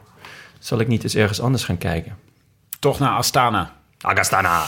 zal 0.59 0.81
ik 0.81 0.89
niet 0.89 1.03
eens 1.03 1.15
ergens 1.15 1.41
anders 1.41 1.65
gaan 1.65 1.79
kijken? 1.79 2.17
Toch 2.79 2.99
naar 2.99 3.17
Astana. 3.17 3.73
Agastana! 4.01 4.63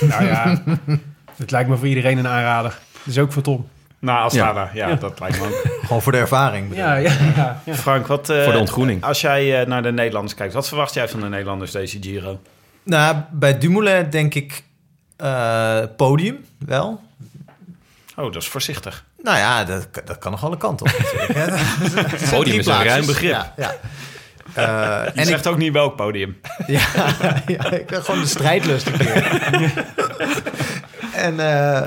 Nou 0.00 0.24
ja, 0.24 0.62
het 1.36 1.50
lijkt 1.50 1.68
me 1.68 1.76
voor 1.76 1.86
iedereen 1.88 2.18
een 2.18 2.28
aanrader. 2.28 2.78
Dus 3.02 3.18
ook 3.18 3.32
voor 3.32 3.42
Tom. 3.42 3.68
Naar 3.98 4.18
Astana, 4.20 4.70
ja, 4.74 4.94
dat 4.94 5.20
lijkt 5.20 5.38
me 5.40 5.46
ook. 5.46 5.75
Gewoon 5.86 6.02
voor 6.02 6.12
de 6.12 6.18
ervaring. 6.18 6.74
Ja, 6.76 6.94
ja, 6.94 7.12
ja. 7.36 7.60
ja. 7.64 7.74
Frank, 7.74 8.06
wat... 8.06 8.30
eh, 8.30 8.42
Voor 8.42 8.52
de 8.52 8.58
ontgroening. 8.58 9.04
Als 9.04 9.20
jij 9.20 9.60
eh, 9.60 9.66
naar 9.66 9.82
de 9.82 9.92
Nederlanders 9.92 10.34
kijkt, 10.34 10.54
wat 10.54 10.68
verwacht 10.68 10.94
jij 10.94 11.08
van 11.08 11.20
de 11.20 11.28
Nederlanders 11.28 11.70
deze 11.70 11.98
Giro? 12.00 12.40
Nou, 12.82 13.16
bij 13.30 13.58
Dumoulin 13.58 14.10
denk 14.10 14.34
ik 14.34 14.62
eh, 15.16 15.78
podium 15.96 16.44
wel. 16.58 17.00
Oh, 18.16 18.32
dat 18.32 18.42
is 18.42 18.48
voorzichtig. 18.48 19.04
Nou 19.22 19.38
ja, 19.38 19.64
dat, 19.64 19.88
dat 20.04 20.18
kan 20.18 20.30
nog 20.30 20.44
alle 20.44 20.56
kanten 20.56 20.86
op 20.86 20.92
natuurlijk. 20.98 21.32
hè. 21.34 22.28
Podium 22.36 22.58
is 22.58 22.66
een 22.66 22.84
ruim 22.84 23.06
begrip. 23.06 23.30
Ja, 23.30 23.52
ja. 23.56 23.74
Eh, 24.54 25.04
Je 25.04 25.10
en 25.14 25.22
ik, 25.22 25.26
zegt 25.26 25.46
ook 25.46 25.56
niet 25.56 25.72
welk 25.72 25.96
podium. 25.96 26.40
ja, 26.66 26.86
ja, 27.46 27.70
ik 27.70 27.88
wil 27.90 28.02
gewoon 28.02 28.20
de 28.20 28.26
strijdlust 28.26 28.86
een 28.86 28.92
keer. 28.98 29.84
en 31.26 31.40
eh, 31.40 31.82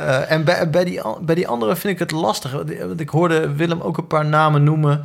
eh, 0.00 0.30
en 0.30 0.44
bij, 0.44 0.70
bij, 0.70 0.84
die, 0.84 1.00
bij 1.20 1.34
die 1.34 1.48
andere 1.48 1.76
vind 1.76 1.92
ik 1.92 1.98
het 1.98 2.10
lastig. 2.10 2.52
Want 2.86 3.00
ik 3.00 3.08
hoorde 3.08 3.54
Willem 3.54 3.80
ook 3.80 3.98
een 3.98 4.06
paar 4.06 4.26
namen 4.26 4.64
noemen... 4.64 5.02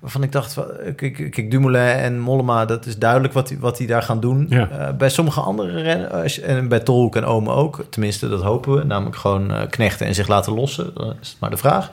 waarvan 0.00 0.22
ik 0.22 0.32
dacht, 0.32 0.54
wa- 0.54 0.66
kijk, 0.96 1.14
kijk 1.30 1.50
Dumoulin 1.50 1.80
en 1.96 2.18
Mollema... 2.20 2.64
dat 2.64 2.86
is 2.86 2.98
duidelijk 2.98 3.32
wat 3.32 3.48
die, 3.48 3.58
wat 3.58 3.76
die 3.76 3.86
daar 3.86 4.02
gaan 4.02 4.20
doen. 4.20 4.46
Ja. 4.48 4.68
Eh, 4.68 4.94
bij 4.94 5.08
sommige 5.08 5.40
andere 5.40 5.82
renners, 5.82 6.40
en 6.40 6.68
bij 6.68 6.80
Tolhoek 6.80 7.16
en 7.16 7.24
Ome 7.24 7.50
ook... 7.52 7.84
tenminste, 7.90 8.28
dat 8.28 8.42
hopen 8.42 8.74
we, 8.76 8.84
namelijk 8.84 9.16
gewoon 9.16 9.52
eh, 9.52 9.68
knechten 9.70 10.06
en 10.06 10.14
zich 10.14 10.28
laten 10.28 10.52
lossen. 10.52 10.90
Dat 10.94 11.14
is 11.20 11.36
maar 11.40 11.50
de 11.50 11.56
vraag. 11.56 11.90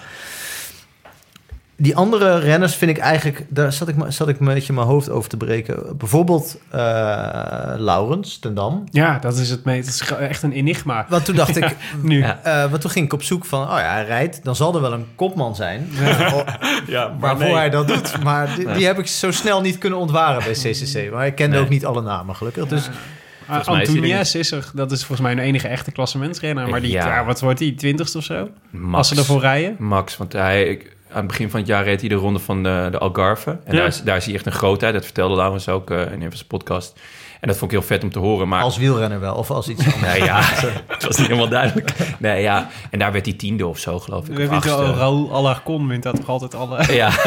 Die 1.77 1.95
andere 1.95 2.39
renners 2.39 2.75
vind 2.75 2.91
ik 2.91 2.97
eigenlijk... 2.97 3.45
daar 3.49 3.73
zat 3.73 3.87
ik, 3.87 3.95
zat 4.07 4.27
ik 4.27 4.39
een 4.39 4.45
beetje 4.45 4.73
mijn 4.73 4.87
hoofd 4.87 5.09
over 5.09 5.29
te 5.29 5.37
breken. 5.37 5.97
Bijvoorbeeld 5.97 6.57
eh 6.69 6.79
Laurens 7.77 8.39
ten 8.39 8.53
Dam. 8.53 8.83
ja, 8.91 9.19
dat 9.19 9.37
is 9.37 9.49
het 9.49 9.63
mee. 9.63 9.77
Het 9.77 9.87
is 9.87 10.01
ge- 10.01 10.15
echt 10.15 10.43
een 10.43 10.51
enigma. 10.51 11.05
Want 11.09 11.25
toen 11.25 11.35
dacht 11.35 11.55
ik... 11.55 11.75
Nu. 12.01 12.17
Ja. 12.19 12.39
eh, 12.43 12.69
want 12.69 12.81
toen 12.81 12.91
ging 12.91 13.05
ik 13.05 13.13
op 13.13 13.23
zoek 13.23 13.45
van... 13.45 13.61
oh 13.63 13.77
ja, 13.77 13.91
hij 13.93 14.05
rijdt, 14.05 14.43
dan 14.43 14.55
zal 14.55 14.75
er 14.75 14.81
wel 14.81 14.93
een 14.93 15.05
kopman 15.15 15.55
zijn... 15.55 15.89
Oh, 16.33 16.39
Ja, 16.87 17.15
waarvoor 17.19 17.55
hij 17.55 17.69
dat 17.69 17.87
doet. 17.87 18.23
Maar 18.23 18.55
die, 18.55 18.71
die 18.71 18.85
heb 18.85 18.99
ik 18.99 19.07
zo 19.07 19.31
snel 19.31 19.61
niet 19.61 19.77
kunnen 19.77 19.99
ontwaren 19.99 20.43
bij 20.43 20.53
CCC. 20.53 21.11
Maar 21.11 21.25
ik 21.25 21.35
kende 21.35 21.55
Nee. 21.55 21.63
ook 21.63 21.69
niet 21.69 21.85
alle 21.85 22.01
namen, 22.01 22.35
gelukkig. 22.35 22.67
Dus 22.67 22.89
Uh, 23.49 23.67
mij 23.67 23.81
is 24.09 24.33
er 24.33 24.39
is 24.39 24.51
er. 24.51 24.71
Dat 24.73 24.91
is 24.91 24.99
volgens 24.99 25.21
mij 25.21 25.31
een 25.31 25.39
enige 25.39 25.67
echte 25.67 25.91
klassementsrenner. 25.91 26.69
Maar 26.69 26.81
die, 26.81 26.91
ja. 26.91 27.07
Ja. 27.07 27.25
wat 27.25 27.39
wordt 27.41 27.59
die? 27.59 27.75
Twintigste 27.75 28.17
of 28.17 28.23
zo? 28.23 28.49
Max. 28.69 28.95
Als 28.97 29.07
ze 29.07 29.15
ervoor 29.15 29.39
rijden? 29.41 29.75
Max, 29.79 30.17
want 30.17 30.33
hij, 30.33 30.63
ik- 30.63 30.94
aan 31.15 31.21
het 31.21 31.31
begin 31.31 31.49
van 31.49 31.59
het 31.59 31.69
jaar 31.69 31.83
reed 31.83 31.99
hij 31.99 32.09
de 32.09 32.15
ronde 32.15 32.39
van 32.39 32.63
de, 32.63 32.87
de 32.91 32.97
Algarve. 32.97 33.49
En 33.49 33.59
Ja. 33.73 33.77
daar, 33.77 33.87
is, 33.87 34.01
daar 34.01 34.17
is 34.17 34.25
hij 34.25 34.33
echt 34.33 34.45
een 34.45 34.51
grootheid. 34.51 34.93
Dat 34.93 35.03
vertelde 35.05 35.35
Laurens 35.35 35.69
ook 35.69 35.91
eh, 35.91 35.99
in 36.01 36.11
een 36.13 36.19
van 36.21 36.35
zijn 36.35 36.47
podcast. 36.47 36.99
En 37.41 37.47
dat 37.51 37.57
vond 37.59 37.71
ik 37.71 37.77
heel 37.77 37.87
vet 37.87 38.03
om 38.03 38.11
te 38.11 38.19
horen. 38.19 38.47
Maar 38.47 38.61
als 38.61 38.77
wielrenner 38.77 39.19
wel, 39.19 39.35
of 39.35 39.51
als 39.51 39.67
iets 39.67 39.85
anders. 39.93 40.01
Nee, 40.01 40.23
ja, 40.23 40.39
het 40.87 41.05
was 41.05 41.17
niet 41.17 41.27
helemaal 41.27 41.49
duidelijk. 41.49 41.91
Nee, 42.19 42.41
ja. 42.41 42.69
En 42.89 42.99
daar 42.99 43.11
werd 43.11 43.25
hij 43.25 43.35
tiende 43.35 43.67
of 43.67 43.79
zo, 43.79 43.99
geloof 43.99 44.27
ik. 44.27 44.35
We 44.37 44.43
of 44.43 44.49
weten 44.49 44.69
wel, 44.69 44.77
achtste. 44.79 44.97
Raoul 44.97 45.33
Alarcon 45.35 45.87
wint 45.87 46.03
dat 46.03 46.15
toch 46.15 46.29
altijd 46.29 46.55
alle... 46.55 46.93
Ja, 46.93 47.09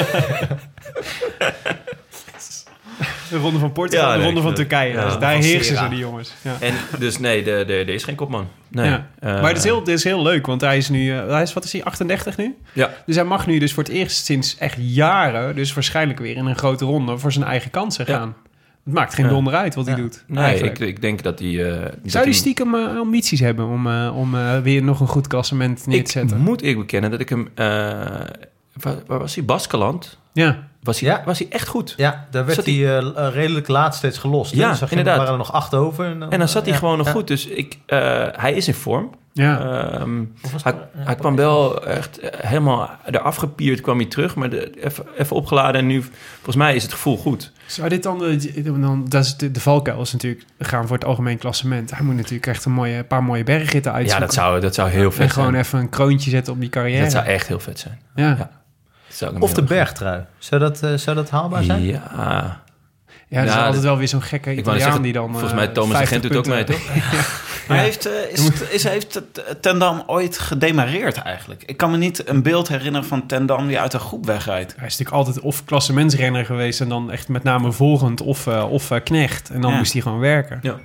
De 3.31 3.37
ronde 3.37 3.59
van 3.59 3.73
Portugal 3.73 4.05
Ja, 4.07 4.11
de 4.13 4.17
nee, 4.17 4.27
ronde 4.27 4.41
van 4.41 4.51
ik 4.51 4.57
Turkije. 4.57 4.93
ja, 4.93 5.05
dus 5.05 5.19
daar 5.19 5.33
heersen 5.35 5.77
ze, 5.77 5.89
die 5.89 5.99
jongens. 5.99 6.33
Ja. 6.43 6.57
en 6.61 6.75
dus 6.99 7.19
nee, 7.19 7.43
de, 7.43 7.65
de, 7.67 7.73
er 7.75 7.89
is 7.89 8.05
geen 8.05 8.15
kopman. 8.15 8.49
Nee. 8.69 8.87
Ja. 8.91 9.07
Eh, 9.21 9.33
maar 9.33 9.49
het 9.49 9.57
is, 9.57 9.65
heel, 9.65 9.79
het 9.79 9.89
is 9.89 10.05
heel 10.05 10.23
leuk, 10.23 10.47
want 10.47 10.61
hij 10.61 10.77
is 10.77 10.89
nu... 10.89 11.13
eh, 11.13 11.29
hij 11.29 11.43
is, 11.43 11.53
wat 11.53 11.65
is 11.65 11.73
hij, 11.73 11.85
38 11.85 12.37
nu? 12.37 12.57
Ja, 12.73 12.91
Dus 13.07 13.15
hij 13.15 13.25
mag 13.25 13.47
nu 13.47 13.59
dus 13.59 13.73
voor 13.73 13.83
het 13.83 13.93
eerst 13.93 14.25
sinds 14.25 14.57
echt 14.59 14.77
jaren... 14.81 15.55
dus 15.57 15.75
waarschijnlijk 15.75 16.19
weer 16.19 16.37
in 16.37 16.47
een 16.47 16.57
grote 16.57 16.85
ronde... 16.85 17.19
voor 17.19 17.33
zijn 17.33 17.45
eigen 17.45 17.71
kansen 17.71 18.07
gaan. 18.07 18.37
Het 18.85 18.95
maakt 18.97 19.15
geen 19.15 19.29
donder 19.29 19.55
uit 19.55 19.75
wat 19.75 19.87
hij 19.87 19.95
doet. 19.95 20.25
nee, 20.27 20.59
ik, 20.61 20.79
ik 20.79 21.01
denk 21.01 21.23
dat 21.23 21.39
hij... 21.39 21.49
eh, 21.49 21.81
dat 21.81 21.91
Zou 22.05 22.13
hij- 22.13 22.25
die 22.25 22.33
stiekem 22.33 22.75
ambities 22.75 23.41
hebben 23.41 23.67
om, 23.67 23.87
om 24.09 24.33
weer 24.63 24.83
nog 24.83 25.01
een 25.01 25.07
goed 25.07 25.27
klassement 25.27 25.87
neer 25.87 25.97
te 25.97 26.03
Ik 26.03 26.09
zetten? 26.11 26.39
moet 26.39 26.63
ik 26.65 26.79
bekennen 26.79 27.11
dat 27.11 27.21
ik 27.21 27.29
hem... 27.29 27.49
waar, 27.55 28.95
waar 29.07 29.19
was 29.19 29.35
hij? 29.35 29.45
Baskeland? 29.45 30.19
Ja, 30.33 30.69
Was 30.89 31.01
hij, 31.01 31.09
Ja. 31.09 31.23
was 31.25 31.39
hij 31.39 31.47
echt 31.51 31.69
goed. 31.69 31.95
Ja, 31.97 32.27
daar 32.31 32.45
werd 32.45 32.57
Zat 32.57 32.65
hij 32.65 32.75
eh, 32.75 32.99
eh, 32.99 33.35
redelijk 33.35 33.69
laat 33.69 33.95
steeds 33.95 34.19
gelost. 34.19 34.53
hè? 34.53 34.59
Ja, 34.61 34.71
je, 34.81 34.87
inderdaad. 34.89 35.13
Er 35.13 35.19
waren 35.19 35.33
er 35.33 35.39
nog 35.39 35.53
acht 35.53 35.75
over. 35.75 36.05
En 36.05 36.19
dan, 36.19 36.31
En 36.31 36.39
dan 36.39 36.49
zat 36.49 36.63
hij 36.63 36.73
ja, 36.73 36.79
gewoon 36.79 36.97
nog 36.99 37.07
ja. 37.07 37.13
goed. 37.13 37.27
Dus 37.27 37.47
ik, 37.47 37.79
eh, 37.87 38.27
hij 38.33 38.53
is 38.53 38.69
in 38.69 38.75
vorm. 38.75 39.11
ja. 39.33 39.61
Ehm, 39.91 40.25
hij, 40.63 40.75
ja, 41.07 41.15
kwam 41.15 41.37
wel 41.37 41.87
echt 41.87 42.19
eh, 42.19 42.41
helemaal 42.49 42.91
eraf 43.11 43.37
gepierd, 43.37 43.81
kwam 43.81 43.97
hij 43.97 44.07
terug. 44.07 44.35
Maar 44.35 44.51
de- 44.51 44.85
even, 44.85 45.05
even 45.19 45.37
opgeladen 45.37 45.81
en 45.81 45.87
nu, 45.87 46.03
volgens 46.35 46.57
mij 46.57 46.75
is 46.75 46.83
het 46.83 46.93
gevoel 46.93 47.17
goed. 47.17 47.53
Zou 47.67 47.89
dit 47.89 48.03
dan, 48.03 48.19
de, 48.19 48.63
dan 48.81 49.05
dat 49.09 49.25
is 49.25 49.37
de, 49.37 49.51
de 49.51 49.61
valkuil 49.61 50.01
is 50.01 50.13
natuurlijk 50.13 50.45
gaan 50.59 50.87
voor 50.87 50.97
het 50.97 51.05
algemeen 51.05 51.39
klassement. 51.39 51.91
Hij 51.91 52.05
moet 52.05 52.17
natuurlijk 52.17 52.47
echt 52.47 52.65
een, 52.65 52.73
mooie, 52.73 52.97
een 52.97 53.07
paar 53.07 53.23
mooie 53.25 53.45
bergritten 53.45 53.91
Ja, 53.93 53.97
uitzoeken. 53.99 54.27
dat 54.27 54.35
zou, 54.35 54.61
dat 54.61 54.75
zou 54.75 54.89
heel 54.91 55.05
en 55.05 55.13
vet 55.13 55.33
gewoon 55.33 55.51
zijn. 55.51 55.63
even 55.65 55.79
een 55.79 55.89
kroontje 55.89 56.31
zetten 56.31 56.53
op 56.53 56.61
die 56.61 56.69
carrière. 56.71 57.03
Dat 57.03 57.13
zou 57.13 57.25
echt 57.27 57.47
heel 57.49 57.61
vet 57.61 57.79
zijn. 57.79 57.99
ja. 58.15 58.51
Of 59.39 59.55
de 59.55 59.63
bergtrui. 59.63 60.25
Zou 60.39 60.61
dat, 60.61 60.83
eh, 60.83 60.95
zou 60.95 61.17
dat 61.17 61.31
haalbaar 61.31 61.63
zijn? 61.63 61.83
Ja, 61.83 62.63
Ja, 63.31 63.39
er 63.39 63.45
is 63.47 63.51
Ja, 63.51 63.57
altijd 63.57 63.75
dat- 63.75 63.85
wel 63.85 63.97
weer 63.97 64.09
zo'n 64.09 64.23
gekke 64.23 64.51
ik 64.51 64.65
wou 64.65 64.77
Italiaan 64.77 64.83
zeggen, 64.85 65.03
die 65.03 65.13
dan... 65.13 65.31
volgens 65.31 65.51
eh, 65.51 65.57
mij 65.57 65.69
Thomas 65.69 65.99
de 65.99 66.07
50 66.07 66.21
Gent 66.21 66.23
doet 66.33 66.37
ook 66.37 66.55
mee, 66.55 66.65
toch? 66.65 66.81
Maar 67.69 67.79
heeft, 67.79 68.07
eh, 68.07 68.13
is, 68.33 68.49
is, 68.71 68.85
heeft 68.85 69.15
het 69.15 69.63
Tendam 69.63 70.03
ooit 70.07 70.39
gedemareerd 70.39 71.17
eigenlijk? 71.17 71.63
Ik 71.67 71.77
kan 71.77 71.91
me 71.91 71.97
niet 71.97 72.29
een 72.29 72.43
beeld 72.43 72.69
herinneren 72.69 73.07
van 73.09 73.27
Tendam 73.27 73.67
die 73.67 73.79
uit 73.81 73.93
een 73.93 74.01
groep 74.01 74.27
wegrijdt. 74.27 74.75
Hij 74.77 74.87
is 74.87 74.97
natuurlijk 74.99 75.27
altijd 75.27 75.41
of 75.45 75.65
klassementsrenner 75.65 76.45
geweest 76.45 76.81
en 76.81 76.89
dan 76.89 77.11
echt 77.11 77.29
met 77.29 77.43
name 77.43 77.73
volgend 77.73 78.21
of, 78.21 78.47
eh, 78.47 78.71
of 78.73 78.91
knecht. 79.05 79.51
En 79.51 79.61
dan 79.61 79.71
Ja. 79.71 79.77
moest 79.77 79.93
hij 79.93 80.03
gewoon 80.03 80.19
werken. 80.19 80.59
Ja. 80.63 80.77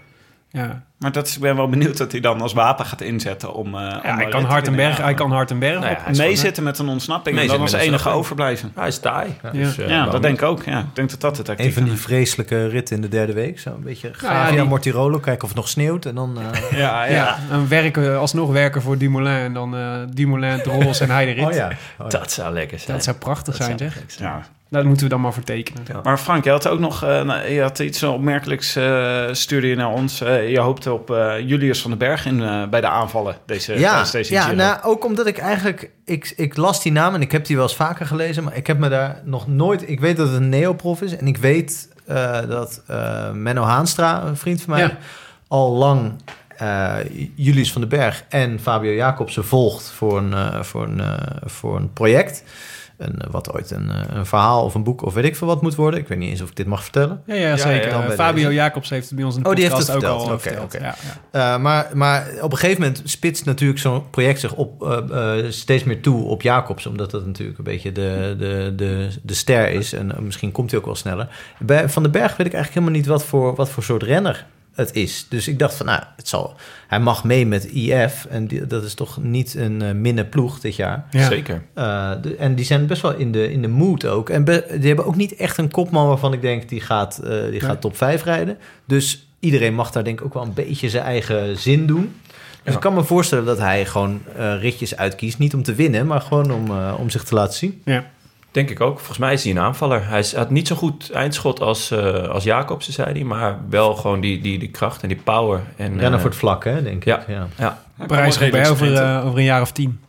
Ja, 0.55 0.83
Maar 0.99 1.11
dat 1.11 1.27
is, 1.27 1.35
ik 1.35 1.41
ben 1.41 1.55
wel 1.55 1.69
benieuwd 1.69 1.97
dat 1.97 2.11
hij 2.11 2.21
dan 2.21 2.41
als 2.41 2.53
wapen 2.53 2.85
gaat 2.85 3.01
inzetten 3.01 3.53
om... 3.53 3.65
eh, 3.67 3.71
om 3.73 3.79
ja 3.79 3.99
hij, 4.01 4.23
rit 4.23 4.29
kan 4.29 4.41
te 4.41 4.47
hard 4.47 4.67
en 4.67 4.73
winnen. 4.75 4.93
berg, 4.95 5.05
hij 5.05 5.13
kan 5.13 5.31
hard 5.31 5.51
en 5.51 5.59
berg 5.59 5.79
Nou 5.79 5.91
ja, 5.91 6.23
Meezitten 6.23 6.63
met 6.63 6.79
een 6.79 6.87
ontsnapping 6.87 7.39
en 7.39 7.47
dan 7.47 7.61
als 7.61 7.71
enige 7.73 8.09
overblijven. 8.09 8.71
Hij 8.75 8.87
is 8.87 8.99
taai. 8.99 9.33
Ja. 9.43 9.49
Dus, 9.51 9.77
eh, 9.77 9.87
Ja, 9.89 10.05
dat 10.05 10.21
denk 10.21 10.41
ik 10.41 10.47
ook. 10.47 10.63
Ja. 10.63 10.79
Ik 10.79 10.85
denk 10.95 11.09
dat 11.09 11.21
dat 11.21 11.37
het 11.37 11.45
tactiek 11.45 11.65
Een 11.65 11.73
van 11.73 11.83
die 11.83 11.93
vreselijke 11.93 12.67
ritten 12.67 12.95
in 12.95 13.01
de 13.01 13.07
derde 13.07 13.33
week. 13.33 13.59
Zo 13.59 13.69
een 13.73 13.83
beetje 13.83 14.11
Nou 14.21 14.33
ja, 14.33 14.39
Gavia 14.43 14.59
die- 14.59 14.69
Mortirolo. 14.69 15.19
Kijken 15.19 15.41
of 15.43 15.47
het 15.49 15.57
nog 15.57 15.67
sneeuwt. 15.69 16.05
En 16.05 16.15
dan... 16.15 16.37
eh, 16.39 16.71
Ja, 16.71 16.77
Ja, 17.05 17.11
ja. 17.13 17.37
en 17.51 17.67
werken, 17.67 18.19
alsnog 18.19 18.51
werken 18.51 18.81
voor 18.81 18.97
Dumoulin 18.97 19.33
en 19.43 19.53
dan 19.53 19.75
eh 19.75 19.95
Dumoulin, 20.09 20.57
de 20.57 20.63
Rolls 20.69 20.99
en 20.99 21.09
hij 21.17 21.25
de 21.25 21.31
rit. 21.31 21.45
Oh 21.45 21.53
ja. 21.53 21.65
Oh 21.65 21.71
ja. 21.97 22.07
Dat 22.07 22.31
zou 22.31 22.53
lekker 22.53 22.79
zijn. 22.79 22.91
Dat 22.91 23.03
zou 23.03 23.17
prachtig 23.17 23.57
Dat 23.57 23.65
zijn, 23.65 23.77
zou 23.77 23.91
zeg. 23.91 24.03
zijn. 24.07 24.29
ja. 24.29 24.41
Dat 24.73 24.83
moeten 24.83 25.03
we 25.03 25.11
dan 25.11 25.21
maar 25.21 25.33
voor 25.33 25.43
tekenen. 25.43 25.83
Ja. 25.87 25.99
Maar 26.03 26.17
Frank, 26.17 26.43
je 26.43 26.49
had 26.49 26.67
ook 26.67 26.79
nog 26.79 27.03
eh, 27.03 27.21
nou, 27.21 27.49
je 27.49 27.61
had 27.61 27.79
iets 27.79 28.03
opmerkelijks 28.03 28.77
uh, 28.77 29.23
stuurde 29.31 29.67
je 29.67 29.75
naar 29.75 29.91
ons. 29.91 30.21
Eh, 30.21 30.49
je 30.49 30.59
hoopte 30.59 30.93
op 30.93 31.11
eh, 31.11 31.39
Julius 31.39 31.81
van 31.81 31.89
den 31.89 31.99
Berg 31.99 32.25
in, 32.25 32.43
eh, 32.43 32.67
bij 32.67 32.81
de 32.81 32.87
aanvallen 32.87 33.35
deze, 33.45 33.79
Ja, 33.79 34.05
deze 34.11 34.33
ja 34.33 34.51
nou, 34.51 34.83
ook 34.83 35.05
omdat 35.05 35.27
ik 35.27 35.37
eigenlijk... 35.37 35.89
Ik, 36.05 36.33
ik 36.35 36.57
las 36.57 36.81
die 36.81 36.91
naam 36.91 37.13
en 37.13 37.21
ik 37.21 37.31
heb 37.31 37.45
die 37.45 37.55
wel 37.55 37.65
eens 37.65 37.75
vaker 37.75 38.05
gelezen... 38.05 38.43
maar 38.43 38.55
ik 38.55 38.67
heb 38.67 38.79
me 38.79 38.89
daar 38.89 39.21
nog 39.23 39.47
nooit... 39.47 39.89
Ik 39.89 39.99
weet 39.99 40.17
dat 40.17 40.27
het 40.27 40.35
een 40.35 40.49
neoprof 40.49 41.01
is... 41.01 41.15
en 41.15 41.27
ik 41.27 41.37
weet 41.37 41.89
eh, 42.05 42.39
dat 42.47 42.81
eh, 42.87 43.31
Menno 43.31 43.63
Haanstra, 43.63 44.23
een 44.23 44.37
vriend 44.37 44.61
van 44.61 44.73
mij... 44.73 44.81
Ja. 44.81 44.97
al 45.47 45.71
lang 45.71 46.11
eh, 46.57 46.95
Julius 47.35 47.71
van 47.71 47.81
den 47.81 47.89
Berg 47.89 48.23
en 48.29 48.59
Fabio 48.59 48.91
Jacobsen 48.91 49.45
volgt 49.45 49.91
voor 49.91 50.17
een, 50.17 50.65
voor 50.65 50.83
een, 50.83 51.01
voor 51.45 51.75
een 51.75 51.93
project. 51.93 52.43
Een, 53.03 53.19
eh, 53.19 53.29
wat 53.31 53.53
ooit 53.53 53.71
een, 53.71 53.89
eh, 53.89 54.01
een 54.09 54.25
verhaal 54.25 54.63
of 54.63 54.75
een 54.75 54.83
boek 54.83 55.01
of 55.05 55.13
weet 55.13 55.25
ik 55.25 55.35
veel 55.35 55.47
wat 55.47 55.61
moet 55.61 55.75
worden. 55.75 55.99
Ik 55.99 56.07
weet 56.07 56.17
niet 56.17 56.29
eens 56.29 56.41
of 56.41 56.49
ik 56.49 56.55
dit 56.55 56.65
mag 56.65 56.83
vertellen. 56.83 57.21
Ja, 57.25 57.33
ja, 57.33 57.57
zeker. 57.57 57.89
Eh, 57.91 58.09
Fabio 58.09 58.43
deze. 58.43 58.55
Jacobs 58.55 58.89
heeft 58.89 59.05
het 59.05 59.15
bij 59.15 59.25
ons 59.25 59.35
in 59.35 59.43
de 59.43 59.49
Oh, 59.49 59.55
die 59.55 59.63
heeft 59.63 59.75
podcast 59.75 60.01
het 60.01 60.05
ook 60.05 60.19
al 60.19 60.39
verteld. 60.39 60.71
verteld. 60.71 60.97
Ja. 61.31 61.55
Eh, 61.55 61.61
maar, 61.61 61.89
maar 61.93 62.27
op 62.41 62.51
een 62.51 62.57
gegeven 62.57 62.81
moment 62.81 63.01
spitst 63.05 63.45
natuurlijk 63.45 63.79
zo'n 63.79 64.09
project 64.09 64.39
zich 64.39 64.53
op, 64.53 65.03
steeds 65.49 65.83
meer 65.83 66.01
toe 66.01 66.23
op 66.23 66.41
Jacobs. 66.41 66.85
Omdat 66.85 67.11
dat 67.11 67.25
natuurlijk 67.25 67.57
een 67.57 67.63
beetje 67.63 67.91
de, 67.91 68.35
de, 68.37 68.73
de, 68.75 69.09
de 69.21 69.33
ster 69.33 69.69
is. 69.69 69.93
En 69.93 70.15
misschien 70.19 70.51
komt 70.51 70.71
hij 70.71 70.79
ook 70.79 70.85
wel 70.85 70.95
sneller. 70.95 71.27
Bij 71.59 71.89
Van 71.89 72.03
den 72.03 72.11
Berg 72.11 72.37
weet 72.37 72.47
ik 72.47 72.53
eigenlijk 72.53 72.73
helemaal 72.73 72.95
niet 72.95 73.05
wat 73.05 73.25
voor, 73.25 73.55
wat 73.55 73.69
voor 73.69 73.83
soort 73.83 74.03
renner 74.03 74.45
het 74.75 74.93
is. 74.95 75.25
Dus 75.29 75.47
ik 75.47 75.59
dacht 75.59 75.75
van, 75.75 75.85
nou, 75.85 76.03
het 76.15 76.27
zal, 76.27 76.55
hij 76.87 76.99
mag 76.99 77.23
mee 77.23 77.45
met 77.45 77.65
IF. 77.65 78.25
En 78.29 78.47
die, 78.47 78.67
dat 78.67 78.83
is 78.83 78.93
toch 78.93 79.17
niet 79.23 79.55
een 79.55 79.81
eh, 79.81 79.91
minne 79.91 80.25
ploeg 80.25 80.59
dit 80.59 80.75
jaar. 80.75 81.05
Ja. 81.11 81.27
Zeker. 81.27 81.63
Eh, 81.73 82.11
de- 82.21 82.35
en 82.35 82.55
die 82.55 82.65
zijn 82.65 82.87
best 82.87 83.01
wel 83.01 83.15
in 83.15 83.31
de, 83.31 83.51
in 83.51 83.61
de 83.61 83.67
mood 83.67 84.05
ook. 84.05 84.29
En 84.29 84.43
be- 84.43 84.65
die 84.77 84.87
hebben 84.87 85.05
ook 85.05 85.15
niet 85.15 85.35
echt 85.35 85.57
een 85.57 85.71
kopman 85.71 86.07
waarvan 86.07 86.33
ik 86.33 86.41
denk... 86.41 86.69
die 86.69 86.81
gaat, 86.81 87.17
eh, 87.17 87.49
die 87.49 87.59
gaat 87.59 87.81
top 87.81 87.97
5 87.97 88.23
rijden. 88.23 88.57
Dus 88.87 89.27
iedereen 89.39 89.73
mag 89.75 89.91
daar 89.91 90.03
denk 90.03 90.19
ik 90.19 90.25
ook 90.25 90.33
wel 90.33 90.43
een 90.43 90.53
beetje 90.53 90.89
zijn 90.89 91.03
eigen 91.03 91.57
zin 91.57 91.85
doen. 91.85 92.15
Dus 92.27 92.71
Ja. 92.71 92.73
ik 92.73 92.79
kan 92.79 92.93
me 92.93 93.03
voorstellen 93.03 93.45
dat 93.45 93.57
hij 93.57 93.85
gewoon 93.85 94.21
ritjes 94.59 94.95
uitkiest. 94.97 95.37
Niet 95.39 95.53
om 95.53 95.63
te 95.63 95.73
winnen, 95.73 96.07
maar 96.07 96.21
gewoon 96.21 96.51
om, 96.51 96.71
om 96.97 97.09
zich 97.09 97.23
te 97.23 97.35
laten 97.35 97.53
zien. 97.57 97.81
Ja. 97.85 98.05
Denk 98.53 98.69
ik 98.69 98.81
ook. 98.81 98.97
Volgens 98.97 99.17
mij 99.17 99.33
is 99.33 99.43
hij 99.43 99.51
een 99.51 99.59
aanvaller. 99.59 100.07
Hij 100.07 100.19
is- 100.19 100.35
had 100.35 100.49
niet 100.49 100.67
zo 100.67 100.75
goed 100.75 101.11
eindschot 101.11 101.61
als, 101.61 101.91
eh 101.91 102.27
als 102.27 102.43
Jacobsen, 102.43 102.93
zei 102.93 103.11
hij. 103.13 103.23
Maar 103.23 103.57
wel 103.69 103.95
gewoon 103.95 104.19
die, 104.19 104.41
die, 104.41 104.59
die 104.59 104.69
kracht 104.69 105.01
en 105.01 105.07
die 105.07 105.19
power. 105.23 105.61
En, 105.75 105.87
Rennen 105.87 106.13
eh, 106.13 106.19
voor 106.19 106.29
het 106.29 106.39
vlak, 106.39 106.63
hè, 106.63 106.83
denk 106.83 107.03
ja. 107.03 107.19
ik. 107.19 107.27
Ja. 107.27 107.47
Ja, 107.57 107.81
Parijs 108.07 108.37
redelijk 108.39 108.69
over, 108.69 108.93
eh, 108.95 109.25
over 109.25 109.37
een 109.37 109.43
jaar 109.43 109.61
of 109.61 109.71
tien. 109.71 109.99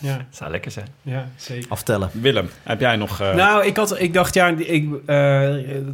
Ja, 0.00 0.12
het 0.12 0.36
zou 0.36 0.50
lekker 0.50 0.70
zijn. 0.70 0.86
ja 1.02 1.28
zeker. 1.36 1.70
Aftellen. 1.70 2.10
Willem, 2.12 2.48
heb 2.62 2.80
jij 2.80 2.96
nog... 2.96 3.20
eh, 3.20 3.34
Nou, 3.34 3.66
ik, 3.66 3.76
had, 3.76 4.00
ik 4.00 4.14
dacht, 4.14 4.34
ja, 4.34 4.46
ik, 4.56 4.88
eh, 5.06 5.48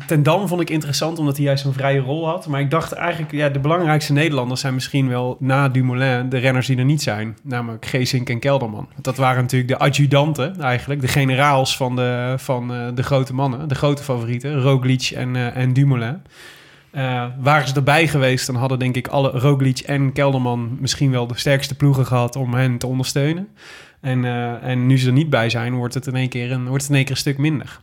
Ten 0.07 0.23
Dam 0.23 0.49
vond 0.49 0.61
ik 0.61 0.71
interessant 0.71 1.19
omdat 1.19 1.37
hij 1.37 1.45
juist 1.45 1.63
zo'n 1.63 1.73
vrije 1.73 2.01
rol 2.01 2.27
had. 2.27 2.47
Maar 2.47 2.61
ik 2.61 2.71
dacht 2.71 2.93
eigenlijk, 2.93 3.33
ja, 3.33 3.49
de 3.49 3.59
belangrijkste 3.59 4.13
Nederlanders 4.13 4.61
zijn 4.61 4.75
misschien 4.75 5.09
wel 5.09 5.37
na 5.41 5.69
Dumoulin 5.69 6.29
de 6.29 6.39
renners 6.39 6.67
die 6.67 6.77
er 6.79 6.85
niet 6.85 7.03
zijn. 7.03 7.37
Namelijk 7.43 7.87
Geesink 7.87 8.29
en 8.29 8.39
Kelderman. 8.39 8.89
Dat 9.01 9.17
waren 9.17 9.43
natuurlijk 9.43 9.71
de 9.71 9.85
adjudanten 9.85 10.61
eigenlijk, 10.61 11.01
de 11.01 11.09
generaals 11.09 11.77
van 11.77 11.97
de, 11.97 12.35
van, 12.37 12.75
eh, 12.75 12.87
de 12.95 13.03
grote 13.03 13.35
mannen. 13.35 13.69
De 13.69 13.75
grote 13.75 14.03
favorieten, 14.03 14.61
Roglic 14.61 15.11
en, 15.15 15.37
eh, 15.37 15.57
en 15.57 15.73
Dumoulin. 15.73 16.23
Eh, 16.91 17.25
waren 17.41 17.69
ze 17.69 17.75
erbij 17.75 18.09
geweest, 18.09 18.47
dan 18.47 18.57
hadden 18.57 18.79
denk 18.79 18.97
ik 18.97 19.07
alle 19.09 19.31
Roglic 19.31 19.79
en 19.79 20.13
Kelderman 20.13 20.77
misschien 20.81 21.11
wel 21.11 21.27
de 21.27 21.39
sterkste 21.39 21.75
ploegen 21.75 22.07
gehad 22.07 22.37
om 22.37 22.55
hen 22.55 22.79
te 22.79 22.87
ondersteunen. 22.87 23.49
En, 24.07 24.25
eh, 24.25 24.63
en 24.63 24.87
nu 24.87 24.99
ze 24.99 25.07
er 25.07 25.13
niet 25.13 25.31
bij 25.31 25.51
zijn, 25.51 25.75
wordt 25.75 25.95
het 25.95 26.07
in 26.07 26.15
één 26.15 26.29
keer 26.29 26.53
een, 26.53 26.67
wordt 26.69 26.83
het 26.83 26.91
in 26.91 26.97
één 26.97 27.05
keer 27.05 27.15
een 27.15 27.21
stuk 27.21 27.39
minder. 27.39 27.81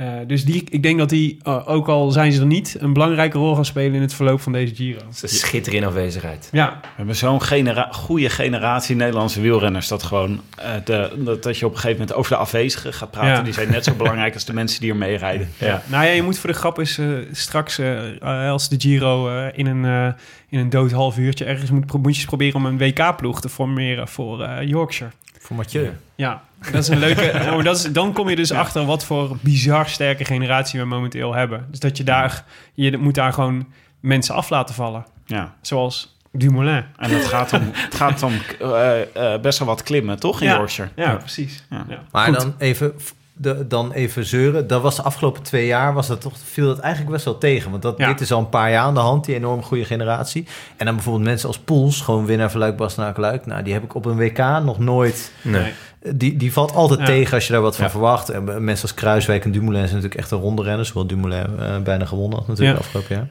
Eh, 0.00 0.06
dus 0.26 0.44
die, 0.44 0.64
ik 0.70 0.82
denk 0.82 0.98
dat 0.98 1.08
die, 1.08 1.38
eh, 1.42 1.68
ook 1.68 1.88
al 1.88 2.10
zijn 2.10 2.32
ze 2.32 2.40
er 2.40 2.46
niet, 2.46 2.76
een 2.78 2.92
belangrijke 2.92 3.38
rol 3.38 3.54
gaan 3.54 3.64
spelen 3.64 3.94
in 3.94 4.00
het 4.00 4.14
verloop 4.14 4.40
van 4.40 4.52
deze 4.52 4.74
Giro. 4.74 4.98
Ze 5.12 5.26
schitteren 5.26 5.78
in 5.78 5.86
afwezigheid. 5.86 6.48
Ja, 6.52 6.78
We 6.82 6.88
hebben 6.96 7.16
zo'n 7.16 7.42
genera 7.42 7.88
goede 7.90 8.30
generatie 8.30 8.96
Nederlandse 8.96 9.40
wielrenners... 9.40 9.88
dat, 9.88 10.02
gewoon, 10.02 10.40
eh, 10.56 10.70
de, 10.84 11.12
dat, 11.16 11.42
dat 11.42 11.58
je 11.58 11.66
op 11.66 11.72
een 11.72 11.78
gegeven 11.78 11.98
moment 12.00 12.16
over 12.16 12.30
de 12.30 12.38
afwezigen 12.38 12.92
gaat 12.92 13.10
praten. 13.10 13.30
Ja. 13.30 13.42
Die 13.42 13.52
zijn 13.52 13.70
net 13.70 13.84
zo 13.84 13.94
belangrijk 13.94 14.34
als 14.34 14.44
de 14.44 14.52
mensen 14.52 14.80
die 14.80 14.90
er 14.90 14.96
mee 14.96 15.16
rijden. 15.16 15.48
Ja. 15.58 15.82
nou 15.86 16.04
ja, 16.04 16.10
je 16.10 16.22
moet 16.22 16.38
voor 16.38 16.50
de 16.50 16.56
grap 16.56 16.78
eens 16.78 16.98
eh, 16.98 17.06
straks, 17.32 17.80
als 18.20 18.68
de 18.68 18.76
Giro 18.78 19.28
eh, 19.28 19.58
in, 19.58 19.66
een, 19.66 20.14
in 20.48 20.58
een 20.58 20.70
dood 20.70 20.90
half 20.90 21.18
uurtje 21.18 21.44
ergens 21.44 21.70
moet, 21.70 21.92
moet 21.92 22.02
je 22.02 22.08
eens 22.08 22.24
proberen 22.24 22.54
om 22.54 22.66
een 22.66 22.78
WK-ploeg 22.78 23.40
te 23.40 23.48
formeren 23.48 24.08
voor 24.08 24.42
eh, 24.42 24.68
Yorkshire. 24.68 25.12
Voor 25.50 25.58
Mathieu. 25.58 25.90
Ja, 26.14 26.42
dat 26.72 26.74
is 26.74 26.88
een 26.88 26.98
leuke. 26.98 27.30
nou, 27.34 27.54
maar 27.54 27.64
dat 27.64 27.76
is, 27.76 27.82
dan 27.82 28.12
kom 28.12 28.28
je 28.28 28.36
dus 28.36 28.52
achter 28.52 28.84
wat 28.84 29.04
voor 29.04 29.36
bizar 29.40 29.88
sterke 29.88 30.24
generatie 30.24 30.80
we 30.80 30.86
momenteel 30.86 31.34
hebben. 31.34 31.66
Dus 31.70 31.78
dat 31.78 31.96
je 31.96 32.04
daar, 32.04 32.44
je 32.74 32.96
moet 32.96 33.14
daar 33.14 33.32
gewoon 33.32 33.66
mensen 34.00 34.34
af 34.34 34.50
laten 34.50 34.74
vallen. 34.74 35.06
Ja. 35.26 35.54
Zoals 35.60 36.16
Dumoulin. 36.32 36.84
En 36.96 37.10
het 37.16 37.24
gaat 37.26 37.52
om, 37.52 37.70
het 37.72 37.94
gaat 37.94 38.22
om 38.22 38.32
eh, 38.60 39.34
eh, 39.34 39.40
best 39.40 39.58
wel 39.58 39.68
wat 39.68 39.82
klimmen, 39.82 40.20
toch, 40.20 40.40
in 40.40 40.46
Ja. 40.48 40.56
Yorkshire? 40.56 40.90
Ja, 40.96 41.14
precies. 41.14 41.64
Ja. 41.70 41.84
Ja. 41.88 42.02
Maar 42.10 42.26
Goed. 42.26 42.40
dan 42.40 42.54
even, 42.58 42.92
de, 43.40 43.66
dan 43.66 43.92
even 43.92 44.24
zeuren. 44.24 44.66
Dat 44.66 44.82
was 44.82 44.96
de 44.96 45.02
afgelopen 45.02 45.42
twee 45.42 45.66
jaar, 45.66 45.94
was 45.94 46.06
dat 46.06 46.20
toch, 46.20 46.32
viel 46.44 46.66
dat 46.66 46.78
eigenlijk 46.78 47.12
best 47.12 47.24
wel 47.24 47.38
tegen. 47.38 47.70
Want 47.70 47.82
dat, 47.82 47.98
Ja. 47.98 48.06
dit 48.08 48.20
is 48.20 48.32
al 48.32 48.38
een 48.38 48.48
paar 48.48 48.70
jaar 48.70 48.82
aan 48.84 48.94
de 48.94 49.00
hand, 49.00 49.24
die 49.24 49.34
enorm 49.34 49.62
goede 49.62 49.84
generatie. 49.84 50.46
En 50.76 50.86
dan 50.86 50.94
bijvoorbeeld 50.94 51.24
mensen 51.24 51.48
als 51.48 51.58
Poels, 51.58 52.00
gewoon 52.00 52.26
winnaar 52.26 52.50
van 52.50 52.60
Luik, 52.60 52.76
Bastenaken, 52.76 53.20
Luik. 53.20 53.46
Nou, 53.46 53.62
die 53.62 53.72
heb 53.72 53.82
ik 53.82 53.94
op 53.94 54.04
een 54.04 54.16
WK 54.16 54.38
nog 54.38 54.78
nooit... 54.78 55.32
Nee. 55.42 55.72
Die, 56.14 56.36
die 56.36 56.52
valt 56.52 56.74
altijd 56.74 57.00
Ja. 57.00 57.06
tegen 57.06 57.34
als 57.34 57.46
je 57.46 57.52
daar 57.52 57.62
wat 57.62 57.76
van 57.76 57.84
Ja. 57.84 57.90
verwacht. 57.90 58.28
En 58.28 58.44
mensen 58.64 58.82
als 58.88 58.94
Kruiswijk 58.94 59.44
en 59.44 59.50
Dumoulin 59.52 59.80
zijn 59.82 59.94
natuurlijk 59.94 60.20
echt 60.20 60.30
een 60.30 60.38
ronde 60.38 60.62
renners. 60.62 60.90
Hoewel 60.90 61.10
Dumoulin 61.16 61.58
eh, 61.58 61.78
bijna 61.78 62.04
gewonnen 62.04 62.38
had 62.38 62.46
natuurlijk 62.48 62.78
afgelopen 62.78 63.16
jaar. 63.16 63.28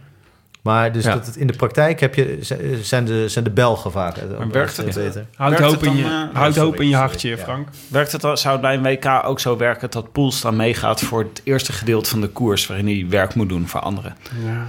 Maar 0.69 0.91
dus 0.91 1.03
Ja. 1.03 1.13
dat 1.13 1.25
het 1.25 1.35
in 1.35 1.47
de 1.47 1.53
praktijk 1.53 1.99
heb 1.99 2.15
je, 2.15 2.37
zijn, 2.81 3.05
de, 3.05 3.29
zijn 3.29 3.43
de 3.43 3.49
Belgen 3.49 3.91
vaak. 3.91 4.17
eh, 4.17 4.23
Maar 4.37 4.49
werkt 4.49 4.77
het? 4.77 4.85
beter. 4.85 5.25
Houd 5.35 5.49
Werkt 5.49 5.63
hoop, 5.65 5.73
het 5.81 5.83
in 5.89 5.95
je, 5.95 6.03
eh, 6.03 6.09
houd 6.33 6.53
sorry, 6.53 6.69
hoop 6.69 6.79
in 6.79 6.87
je 6.87 6.91
sorry, 6.93 7.07
hartje, 7.07 7.29
ja. 7.29 7.37
Frank. 7.37 7.67
Werkt 7.87 8.11
het, 8.11 8.23
al- 8.23 8.37
zou 8.37 8.53
het 8.53 8.61
bij 8.61 8.73
een 8.73 8.83
WK 8.83 9.25
ook 9.25 9.39
zo 9.39 9.57
werken 9.57 9.89
dat 9.91 10.11
Poels 10.11 10.41
dan 10.41 10.55
meegaat 10.55 11.01
voor 11.01 11.19
het 11.19 11.41
eerste 11.43 11.71
gedeelte 11.73 12.09
van 12.09 12.21
de 12.21 12.27
koers... 12.27 12.67
waarin 12.67 12.85
hij 12.87 13.05
werk 13.09 13.33
moet 13.35 13.49
doen 13.49 13.67
voor 13.67 13.79
anderen? 13.79 14.15
Ja. 14.45 14.63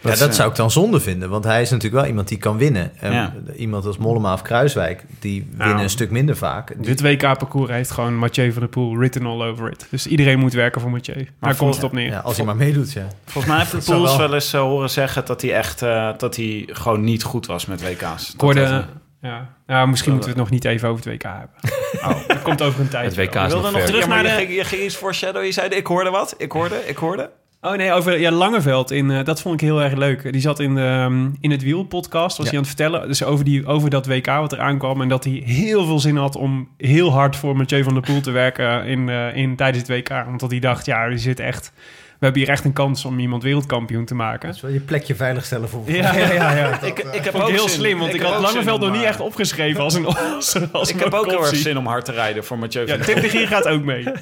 Ja, 0.00 0.10
is, 0.10 0.18
dat 0.18 0.28
eh, 0.28 0.34
zou 0.34 0.50
ik 0.50 0.56
dan 0.56 0.70
zonde 0.70 1.00
vinden. 1.00 1.28
Want 1.28 1.44
hij 1.44 1.62
is 1.62 1.70
natuurlijk 1.70 2.00
wel 2.00 2.10
iemand 2.10 2.28
die 2.28 2.38
kan 2.38 2.56
winnen. 2.56 2.92
En 3.00 3.12
Ja. 3.12 3.32
Iemand 3.56 3.86
als 3.86 3.96
Mollema 3.98 4.32
of 4.32 4.42
Kruiswijk, 4.42 5.04
die 5.18 5.46
winnen 5.50 5.68
Nou, 5.68 5.82
een 5.82 5.90
stuk 5.90 6.10
minder 6.10 6.36
vaak. 6.36 6.84
Dit 6.84 7.00
WK-parcours 7.00 7.70
heeft 7.70 7.90
gewoon 7.90 8.16
Mathieu 8.16 8.52
van 8.52 8.60
der 8.60 8.70
Poel 8.70 8.96
written 8.96 9.26
all 9.26 9.42
over 9.42 9.70
it. 9.70 9.86
Dus 9.90 10.06
iedereen 10.06 10.38
moet 10.38 10.52
werken 10.52 10.80
voor 10.80 10.90
Mathieu. 10.90 11.28
Daar 11.40 11.56
komt 11.56 11.74
het 11.74 11.84
op 11.84 11.92
neer. 11.92 12.10
ja, 12.10 12.18
als 12.18 12.36
hij 12.36 12.46
maar 12.46 12.56
meedoet, 12.56 12.92
ja. 12.92 13.06
Volgens 13.24 13.46
mij 13.46 13.58
heeft 13.58 13.72
Dat 13.72 13.84
zou 13.84 13.98
Poels 13.98 14.10
wel- 14.16 14.26
wel 14.26 14.34
eens 14.34 14.52
eh, 14.52 14.60
horen 14.60 14.90
zeggen 14.90 15.24
dat 15.24 15.42
hij 15.42 15.54
echt 15.54 15.82
ik 15.82 16.18
dat 16.18 16.36
hij 16.36 16.68
gewoon 16.72 17.04
niet 17.04 17.22
goed 17.22 17.46
was 17.46 17.66
met 17.66 17.82
WK's. 17.82 18.32
Ik 18.34 18.40
hoorde... 18.40 18.60
Dat 18.68 18.84
ja. 19.22 19.54
Nou, 19.66 19.88
misschien 19.88 20.12
moeten 20.12 20.30
we 20.30 20.36
het 20.40 20.44
nog 20.44 20.52
niet 20.54 20.64
even 20.64 20.88
over 20.88 21.04
het 21.04 21.14
WK 21.14 21.22
hebben. 21.22 21.50
Oh, 22.08 22.28
dat 22.28 22.42
komt 22.42 22.62
over 22.62 22.80
een 22.80 22.88
tijd. 22.88 23.04
Het 23.04 23.16
WK 23.16 23.34
is 23.34 23.52
nog 23.52 23.70
ver. 23.70 23.84
terug 23.84 24.08
naar 24.08 24.22
de... 24.22 24.28
je, 24.28 24.34
ging, 24.34 24.54
je 24.54 24.64
ging 24.64 24.82
iets 24.82 24.94
foreshadow. 24.94 25.44
Je 25.44 25.52
zei, 25.52 25.68
ik 25.68 25.86
hoorde 25.86 26.10
wat. 26.10 26.34
Ik 26.38 26.52
hoorde, 26.52 26.76
ik 26.86 26.96
hoorde. 26.96 27.30
Oh 27.60 27.72
nee, 27.76 27.92
over 27.92 28.20
ja, 28.20 28.30
Langeveld. 28.30 28.90
In, 28.90 29.10
eh, 29.10 29.24
dat 29.24 29.40
vond 29.40 29.54
ik 29.54 29.60
heel 29.60 29.82
erg 29.82 29.94
leuk. 29.94 30.32
Die 30.32 30.40
zat 30.40 30.60
in, 30.60 30.74
de, 30.74 30.80
ehm, 30.80 31.28
in 31.40 31.50
het 31.50 31.62
Wiel 31.62 31.82
podcast, 31.82 32.36
was 32.36 32.46
Ja. 32.46 32.52
hij 32.52 32.60
aan 32.60 32.66
het 32.66 32.76
vertellen. 32.76 33.08
Dus 33.08 33.22
over, 33.24 33.44
die, 33.44 33.66
over 33.66 33.90
dat 33.90 34.06
WK 34.06 34.26
wat 34.26 34.52
er 34.52 34.60
aankwam. 34.60 35.00
En 35.00 35.08
dat 35.08 35.24
hij 35.24 35.32
heel 35.44 35.84
veel 35.86 35.98
zin 35.98 36.16
had 36.16 36.36
om 36.36 36.68
heel 36.76 37.12
hard 37.12 37.36
voor 37.36 37.56
Mathieu 37.56 37.82
van 37.82 37.92
der 37.92 38.02
Poel 38.02 38.20
te 38.20 38.30
werken 38.30 38.84
in, 38.84 39.08
eh, 39.08 39.36
in, 39.36 39.56
tijdens 39.56 39.88
het 39.88 39.96
WK. 39.96 40.24
Omdat 40.28 40.50
hij 40.50 40.60
dacht, 40.60 40.86
ja, 40.86 41.02
er 41.02 41.18
zit 41.18 41.40
echt, 41.40 41.72
we 42.18 42.24
hebben 42.24 42.42
hier 42.42 42.50
echt 42.50 42.64
een 42.64 42.72
kans 42.72 43.04
om 43.04 43.18
iemand 43.18 43.42
wereldkampioen 43.42 44.04
te 44.04 44.14
maken. 44.14 44.48
Is 44.48 44.60
wel 44.60 44.70
je 44.70 44.80
plekje 44.80 45.14
veiligstellen 45.14 45.68
voor... 45.68 45.82
Ja, 45.86 46.14
ja, 46.16 46.32
ja. 46.32 46.56
ja. 46.56 46.82
Ik, 46.82 46.98
ik 46.98 47.24
heb 47.24 47.24
Vond 47.24 47.34
ik 47.34 47.42
ook 47.42 47.48
heel 47.48 47.68
zin- 47.68 47.78
slim, 47.78 47.98
want 47.98 48.14
ik, 48.14 48.20
heb 48.20 48.30
had 48.30 48.40
Langeveld 48.40 48.80
nog 48.80 48.90
niet 48.90 49.02
eh, 49.02 49.08
echt 49.08 49.20
opgeschreven 49.20 49.82
als 49.82 49.94
een 49.94 50.06
als, 50.36 50.56
als 50.72 50.88
Ik 50.88 50.94
een 50.94 51.02
heb 51.02 51.14
ook 51.14 51.26
heel 51.26 51.44
erg 51.44 51.56
zin 51.56 51.78
om 51.78 51.86
hard 51.86 52.04
te 52.04 52.12
rijden 52.12 52.44
voor 52.44 52.58
Mathieu 52.58 52.86
Ja, 52.86 52.96
van 52.96 53.06
Tim 53.06 53.20
de 53.20 53.28
Gier 53.28 53.48
gaat 53.48 53.68
ook 53.68 53.82
mee. 53.82 54.04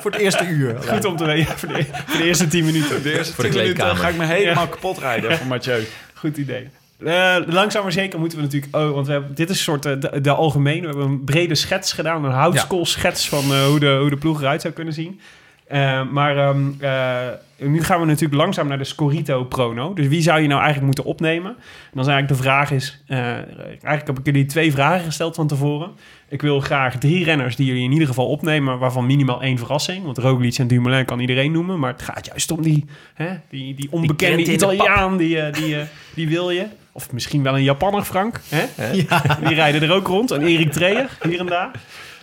Voor 0.00 0.10
het 0.10 0.20
eerste 0.20 0.46
uur. 0.46 0.76
Goed 0.82 1.04
om 1.04 1.16
te 1.16 1.24
weten, 1.24 1.58
voor 1.58 1.68
de, 1.68 1.84
voor 2.06 2.18
de 2.18 2.24
eerste 2.24 2.48
10 2.48 2.64
minuten. 2.64 3.02
De 3.02 3.16
eerste 3.16 3.34
Voor 3.34 3.44
de 3.44 3.50
10 3.50 3.60
minuten 3.60 3.96
ga 3.96 4.08
ik 4.08 4.16
me 4.16 4.24
helemaal 4.24 4.68
kapot 4.68 4.98
rijden 4.98 5.36
voor 5.36 5.46
Mathieu. 5.46 5.82
Goed 6.14 6.36
idee. 6.36 6.68
Eh, 7.04 7.36
langzaam 7.46 7.82
maar 7.82 7.92
zeker 7.92 8.18
moeten 8.18 8.38
we 8.38 8.44
natuurlijk... 8.44 8.76
Oh, 8.76 8.90
want 8.90 9.06
we 9.06 9.12
hebben, 9.12 9.34
dit 9.34 9.50
is 9.50 9.56
een 9.56 9.62
soort 9.62 9.86
eh, 9.86 9.92
de, 10.00 10.20
de 10.20 10.30
algemeen. 10.30 10.80
We 10.80 10.86
hebben 10.86 11.06
een 11.06 11.24
brede 11.24 11.54
schets 11.54 11.92
gedaan. 11.92 12.24
Een 12.24 12.30
houtskoolschets 12.30 13.28
van 13.28 13.44
eh, 13.52 13.66
hoe, 13.66 13.80
de, 13.80 13.96
hoe 14.00 14.10
de 14.10 14.16
ploeg 14.16 14.40
eruit 14.40 14.60
zou 14.60 14.74
kunnen 14.74 14.94
zien. 14.94 15.20
Eh, 15.68 16.02
maar 16.10 16.36
ehm, 16.36 16.70
eh, 16.80 17.26
nu 17.56 17.82
gaan 17.82 18.00
we 18.00 18.06
natuurlijk 18.06 18.40
langzaam 18.40 18.68
naar 18.68 18.78
de 18.78 18.84
Scorito 18.84 19.44
Prono. 19.44 19.94
Dus 19.94 20.06
wie 20.06 20.22
zou 20.22 20.40
je 20.40 20.46
nou 20.46 20.62
eigenlijk 20.62 20.86
moeten 20.86 21.04
opnemen? 21.04 21.50
En 21.50 21.92
dan 21.92 22.02
is 22.02 22.08
eigenlijk 22.08 22.28
de 22.28 22.48
vraag 22.48 22.70
is... 22.70 23.02
eh, 23.06 23.18
eigenlijk 23.18 24.06
heb 24.06 24.18
ik 24.18 24.26
jullie 24.26 24.46
twee 24.46 24.72
vragen 24.72 25.04
gesteld 25.04 25.34
van 25.34 25.46
tevoren. 25.46 25.90
Ik 26.28 26.42
wil 26.42 26.60
graag 26.60 26.98
drie 26.98 27.24
renners 27.24 27.56
die 27.56 27.66
jullie 27.66 27.84
in 27.84 27.92
ieder 27.92 28.06
geval 28.06 28.28
opnemen... 28.28 28.78
waarvan 28.78 29.06
minimaal 29.06 29.42
één 29.42 29.58
verrassing. 29.58 30.04
Want 30.04 30.18
Roglic 30.18 30.58
en 30.58 30.66
Dumoulin 30.66 31.04
kan 31.04 31.20
iedereen 31.20 31.52
noemen. 31.52 31.78
Maar 31.78 31.92
het 31.92 32.02
gaat 32.02 32.26
juist 32.26 32.50
om 32.50 32.62
die, 32.62 32.84
hè, 33.14 33.28
die, 33.48 33.74
die 33.74 33.88
onbekende. 33.90 34.52
Italiaan. 34.52 35.16
Die, 35.16 35.50
die, 35.50 35.76
die 36.14 36.28
wil 36.28 36.50
je. 36.50 36.66
Of 36.92 37.12
misschien 37.12 37.42
wel 37.42 37.56
een 37.56 37.62
Japanner, 37.62 38.02
Frank. 38.02 38.40
Hè? 38.48 38.92
Die 39.44 39.54
rijden 39.54 39.82
er 39.82 39.92
ook 39.92 40.06
rond. 40.06 40.30
Een 40.30 40.42
Erik 40.42 40.72
Treyer, 40.72 41.16
hier 41.22 41.40
en 41.40 41.46
daar. 41.46 41.70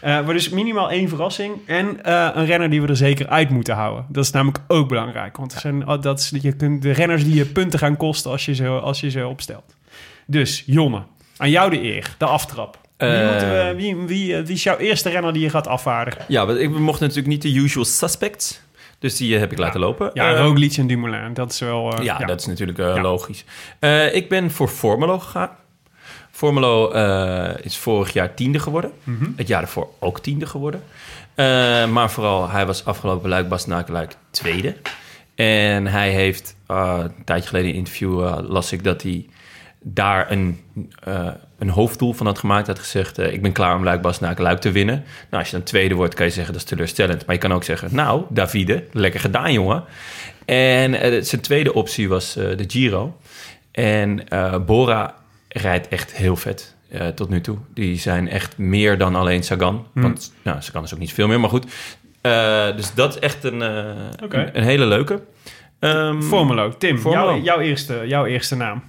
Eh, 0.06 0.26
maar 0.26 0.34
dus 0.34 0.50
minimaal 0.50 0.90
één 0.92 1.10
verrassing. 1.10 1.54
En 1.66 2.04
eh, 2.04 2.30
een 2.34 2.46
renner 2.46 2.70
die 2.70 2.82
we 2.82 2.88
er 2.88 2.98
zeker 2.98 3.28
uit 3.28 3.50
moeten 3.50 3.76
houden. 3.76 4.06
Dat 4.10 4.24
is 4.24 4.32
namelijk 4.32 4.60
ook 4.68 4.88
belangrijk. 4.88 5.38
Want 5.38 5.54
er 5.54 5.60
zijn, 5.60 5.80
dat 6.02 6.20
is, 6.20 6.32
je 6.42 6.54
kunt 6.56 6.82
de 6.82 6.92
renners 6.92 7.24
die 7.24 7.36
je 7.36 7.46
punten 7.46 7.80
gaan 7.80 7.98
kosten 7.98 8.32
als 8.32 8.46
je 8.46 8.56
ze, 8.56 8.68
als 8.68 9.00
je 9.00 9.10
ze 9.10 9.28
opstelt. 9.28 9.76
Dus, 10.28 10.64
Jonne, 10.66 11.02
aan 11.38 11.50
jou 11.50 11.70
de 11.70 11.82
eer. 11.84 12.16
De 12.18 12.26
aftrap. 12.26 12.78
Wie, 12.98 13.10
Eh. 13.10 13.40
we, 13.40 13.74
wie, 13.76 13.96
wie, 13.96 14.36
eh, 14.38 14.44
wie 14.46 14.56
is 14.56 14.64
jouw 14.64 14.78
eerste 14.78 15.10
renner 15.10 15.34
die 15.34 15.42
je 15.42 15.50
gaat 15.50 15.68
afvaardigen? 15.68 16.26
Ja, 16.28 16.46
want 16.46 16.60
ik- 16.60 16.72
we 16.72 16.80
mochten 16.80 17.08
natuurlijk 17.08 17.34
niet 17.34 17.42
de 17.54 17.60
usual 17.60 17.86
suspects. 17.86 18.62
Dus 19.00 19.18
die 19.18 19.34
eh, 19.34 19.40
heb 19.40 19.52
ik 19.52 19.58
laten 19.58 19.80
lopen. 19.80 20.10
Ja, 20.14 20.34
Eh, 20.34 20.40
Roglic 20.40 20.78
en 20.78 20.88
Dumoulin, 20.88 21.34
dat 21.34 21.52
is 21.52 21.60
wel... 21.60 21.94
eh, 21.98 22.04
ja, 22.04 22.18
dat 22.18 22.40
is 22.40 22.46
natuurlijk 22.46 22.78
eh, 22.80 22.96
Ja. 22.96 23.02
logisch. 23.02 23.46
Eh, 23.80 24.16
ik 24.16 24.30
ben 24.30 24.52
voor 24.52 24.68
Formelo 24.68 25.20
gegaan. 25.20 25.50
Formelo 26.36 26.92
eh, 26.92 27.66
is 27.66 27.78
vorig 27.78 28.14
jaar 28.14 28.34
tiende 28.34 28.60
geworden. 28.60 28.92
Mhm. 29.04 29.26
Het 29.36 29.48
jaar 29.48 29.62
ervoor 29.62 29.90
ook 30.00 30.20
tiende 30.20 30.46
geworden. 30.46 30.84
Eh, 31.36 31.46
maar 31.88 32.12
vooral, 32.12 32.50
hij 32.50 32.66
was 32.66 32.86
afgelopen 32.86 33.30
luik 33.30 34.16
tweede. 34.30 34.76
En 35.36 35.88
hij 35.88 36.10
heeft, 36.10 36.56
eh, 36.68 37.00
een 37.04 37.24
tijdje 37.24 37.48
geleden 37.48 37.70
in 37.70 37.74
een 37.74 37.80
interview 37.80 38.40
las 38.50 38.72
ik 38.72 38.84
dat 38.84 39.02
hij 39.02 39.26
daar 39.82 40.32
een, 40.32 40.60
een 41.58 41.70
hoofddoel 41.70 42.14
van 42.14 42.26
had 42.26 42.40
gemaakt. 42.40 42.68
Had 42.68 42.80
gezegd, 42.80 43.18
ik 43.18 43.42
ben 43.42 43.52
klaar 43.52 43.76
om 43.76 43.84
luik 43.84 44.02
Bastenaken-luik 44.02 44.60
te 44.60 44.72
winnen. 44.72 45.04
Nou, 45.30 45.44
als 45.44 45.50
je 45.50 45.58
dan 45.58 45.66
tweede 45.66 45.96
wordt, 45.96 46.14
kan 46.14 46.26
je 46.26 46.32
zeggen 46.32 46.54
dat 46.54 46.62
is 46.62 46.68
teleurstellend. 46.68 47.26
Maar 47.26 47.36
je 47.36 47.42
kan 47.42 47.54
ook 47.54 47.64
zeggen, 47.64 47.96
nou, 47.96 48.24
Davide, 48.30 48.84
lekker 48.92 49.20
gedaan, 49.20 49.54
jongen. 49.54 49.84
En 50.46 51.26
zijn 51.26 51.42
tweede 51.42 51.74
optie 51.74 52.10
was 52.10 52.34
de 52.34 52.64
Giro. 52.68 53.18
En 53.72 54.24
Bora 54.66 55.16
rijdt 55.62 55.88
echt 55.88 56.14
heel 56.14 56.36
vet 56.36 56.76
eh, 56.90 57.08
tot 57.08 57.30
nu 57.30 57.42
toe. 57.42 57.58
Die 57.74 57.98
zijn 57.98 58.30
echt 58.30 58.58
meer 58.58 58.98
dan 58.98 59.16
alleen 59.16 59.44
Sagan. 59.44 59.88
Hmm. 59.94 60.02
Want 60.02 60.34
nou, 60.42 60.62
Sagan 60.62 60.84
is 60.84 60.94
ook 60.94 61.00
niet 61.00 61.14
veel 61.14 61.28
meer, 61.28 61.40
maar 61.40 61.50
goed. 61.50 61.66
Eh, 62.22 62.76
dus 62.76 62.94
dat 62.94 63.14
is 63.14 63.20
echt 63.20 63.44
een, 63.44 63.62
eh, 63.62 63.86
een, 64.30 64.58
een 64.58 64.64
hele 64.64 64.86
leuke. 64.86 65.22
Ehm, 65.80 66.22
Formelo. 66.22 66.78
Tim, 66.78 66.98
Formelo. 66.98 67.32
Jouw, 67.32 67.42
jouw, 67.44 67.60
eerste, 67.60 68.04
jouw 68.06 68.26
eerste 68.26 68.56
naam. 68.56 68.84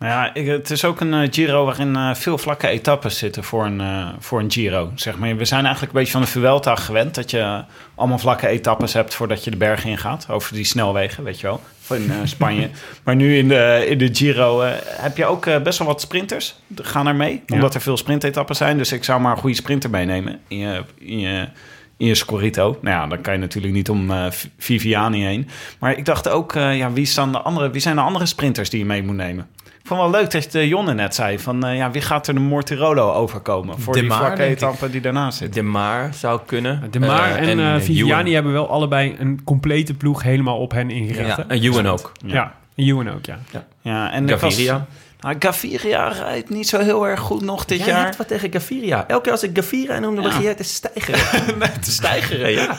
Nou 0.00 0.12
ja, 0.12 0.34
ik, 0.34 0.46
het 0.46 0.70
is 0.70 0.84
ook 0.84 1.00
een 1.00 1.32
Giro 1.32 1.64
waarin 1.64 1.96
eh, 1.96 2.14
veel 2.14 2.38
vlakke 2.38 2.68
etappes 2.68 3.18
zitten 3.18 3.44
voor 3.44 3.64
een, 3.64 3.80
eh, 3.80 4.08
voor 4.18 4.40
een 4.40 4.50
Giro. 4.50 4.92
Zeg 4.94 5.18
maar. 5.18 5.36
We 5.36 5.44
zijn 5.44 5.64
eigenlijk 5.64 5.92
een 5.92 5.98
beetje 5.98 6.12
van 6.12 6.22
de 6.22 6.26
Vuelta 6.26 6.76
gewend... 6.76 7.14
dat 7.14 7.30
je 7.30 7.64
allemaal 7.94 8.18
vlakke 8.18 8.46
etappes 8.46 8.92
hebt 8.92 9.14
voordat 9.14 9.44
je 9.44 9.50
de 9.50 9.56
berg 9.56 9.84
ingaat. 9.84 10.26
Over 10.30 10.54
die 10.54 10.64
snelwegen, 10.64 11.24
weet 11.24 11.40
je 11.40 11.46
wel, 11.46 11.60
in 11.90 12.10
eh, 12.10 12.16
Spanje. 12.24 12.70
maar 13.04 13.16
nu 13.16 13.36
in 13.36 13.48
de, 13.48 13.86
in 13.88 13.98
de 13.98 14.08
Giro 14.12 14.60
eh, 14.60 14.72
heb 14.84 15.16
je 15.16 15.24
ook 15.24 15.46
eh, 15.46 15.62
best 15.62 15.78
wel 15.78 15.86
wat 15.86 16.00
sprinters. 16.00 16.60
Gaan 16.74 17.06
er 17.06 17.14
mee, 17.14 17.42
omdat 17.48 17.74
er 17.74 17.80
veel 17.80 17.96
sprintetappes 17.96 18.58
zijn. 18.58 18.78
Dus 18.78 18.92
ik 18.92 19.04
zou 19.04 19.20
maar 19.20 19.32
een 19.32 19.38
goede 19.38 19.56
sprinter 19.56 19.90
meenemen 19.90 20.40
in 20.48 20.58
je... 20.58 20.82
In 20.98 21.18
je 21.18 21.48
in 21.96 22.06
je 22.06 22.14
Scorito. 22.14 22.78
Nou 22.80 22.96
ja, 22.96 23.06
dan 23.06 23.20
kan 23.20 23.32
je 23.32 23.38
natuurlijk 23.38 23.74
niet 23.74 23.90
om 23.90 24.10
Viviani 24.58 25.24
heen. 25.24 25.48
Maar 25.78 25.98
ik 25.98 26.04
dacht 26.04 26.28
ook, 26.28 26.52
ja, 26.52 26.92
wie, 26.92 27.04
staan 27.06 27.32
de 27.32 27.38
andere, 27.40 27.70
wie 27.70 27.80
zijn 27.80 27.96
de 27.96 28.00
andere 28.00 28.26
sprinters 28.26 28.70
die 28.70 28.78
je 28.78 28.84
mee 28.84 29.02
moet 29.02 29.16
nemen? 29.16 29.46
Ik 29.90 29.96
vond 29.96 30.10
wel 30.10 30.20
leuk 30.20 30.30
dat 30.30 30.50
de 30.52 30.68
Jonne 30.68 30.94
net 30.94 31.14
zei 31.14 31.38
van, 31.38 31.64
eh, 31.64 31.76
ja, 31.76 31.90
wie 31.90 32.02
gaat 32.02 32.26
er 32.26 32.34
de 32.34 32.40
Mortirolo 32.40 33.12
overkomen 33.12 33.78
voor 33.80 33.92
De 33.94 34.00
die 34.00 34.08
Maar, 34.08 34.32
ik. 34.32 34.38
etappe 34.38 34.90
die 34.90 35.00
daarnaast 35.00 35.38
zit? 35.38 35.54
De 35.54 35.62
Maar 35.62 36.14
zou 36.14 36.40
kunnen. 36.46 36.82
De 36.90 36.98
Maar 37.00 37.36
Eh, 37.36 37.48
en, 37.50 37.58
eh, 37.60 37.80
Viviani 37.80 38.20
Ewan. 38.20 38.32
hebben 38.34 38.52
wel 38.52 38.68
allebei 38.70 39.16
een 39.18 39.40
complete 39.44 39.94
ploeg 39.94 40.22
helemaal 40.22 40.58
op 40.58 40.72
hen 40.72 40.90
ingericht. 40.90 41.36
Ja. 41.36 41.44
En 41.48 41.60
Ewan 41.62 41.86
ook. 41.86 42.12
Ja, 42.26 42.54
en 42.74 42.84
Ewan 42.84 43.10
ook, 43.10 43.24
ja. 43.24 43.38
Ja, 43.80 44.12
en 44.12 44.22
ik 44.28 44.30
was- 44.30 44.40
Gaviria. 44.40 44.86
Nou, 45.20 45.36
Gaviria 45.38 46.08
rijdt 46.08 46.50
niet 46.50 46.68
zo 46.68 46.78
heel 46.78 47.06
erg 47.06 47.20
goed 47.20 47.42
nog 47.42 47.64
dit 47.64 47.78
Jij 47.78 47.86
jaar. 47.86 48.04
hebt 48.04 48.16
wat 48.16 48.28
tegen 48.28 48.52
Gaviria. 48.52 49.08
Elke 49.08 49.22
keer 49.22 49.32
als 49.32 49.42
ik 49.42 49.50
Gaviria 49.56 49.98
noem, 49.98 50.14
dan 50.14 50.24
begin 50.24 50.42
jij 50.42 50.54
te 50.54 50.62
stijgeren. 50.62 51.60
te 51.80 51.90
stijgeren, 51.90 52.50
ja. 52.50 52.76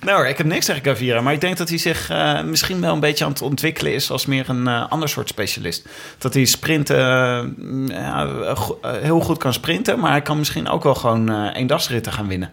Nou 0.00 0.16
hoor, 0.20 0.28
ik 0.28 0.38
heb 0.38 0.46
niks 0.46 0.66
tegen 0.66 0.84
Gaviria, 0.84 1.20
maar 1.20 1.32
ik 1.32 1.40
denk 1.40 1.56
dat 1.56 1.68
hij 1.68 1.78
zich 1.78 2.10
eh, 2.10 2.42
misschien 2.42 2.80
wel 2.80 2.92
een 2.92 3.00
beetje 3.00 3.24
aan 3.24 3.30
het 3.30 3.42
ontwikkelen 3.42 3.92
is 3.92 4.10
als 4.10 4.26
meer 4.26 4.48
een 4.48 4.66
eh, 4.66 4.90
ander 4.90 5.08
soort 5.08 5.28
specialist. 5.28 5.88
Dat 6.18 6.34
hij 6.34 6.44
sprinten 6.44 7.54
mm, 7.58 7.90
eh, 7.90 8.70
heel 8.82 9.20
goed 9.20 9.38
kan 9.38 9.52
sprinten, 9.52 9.98
maar 9.98 10.10
hij 10.10 10.22
kan 10.22 10.38
misschien 10.38 10.68
ook 10.68 10.82
wel 10.82 10.94
gewoon 10.94 11.28
eh 11.28 11.56
eendagsritten 11.56 12.12
gaan 12.12 12.28
winnen. 12.28 12.52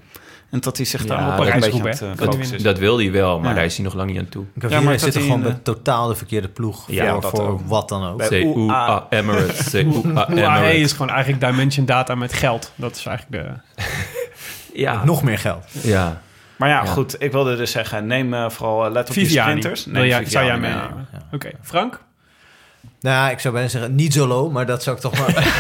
En 0.55 0.61
dat 0.61 0.77
hij 0.77 0.85
zich 0.85 1.01
Ja, 1.01 1.07
daar 1.07 1.19
ook 1.31 1.37
dat 1.37 1.37
wel 1.37 1.47
een 1.47 1.53
is 1.53 1.63
beetje 1.65 1.71
goed, 1.71 2.01
aan 2.01 2.09
het 2.09 2.19
hè? 2.19 2.25
eh, 2.25 2.49
Dat-. 2.51 2.63
Dat 2.63 2.77
wil 2.77 2.97
hij 2.97 3.11
wel, 3.11 3.39
maar 3.39 3.49
Ja. 3.49 3.55
daar 3.55 3.65
is 3.65 3.75
hij 3.75 3.83
nog 3.85 3.93
lang 3.93 4.09
niet 4.09 4.19
aan 4.19 4.29
toe. 4.29 4.45
Gaviria 4.57 4.81
maar 4.81 4.99
zit 4.99 5.15
er 5.15 5.21
gewoon 5.21 5.37
in 5.37 5.43
bij 5.43 5.51
de- 5.51 5.61
totaal 5.61 6.07
de 6.07 6.15
verkeerde 6.15 6.47
ploeg 6.47 6.83
Ja, 6.91 7.11
voor, 7.11 7.21
dat 7.21 7.29
voor 7.31 7.47
ook. 7.47 7.61
wat 7.65 7.89
dan 7.89 8.05
ook. 8.07 8.21
CUA 8.27 8.37
UA. 8.55 9.05
Emirates. 9.09 9.73
UAE 9.73 10.79
is 10.79 10.91
gewoon 10.91 11.09
eigenlijk 11.09 11.45
Dimension 11.45 11.85
Data 11.85 12.15
met 12.15 12.33
geld. 12.33 12.71
Dat 12.75 12.95
is 12.95 13.05
eigenlijk 13.05 13.43
de... 13.43 13.83
Ja. 14.73 15.03
Nog 15.05 15.23
meer 15.23 15.37
geld. 15.39 15.63
Ja. 15.81 16.21
Maar 16.55 16.69
ja, 16.69 16.83
Ja. 16.83 16.91
goed, 16.91 17.15
ik 17.21 17.31
wilde 17.31 17.55
dus 17.55 17.71
zeggen, 17.71 18.07
neem 18.07 18.33
eh, 18.33 18.49
vooral, 18.49 18.85
eh, 18.85 18.91
let 18.91 19.07
op 19.09 19.13
die 19.15 19.25
Viviani. 19.25 19.49
sprinters. 19.49 19.85
Wil 19.85 19.93
Neem 19.93 20.05
jij, 20.05 20.25
zou 20.25 20.45
jij 20.45 20.57
meenemen? 20.59 21.07
Oké, 21.31 21.49
Frank? 21.61 22.01
Nou, 22.99 23.31
ik 23.31 23.39
zou 23.39 23.53
bijna 23.53 23.69
zeggen, 23.69 23.95
niet 23.95 24.13
zo 24.13 24.27
low, 24.27 24.51
maar 24.51 24.65
dat 24.65 24.83
zou 24.83 24.95
ik 24.95 25.01
toch 25.01 25.17
maar, 25.19 25.51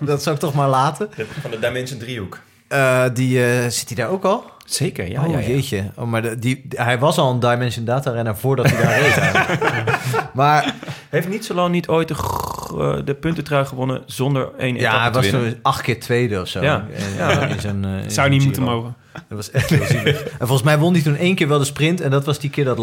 dat 0.10 0.22
zou 0.22 0.34
ik 0.34 0.40
toch 0.40 0.54
maar 0.54 0.68
laten. 0.68 1.08
Van 1.40 1.50
de 1.50 1.58
Dimension 1.58 1.98
driehoek. 1.98 2.38
Eh, 2.72 3.04
die, 3.14 3.44
eh, 3.44 3.68
zit 3.68 3.86
hij 3.88 3.96
daar 3.96 4.08
ook 4.08 4.24
al? 4.24 4.44
Zeker, 4.64 5.10
ja. 5.10 5.24
oh, 5.24 5.30
ja, 5.30 5.38
ja. 5.38 5.46
jeetje. 5.48 5.90
Oh, 5.96 6.04
maar 6.06 6.22
de, 6.22 6.38
die, 6.38 6.64
hij 6.68 6.98
was 6.98 7.18
al 7.18 7.30
een 7.30 7.40
Dimension 7.40 7.84
Data 7.84 8.10
renner 8.10 8.36
voordat 8.36 8.66
hij 8.70 8.82
daar 8.82 9.00
reed. 9.00 9.74
maar 10.34 10.74
Heeft 11.10 11.28
niet 11.28 11.44
zo 11.44 11.54
lang 11.54 11.70
niet 11.72 11.88
ooit 11.88 12.08
de, 12.08 12.14
g- 12.14 12.72
eh, 12.78 12.96
de 13.04 13.14
puntentrui 13.14 13.64
gewonnen 13.64 14.02
zonder 14.06 14.48
één 14.58 14.74
ja, 14.74 14.90
hij 14.90 14.98
etappe 14.98 15.16
was 15.18 15.26
te 15.26 15.32
winnen? 15.32 15.50
zo 15.50 15.56
acht 15.62 15.80
keer 15.82 16.00
tweede 16.00 16.40
of 16.40 16.48
zo. 16.48 16.62
Ja. 16.62 16.86
In, 16.96 17.16
Ja. 17.16 17.46
in 17.46 17.60
zo'n, 17.60 17.84
eh, 17.84 18.02
in 18.04 18.10
Zou 18.10 18.28
niet 18.28 18.44
moeten 18.44 18.62
mogen. 18.62 18.94
Dat 19.12 19.22
was 19.28 19.50
echt 19.50 19.70
heel 19.70 19.84
zielig. 19.86 20.22
En 20.22 20.36
volgens 20.46 20.62
mij 20.62 20.78
won 20.78 20.92
hij 20.92 21.02
toen 21.02 21.16
één 21.16 21.34
keer 21.34 21.48
wel 21.48 21.58
de 21.58 21.64
sprint. 21.64 22.00
En 22.00 22.10
dat 22.10 22.24
was 22.24 22.38
die 22.38 22.50
keer 22.50 22.64
dat 22.64 22.78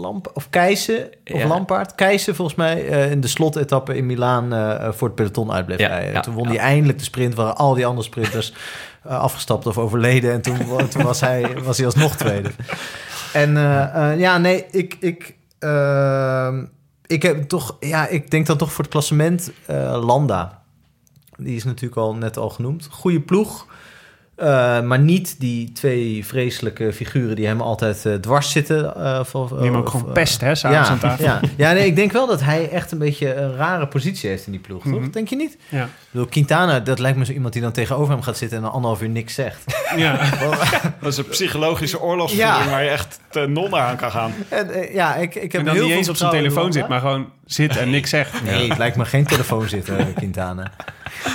Lamp 0.00 0.30
of 0.34 0.50
Keijsen 0.50 1.08
of 1.32 1.40
Ja. 1.40 1.46
Lampaard. 1.46 1.94
Keijsen 1.94 2.34
volgens 2.34 2.56
mij 2.56 2.88
eh, 2.88 3.10
in 3.10 3.20
de 3.20 3.28
slotetappe 3.28 3.96
in 3.96 4.06
Milaan 4.06 4.52
eh, 4.52 4.92
voor 4.92 5.06
het 5.06 5.16
peloton 5.16 5.52
uit 5.52 5.66
bleef 5.66 5.78
Ja, 5.78 5.86
rijden. 5.86 6.12
ja, 6.12 6.20
toen 6.20 6.34
won 6.34 6.46
hij 6.46 6.58
eindelijk 6.58 6.98
de 6.98 7.04
sprint 7.04 7.34
waar 7.34 7.52
al 7.52 7.74
die 7.74 7.86
andere 7.86 8.06
sprinters 8.06 8.52
eh, 9.02 9.18
afgestapt 9.18 9.66
of 9.66 9.78
overleden. 9.78 10.32
En 10.32 10.42
toen, 10.42 10.58
toen 10.90 11.02
was, 11.02 11.20
hij, 11.20 11.56
was 11.62 11.76
hij 11.76 11.86
alsnog 11.86 12.16
tweede. 12.16 12.50
En 13.32 13.56
eh, 13.56 14.12
eh, 14.12 14.18
ja, 14.18 14.38
nee, 14.38 14.64
ik... 14.70 14.96
ik 15.00 15.34
ehm, 15.58 16.64
ik 17.08 17.22
heb 17.22 17.42
toch, 17.42 17.76
ja, 17.80 18.06
ik 18.08 18.30
denk 18.30 18.46
dan 18.46 18.56
toch 18.56 18.72
voor 18.72 18.84
het 18.84 18.92
klassement 18.92 19.50
eh, 19.66 20.04
Landa. 20.04 20.62
Die 21.36 21.56
is 21.56 21.64
natuurlijk 21.64 21.96
al 21.96 22.14
net 22.14 22.36
al 22.36 22.50
genoemd. 22.50 22.88
Goede 22.90 23.20
ploeg. 23.20 23.66
Eh, 24.36 24.80
maar 24.80 24.98
niet 24.98 25.40
die 25.40 25.72
twee 25.72 26.26
vreselijke 26.26 26.92
figuren 26.92 27.36
die 27.36 27.46
hem 27.46 27.60
altijd 27.60 28.06
eh, 28.06 28.14
dwars 28.14 28.50
zitten. 28.50 28.94
eh, 28.96 29.24
van, 29.24 29.48
Die 29.48 29.58
hem 29.66 29.76
ook 29.76 29.88
gewoon 29.88 30.12
pest, 30.12 30.40
hè, 30.40 30.54
s'avonds 30.54 30.86
ja, 30.88 30.92
aan 30.92 30.98
tafel. 30.98 31.24
Ja, 31.24 31.40
ja 31.56 31.72
nee, 31.72 31.86
ik 31.86 31.96
denk 31.96 32.12
wel 32.12 32.26
dat 32.26 32.42
hij 32.42 32.70
echt 32.70 32.92
een 32.92 32.98
beetje 32.98 33.34
een 33.34 33.56
rare 33.56 33.86
positie 33.86 34.30
heeft 34.30 34.46
in 34.46 34.52
die 34.52 34.60
ploeg, 34.60 34.82
toch? 34.82 35.00
Mhm. 35.00 35.10
Denk 35.10 35.28
je 35.28 35.36
niet? 35.36 35.56
Ja. 35.68 35.84
Ik 35.84 35.90
bedoel, 36.10 36.26
Quintana, 36.26 36.80
dat 36.80 36.98
lijkt 36.98 37.18
me 37.18 37.24
zo 37.24 37.32
iemand 37.32 37.52
die 37.52 37.62
dan 37.62 37.72
tegenover 37.72 38.12
hem 38.12 38.22
gaat 38.22 38.36
zitten 38.36 38.56
en 38.56 38.62
dan 38.64 38.72
anderhalf 38.72 39.02
uur 39.02 39.08
niks 39.08 39.34
zegt. 39.34 39.64
ja. 39.96 40.18
Dat 41.00 41.12
is 41.12 41.16
een 41.18 41.28
psychologische 41.28 42.00
oorlogsvoering 42.00 42.64
Ja. 42.64 42.70
waar 42.70 42.82
je 42.84 42.90
echt 42.90 43.20
ten 43.30 43.52
non 43.52 43.74
aan 43.76 43.96
kan 43.96 44.10
gaan. 44.10 44.32
En, 44.48 44.92
ja, 44.92 45.14
ik, 45.14 45.34
ik 45.34 45.52
heb 45.52 45.60
En 45.60 45.66
dan 45.66 45.74
heel 45.74 45.82
niet 45.82 45.90
veel 45.90 45.98
eens 46.00 46.08
op 46.08 46.16
zijn 46.16 46.30
telefoon 46.30 46.72
zit, 46.72 46.88
maar 46.88 47.00
gewoon 47.00 47.30
zit 47.44 47.76
en 47.76 47.90
niks 47.90 48.10
zegt. 48.10 48.42
Nee, 48.44 48.68
het 48.68 48.78
lijkt 48.78 48.96
me 48.96 49.04
geen 49.04 49.24
telefoon 49.26 49.68
zitten, 49.68 50.12
Quintana. 50.14 50.70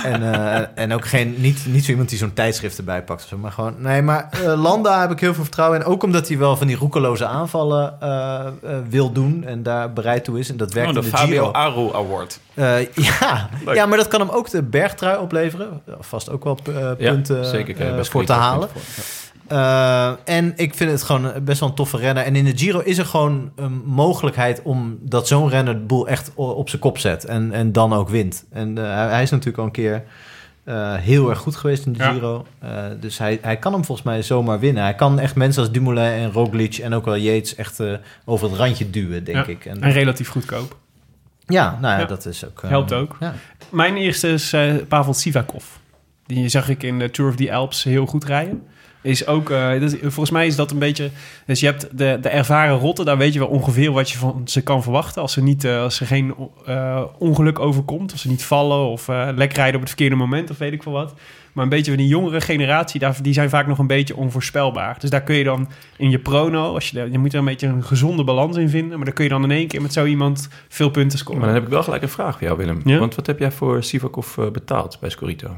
En, 0.04 0.34
eh, 0.34 0.66
en 0.74 0.92
ook 0.92 1.06
geen, 1.06 1.34
niet, 1.38 1.66
niet 1.66 1.84
zo 1.84 1.90
iemand 1.90 2.08
die 2.08 2.18
zo'n 2.18 2.32
tijdschrift 2.32 2.78
erbij 2.78 3.02
pakt 3.02 3.22
zo. 3.28 3.36
Maar 3.36 3.52
gewoon, 3.52 3.74
nee, 3.78 4.02
maar 4.02 4.28
eh, 4.30 4.62
Landa 4.62 5.00
heb 5.00 5.10
ik 5.10 5.20
heel 5.20 5.34
veel 5.34 5.42
vertrouwen 5.42 5.80
in. 5.80 5.86
Ook 5.86 6.02
omdat 6.02 6.28
hij 6.28 6.38
wel 6.38 6.56
van 6.56 6.66
die 6.66 6.76
roekeloze 6.76 7.26
aanvallen 7.26 8.00
eh, 8.00 8.40
wil 8.88 9.12
doen 9.12 9.44
en 9.44 9.62
daar 9.62 9.92
bereid 9.92 10.24
toe 10.24 10.38
is. 10.38 10.50
En 10.50 10.56
dat 10.56 10.72
werkt 10.72 10.88
Oh, 10.88 10.94
de 10.94 11.00
in 11.04 11.10
de 11.10 11.16
Fabio 11.16 11.32
Giro. 11.44 11.52
Aru 11.52 11.94
Award. 11.94 12.40
Ja. 12.54 13.48
Leuk. 13.64 13.74
ja, 13.74 13.86
maar 13.86 13.98
dat 13.98 14.08
kan 14.08 14.20
hem 14.20 14.30
ook 14.30 14.50
de 14.50 14.62
bergtrui 14.62 15.18
opleveren. 15.18 15.82
Vast 16.00 16.30
ook 16.30 16.44
wel 16.44 16.58
Ja, 16.64 16.94
punten 16.94 17.44
zeker. 17.44 18.04
voor 18.06 18.24
te 18.24 18.32
halen. 18.32 18.68
Eh, 19.46 20.12
en 20.24 20.52
ik 20.56 20.74
vind 20.74 20.90
het 20.90 21.02
gewoon 21.02 21.32
best 21.44 21.60
wel 21.60 21.68
een 21.68 21.74
toffe 21.74 21.96
renner. 21.96 22.24
En 22.24 22.36
in 22.36 22.44
de 22.44 22.56
Giro 22.58 22.78
is 22.80 22.98
er 22.98 23.06
gewoon 23.06 23.52
een 23.56 23.82
mogelijkheid 23.86 24.62
om 24.62 24.98
dat 25.00 25.26
zo'n 25.28 25.48
renner 25.48 25.74
de 25.74 25.80
boel 25.84 26.08
echt 26.08 26.30
op 26.34 26.68
zijn 26.68 26.80
kop 26.80 26.98
zet. 26.98 27.24
En, 27.24 27.52
en 27.52 27.72
dan 27.72 27.92
ook 27.92 28.08
wint. 28.08 28.44
En 28.50 28.78
eh, 28.78 28.94
hij- 29.08 29.22
is 29.22 29.30
natuurlijk 29.30 29.58
al 29.58 29.64
een 29.64 29.70
keer 29.70 30.02
eh, 30.64 30.94
heel 30.94 31.30
erg 31.30 31.38
goed 31.38 31.56
geweest 31.56 31.86
in 31.86 31.92
de. 31.92 32.02
Giro. 32.04 32.46
Dus 33.00 33.18
hij, 33.18 33.38
hij 33.42 33.56
kan 33.56 33.72
hem 33.72 33.84
volgens 33.84 34.06
mij 34.06 34.22
zomaar 34.22 34.58
winnen. 34.60 34.82
Hij 34.82 34.94
kan 34.94 35.18
echt 35.18 35.34
mensen 35.34 35.62
als 35.62 35.72
Dumoulin 35.72 36.04
en 36.04 36.32
Roglic 36.32 36.76
en 36.76 36.94
ook 36.94 37.04
wel 37.04 37.16
Yates 37.16 37.54
echt 37.54 37.80
over 38.24 38.48
het 38.50 38.58
randje 38.58 38.90
duwen, 38.90 39.24
denk 39.24 39.46
Ja. 39.46 39.52
ik. 39.52 39.64
En, 39.64 39.82
En 39.82 39.92
relatief 39.92 40.28
goedkoop. 40.28 40.76
ja, 41.46 41.78
nou 41.80 41.94
ja, 41.94 41.98
Ja. 42.00 42.04
dat 42.06 42.26
is 42.26 42.46
ook... 42.46 42.62
Helpt 42.66 42.92
ook. 42.92 43.18
Mijn 43.70 43.96
eerste 43.96 44.28
is 44.28 44.54
Pavel 44.88 45.14
Sivakov. 45.14 45.64
Die 46.26 46.48
zag 46.48 46.68
ik 46.68 46.82
in 46.82 46.98
de 46.98 47.10
Tour 47.10 47.30
of 47.30 47.36
the 47.36 47.52
Alps 47.52 47.82
heel 47.84 48.06
goed 48.06 48.24
rijden. 48.24 48.62
Is 49.02 49.26
ook, 49.26 49.50
eh, 49.50 49.80
dat 49.80 49.96
volgens 50.00 50.30
mij 50.30 50.46
is 50.46 50.56
dat 50.56 50.70
een 50.70 50.78
beetje... 50.78 51.10
Dus 51.46 51.60
je 51.60 51.66
hebt 51.66 51.98
de, 51.98 52.18
de 52.20 52.28
ervaren 52.28 52.78
rotten, 52.78 53.04
daar 53.04 53.18
weet 53.18 53.32
je 53.32 53.38
wel 53.38 53.48
ongeveer 53.48 53.92
wat 53.92 54.10
je 54.10 54.18
van 54.18 54.42
ze 54.44 54.62
kan 54.62 54.82
verwachten. 54.82 55.22
Als 55.22 55.32
ze, 55.32 55.42
niet, 55.42 55.64
eh, 55.64 55.82
als 55.82 56.00
er 56.00 56.06
geen 56.06 56.34
eh, 56.66 57.02
ongeluk 57.18 57.58
overkomt, 57.58 58.12
als 58.12 58.20
ze 58.20 58.28
niet 58.28 58.44
vallen 58.44 58.86
of 58.86 59.08
lek 59.08 59.52
rijden 59.52 59.74
op 59.74 59.80
het 59.80 59.88
verkeerde 59.88 60.16
moment 60.16 60.50
of 60.50 60.58
weet 60.58 60.72
ik 60.72 60.82
veel 60.82 60.92
wat. 60.92 61.14
Maar 61.52 61.64
een 61.64 61.70
beetje 61.70 61.90
van 61.92 62.00
die 62.00 62.08
jongere 62.08 62.40
generatie, 62.40 63.00
daar, 63.00 63.16
die 63.22 63.32
zijn 63.32 63.50
vaak 63.50 63.66
nog 63.66 63.78
een 63.78 63.86
beetje 63.86 64.16
onvoorspelbaar. 64.16 64.96
Dus 64.98 65.10
daar 65.10 65.22
kun 65.22 65.34
je 65.34 65.44
dan 65.44 65.68
in 65.96 66.10
je 66.10 66.18
prono, 66.18 66.74
als 66.74 66.90
je, 66.90 67.08
je 67.10 67.18
moet 67.18 67.32
er 67.32 67.38
een 67.38 67.44
beetje 67.44 67.66
een 67.66 67.84
gezonde 67.84 68.24
balans 68.24 68.56
in 68.56 68.68
vinden. 68.68 68.96
Maar 68.96 69.04
dan 69.04 69.14
kun 69.14 69.24
je 69.24 69.30
dan 69.30 69.44
in 69.44 69.50
één 69.50 69.66
keer 69.66 69.82
met 69.82 69.92
zo 69.92 70.04
iemand 70.04 70.48
veel 70.68 70.90
punten 70.90 71.18
scoren. 71.18 71.38
Maar 71.38 71.48
dan 71.48 71.56
heb 71.56 71.66
ik 71.66 71.72
wel 71.72 71.82
gelijk 71.82 72.02
een 72.02 72.08
vraag 72.08 72.32
voor 72.32 72.46
jou, 72.46 72.58
Willem. 72.58 72.80
Ja? 72.84 72.98
Want 72.98 73.14
wat 73.14 73.26
heb 73.26 73.38
jij 73.38 73.52
voor 73.52 73.82
Sivakov 73.82 74.36
betaald 74.52 74.98
bij 75.00 75.10
Scorito? 75.10 75.56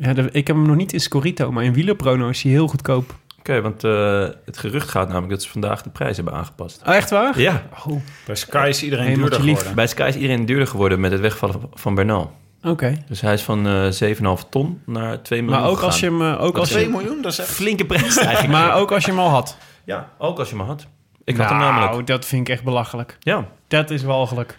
Ja, 0.00 0.12
de- 0.12 0.28
ik 0.32 0.46
heb 0.46 0.56
hem 0.56 0.66
nog 0.66 0.76
niet 0.76 0.92
in 0.92 1.00
Scorito, 1.00 1.52
maar 1.52 1.64
in 1.64 1.72
wielerprono 1.72 2.28
is 2.28 2.42
hij 2.42 2.52
heel 2.52 2.66
goedkoop. 2.68 3.14
Oké, 3.38 3.60
want 3.60 3.84
eh, 3.84 4.26
het 4.44 4.58
gerucht 4.58 4.88
gaat 4.88 5.06
namelijk 5.08 5.30
dat 5.30 5.42
ze 5.42 5.48
vandaag 5.48 5.82
de 5.82 5.90
prijs 5.90 6.16
hebben 6.16 6.34
aangepast. 6.34 6.82
Oh, 6.86 6.94
echt 6.94 7.10
waar? 7.10 7.40
Ja, 7.40 7.62
Oh, 7.86 8.00
Bij 8.26 8.34
Sky 8.34 8.66
is 8.68 8.82
iedereen 8.82 9.14
duurder 9.14 9.40
lief. 9.40 9.48
geworden. 9.48 9.74
bij 9.74 9.86
Sky 9.86 10.02
is 10.08 10.14
iedereen 10.14 10.46
duurder 10.46 10.66
geworden 10.66 11.00
met 11.00 11.12
het 11.12 11.20
wegvallen 11.20 11.56
van 11.74 11.94
Bernal. 11.94 12.32
oké. 12.62 12.94
Dus 13.08 13.20
hij 13.20 13.32
is 13.32 13.42
van 13.42 13.66
eh 13.66 13.88
7,5 13.90 14.48
ton 14.50 14.80
naar 14.86 15.22
2 15.22 15.42
miljoen 15.42 15.60
Maar 15.60 15.70
ook 15.70 15.80
als 15.80 16.00
je 16.00 16.06
hem, 16.06 16.22
eh, 16.22 16.42
ook 16.42 16.56
als 16.58 16.68
je, 16.68 16.74
2 16.74 16.88
miljoen, 16.88 17.22
dat 17.22 17.32
is 17.32 17.38
echt... 17.38 17.48
Flinke 17.48 17.84
prijs 17.86 18.16
eigenlijk. 18.28 18.52
maar 18.52 18.74
ook 18.76 18.92
als 18.92 19.04
je 19.04 19.10
hem 19.10 19.20
al 19.20 19.28
had. 19.28 19.56
Ja, 19.84 20.08
ook 20.18 20.38
als 20.38 20.50
je 20.50 20.56
hem 20.56 20.66
had. 20.66 20.86
Ik 21.24 21.36
had 21.36 21.48
hem 21.48 21.58
nou, 21.58 21.74
namelijk. 21.74 22.06
dat 22.06 22.24
vind 22.24 22.48
ik 22.48 22.54
echt 22.54 22.64
belachelijk. 22.64 23.16
Ja, 23.20 23.48
Dat 23.68 23.90
is 23.90 24.02
walgelijk. 24.02 24.58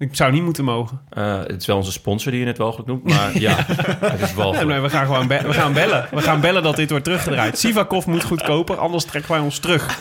Ik 0.00 0.16
zou 0.16 0.32
niet 0.32 0.42
moeten 0.42 0.64
mogen. 0.64 1.00
Eh, 1.10 1.38
het 1.38 1.60
is 1.60 1.66
wel 1.66 1.76
onze 1.76 1.92
sponsor 1.92 2.30
die 2.30 2.40
je 2.40 2.46
net 2.46 2.58
wel 2.58 2.82
noemt, 2.86 3.04
maar 3.04 3.38
ja, 3.46 3.54
het 4.00 4.20
is 4.20 4.34
wel. 4.34 4.54
Ja, 4.54 4.62
nee, 4.64 4.80
we 4.80 4.90
gaan 4.90 5.06
gewoon 5.06 5.26
be- 5.26 5.42
we 5.46 5.52
gaan 5.52 5.72
bellen. 5.72 6.06
We 6.10 6.22
gaan 6.22 6.40
bellen 6.40 6.62
dat 6.62 6.76
dit 6.76 6.90
wordt 6.90 7.04
teruggedraaid. 7.04 7.58
Sivakov 7.58 8.06
moet 8.06 8.24
goedkoper, 8.24 8.76
anders 8.78 9.04
trekken 9.04 9.32
wij 9.32 9.40
ons 9.40 9.58
terug. 9.58 10.00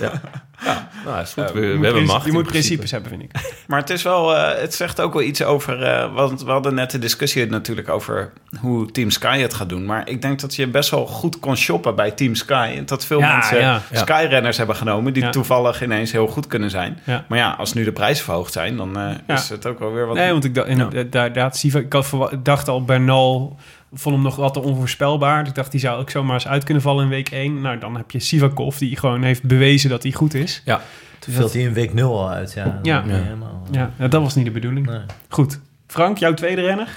Nou, 1.05 1.21
is 1.21 1.34
goed. 1.34 1.49
Je 1.53 1.59
we, 1.59 1.85
hebben 1.85 2.03
macht. 2.05 2.26
Je 2.26 2.31
moet 2.31 2.47
principe. 2.47 2.76
principes 2.77 2.91
hebben, 2.91 3.09
vind 3.09 3.23
ik. 3.23 3.63
Maar 3.67 3.80
het 3.80 3.89
is 3.89 4.03
wel, 4.03 4.35
eh, 4.35 4.61
het 4.61 4.73
zegt 4.76 5.01
ook 5.01 5.13
wel 5.13 5.21
iets 5.21 5.43
over. 5.43 5.84
eh, 5.84 6.13
want 6.13 6.43
we 6.43 6.51
hadden 6.51 6.73
net 6.73 6.91
de 6.91 6.99
discussie 6.99 7.45
natuurlijk 7.45 7.89
over 7.89 8.31
hoe 8.59 8.91
Team 8.91 9.09
Sky 9.11 9.39
het 9.39 9.53
gaat 9.53 9.69
doen. 9.69 9.85
Maar 9.85 10.09
ik 10.09 10.21
denk 10.21 10.39
dat 10.39 10.55
je 10.55 10.67
best 10.67 10.89
wel 10.89 11.05
goed 11.05 11.39
kon 11.39 11.55
shoppen 11.55 11.95
bij 11.95 12.11
Team 12.11 12.35
Sky. 12.35 12.73
En 12.77 12.85
dat 12.85 13.05
veel 13.05 13.19
Ja, 13.19 13.34
mensen 13.38 13.59
ja. 13.59 13.81
Sky-renners 13.91 14.57
hebben 14.57 14.76
genomen 14.76 15.13
die 15.13 15.23
Ja. 15.23 15.30
toevallig 15.30 15.84
ineens 15.84 16.11
heel 16.11 16.27
goed 16.27 16.47
kunnen 16.47 16.69
zijn. 16.69 16.99
Ja. 17.03 17.26
Maar 17.27 17.38
ja, 17.38 17.55
als 17.57 17.73
nu 17.73 17.84
de 17.84 17.91
prijzen 17.91 18.23
verhoogd 18.26 18.53
zijn, 18.53 18.77
dan 18.77 18.97
eh, 18.97 19.11
Ja. 19.27 19.34
is 19.35 19.49
het 19.49 19.65
ook 19.65 19.80
wel 19.80 19.89
weer 19.94 20.06
wat. 20.07 20.16
Nee, 20.16 20.32
want 20.32 20.44
ik 20.44 20.56
dacht 20.56 20.68
inderdaad, 20.68 21.57
Siva, 21.57 21.80
ik 21.80 21.94
had 21.94 22.38
dacht 22.44 22.68
al, 22.68 22.84
Bernal 22.84 23.57
vond 23.94 24.16
hem 24.16 24.24
nog 24.24 24.36
wat 24.36 24.53
te 24.53 24.61
onvoorspelbaar. 24.61 25.40
Dus 25.40 25.49
ik 25.49 25.56
dacht, 25.56 25.72
die 25.72 25.80
zou 25.80 25.99
ook 25.99 26.10
zomaar 26.10 26.34
eens 26.34 26.48
uit 26.48 26.64
kunnen 26.64 26.84
vallen 26.84 27.03
in 27.03 27.10
week 27.10 27.30
1. 27.30 27.61
Nou, 27.61 27.78
dan 27.80 27.95
heb 27.95 28.11
je 28.11 28.20
Sivakov, 28.20 28.78
die 28.78 28.98
gewoon 28.98 29.24
heeft 29.24 29.44
bewezen 29.44 29.90
dat 29.90 30.03
hij 30.03 30.11
goed 30.11 30.34
is. 30.34 30.61
Ja, 30.66 30.82
Toen 31.20 31.34
viel 31.34 31.49
hij 31.52 31.61
in 31.61 31.74
week 31.74 31.94
0 31.94 32.20
al 32.20 32.30
uit. 32.30 32.53
Ja, 32.53 32.80
Ja. 32.84 33.03
Helemaal. 33.06 33.64
Ja, 33.72 33.91
dat 33.98 34.22
was 34.22 34.36
niet 34.36 34.45
de 34.45 34.52
bedoeling. 34.52 34.86
Nee. 34.86 35.02
Goed. 35.30 35.60
Frank, 35.88 36.18
jouw 36.18 36.34
tweede 36.34 36.61
renner? 36.61 36.88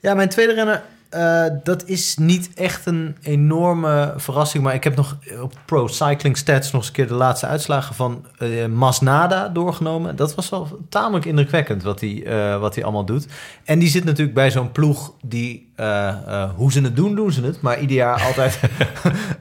Ja, 0.00 0.14
mijn 0.14 0.28
tweede 0.28 0.54
renner, 0.54 0.82
eh, 1.14 1.44
dat 1.62 1.88
is 1.88 2.16
niet 2.16 2.50
echt 2.54 2.86
een 2.86 3.16
enorme 3.22 4.14
verrassing. 4.16 4.64
Maar 4.64 4.74
ik 4.74 4.84
heb 4.84 4.96
nog 4.96 5.18
op 5.40 5.52
Pro 5.64 5.86
Cycling 5.86 6.36
Stats 6.36 6.70
nog 6.70 6.80
eens 6.80 6.86
een 6.86 6.94
keer 6.96 7.06
de 7.06 7.14
laatste 7.14 7.46
uitslagen 7.46 7.94
van 7.94 8.26
eh, 8.38 8.66
Masnada 8.66 9.48
doorgenomen. 9.48 10.16
Dat 10.16 10.34
was 10.34 10.48
wel 10.48 10.78
tamelijk 10.88 11.24
indrukwekkend 11.24 11.82
wat 11.82 12.00
hij, 12.00 12.24
eh, 12.24 12.60
wat 12.60 12.74
hij 12.74 12.84
allemaal 12.84 13.04
doet. 13.04 13.26
En 13.64 13.78
die 13.78 13.88
zit 13.88 14.04
natuurlijk 14.04 14.34
bij 14.34 14.50
zo'n 14.50 14.72
ploeg 14.72 15.12
die, 15.22 15.72
eh, 15.76 16.08
eh, 16.08 16.50
hoe 16.56 16.72
ze 16.72 16.80
het 16.80 16.96
doen, 16.96 17.14
doen 17.14 17.32
ze 17.32 17.42
het. 17.44 17.60
Maar 17.60 17.80
ieder 17.80 17.96
jaar 17.96 18.22
altijd 18.28 18.60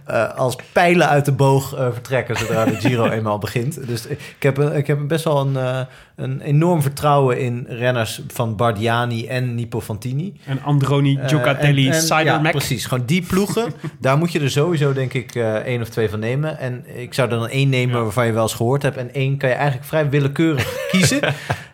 eh, 0.05 0.33
als 0.37 0.55
pijlen 0.71 1.07
uit 1.09 1.25
de 1.25 1.31
boog 1.31 1.69
vertrekken 1.91 2.35
zodra 2.37 2.65
de 2.65 2.75
Giro 2.79 3.05
eenmaal 3.09 3.37
begint. 3.37 3.87
Dus 3.87 4.05
ik 4.07 4.35
heb, 4.39 4.57
een- 4.57 4.75
ik 4.75 4.87
heb 4.87 5.07
best 5.07 5.23
wel 5.23 5.39
een, 5.47 5.85
een 6.15 6.41
enorm 6.41 6.81
vertrouwen 6.81 7.39
in 7.39 7.65
renners 7.69 8.21
van 8.27 8.55
Bardiani 8.55 9.27
en 9.27 9.55
Nipo 9.55 9.81
Fantini. 9.81 10.33
En 10.45 10.61
Androni 10.63 11.17
en- 11.17 11.29
en- 11.91 12.01
Cyber 12.01 12.23
ja, 12.25 12.37
precies. 12.51 12.85
Gewoon 12.85 13.05
die 13.05 13.21
ploegen. 13.21 13.73
daar 13.99 14.17
moet 14.17 14.31
je 14.31 14.39
er 14.39 14.49
sowieso, 14.51 14.93
denk 14.93 15.13
ik, 15.13 15.35
één 15.65 15.81
of 15.81 15.89
twee 15.89 16.09
van 16.09 16.19
nemen. 16.19 16.57
En 16.59 16.85
ik 16.95 17.13
zou 17.13 17.29
er 17.31 17.37
dan 17.39 17.47
één 17.47 17.69
nemen 17.69 17.95
Ja. 17.97 18.01
waarvan 18.03 18.25
je 18.25 18.31
wel 18.31 18.43
eens 18.43 18.53
gehoord 18.53 18.81
hebt. 18.81 18.97
En 18.97 19.13
één 19.13 19.37
kan 19.37 19.49
je 19.49 19.55
eigenlijk 19.55 19.85
vrij 19.87 20.09
willekeurig 20.09 20.87
kiezen. 20.91 21.19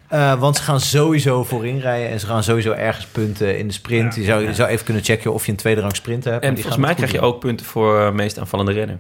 Eh, 0.10 0.40
want 0.40 0.56
ze 0.56 0.64
gaan 0.64 0.80
sowieso 0.80 1.44
voorin 1.44 1.80
rijden. 1.80 2.10
En 2.10 2.20
ze 2.20 2.26
gaan 2.26 2.44
sowieso 2.44 2.72
ergens 2.72 3.06
punten 3.06 3.58
in 3.58 3.68
de 3.68 3.74
sprint. 3.74 4.16
Ja. 4.16 4.22
je, 4.22 4.28
zou, 4.28 4.42
je 4.42 4.54
zou 4.54 4.70
even 4.70 4.86
kunnen 4.86 5.04
checken 5.04 5.34
of 5.34 5.46
je 5.46 5.52
een 5.52 5.58
tweede 5.58 5.82
rang 5.82 5.96
sprinter 5.96 6.32
hebt. 6.32 6.44
en 6.44 6.54
volgens 6.54 6.78
mij 6.78 6.96
krijg 6.96 7.12
je 7.12 7.22
ook 7.22 7.40
punten 7.40 7.66
voor 7.66 8.00
eh, 8.00 8.12
meest 8.12 8.40
aanvallende 8.40 8.72
renner. 8.72 8.98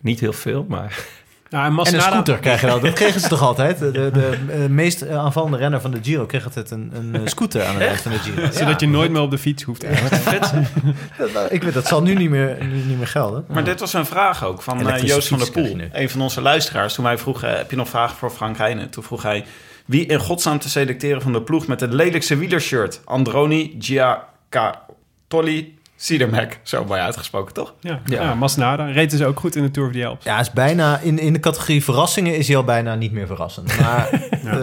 Niet 0.00 0.20
heel 0.20 0.32
veel, 0.32 0.64
maar 0.68 0.80
Nou, 0.80 0.90
en 0.90 1.00
doen. 1.50 1.60
En 1.60 1.66
een 1.66 1.72
Masnada, 1.72 2.10
scooter 2.10 2.38
krijg 2.38 2.60
je 2.60 2.66
wel. 2.66 2.80
Dat 2.80 2.92
kregen 2.92 3.20
ze 3.20 3.28
toch 3.28 3.42
altijd? 3.42 3.78
De, 3.78 3.90
de, 3.90 4.10
de, 4.12 4.38
eh, 4.50 4.66
meest 4.66 5.08
aanvallende 5.08 5.56
renner 5.56 5.80
van 5.80 5.90
de 5.90 5.98
Giro 6.02 6.26
kreeg 6.26 6.44
altijd 6.44 6.70
een, 6.70 6.92
een 6.94 7.28
scooter 7.28 7.64
aan 7.64 7.74
het 7.74 7.82
eind 7.82 8.00
van 8.00 8.12
de 8.12 8.18
Giro. 8.18 8.50
zodat 8.58 8.80
je 8.80 8.88
nooit 8.88 9.10
meer 9.10 9.20
op 9.20 9.30
de 9.30 9.38
fiets 9.38 9.62
hoeft. 9.62 9.84
Dat, 11.18 11.32
nou, 11.32 11.48
ik 11.48 11.62
weet, 11.62 11.74
dat 11.74 11.86
zal 11.86 12.02
nu 12.02 12.14
niet 12.14 12.30
meer, 12.30 12.56
nu 12.60 12.76
niet 12.76 12.98
meer 12.98 13.06
gelden. 13.06 13.44
Maar 13.48 13.64
dit 13.64 13.80
was 13.80 13.92
een 13.92 14.06
vraag 14.06 14.44
ook 14.44 14.62
van 14.62 14.88
eh, 14.88 15.02
Joost 15.02 15.28
van 15.28 15.38
der 15.38 15.50
Poel. 15.50 15.76
Een 15.92 16.10
van 16.10 16.20
onze 16.20 16.40
luisteraars. 16.40 16.94
Toen 16.94 17.04
wij 17.04 17.18
vroegen, 17.18 17.56
heb 17.56 17.70
je 17.70 17.76
nog 17.76 17.88
vragen 17.88 18.16
voor 18.16 18.30
Frank 18.30 18.56
Heijnen? 18.56 18.90
Toen 18.90 19.02
vroeg 19.02 19.22
hij, 19.22 19.44
wie 19.86 20.06
in 20.06 20.18
godsnaam 20.18 20.58
te 20.58 20.68
selecteren 20.68 21.22
van 21.22 21.32
de 21.32 21.42
ploeg 21.42 21.66
met 21.66 21.80
het 21.80 21.92
lelijkste 21.92 22.36
wielershirt? 22.36 23.00
Androni 23.04 23.76
Giacottoli 23.78 25.80
Sidermac. 25.96 26.58
Zo 26.62 26.84
mooi 26.84 27.00
uitgesproken, 27.00 27.54
toch? 27.54 27.74
Ja, 27.80 28.00
Ja. 28.06 28.22
ja. 28.22 28.34
Masnada. 28.34 28.86
Reed 28.86 29.10
dus 29.10 29.22
ook 29.22 29.40
goed 29.40 29.56
in 29.56 29.62
de 29.62 29.70
Tour 29.70 29.88
of 29.88 29.94
the 29.94 30.06
Alps. 30.06 30.24
Ja, 30.24 30.40
is 30.40 30.50
bijna, 30.50 30.98
in, 30.98 31.18
in 31.18 31.32
de 31.32 31.40
categorie 31.40 31.84
verrassingen 31.84 32.36
is 32.36 32.46
hij 32.48 32.56
al 32.56 32.64
bijna 32.64 32.94
niet 32.94 33.12
meer 33.12 33.26
verrassend. 33.26 33.74
Maar 33.80 34.08
eh, 34.44 34.62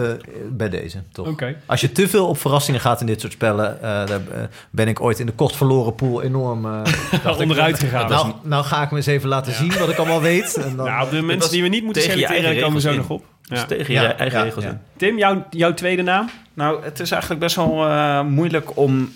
bij 0.50 0.68
deze, 0.68 1.02
toch. 1.12 1.26
Oké. 1.28 1.56
Als 1.66 1.80
je 1.80 1.92
te 1.92 2.08
veel 2.08 2.26
op 2.26 2.38
verrassingen 2.38 2.80
gaat 2.80 3.00
in 3.00 3.06
dit 3.06 3.20
soort 3.20 3.32
spellen... 3.32 3.74
eh, 3.76 3.82
daar 3.82 4.10
eh, 4.10 4.42
ben 4.70 4.88
ik 4.88 5.00
ooit 5.00 5.18
in 5.18 5.26
de 5.26 5.32
kost 5.32 5.56
verloren 5.56 5.94
pool 5.94 6.22
enorm... 6.22 6.66
eh, 6.74 7.38
Onderuit 7.38 7.78
gegaan. 7.78 8.10
Nou, 8.10 8.32
nou 8.42 8.64
ga 8.64 8.82
ik 8.82 8.90
me 8.90 8.96
eens 8.96 9.06
even 9.06 9.28
laten 9.28 9.52
zien 9.54 9.78
wat 9.78 9.88
ik 9.88 9.96
allemaal 9.96 10.20
weet. 10.20 10.54
En 10.56 10.76
dan, 10.76 10.86
Nou, 10.86 11.10
de 11.10 11.16
was 11.16 11.24
mensen 11.24 11.50
die 11.50 11.62
we 11.62 11.68
niet 11.68 11.84
moeten 11.84 12.02
selecteren, 12.02 12.60
komen 12.60 12.74
we 12.74 12.80
zo 12.80 12.94
nog 12.94 13.08
op. 13.08 13.24
dus 13.50 13.60
Ja. 13.60 13.66
tegen 13.66 13.94
Ja, 13.94 14.02
je 14.02 14.08
eigen 14.08 14.38
ja, 14.38 14.44
regels 14.44 14.64
ja. 14.64 14.70
in. 14.70 14.78
Tim, 14.96 15.18
jouw, 15.18 15.46
jouw 15.50 15.74
tweede 15.74 16.02
naam? 16.02 16.30
Nou, 16.54 16.84
het 16.84 17.00
is 17.00 17.10
eigenlijk 17.10 17.40
best 17.40 17.56
wel 17.56 17.86
eh, 17.86 18.22
moeilijk 18.22 18.76
om... 18.76 19.12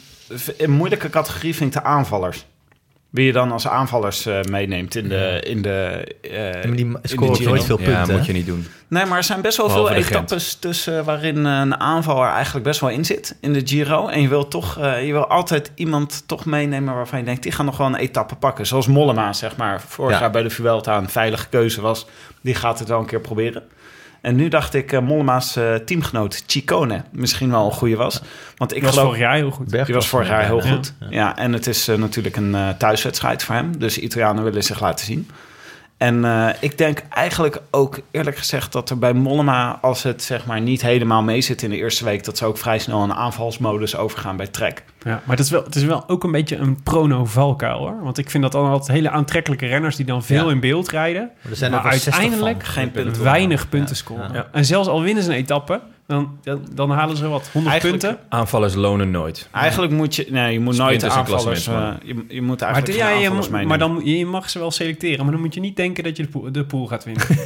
Een 0.59 0.71
moeilijke 0.71 1.11
categorie 1.11 1.55
vind 1.55 1.75
ik 1.75 1.83
de 1.83 1.89
aanvallers. 1.89 2.47
Wie 3.11 3.27
je 3.27 3.33
dan 3.33 3.53
als 3.53 3.69
aanvallers 3.69 4.27
eh, 4.27 4.41
meeneemt 4.43 4.95
in 4.95 5.09
de... 5.09 5.41
In 5.47 5.63
de 5.63 6.05
eh, 6.21 6.41
maar 6.41 6.77
die 6.77 6.85
in 6.85 6.99
de 7.03 7.09
scoren 7.09 7.37
Giro. 7.37 7.51
nooit 7.51 7.65
veel 7.65 7.77
punten. 7.77 8.07
Ja, 8.07 8.17
moet 8.17 8.27
je 8.27 8.33
niet 8.33 8.47
doen. 8.47 8.67
Nee, 8.89 9.05
maar 9.05 9.19
er 9.19 9.25
zijn 9.25 9.41
best 9.41 9.57
wel 9.57 9.67
Behalve 9.67 9.93
veel 9.95 10.03
etappes 10.03 10.55
tussen 10.55 11.05
waarin 11.05 11.45
een 11.45 11.81
aanvaller 11.81 12.29
eigenlijk 12.29 12.65
best 12.65 12.81
wel 12.81 12.91
in 12.91 13.05
zit 13.05 13.37
in 13.41 13.53
de 13.53 13.61
Giro. 13.65 14.09
En 14.09 14.21
je 14.23 14.29
wil 14.29 14.49
toch, 14.49 14.79
eh, 14.79 15.07
je 15.07 15.13
wil 15.13 15.27
altijd 15.27 15.71
iemand 15.75 16.23
toch 16.27 16.45
meenemen 16.45 16.95
waarvan 16.95 17.19
je 17.19 17.25
denkt, 17.25 17.43
die 17.43 17.53
gaan 17.53 17.65
nog 17.65 17.77
wel 17.77 17.87
een 17.87 17.95
etappe 17.95 18.35
pakken. 18.35 18.67
Zoals 18.67 18.87
Mollema, 18.87 19.33
zeg 19.33 19.57
maar, 19.57 19.81
vorig 19.81 20.15
Ja. 20.15 20.21
jaar 20.21 20.31
bij 20.31 20.43
de 20.43 20.51
Vuelta 20.51 20.97
een 20.97 21.09
veilige 21.09 21.49
keuze 21.49 21.81
was. 21.81 22.07
Die 22.41 22.55
gaat 22.55 22.79
het 22.79 22.89
wel 22.89 22.99
een 22.99 23.07
keer 23.07 23.21
proberen. 23.21 23.63
En 24.25 24.37
nu 24.37 24.49
dacht 24.49 24.75
ik, 24.75 24.93
eh, 24.93 25.01
Mollema's 25.01 25.57
eh, 25.57 25.75
teamgenoot 25.75 26.45
Chicone 26.47 27.03
misschien 27.11 27.51
wel 27.51 27.65
een 27.67 27.73
goede 27.73 27.97
was. 27.97 28.21
Want 28.57 28.75
ik 28.77 28.83
was 28.83 28.91
geloof... 28.91 29.07
vorig 29.07 29.21
jaar 29.21 29.35
heel 29.35 29.51
goed. 29.51 29.71
Die 29.87 29.95
was 29.95 30.09
vorig 30.09 30.29
jaar 30.29 30.45
heel 30.45 30.65
Ja. 30.65 30.71
goed. 30.71 30.95
Ja, 31.11 31.37
en 31.37 31.53
het 31.53 31.67
is 31.67 31.89
eh, 31.89 31.97
natuurlijk 31.97 32.37
een 32.37 32.55
eh, 32.55 32.69
thuiswedstrijd 32.69 33.43
voor 33.43 33.55
hem. 33.55 33.79
Dus 33.79 33.95
de 33.95 34.01
Italianen 34.01 34.45
willen 34.45 34.63
zich 34.63 34.81
laten 34.81 35.07
zien. 35.07 35.31
En 36.05 36.25
eh, 36.25 36.49
ik 36.61 36.79
denk 36.79 37.03
eigenlijk 37.11 37.63
ook 37.71 37.99
eerlijk 38.11 38.37
gezegd 38.37 38.73
dat 38.73 38.91
er 38.91 38.99
bij 38.99 39.13
Mollema, 39.13 39.79
als 39.83 40.03
het 40.03 40.23
zeg 40.23 40.47
maar 40.47 40.61
niet 40.61 40.83
helemaal 40.83 41.23
mee 41.23 41.41
zit 41.41 41.63
in 41.63 41.71
de 41.71 41.77
eerste 41.77 42.05
week, 42.05 42.25
dat 42.25 42.39
ze 42.39 42.45
ook 42.45 42.59
vrij 42.59 42.79
snel 42.79 43.03
een 43.03 43.15
aanvalsmodus 43.15 43.97
overgaan 43.97 44.37
bij 44.37 44.47
Trek. 44.47 44.85
Ja, 45.03 45.11
maar 45.25 45.37
het 45.37 45.45
is, 45.45 45.51
wel, 45.51 45.65
het 45.65 45.75
is 45.75 45.85
wel 45.85 46.05
ook 46.09 46.25
een 46.25 46.31
beetje 46.33 46.57
een 46.57 46.83
prono-valkuil 46.83 47.79
hoor. 47.79 48.03
Want 48.03 48.19
ik 48.19 48.31
vind 48.31 48.43
dat 48.43 48.53
dan 48.53 48.67
altijd 48.71 48.89
hele 48.97 49.11
aantrekkelijke 49.11 49.67
renners 49.67 49.97
die 49.97 50.07
dan 50.07 50.23
veel 50.23 50.45
Ja. 50.47 50.51
in 50.51 50.61
beeld 50.61 50.89
rijden. 50.91 51.31
Maar 51.43 51.51
er 51.51 51.57
zijn 51.57 51.71
maar 51.71 51.81
er 51.85 51.89
wel 51.91 51.99
60 51.99 52.13
uiteindelijk 52.15 52.65
van. 52.65 52.73
Geen 52.73 52.91
punten. 52.91 53.23
weinig 53.23 53.69
punten 53.69 53.97
scoren. 53.97 54.33
Ja. 54.33 54.47
En 54.53 54.65
zelfs 54.65 54.89
al 54.89 55.03
winnen 55.03 55.23
ze 55.23 55.31
een 55.31 55.37
etappe, 55.37 55.81
dan, 56.07 56.39
dan, 56.43 56.61
dan 56.73 56.91
halen 56.91 57.17
ze 57.17 57.29
wat 57.29 57.49
100 57.53 57.73
Eigenlijk- 57.73 58.03
punten. 58.03 58.25
Aanvallers 58.29 58.75
lonen 58.75 59.11
nooit. 59.11 59.49
Eigenlijk 59.53 59.93
moet 59.93 60.15
je, 60.15 60.27
nee, 60.31 60.53
je 60.53 60.61
moet 60.61 60.77
nooit 60.77 61.01
Sprinters 61.01 61.15
aanvallers, 61.15 61.67
eh, 61.67 61.73
klassementsmannen. 61.73 62.27
je, 62.29 62.35
je 62.35 62.43
moet 62.43 62.61
Maar, 62.61 62.69
eigenlijk 62.73 62.99
ja, 63.03 63.07
geen 63.09 63.59
je, 63.61 63.67
maar 63.67 63.79
dan, 63.79 64.01
je 64.05 64.27
mag 64.27 64.51
ze 64.51 64.59
wel 64.59 64.71
selecteren. 64.71 65.23
Maar 65.25 65.33
dan 65.33 65.41
moet 65.43 65.55
je 65.55 65.61
niet 65.61 65.77
denken 65.77 66.05
dat 66.05 66.17
je 66.17 66.23
de 66.23 66.29
pool, 66.29 66.53
de 66.53 66.65
pool 66.65 66.87
gaat 66.87 67.05
winnen. 67.05 67.27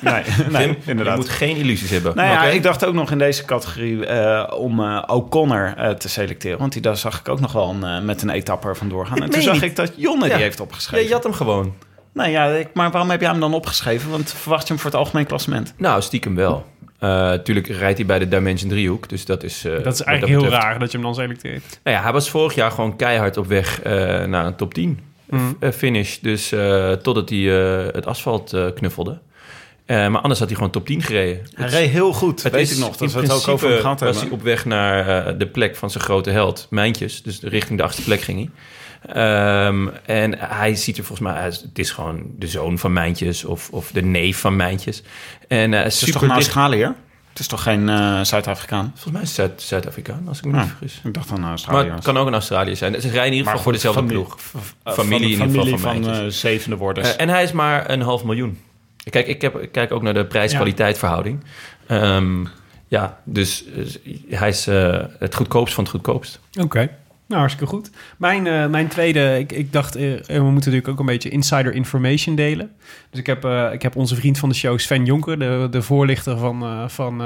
nee, 0.00 0.22
nee, 0.66 0.78
inderdaad. 0.86 1.14
Je 1.14 1.20
moet 1.20 1.28
geen 1.30 1.56
illusies 1.56 1.90
hebben. 1.90 2.16
Nou 2.16 2.28
ja, 2.28 2.36
Oké? 2.44 2.50
ik 2.54 2.62
dacht 2.62 2.84
ook 2.84 2.94
nog 2.94 3.10
in 3.10 3.18
deze 3.18 3.44
categorie 3.44 4.06
eh, 4.06 4.58
om 4.58 4.80
eh, 4.80 5.02
O'Connor 5.06 5.74
eh, 5.76 5.90
te 5.90 6.08
selecteren. 6.08 6.58
Want 6.58 6.72
die 6.72 6.82
daar 6.82 6.96
zag 6.96 7.20
ik 7.20 7.28
ook 7.28 7.40
nog 7.40 7.52
wel 7.52 7.76
een, 7.82 8.04
met 8.04 8.22
een 8.22 8.30
etappe 8.30 8.68
er 8.68 8.76
vandoor 8.76 9.06
gaan. 9.06 9.22
En 9.22 9.30
toen 9.30 9.42
zag 9.42 9.54
niet. 9.54 9.62
ik 9.62 9.76
dat 9.76 9.92
Jonne 9.96 10.26
Ja. 10.26 10.34
die 10.34 10.42
heeft 10.42 10.58
Ja, 10.58 10.64
opgeschreven. 10.64 11.06
je 11.06 11.12
had 11.12 11.22
hem 11.22 11.32
gewoon. 11.32 11.74
Nou 12.12 12.30
ja, 12.30 12.46
ik, 12.46 12.68
maar 12.74 12.90
waarom 12.90 13.10
heb 13.10 13.20
jij 13.20 13.30
hem 13.30 13.40
dan 13.40 13.54
opgeschreven? 13.54 14.10
Want 14.10 14.32
verwacht 14.32 14.62
je 14.62 14.68
hem 14.72 14.82
voor 14.82 14.90
het 14.90 15.00
algemeen 15.00 15.26
klassement? 15.26 15.74
Nou, 15.76 16.02
stiekem 16.02 16.34
wel. 16.34 16.64
Eh 16.98 17.32
tuurlijk 17.32 17.66
rijdt 17.66 17.98
hij 17.98 18.06
bij 18.06 18.18
de 18.18 18.28
Dimension 18.28 18.70
driehoek, 18.70 19.08
dus 19.08 19.24
dat 19.24 19.42
is... 19.42 19.64
eh, 19.64 19.72
dat 19.82 19.94
is 19.94 20.00
eigenlijk 20.02 20.26
heel 20.40 20.42
betreft- 20.42 20.62
raar 20.64 20.78
dat 20.78 20.90
je 20.90 20.96
hem 20.96 21.06
dan 21.06 21.14
selecteert. 21.14 21.80
Nou 21.84 21.96
ja, 21.96 22.02
hij 22.02 22.12
was 22.12 22.30
vorig 22.30 22.54
jaar 22.54 22.70
gewoon 22.70 22.96
keihard 22.96 23.36
op 23.36 23.46
weg 23.46 23.82
eh, 23.82 23.92
naar 24.24 24.46
een 24.46 24.56
top 24.56 24.74
10 24.74 24.98
Mhm. 25.28 25.42
eh, 25.60 25.70
finish. 25.70 26.18
Dus 26.18 26.52
eh, 26.52 26.92
totdat 26.92 27.28
hij 27.28 27.38
eh, 27.86 27.94
het 27.94 28.06
asfalt 28.06 28.52
eh, 28.52 28.66
knuffelde. 28.74 29.18
Eh, 29.86 29.96
maar 30.08 30.20
anders 30.20 30.38
had 30.38 30.48
hij 30.48 30.56
gewoon 30.56 30.72
top 30.72 30.86
10 30.86 31.02
gereden. 31.02 31.46
Hij 31.54 31.68
reed 31.68 31.90
heel 31.90 32.12
goed, 32.12 32.42
Het 32.42 32.52
weet 32.52 32.62
is 32.62 32.72
ik 32.72 32.78
nog. 32.78 32.96
Dat 32.96 33.00
in 33.00 33.14
we 33.14 33.20
het 33.20 33.30
ook 33.30 33.36
over 33.36 33.48
hem 33.50 33.58
principe 33.58 33.80
gehad 33.80 34.00
was 34.00 34.08
hebben. 34.10 34.28
hij 34.28 34.38
op 34.38 34.42
weg 34.44 34.64
naar 34.64 35.26
eh, 35.26 35.34
de 35.38 35.46
plek 35.46 35.76
van 35.76 35.90
zijn 35.90 36.04
grote 36.04 36.30
held, 36.30 36.66
Mijntjes. 36.70 37.22
Dus 37.22 37.40
richting 37.42 37.78
de 37.78 37.84
achtste 37.84 38.02
plek 38.02 38.20
ging 38.20 38.38
hij. 38.38 38.50
Ehm, 39.12 39.88
en 40.04 40.38
hij 40.38 40.74
ziet 40.74 40.98
er 40.98 41.04
volgens 41.04 41.28
mij 41.28 41.36
uit... 41.38 41.60
Het 41.60 41.78
is 41.78 41.90
gewoon 41.90 42.22
de 42.38 42.46
zoon 42.46 42.78
van 42.78 42.92
Mijntjes 42.92 43.44
of, 43.44 43.68
of 43.70 43.90
de 43.90 44.02
neef 44.02 44.38
van 44.38 44.56
Mijntjes. 44.56 45.02
En 45.48 45.74
eh 45.74 45.82
Het 45.82 45.92
is 45.92 45.98
super 45.98 46.12
toch 46.12 46.22
een 46.22 46.30
Australiër? 46.30 46.94
Het 47.30 47.38
is 47.42 47.46
toch 47.48 47.62
geen 47.62 47.88
eh, 47.88 48.20
Zuid-Afrikaan? 48.20 48.90
Volgens 48.94 49.12
mij 49.12 49.22
is 49.22 49.28
het 49.28 49.36
Zuid- 49.36 49.62
Zuid-Afrikaan, 49.62 50.24
als 50.28 50.38
ik 50.38 50.44
me 50.44 50.52
niet 50.52 50.60
Ah. 50.60 50.66
vergis. 50.68 51.00
Ik 51.04 51.14
dacht 51.14 51.28
dan 51.28 51.40
Maar 51.40 51.48
Australië. 51.50 51.90
het 51.90 52.04
kan 52.04 52.16
ook 52.18 52.26
een 52.26 52.32
Australië 52.32 52.76
zijn. 52.76 52.92
Ze 52.94 53.00
rijden 53.00 53.24
in 53.24 53.30
ieder 53.32 53.44
Maar 53.44 53.46
geval 53.46 53.62
voor 53.62 53.72
dezelfde 53.72 54.00
familie- 54.00 54.22
ploeg. 54.24 54.38
Eh, 54.84 54.92
Familie 54.92 55.36
van, 55.36 55.46
in 55.48 55.52
ieder 55.54 55.62
geval 55.64 55.78
van 55.78 55.88
familie 55.88 56.04
van 56.04 56.14
meisjes. 56.20 56.44
eh, 56.44 56.50
zevende 56.50 56.76
worders. 56.76 57.14
Eh, 57.14 57.20
en 57.20 57.28
hij 57.28 57.42
is 57.42 57.52
maar 57.52 57.90
een 57.90 58.00
half 58.00 58.24
miljoen. 58.24 58.58
Kijk, 59.10 59.26
ik, 59.26 59.40
heb, 59.42 59.58
ik 59.58 59.72
kijk 59.72 59.92
ook 59.92 60.02
naar 60.02 60.14
de 60.14 60.24
prijs-kwaliteit 60.24 60.98
verhouding. 60.98 61.44
Ehm, 61.86 62.44
ja, 62.88 63.18
dus 63.24 63.64
eh, 63.64 64.38
hij 64.38 64.48
is 64.48 64.66
eh, 64.66 64.98
het 65.18 65.34
goedkoopst 65.34 65.74
van 65.74 65.84
het 65.84 65.92
goedkoopst. 65.92 66.40
Oké. 66.60 66.90
Nou, 67.34 67.46
hartstikke 67.46 67.74
goed. 67.74 67.90
Mijn, 68.18 68.46
eh, 68.46 68.66
mijn 68.66 68.88
tweede, 68.88 69.38
ik, 69.38 69.52
ik 69.52 69.72
dacht, 69.72 69.96
eh, 69.96 70.02
we 70.02 70.42
moeten 70.42 70.54
natuurlijk 70.54 70.88
ook 70.88 70.98
een 70.98 71.06
beetje 71.06 71.28
insider 71.28 71.74
information 71.74 72.34
delen. 72.34 72.70
Dus 73.10 73.20
ik 73.20 73.26
heb, 73.26 73.44
eh, 73.44 73.72
ik 73.72 73.82
heb 73.82 73.96
onze 73.96 74.14
vriend 74.14 74.38
van 74.38 74.48
de 74.48 74.54
show, 74.54 74.78
Sven 74.78 75.04
Jonker, 75.04 75.38
de, 75.38 75.66
de 75.70 75.82
voorlichter 75.82 76.38
van, 76.38 76.90
van 76.90 77.22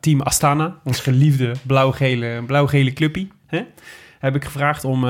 Team 0.00 0.20
Astana, 0.20 0.78
ons 0.84 1.00
geliefde 1.00 1.52
blauw-gele 1.66 2.42
blauw-gele 2.46 2.92
clubpie. 2.92 3.32
Hè? 3.46 3.60
Heb 4.18 4.34
ik 4.34 4.44
gevraagd 4.44 4.84
om 4.84 5.04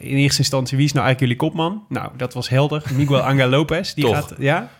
in 0.00 0.16
eerste 0.16 0.38
instantie 0.38 0.76
wie 0.76 0.86
is 0.86 0.92
nou 0.92 1.06
eigenlijk 1.06 1.20
jullie 1.20 1.36
kopman? 1.36 1.84
Nou, 1.88 2.10
dat 2.16 2.34
was 2.34 2.48
helder. 2.48 2.82
Miguel 2.96 3.20
Angel 3.20 3.48
Lopez. 3.48 3.94
Die 3.94 4.04
Toch. 4.04 4.14
gaat, 4.14 4.34
ja. 4.38 4.70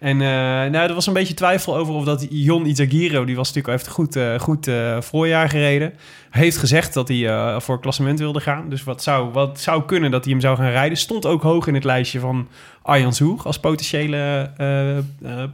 En 0.00 0.20
eh, 0.20 0.28
nou, 0.70 0.88
er 0.88 0.94
was 0.94 1.06
een 1.06 1.12
beetje 1.12 1.34
twijfel 1.34 1.76
over 1.76 1.94
of 1.94 2.04
dat 2.04 2.26
Jon 2.30 2.66
Izagiro, 2.66 3.24
die 3.24 3.36
was 3.36 3.52
natuurlijk 3.52 3.74
heeft 3.74 3.86
een 3.86 3.92
goed, 3.92 4.16
eh, 4.16 4.38
goed 4.38 4.66
eh, 4.66 5.00
voorjaar 5.00 5.48
gereden, 5.48 5.92
heeft 6.30 6.56
gezegd 6.56 6.94
dat 6.94 7.08
hij 7.08 7.60
voor 7.60 7.74
het 7.74 7.82
klassement 7.82 8.18
wilde 8.18 8.40
gaan. 8.40 8.68
Dus 8.68 8.84
wat 8.84 9.02
zou, 9.02 9.32
wat 9.32 9.60
zou 9.60 9.82
kunnen 9.84 10.10
dat 10.10 10.24
hij 10.24 10.32
hem 10.32 10.42
zou 10.42 10.56
gaan 10.56 10.70
rijden. 10.70 10.98
Stond 10.98 11.26
ook 11.26 11.42
hoog 11.42 11.66
in 11.66 11.74
het 11.74 11.84
lijstje 11.84 12.20
van 12.20 12.48
Arjan 12.82 13.14
Zoeg 13.14 13.46
als 13.46 13.58
potentiële, 13.58 14.50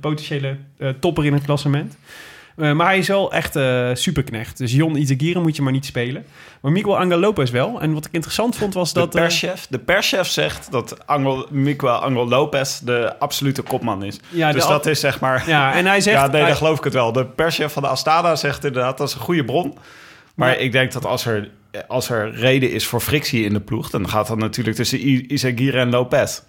potentiële 0.01 0.57
topper 1.01 1.25
in 1.25 1.33
het 1.33 1.45
klassement. 1.45 1.97
Eh, 2.57 2.73
maar 2.73 2.87
hij 2.87 2.99
is 2.99 3.09
wel 3.09 3.33
echt 3.33 3.57
eh 3.57 3.91
superknecht. 3.93 4.59
Dus 4.59 4.73
Jon 4.73 4.97
Izagiro 4.97 5.41
moet 5.41 5.57
je 5.57 5.63
maar 5.63 5.73
niet 5.73 5.85
spelen. 5.85 6.25
Maar 6.61 6.73
Miguel 6.73 6.99
Angel 6.99 7.19
Lopez 7.19 7.51
wel. 7.51 7.81
En 7.81 7.93
wat 7.93 8.05
ik 8.05 8.13
interessant 8.13 8.57
vond 8.57 8.75
was 8.75 8.93
dat... 8.93 9.13
de, 9.13 9.19
eh, 9.19 9.25
perschef, 9.25 9.67
de 9.71 9.79
perschef 9.79 10.27
zegt 10.27 10.71
dat 10.71 11.07
Angel, 11.07 11.47
Miguel 11.51 11.91
Angel 11.95 12.29
Lopez 12.29 12.79
de 12.79 13.19
absolute 13.19 13.63
kopman 13.63 14.03
is. 14.05 14.21
Ja, 14.29 14.53
dus 14.53 14.67
dat 14.67 14.87
is 14.87 15.01
zeg 15.01 15.21
maar... 15.21 15.45
ja, 15.47 15.75
en 15.75 15.87
hij 15.87 16.01
zegt... 16.01 16.17
ja, 16.21 16.27
nee, 16.27 16.45
dan 16.47 16.57
geloof 16.57 16.79
ik 16.79 16.85
het 16.85 16.93
wel. 16.93 17.13
De 17.13 17.25
perschef 17.27 17.73
van 17.73 17.83
de 17.83 17.89
Astana 17.89 18.37
zegt 18.37 18.65
inderdaad, 18.65 18.99
dat 18.99 19.09
is 19.09 19.15
een 19.15 19.21
goede 19.21 19.45
bron. 19.45 19.79
Maar 20.35 20.51
Ja. 20.51 20.57
ik 20.57 20.73
denk 20.73 20.93
dat 20.93 21.05
als 21.05 21.27
er, 21.27 21.51
als 21.89 22.09
er 22.11 22.35
reden 22.35 22.73
is 22.73 22.87
voor 22.87 23.01
frictie 23.01 23.45
in 23.45 23.53
de 23.53 23.61
ploeg... 23.61 23.91
dan 23.91 24.09
gaat 24.09 24.27
dat 24.27 24.39
natuurlijk 24.39 24.77
tussen 24.77 25.33
Izagirre 25.33 25.79
en 25.79 25.91
Lopez. 25.91 26.41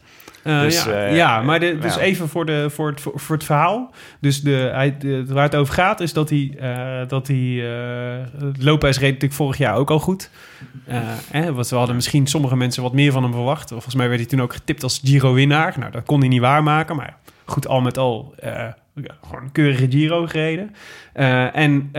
Eh, 0.47 0.61
Dus, 0.61 0.83
ja, 0.83 0.91
eh, 0.91 1.15
ja, 1.15 1.41
maar 1.41 1.59
de, 1.59 1.77
dus 1.79 1.95
ja. 1.95 2.01
even 2.01 2.29
voor, 2.29 2.45
de, 2.45 2.69
voor, 2.69 2.87
het, 2.89 3.01
voor 3.01 3.35
het 3.35 3.43
verhaal. 3.43 3.93
Dus 4.19 4.41
de, 4.41 4.69
hij, 4.73 4.97
de, 4.97 5.25
waar 5.25 5.43
het 5.43 5.55
over 5.55 5.73
gaat 5.73 5.99
is 5.99 6.13
dat 6.13 6.29
hij... 6.29 6.55
eh, 6.59 7.07
dat 7.07 7.27
hij 7.27 7.63
Lopez 8.59 8.97
reed 8.97 9.07
natuurlijk 9.07 9.33
vorig 9.33 9.57
jaar 9.57 9.75
ook 9.75 9.89
al 9.91 9.99
goed. 9.99 10.29
Eh, 10.85 10.97
hè, 11.31 11.53
we 11.53 11.75
hadden 11.75 11.95
misschien 11.95 12.27
sommige 12.27 12.55
mensen 12.55 12.83
wat 12.83 12.93
meer 12.93 13.11
van 13.11 13.23
hem 13.23 13.31
verwacht. 13.31 13.69
Volgens 13.69 13.95
mij 13.95 14.07
werd 14.07 14.19
hij 14.19 14.29
toen 14.29 14.41
ook 14.41 14.53
getipt 14.53 14.83
als 14.83 15.01
Giro-winnaar. 15.03 15.75
Nou, 15.79 15.91
dat 15.91 16.05
kon 16.05 16.19
hij 16.19 16.29
niet 16.29 16.41
waarmaken. 16.41 16.95
Maar 16.95 17.17
goed, 17.45 17.67
al 17.67 17.81
met 17.81 17.97
al 17.97 18.35
gewoon 19.21 19.43
een 19.43 19.51
keurige 19.51 19.87
Giro 19.89 20.25
gereden. 20.25 20.75
En 21.53 21.89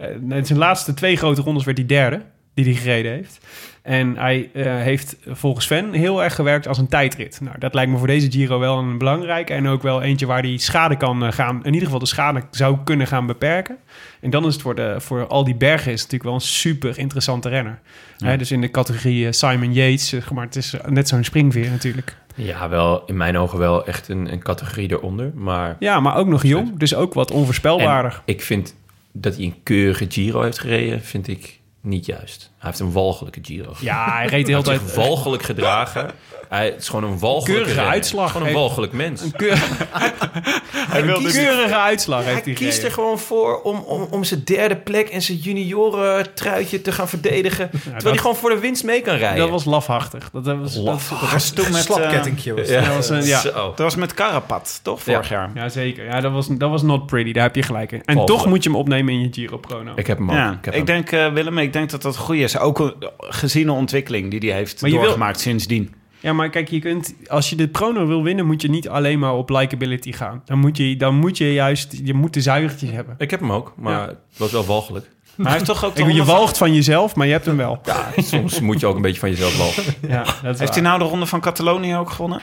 eh, 0.00 0.36
in 0.38 0.46
zijn 0.46 0.58
laatste 0.58 0.94
twee 0.94 1.16
grote 1.16 1.42
rondes 1.42 1.64
werd 1.64 1.78
hij 1.78 1.86
derde, 1.86 2.22
die 2.54 2.64
hij 2.64 2.74
gereden 2.74 3.12
heeft. 3.12 3.46
En 3.82 4.16
hij 4.16 4.50
eh, 4.54 4.64
heeft 4.64 5.16
volgens 5.26 5.64
Sven 5.64 5.92
heel 5.92 6.22
erg 6.22 6.34
gewerkt 6.34 6.68
als 6.68 6.78
een 6.78 6.88
tijdrit. 6.88 7.40
Nou, 7.40 7.58
dat 7.58 7.74
lijkt 7.74 7.90
me 7.90 7.98
voor 7.98 8.06
deze 8.06 8.30
Giro 8.30 8.58
wel 8.58 8.78
een 8.78 8.98
belangrijke. 8.98 9.52
En 9.52 9.68
ook 9.68 9.82
wel 9.82 10.02
eentje 10.02 10.26
waar 10.26 10.42
hij 10.42 10.56
schade 10.56 10.96
kan 10.96 11.24
eh, 11.24 11.32
gaan... 11.32 11.56
in 11.56 11.72
ieder 11.72 11.84
geval 11.84 11.98
de 11.98 12.06
schade 12.06 12.42
zou 12.50 12.78
kunnen 12.84 13.06
gaan 13.06 13.26
beperken. 13.26 13.76
En 14.20 14.30
dan 14.30 14.46
is 14.46 14.52
het 14.52 14.62
voor, 14.62 14.74
de, 14.74 14.94
voor 14.98 15.26
al 15.26 15.44
die 15.44 15.54
bergen 15.54 15.92
is 15.92 15.98
natuurlijk 15.98 16.24
wel 16.24 16.34
een 16.34 16.40
super 16.40 16.98
interessante 16.98 17.48
renner. 17.48 17.78
Hè, 18.18 18.36
dus 18.36 18.50
in 18.50 18.60
de 18.60 18.70
categorie 18.70 19.26
eh, 19.26 19.32
Simon 19.32 19.72
Yates, 19.72 20.08
zeg 20.08 20.30
maar, 20.30 20.44
het 20.44 20.56
is 20.56 20.74
net 20.86 21.08
zo'n 21.08 21.24
springveer 21.24 21.70
natuurlijk. 21.70 22.16
Ja, 22.34 22.68
wel 22.68 23.02
in 23.06 23.16
mijn 23.16 23.38
ogen 23.38 23.58
wel 23.58 23.86
echt 23.86 24.08
een, 24.08 24.32
een 24.32 24.42
categorie 24.42 24.90
eronder. 24.90 25.32
Maar 25.34 25.76
Ja, 25.78 26.00
maar 26.00 26.16
ook 26.16 26.26
nog 26.26 26.42
jong, 26.42 26.78
dus 26.78 26.94
ook 26.94 27.14
wat 27.14 27.30
onvoorspelbaarder. 27.30 28.12
En 28.12 28.34
ik 28.34 28.42
vind 28.42 28.74
dat 29.12 29.36
hij 29.36 29.44
een 29.44 29.56
keurige 29.62 30.06
Giro 30.08 30.42
heeft 30.42 30.58
gereden, 30.58 31.02
vind 31.02 31.28
ik 31.28 31.60
niet 31.80 32.06
juist. 32.06 32.49
Hij 32.60 32.68
heeft 32.68 32.80
een 32.80 32.92
walgelijke 32.92 33.38
Giro. 33.42 33.72
Ja, 33.80 34.12
hij 34.12 34.26
reed 34.26 34.46
de 34.46 34.52
hele 34.52 34.64
tijd... 34.64 34.94
walgelijk 34.94 35.42
gedragen. 35.42 36.10
Hij 36.48 36.64
het 36.64 36.80
is 36.80 36.88
gewoon 36.88 37.10
een 37.10 37.18
walgelijke 37.18 37.52
Keurige 37.52 37.74
renner. 37.74 37.92
uitslag. 37.92 38.32
Gewoon 38.32 38.46
een 38.46 38.52
walgelijk 38.54 38.92
mens. 38.92 39.22
Een 39.22 39.32
keur- 39.32 39.62
Hij 40.90 41.04
wil 41.04 41.16
een 41.16 41.22
dus 41.22 41.32
keurige 41.32 41.76
uitslag 41.76 42.18
heeft 42.24 42.34
Hij 42.34 42.42
hij 42.44 42.52
kiest 42.52 42.82
er 42.82 42.92
gewoon 42.92 43.18
voor 43.18 43.60
om, 43.62 43.76
om, 43.78 44.02
om 44.10 44.24
zijn 44.24 44.44
derde 44.44 44.76
plek 44.76 45.08
en 45.08 45.22
zijn 45.22 45.38
junioren 45.38 46.34
truitje 46.34 46.82
te 46.82 46.92
gaan 46.92 47.08
verdedigen. 47.08 47.70
terwijl 47.70 48.04
hij 48.04 48.16
gewoon 48.18 48.36
voor 48.36 48.50
de 48.50 48.58
winst 48.58 48.84
mee 48.84 49.00
kan 49.00 49.14
rijden. 49.16 49.38
Dat 49.38 49.50
was 49.50 49.64
lafhartig. 49.64 50.30
Dat 50.32 50.44
was, 50.44 50.74
dat, 50.74 50.82
Lafhartig. 50.84 51.20
Dat 51.20 51.32
was 51.32 51.50
toen 51.50 51.64
met... 51.64 51.74
eh, 51.74 51.80
Slapkettingje 51.80 52.54
was 52.54 52.68
ja, 52.68 52.80
dat 52.84 52.94
was 52.94 53.08
een- 53.08 53.24
ja. 53.24 53.42
Dat 53.52 53.78
was 53.78 53.94
met 53.96 54.14
Carapat, 54.14 54.80
toch? 54.82 55.02
Vorig 55.02 55.28
jaar. 55.28 55.50
Ja, 55.54 55.68
zeker. 55.68 56.04
Ja, 56.04 56.20
dat 56.20 56.32
was, 56.32 56.46
dat 56.48 56.70
was 56.70 56.82
not 56.82 57.06
pretty. 57.06 57.32
Daar 57.32 57.42
heb 57.42 57.54
je 57.54 57.62
gelijk 57.62 57.92
in. 57.92 58.02
En 58.04 58.24
toch 58.24 58.46
moet 58.46 58.62
je 58.62 58.70
hem 58.70 58.78
opnemen 58.78 59.12
in 59.14 59.20
je 59.20 59.28
Giro 59.30 59.56
Prono. 59.58 59.92
Ik 59.94 60.06
heb 60.06 60.18
hem 60.18 60.30
ook. 60.30 60.36
Ja, 60.36 60.50
ik 60.50 60.56
ik, 60.58 60.64
heb 60.64 60.74
hem. 60.74 60.84
denk, 60.84 61.12
eh, 61.12 61.32
Willem, 61.32 61.58
ik 61.58 61.72
denk 61.72 61.90
dat 61.90 62.02
dat 62.02 62.16
goed 62.16 62.36
is. 62.54 62.58
Ook 62.58 62.80
eh, 62.80 62.86
gezien 63.18 63.66
de 63.66 63.72
ontwikkeling 63.72 64.30
die 64.30 64.50
hij 64.50 64.58
heeft 64.58 64.80
Maar 64.80 64.90
je 64.90 64.96
wil- 64.96 65.04
doorgemaakt 65.04 65.40
sindsdien. 65.40 65.94
Ja, 66.22 66.32
maar 66.32 66.50
kijk, 66.50 66.68
je 66.68 66.78
kunt, 66.78 67.14
als 67.28 67.50
je 67.50 67.56
de 67.56 67.68
Prono 67.68 68.06
wil 68.06 68.22
winnen, 68.22 68.46
moet 68.46 68.62
je 68.62 68.70
niet 68.70 68.88
alleen 68.88 69.18
maar 69.18 69.34
op 69.34 69.50
likability 69.50 70.12
gaan. 70.12 70.42
Dan 70.44 70.58
moet 70.58 70.76
je, 70.76 70.96
dan 70.96 71.14
moet 71.14 71.38
je 71.38 71.52
juist, 71.52 72.00
je 72.04 72.14
moet 72.14 72.34
de 72.34 72.40
zuigertjes 72.40 72.90
hebben. 72.90 73.14
Ik 73.18 73.30
heb 73.30 73.40
hem 73.40 73.52
ook, 73.52 73.72
maar 73.76 73.92
Ja. 73.92 74.06
het 74.06 74.16
was 74.36 74.50
wel 74.52 74.64
walgelijk. 74.64 75.10
Maar 75.36 75.46
hij 75.46 75.54
heeft 75.54 75.64
toch 75.70 75.84
ook 75.84 75.96
je 75.96 76.24
walgt 76.24 76.58
van 76.58 76.74
jezelf, 76.74 77.14
maar 77.16 77.26
je 77.26 77.32
hebt 77.32 77.46
hem 77.46 77.56
wel. 77.56 77.80
Ja, 77.84 78.06
soms 78.16 78.60
moet 78.60 78.80
je 78.80 78.86
ook 78.86 78.96
een 78.96 79.02
beetje 79.02 79.20
van 79.20 79.30
jezelf 79.30 79.56
walgen. 79.58 79.84
Ja, 80.08 80.22
dat 80.24 80.26
is 80.26 80.40
Heeft 80.42 80.58
waar. 80.58 80.72
hij 80.72 80.80
nou 80.80 80.98
de 80.98 81.04
ronde 81.04 81.26
van 81.26 81.40
Catalonië 81.40 81.96
ook 81.96 82.10
gewonnen? 82.10 82.40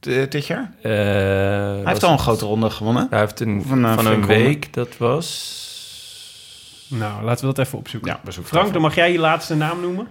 D- 0.00 0.04
dit 0.30 0.46
jaar? 0.46 0.72
Eh, 0.82 0.90
Hij 0.92 1.82
heeft 1.84 2.02
al 2.04 2.12
een 2.12 2.18
grote 2.18 2.44
ronde 2.44 2.70
gewonnen. 2.70 3.06
Hij 3.10 3.18
heeft 3.20 3.40
een, 3.40 3.62
Van, 3.66 3.80
van, 3.94 4.06
eh, 4.06 4.12
een 4.12 4.26
week, 4.26 4.72
dat 4.72 4.96
was... 4.96 5.68
Nou, 6.90 7.24
laten 7.24 7.48
we 7.48 7.54
dat 7.54 7.66
even 7.66 7.78
opzoeken. 7.78 8.10
Ja, 8.10 8.20
bezoek. 8.24 8.46
Frank, 8.46 8.72
dan 8.72 8.82
mag 8.82 8.94
jij 8.94 9.12
je 9.12 9.18
laatste 9.18 9.54
naam 9.54 9.80
noemen. 9.80 10.08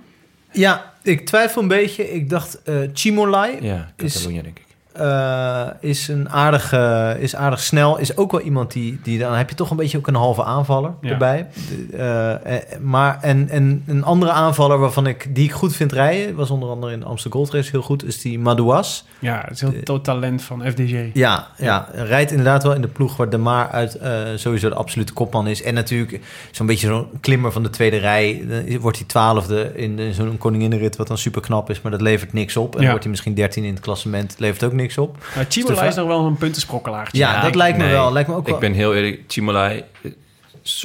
Ja, 0.52 0.94
ik 1.04 1.26
twijfel 1.26 1.62
een 1.62 1.68
beetje. 1.68 2.12
Ik 2.14 2.30
dacht 2.30 2.62
eh 2.64 2.76
Chimolai 2.94 3.58
Ja, 3.62 3.92
Is- 3.96 4.14
Catalonië, 4.14 4.42
denk 4.42 4.60
ik. 4.60 4.66
Eh, 4.94 5.68
is 5.80 6.08
een 6.08 6.30
aardig, 6.30 6.74
is 7.20 7.36
aardig 7.36 7.60
snel. 7.60 7.98
Is 7.98 8.18
ook 8.18 8.32
wel 8.32 8.42
iemand 8.42 8.72
die, 8.72 9.00
die 9.04 9.20
dan 9.20 9.34
heb 9.34 9.50
je 9.50 9.56
toch 9.56 9.70
een 9.70 9.78
beetje 9.78 9.98
ook 9.98 10.08
een 10.08 10.16
halve 10.16 10.44
aanvaller 10.44 10.92
Ja. 11.02 11.10
erbij. 11.12 11.48
Eh, 11.94 12.56
eh, 12.56 12.62
maar 12.82 13.18
en, 13.22 13.50
en 13.50 13.84
een 13.88 14.04
andere 14.04 14.32
aanvaller 14.32 14.78
waarvan 14.80 15.08
ik 15.08 15.36
die 15.36 15.44
ik 15.44 15.52
goed 15.52 15.76
vind 15.76 15.92
rijden, 15.92 16.36
was 16.36 16.50
onder 16.50 16.70
andere 16.70 16.92
in 16.94 17.00
de 17.00 17.06
Amsterdam 17.06 17.40
Gold 17.42 17.54
Race 17.54 17.70
heel 17.72 17.82
goed, 17.82 18.06
is 18.06 18.22
die 18.22 18.40
Madouas. 18.40 19.06
Ja, 19.20 19.42
het 19.46 19.52
is 19.52 19.62
heel 19.62 19.74
tot 19.84 20.04
talent 20.04 20.42
van 20.44 20.62
FDG. 20.72 21.10
Ja, 21.14 21.48
ja, 21.58 21.88
rijdt 21.94 22.30
inderdaad 22.32 22.64
wel 22.64 22.74
in 22.74 22.82
de 22.82 22.88
ploeg 22.88 23.16
waar 23.18 23.30
De 23.30 23.38
Maar 23.38 23.70
uit 23.70 24.00
sowieso 24.36 24.70
de 24.70 24.76
absolute 24.76 25.14
kopman 25.14 25.48
is. 25.48 25.62
En 25.64 25.74
natuurlijk 25.74 26.20
zo'n 26.52 26.66
beetje 26.66 26.88
zo'n 26.88 27.08
klimmer 27.22 27.52
van 27.52 27.64
de 27.64 27.70
tweede 27.70 27.98
rij. 27.98 28.44
Dan 28.50 28.80
wordt 28.80 28.98
hij 28.98 29.08
twaalfde 29.08 29.72
in, 29.76 29.96
de- 29.96 30.14
zo'n 30.14 30.38
koninginnenrit, 30.38 30.96
wat 30.96 31.08
dan 31.08 31.18
super 31.18 31.42
knap 31.42 31.70
is, 31.70 31.82
maar 31.82 31.92
dat 31.92 32.02
levert 32.02 32.34
niks 32.34 32.58
op. 32.58 32.76
En 32.76 32.82
Ja. 32.82 32.88
wordt 32.88 33.02
hij 33.04 33.10
misschien 33.12 33.34
dertien 33.34 33.64
in 33.64 33.74
het 33.74 33.80
klassement, 33.84 34.36
levert 34.38 34.64
ook 34.64 34.74
niks 34.82 34.98
op. 34.98 35.18
Nou, 35.36 35.46
Chimola 35.50 35.84
is 35.84 35.96
nog 35.96 36.08
wel 36.08 36.26
een 36.26 36.38
puntensprokkelaartje. 36.38 37.18
Ja, 37.18 37.32
Ja, 37.34 37.40
dat 37.40 37.50
ik- 37.50 37.56
lijkt 37.56 37.78
me 37.78 37.84
nee. 37.84 37.92
wel. 37.94 38.12
Lijkt 38.14 38.30
me 38.30 38.36
ook 38.36 38.46
wel. 38.46 38.56
Ik 38.56 38.62
ben 38.62 38.74
heel 38.74 38.96
eerlijk, 38.96 39.22
Chimolai... 39.28 39.84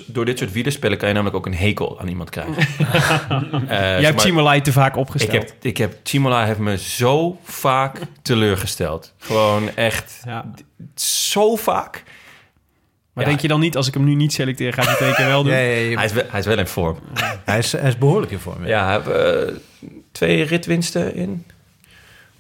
Door 0.07 0.25
dit 0.25 0.39
soort 0.39 0.53
wielerspellen 0.53 0.99
kan 0.99 1.09
je 1.09 1.15
namelijk 1.15 1.37
ook 1.37 1.47
een 1.47 1.55
hekel 1.55 2.01
aan 2.01 2.09
iemand 2.09 2.31
krijgen. 2.31 2.55
Eh, 3.69 3.79
Jij 3.79 4.01
hebt 4.05 4.21
Chimolai 4.21 4.61
te 4.61 4.73
vaak 4.73 4.93
ik 4.95 4.97
opgesteld. 5.01 5.33
heb, 5.33 5.53
ik 5.61 5.77
heb, 5.77 5.97
Chimolai 6.03 6.47
heeft 6.47 6.59
me 6.59 6.79
zo 6.79 7.39
vaak 7.43 7.99
teleurgesteld. 8.23 9.13
Gewoon 9.19 9.77
echt 9.77 10.21
Ja. 10.25 10.45
zo 10.95 11.57
vaak. 11.57 12.03
Maar 13.13 13.25
Ja. 13.25 13.31
denk 13.31 13.41
je 13.43 13.49
dan 13.49 13.61
niet, 13.61 13.77
als 13.77 13.87
ik 13.89 13.95
hem 13.95 14.05
nu 14.05 14.15
niet 14.15 14.33
selecteer, 14.33 14.73
gaat 14.73 14.85
hij 14.85 14.95
het 14.95 15.17
teken 15.17 15.27
wel 15.27 15.43
doen? 15.45 15.53
Ja, 15.53 15.59
ja, 15.59 15.65
ja, 15.79 15.97
Hij 15.97 16.05
is, 16.05 16.13
wel, 16.13 16.25
hij 16.29 16.41
is 16.41 16.47
wel 16.47 16.59
in 16.59 16.67
vorm. 16.67 16.99
hij, 17.45 17.59
is, 17.59 17.73
hij 17.73 17.89
is 17.89 17.99
behoorlijk 17.99 18.33
in 18.33 18.39
vorm. 18.39 18.67
Ja. 18.67 18.69
Ja, 18.69 18.85
hij 18.87 19.15
heeft 19.15 19.49
eh, 19.49 19.55
twee 20.13 20.43
ritwinsten 20.43 21.15
in 21.15 21.45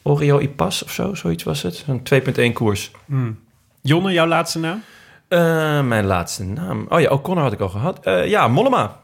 Oreo 0.07 0.39
Ipas 0.41 0.85
of 0.85 0.91
zo, 0.91 1.15
zoiets 1.15 1.43
was 1.43 1.63
het. 1.63 1.85
Een 1.87 2.03
2.1 2.51 2.53
koers. 2.53 2.91
Hmm. 3.07 3.39
Jonne, 3.81 4.13
jouw 4.13 4.27
laatste 4.27 4.59
naam? 4.59 4.83
Eh, 5.29 5.81
mijn 5.83 6.05
laatste 6.05 6.45
naam. 6.45 6.87
Oh 6.89 7.01
ja, 7.01 7.09
O'Connor 7.11 7.43
had 7.43 7.53
ik 7.53 7.61
al 7.61 7.69
gehad. 7.69 8.05
Eh, 8.05 8.27
ja, 8.29 8.49
Mollema. 8.49 9.01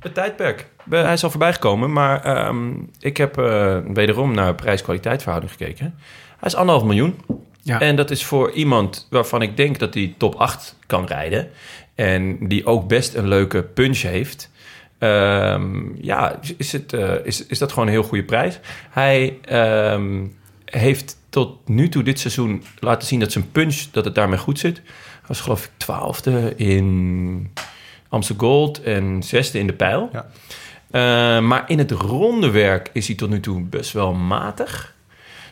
Het 0.00 0.14
tijdperk. 0.14 0.68
Be- 0.84 0.96
Hij 0.96 1.12
is 1.12 1.24
al 1.24 1.30
voorbij 1.30 1.52
gekomen, 1.52 1.92
maar 1.92 2.24
ehm, 2.24 2.70
ik 3.00 3.16
heb 3.16 3.38
eh, 3.38 3.78
wederom 3.94 4.34
naar 4.34 4.54
prijs-kwaliteit 4.54 5.22
verhouding 5.22 5.52
gekeken. 5.52 5.94
Hij 6.38 6.48
is 6.48 6.54
anderhalf 6.54 6.86
miljoen. 6.86 7.20
Ja. 7.62 7.80
En 7.80 7.96
dat 7.96 8.10
is 8.10 8.24
voor 8.24 8.50
iemand 8.50 9.06
waarvan 9.10 9.42
ik 9.42 9.56
denk 9.56 9.78
dat 9.78 9.94
hij 9.94 10.14
top 10.18 10.34
8 10.34 10.76
kan 10.86 11.06
rijden. 11.06 11.50
En 11.94 12.48
die 12.48 12.66
ook 12.66 12.88
best 12.88 13.14
een 13.14 13.28
leuke 13.28 13.62
punch 13.62 13.98
heeft. 14.02 14.50
Ehm, 14.98 15.96
ja, 16.00 16.38
is, 16.56 16.72
het, 16.72 16.92
eh, 16.92 17.12
is, 17.24 17.46
is 17.46 17.58
dat 17.58 17.72
gewoon 17.72 17.86
een 17.86 17.92
heel 17.92 18.02
goede 18.02 18.24
prijs. 18.24 18.58
Hij 18.90 19.38
ehm, 19.44 20.24
heeft 20.64 21.16
tot 21.28 21.68
nu 21.68 21.88
toe 21.88 22.02
dit 22.02 22.20
seizoen 22.20 22.62
laten 22.78 23.08
zien 23.08 23.20
dat 23.20 23.32
zijn 23.32 23.50
punch, 23.52 23.76
dat 23.90 24.04
het 24.04 24.14
daarmee 24.14 24.38
goed 24.38 24.58
zit. 24.58 24.82
was 25.26 25.40
geloof 25.40 25.64
ik 25.64 25.70
twaalfde 25.76 26.52
in 26.56 27.50
Amsterdam 28.08 28.48
Gold 28.48 28.82
en 28.82 29.22
zesde 29.22 29.58
in 29.58 29.66
de 29.66 29.72
pijl. 29.72 30.10
Ja. 30.12 30.26
Eh, 30.90 31.42
maar 31.42 31.64
in 31.66 31.78
het 31.78 31.90
ronde 31.90 32.50
werk 32.50 32.90
is 32.92 33.06
hij 33.06 33.16
tot 33.16 33.30
nu 33.30 33.40
toe 33.40 33.62
best 33.62 33.92
wel 33.92 34.12
matig. 34.12 34.94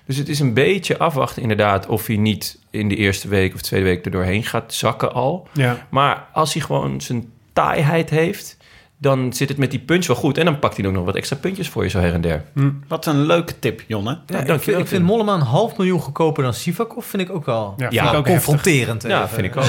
Dus 0.07 0.17
het 0.17 0.29
is 0.29 0.41
een 0.41 0.55
beetje 0.55 0.99
afwachten 0.99 1.43
inderdaad 1.43 1.87
of 1.87 2.07
hij 2.07 2.17
niet 2.17 2.59
in 2.71 2.89
de 2.89 2.97
eerste 2.97 3.29
week 3.29 3.55
of 3.55 3.61
tweede 3.61 3.87
week 3.87 4.05
er 4.05 4.11
doorheen 4.11 4.45
gaat 4.45 4.75
zakken 4.75 5.13
al. 5.13 5.49
Ja. 5.53 5.87
Maar 5.89 6.27
als 6.33 6.53
hij 6.53 6.63
gewoon 6.63 7.01
zijn 7.01 7.33
taaiheid 7.53 8.11
heeft, 8.11 8.57
dan 8.99 9.33
zit 9.33 9.49
het 9.49 9.59
met 9.59 9.71
die 9.71 9.81
punch 9.81 10.07
wel 10.07 10.17
goed. 10.17 10.39
En 10.39 10.45
dan 10.45 10.59
pakt 10.59 10.77
hij 10.77 10.87
ook 10.87 10.93
nog 10.93 11.05
wat 11.05 11.15
extra 11.15 11.37
puntjes 11.37 11.69
voor 11.69 11.83
je 11.83 11.89
zo 11.91 11.99
her 11.99 12.13
en 12.15 12.21
der. 12.21 12.45
Wat 12.89 13.07
een 13.07 13.27
leuke 13.27 13.59
tip, 13.59 13.83
Jonne. 13.87 14.19
Ja, 14.27 14.39
ik, 14.39 14.61
vind, 14.63 14.79
ik 14.79 14.87
vind. 14.87 15.03
Mollema 15.05 15.35
een 15.35 15.41
half 15.41 15.77
miljoen 15.77 16.01
goedkoper 16.01 16.43
dan 16.43 16.55
Sivakov. 16.55 17.07
Vind 17.07 17.23
ik 17.23 17.31
ook 17.31 17.45
wel 17.47 17.75
Ja, 17.77 17.87
Ja, 17.91 18.03
heftig. 18.05 18.25
confronterend. 18.25 19.03
Ja, 19.03 19.29
vind 19.29 19.47
ik 19.47 19.57
ook. 19.57 19.65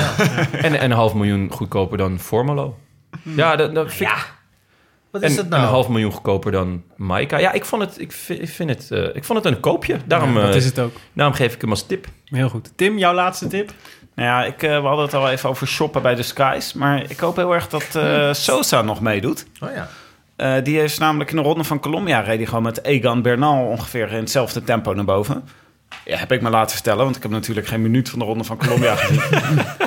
En, 0.51 0.73
en 0.79 0.83
een 0.83 0.91
half 0.91 1.13
miljoen 1.13 1.51
goedkoper 1.51 1.97
dan 1.97 2.19
Formalo. 2.19 2.77
Ja, 3.23 3.55
dat, 3.55 3.75
dat 3.75 3.93
vind 3.93 4.09
ik- 4.09 4.33
Wat 5.11 5.21
en, 5.21 5.29
is 5.29 5.35
dat 5.35 5.43
en 5.45 5.49
nou? 5.51 5.63
een 5.63 5.69
half 5.69 5.89
miljoen 5.89 6.11
goedkoper 6.11 6.51
dan 6.51 6.83
Maika. 6.95 7.37
Ja, 7.37 7.51
ik 7.51 7.65
vond 7.65 7.81
het, 7.81 7.99
ik 7.99 8.11
vind, 8.49 8.69
het, 8.69 8.91
eh, 8.91 9.15
ik 9.15 9.23
vond 9.23 9.43
het 9.43 9.53
een 9.53 9.59
koopje. 9.59 9.97
Daarom, 10.05 10.33
Ja, 10.35 10.41
dat 10.41 10.49
eh, 10.49 10.55
is 10.55 10.65
het 10.65 10.79
ook. 10.79 10.91
daarom 11.13 11.35
geef 11.35 11.53
ik 11.53 11.61
hem 11.61 11.69
als 11.69 11.85
tip. 11.85 12.07
Heel 12.25 12.49
goed. 12.49 12.71
Tim, 12.75 12.97
jouw 12.97 13.13
laatste 13.13 13.47
tip? 13.47 13.71
Nou 14.15 14.29
ja, 14.29 14.45
ik, 14.45 14.63
eh, 14.63 14.81
we 14.81 14.87
hadden 14.87 15.05
het 15.05 15.13
al 15.13 15.29
even 15.29 15.49
over 15.49 15.67
shoppen 15.67 16.01
bij 16.01 16.15
de 16.15 16.23
Skies. 16.23 16.73
Maar 16.73 17.03
ik 17.09 17.19
hoop 17.19 17.35
heel 17.35 17.53
erg 17.53 17.67
dat 17.67 17.95
eh, 17.95 18.33
Sosa 18.33 18.81
nog 18.81 19.01
meedoet. 19.01 19.45
Oh 19.59 19.69
ja. 19.73 19.87
Eh, 20.35 20.63
die 20.63 20.83
is 20.83 20.97
namelijk 20.97 21.29
in 21.29 21.35
de 21.35 21.41
ronde 21.41 21.63
van 21.63 21.79
Colombia... 21.79 22.19
reed 22.19 22.37
hij 22.37 22.45
gewoon 22.45 22.63
met 22.63 22.83
Egan 22.83 23.21
Bernal 23.21 23.65
ongeveer 23.65 24.11
in 24.11 24.19
hetzelfde 24.19 24.63
tempo 24.63 24.93
naar 24.93 25.05
boven. 25.05 25.43
Ja, 26.05 26.17
heb 26.17 26.31
ik 26.31 26.41
me 26.41 26.49
laten 26.49 26.75
vertellen, 26.75 27.03
want 27.03 27.15
ik 27.15 27.21
heb 27.21 27.31
natuurlijk 27.31 27.67
geen 27.67 27.81
minuut 27.81 28.09
van 28.09 28.19
de 28.19 28.25
ronde 28.25 28.43
van 28.43 28.57
Colombia 28.57 28.95
gezien. 28.99 29.21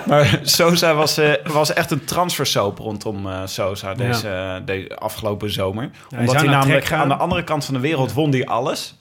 maar 0.07 0.39
Sosa 0.43 0.95
was, 0.95 1.21
was 1.45 1.73
echt 1.73 1.91
een 1.91 2.05
transfersoap 2.05 2.79
rondom 2.79 3.29
Sosa 3.45 3.95
deze, 3.95 4.29
eh, 4.29 4.57
de 4.65 4.97
afgelopen 4.99 5.53
zomer. 5.53 5.91
hij 6.09 6.19
Omdat 6.19 6.35
hij 6.35 6.45
naar 6.45 6.59
namelijk 6.59 6.93
aan 6.93 7.09
de 7.09 7.15
andere 7.15 7.45
kant 7.45 7.65
van 7.65 7.75
de 7.75 7.81
wereld 7.81 8.13
won 8.13 8.31
hij 8.31 8.47
alles. 8.47 8.98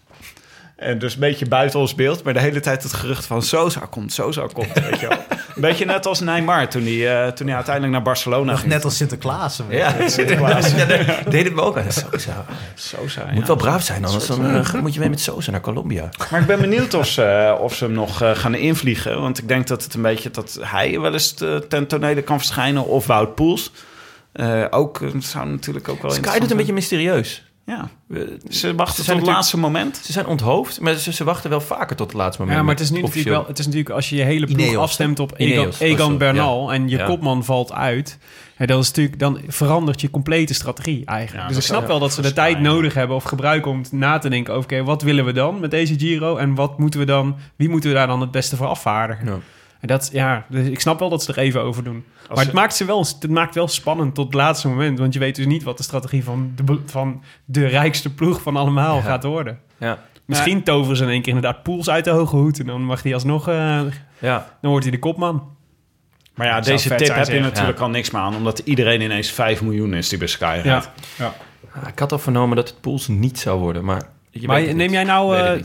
En 0.77 0.99
dus 0.99 1.13
een 1.13 1.19
beetje 1.19 1.45
buiten 1.47 1.79
ons 1.79 1.95
beeld, 1.95 2.23
maar 2.23 2.33
de 2.33 2.39
hele 2.39 2.59
tijd 2.59 2.83
het 2.83 2.93
gerucht 2.93 3.25
van 3.25 3.41
Sosa 3.41 3.79
komt, 3.89 4.13
Sosa 4.13 4.47
komt. 4.53 4.73
Weet 4.73 4.99
je 4.99 5.07
wel. 5.07 5.17
Een 5.55 5.61
beetje 5.63 5.85
net 5.85 6.05
als 6.05 6.19
Neymar 6.19 6.69
toen 6.69 6.83
hij, 6.83 7.23
eh, 7.25 7.31
toen 7.31 7.45
hij 7.47 7.55
uiteindelijk 7.55 7.93
naar 7.93 8.03
Barcelona 8.03 8.51
Nog 8.51 8.59
ging. 8.59 8.71
net 8.71 8.83
als 8.83 8.97
Sinterklaas. 8.97 9.61
Ja, 9.69 9.93
Sinterklaas. 10.09 10.71
ja, 10.71 10.75
het 11.25 11.53
me 11.53 11.61
ook 11.61 11.77
aan. 11.77 11.91
Sosa. 11.91 12.45
Sosa, 12.75 13.25
Moet 13.31 13.39
ja. 13.41 13.45
wel 13.47 13.55
braaf 13.55 13.81
zijn, 13.83 14.05
anders 14.05 14.27
dan, 14.27 14.45
eh, 14.45 14.73
moet 14.73 14.93
je 14.93 14.99
mee 14.99 15.09
met 15.09 15.19
Sosa 15.21 15.51
naar 15.51 15.61
Colombia. 15.61 16.09
Maar 16.31 16.41
ik 16.41 16.47
ben 16.47 16.59
benieuwd 16.59 16.93
of 16.93 17.07
ze, 17.07 17.57
of 17.59 17.75
ze 17.75 17.83
hem 17.83 17.93
nog 17.93 18.21
eh, 18.21 18.35
gaan 18.35 18.55
invliegen. 18.55 19.21
Want 19.21 19.37
ik 19.37 19.47
denk 19.47 19.67
dat 19.67 19.83
het 19.83 19.93
een 19.93 20.01
beetje 20.01 20.31
dat 20.31 20.57
hij 20.61 20.99
wel 20.99 21.13
eens 21.13 21.31
te- 21.33 21.65
ten 21.69 21.87
tonele 21.87 22.21
kan 22.21 22.37
verschijnen. 22.37 22.85
Of 22.85 23.07
Wout 23.07 23.35
Poels. 23.35 23.71
Eh, 24.31 24.65
ook 24.69 25.01
eh, 25.01 25.09
zou 25.19 25.47
natuurlijk 25.47 25.89
ook 25.89 26.01
wel 26.01 26.11
Sky 26.11 26.39
doet 26.39 26.51
een 26.51 26.57
beetje 26.57 26.73
mysterieus. 26.73 27.43
Ja, 27.67 27.89
ze 28.49 28.75
wachten 28.75 28.95
Ze 28.95 28.95
tot 28.95 29.05
zijn 29.05 29.17
het 29.17 29.27
laatste 29.27 29.57
moment. 29.57 29.97
Ze 30.03 30.11
zijn 30.11 30.25
onthoofd, 30.25 30.81
maar 30.81 30.93
ze, 30.93 31.13
ze 31.13 31.23
wachten 31.23 31.49
wel 31.49 31.61
vaker 31.61 31.95
tot 31.95 32.07
het 32.07 32.15
laatste 32.15 32.41
moment. 32.41 32.59
Ja, 32.59 32.65
maar 32.65 32.73
het 32.75 32.83
is, 32.83 32.89
nu 32.89 32.95
met 33.01 33.05
natuurlijk 33.05 33.35
wel, 33.35 33.45
het 33.47 33.59
is 33.59 33.65
natuurlijk 33.65 33.95
als 33.95 34.09
je 34.09 34.15
je 34.15 34.23
hele 34.23 34.45
ploeg 34.45 34.59
Ineos, 34.59 34.81
afstemt 34.81 35.19
op 35.19 35.33
Egan, 35.37 35.57
Ineos, 35.61 35.79
Egan 35.79 35.97
dat 35.97 36.07
zo, 36.07 36.17
Bernal 36.17 36.73
en 36.73 36.89
je 36.89 36.97
Ja. 36.97 37.05
kopman 37.05 37.43
valt 37.43 37.71
uit. 37.71 38.17
Ja, 38.57 38.65
dan, 38.65 38.79
is 38.79 38.87
natuurlijk, 38.87 39.19
dan 39.19 39.39
verandert 39.47 40.01
je 40.01 40.09
complete 40.09 40.53
strategie 40.53 41.05
eigenlijk. 41.05 41.41
Ja, 41.41 41.47
dus 41.47 41.55
dat 41.55 41.63
ik 41.65 41.69
snap 41.75 41.87
wel 41.87 41.99
dat 41.99 42.13
ze 42.13 42.21
de 42.21 42.33
tijd 42.33 42.59
nodig 42.59 42.93
hebben 42.93 43.15
of 43.15 43.23
gebruiken 43.23 43.71
om 43.71 43.81
na 43.91 44.17
te 44.17 44.29
denken 44.29 44.53
over... 44.53 44.71
oké, 44.71 44.83
wat 44.83 45.01
willen 45.01 45.25
we 45.25 45.31
dan 45.31 45.59
met 45.59 45.71
deze 45.71 45.99
Giro 45.99 46.37
en 46.37 46.55
wat 46.55 46.79
moeten 46.79 46.99
we 46.99 47.05
dan, 47.05 47.35
wie 47.55 47.69
moeten 47.69 47.89
we 47.89 47.95
daar 47.95 48.07
dan 48.07 48.21
het 48.21 48.31
beste 48.31 48.55
voor 48.55 48.67
afvaardigen? 48.67 49.25
En 49.79 49.87
dat, 49.87 50.09
ja, 50.11 50.45
dus 50.49 50.67
ik 50.67 50.79
snap 50.79 50.99
wel 50.99 51.09
dat 51.09 51.23
ze 51.23 51.31
er 51.31 51.37
even 51.39 51.61
over 51.61 51.83
doen. 51.83 52.03
maar 52.27 52.37
ze- 52.37 52.43
het 52.43 52.53
maakt, 52.53 52.75
ze 52.75 52.85
wel, 52.85 52.99
het 53.19 53.29
maakt 53.29 53.55
wel 53.55 53.67
spannend 53.67 54.15
tot 54.15 54.25
het 54.25 54.33
laatste 54.33 54.67
moment. 54.67 54.99
Want 54.99 55.13
je 55.13 55.19
weet 55.19 55.35
dus 55.35 55.45
niet 55.45 55.63
wat 55.63 55.77
de 55.77 55.83
strategie 55.83 56.23
van 56.23 56.51
de, 56.55 56.79
van 56.85 57.23
de 57.45 57.65
rijkste 57.67 58.13
ploeg 58.13 58.41
van 58.41 58.55
allemaal 58.55 58.95
Ja. 58.95 59.01
gaat 59.01 59.23
worden. 59.23 59.59
Ja, 59.77 59.99
Misschien 60.25 60.63
toveren 60.63 60.97
ze 60.97 61.03
in 61.03 61.09
één 61.09 61.21
keer 61.21 61.33
inderdaad 61.35 61.63
Poels 61.63 61.89
uit 61.89 62.03
de 62.03 62.09
hoge 62.09 62.35
hoed. 62.35 62.59
En 62.59 62.65
dan 62.65 62.83
mag 62.83 63.03
hij 63.03 63.13
alsnog... 63.13 63.47
eh, 63.47 63.81
ja. 64.19 64.57
dan 64.61 64.69
wordt 64.71 64.85
hij 64.85 64.93
de 64.93 64.99
kopman. 64.99 65.55
Maar 66.35 66.47
ja, 66.47 66.59
deze 66.61 66.95
tip 66.95 67.15
heb 67.15 67.27
je 67.27 67.39
natuurlijk 67.39 67.77
Ja. 67.77 67.83
al 67.83 67.89
niks 67.89 68.11
meer 68.11 68.21
aan. 68.21 68.35
Omdat 68.35 68.59
iedereen 68.59 69.01
ineens 69.01 69.31
5 69.31 69.61
miljoen 69.61 69.93
is 69.93 70.09
die 70.09 70.17
bij 70.17 70.27
Sky 70.27 70.61
Ja. 70.63 70.71
rijdt. 70.71 70.89
Ik 71.87 71.99
had 71.99 72.11
al 72.11 72.19
vernomen 72.19 72.55
dat 72.55 72.69
het 72.69 72.81
Pools 72.81 73.07
niet 73.07 73.39
zou 73.39 73.59
worden, 73.59 73.85
maar... 73.85 74.09
Je 74.41 74.47
maar 74.47 74.75
neem 74.75 74.91
jij 74.91 75.03
nou 75.03 75.37
eh, 75.37 75.63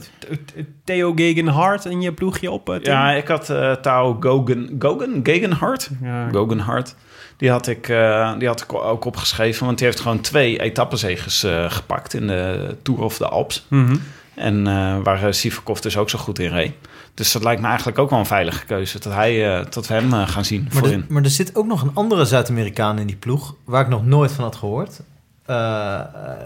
Theo 0.84 1.12
Gegenhardt 1.14 1.84
in 1.84 2.00
je 2.00 2.12
ploegje 2.12 2.50
op, 2.50 2.70
eh? 2.70 2.82
Ja, 2.82 3.12
ik 3.12 3.28
had 3.28 3.50
eh 3.50 3.72
Tao 3.72 4.16
Gogen, 4.20 4.76
Gogen, 4.78 5.20
Gegenhardt. 5.22 5.90
Ja. 6.02 6.28
Gogenhardt. 6.30 6.96
Die 7.36 7.50
had, 7.50 7.66
ik, 7.66 7.88
eh, 7.88 8.38
die 8.38 8.48
had 8.48 8.60
ik 8.60 8.74
ook 8.74 9.04
opgeschreven, 9.04 9.66
want 9.66 9.78
die 9.78 9.86
heeft 9.86 10.00
gewoon 10.00 10.20
twee 10.20 10.60
etappenzegers 10.60 11.46
gepakt 11.66 12.14
in 12.14 12.26
de 12.26 12.76
Tour 12.82 13.00
of 13.00 13.16
the 13.16 13.28
Alps. 13.28 13.66
Mhm. 13.68 13.94
En 14.34 14.66
eh, 14.66 14.96
waar 15.02 15.26
uh, 15.26 15.32
Sivakov 15.32 15.78
dus 15.78 15.96
ook 15.96 16.10
zo 16.10 16.18
goed 16.18 16.38
in 16.38 16.50
reed. 16.50 16.72
Dus 17.14 17.32
dat 17.32 17.42
lijkt 17.42 17.60
me 17.60 17.66
eigenlijk 17.66 17.98
ook 17.98 18.10
wel 18.10 18.18
een 18.18 18.26
veilige 18.26 18.64
keuze. 18.64 18.98
Dat, 18.98 19.12
hij, 19.12 19.56
eh, 19.56 19.64
dat 19.70 19.86
we 19.86 19.94
hem 19.94 20.12
gaan 20.12 20.44
zien 20.44 20.62
Maar, 20.62 20.72
voorin. 20.72 21.00
er, 21.00 21.12
maar 21.12 21.22
er 21.22 21.30
zit 21.30 21.56
ook 21.56 21.66
nog 21.66 21.82
een 21.82 21.90
andere 21.94 22.24
Zuid-Amerikaan 22.24 22.98
in 22.98 23.06
die 23.06 23.16
ploeg... 23.16 23.56
waar 23.64 23.82
ik 23.82 23.88
nog 23.88 24.04
nooit 24.04 24.32
van 24.32 24.44
had 24.44 24.56
gehoord. 24.56 25.00
Eh, 25.46 25.94
eh, 26.00 26.04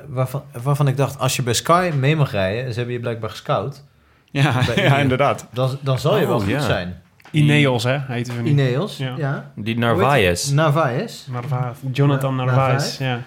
waarvan, 0.09 0.43
waarvan 0.62 0.89
ik 0.89 0.97
dacht, 0.97 1.18
als 1.18 1.36
je 1.36 1.43
bij 1.43 1.55
Sky 1.55 1.90
mee 1.98 2.16
mag 2.16 2.31
rijden... 2.31 2.68
ze 2.73 2.77
hebben 2.77 2.94
je 2.94 3.01
blijkbaar 3.01 3.31
gescout... 3.31 3.82
Ja, 4.31 4.62
Bij 4.74 4.85
ja, 4.89 4.98
inderdaad. 4.98 5.47
dan, 5.52 5.78
dan 5.81 5.98
zal 5.98 6.16
je 6.16 6.23
Oh, 6.23 6.28
wel 6.28 6.40
goed 6.40 6.48
ja. 6.48 6.60
zijn. 6.60 7.01
Ineos, 7.31 7.85
hè, 7.85 7.98
heten 8.06 8.36
we 8.36 8.43
nu. 8.43 8.48
Ineos, 8.48 8.97
Ja. 8.97 9.14
ja. 9.16 9.51
Die 9.55 9.78
Narvaez. 9.78 10.48
Narvaez. 10.51 11.27
Narvaez. 11.27 11.77
Jonathan 11.93 12.36
Na- 12.36 12.44
Narvaez, 12.44 12.68
Narvaez? 12.68 12.98
ja. 12.98 13.20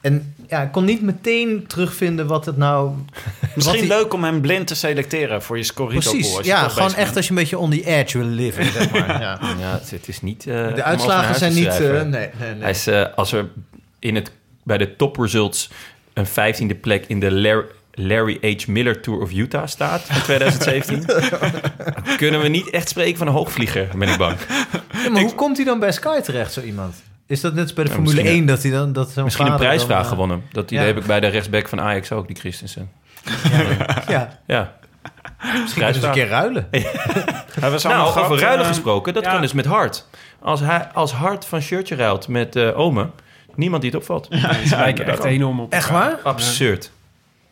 En 0.00 0.34
ja, 0.48 0.62
ik 0.62 0.72
kon 0.72 0.84
niet 0.84 1.02
meteen 1.02 1.64
terugvinden 1.66 2.26
wat 2.26 2.46
het 2.46 2.56
nou... 2.56 2.90
Misschien 3.54 3.78
die- 3.80 3.88
leuk 3.88 4.12
om 4.12 4.24
hem 4.24 4.40
blind 4.40 4.66
te 4.66 4.74
selecteren 4.74 5.42
voor 5.42 5.56
je 5.56 5.62
Scorito. 5.64 6.10
Precies, 6.10 6.36
als 6.36 6.46
je 6.46 6.52
ja, 6.52 6.68
gewoon 6.68 6.88
echt 6.88 6.96
bent. 7.04 7.16
als 7.16 7.24
je 7.24 7.30
een 7.30 7.38
beetje 7.38 7.58
on 7.58 7.70
the 7.70 7.84
edge 7.84 8.18
wil 8.18 8.26
leven, 8.26 8.64
zeg 8.72 8.90
maar. 8.90 9.20
Ja. 9.20 9.38
Ja, 9.58 9.78
het, 9.90 10.08
is 10.08 10.22
niet... 10.22 10.46
eh, 10.46 10.74
De 10.74 10.82
uitslagen 10.82 11.34
zijn 11.34 11.54
niet... 11.54 11.78
nee, 11.78 11.88
nee, 12.04 12.30
nee. 12.38 12.60
Hij 12.60 12.70
is, 12.70 12.88
als 13.14 13.32
er 13.32 13.46
in 13.98 14.14
het, 14.14 14.32
bij 14.66 14.78
de 14.78 14.96
top 14.96 15.16
results 15.16 15.70
een 16.12 16.26
vijftiende 16.26 16.74
plek 16.74 17.04
in 17.06 17.20
de 17.20 17.32
Lar- 17.32 17.64
Larry 17.92 18.38
H. 18.58 18.66
Miller 18.66 19.00
Tour 19.00 19.20
of 19.20 19.32
Utah 19.32 19.66
staat 19.66 20.00
van 20.02 20.22
2017, 20.22 21.02
dan 21.06 22.16
kunnen 22.16 22.40
we 22.40 22.48
niet 22.48 22.70
echt 22.70 22.88
spreken 22.88 23.18
van 23.18 23.26
een 23.26 23.32
hoogvlieger, 23.32 23.88
ben 23.96 24.08
ik 24.08 24.16
bang. 24.18 24.36
Ja, 25.04 25.10
maar 25.10 25.22
hoe 25.22 25.34
komt 25.34 25.56
hij 25.56 25.66
dan 25.66 25.78
bij 25.78 25.92
Sky 25.92 26.20
terecht, 26.20 26.52
zo 26.52 26.60
iemand? 26.60 27.02
Is 27.26 27.40
dat 27.40 27.54
net 27.54 27.62
als 27.62 27.72
bij 27.72 27.84
de 27.84 27.90
Ja, 27.90 27.96
Formule 27.96 28.14
misschien 28.16 28.38
1 28.38 28.46
dat 28.46 28.62
hij 28.62 28.70
dan... 28.72 28.92
Dat 28.92 29.10
zo'n 29.10 29.24
Misschien 29.24 29.46
een 29.46 29.56
prijsvraag 29.56 29.88
dan, 29.96 30.04
eh, 30.04 30.08
gewonnen. 30.10 30.42
Dat 30.52 30.70
idee 30.70 30.80
ja. 30.80 30.86
heb 30.86 30.96
ik 30.96 31.06
bij 31.06 31.20
de 31.20 31.26
rechtsback 31.26 31.68
van 31.68 31.80
Ajax 31.80 32.12
ook, 32.12 32.26
die 32.26 32.36
Christensen. 32.36 32.90
Ja, 34.08 34.38
Ja. 34.46 34.76
misschien 35.62 35.82
kunnen 35.82 36.00
ze 36.00 36.06
een 36.06 36.12
keer 36.12 36.28
ruilen. 36.28 36.68
Hij 36.70 37.70
was 37.70 37.82
Nou, 37.82 37.94
allemaal 37.94 38.08
over 38.08 38.20
gehad, 38.22 38.38
ruilen 38.40 38.60
eh, 38.64 38.66
gesproken, 38.70 39.14
dat 39.14 39.24
ja. 39.24 39.30
kan 39.32 39.40
dus 39.40 39.52
met 39.52 39.64
Hart. 39.64 40.06
Als, 40.40 40.60
hij, 40.60 40.88
als 40.92 41.12
Hart 41.12 41.44
van 41.44 41.60
shirtje 41.60 41.94
ruilt 41.94 42.28
met 42.28 42.56
eh 42.56 42.78
Ome, 42.78 43.10
niemand 43.56 43.82
die 43.82 43.90
het 43.90 44.00
opvalt. 44.00 44.28
Ze 44.66 44.76
lijken 44.76 45.06
echt 45.06 45.24
enorm 45.24 45.60
op 45.60 45.72
Echt 45.72 45.90
waar? 45.90 46.18
Absurd. 46.22 46.90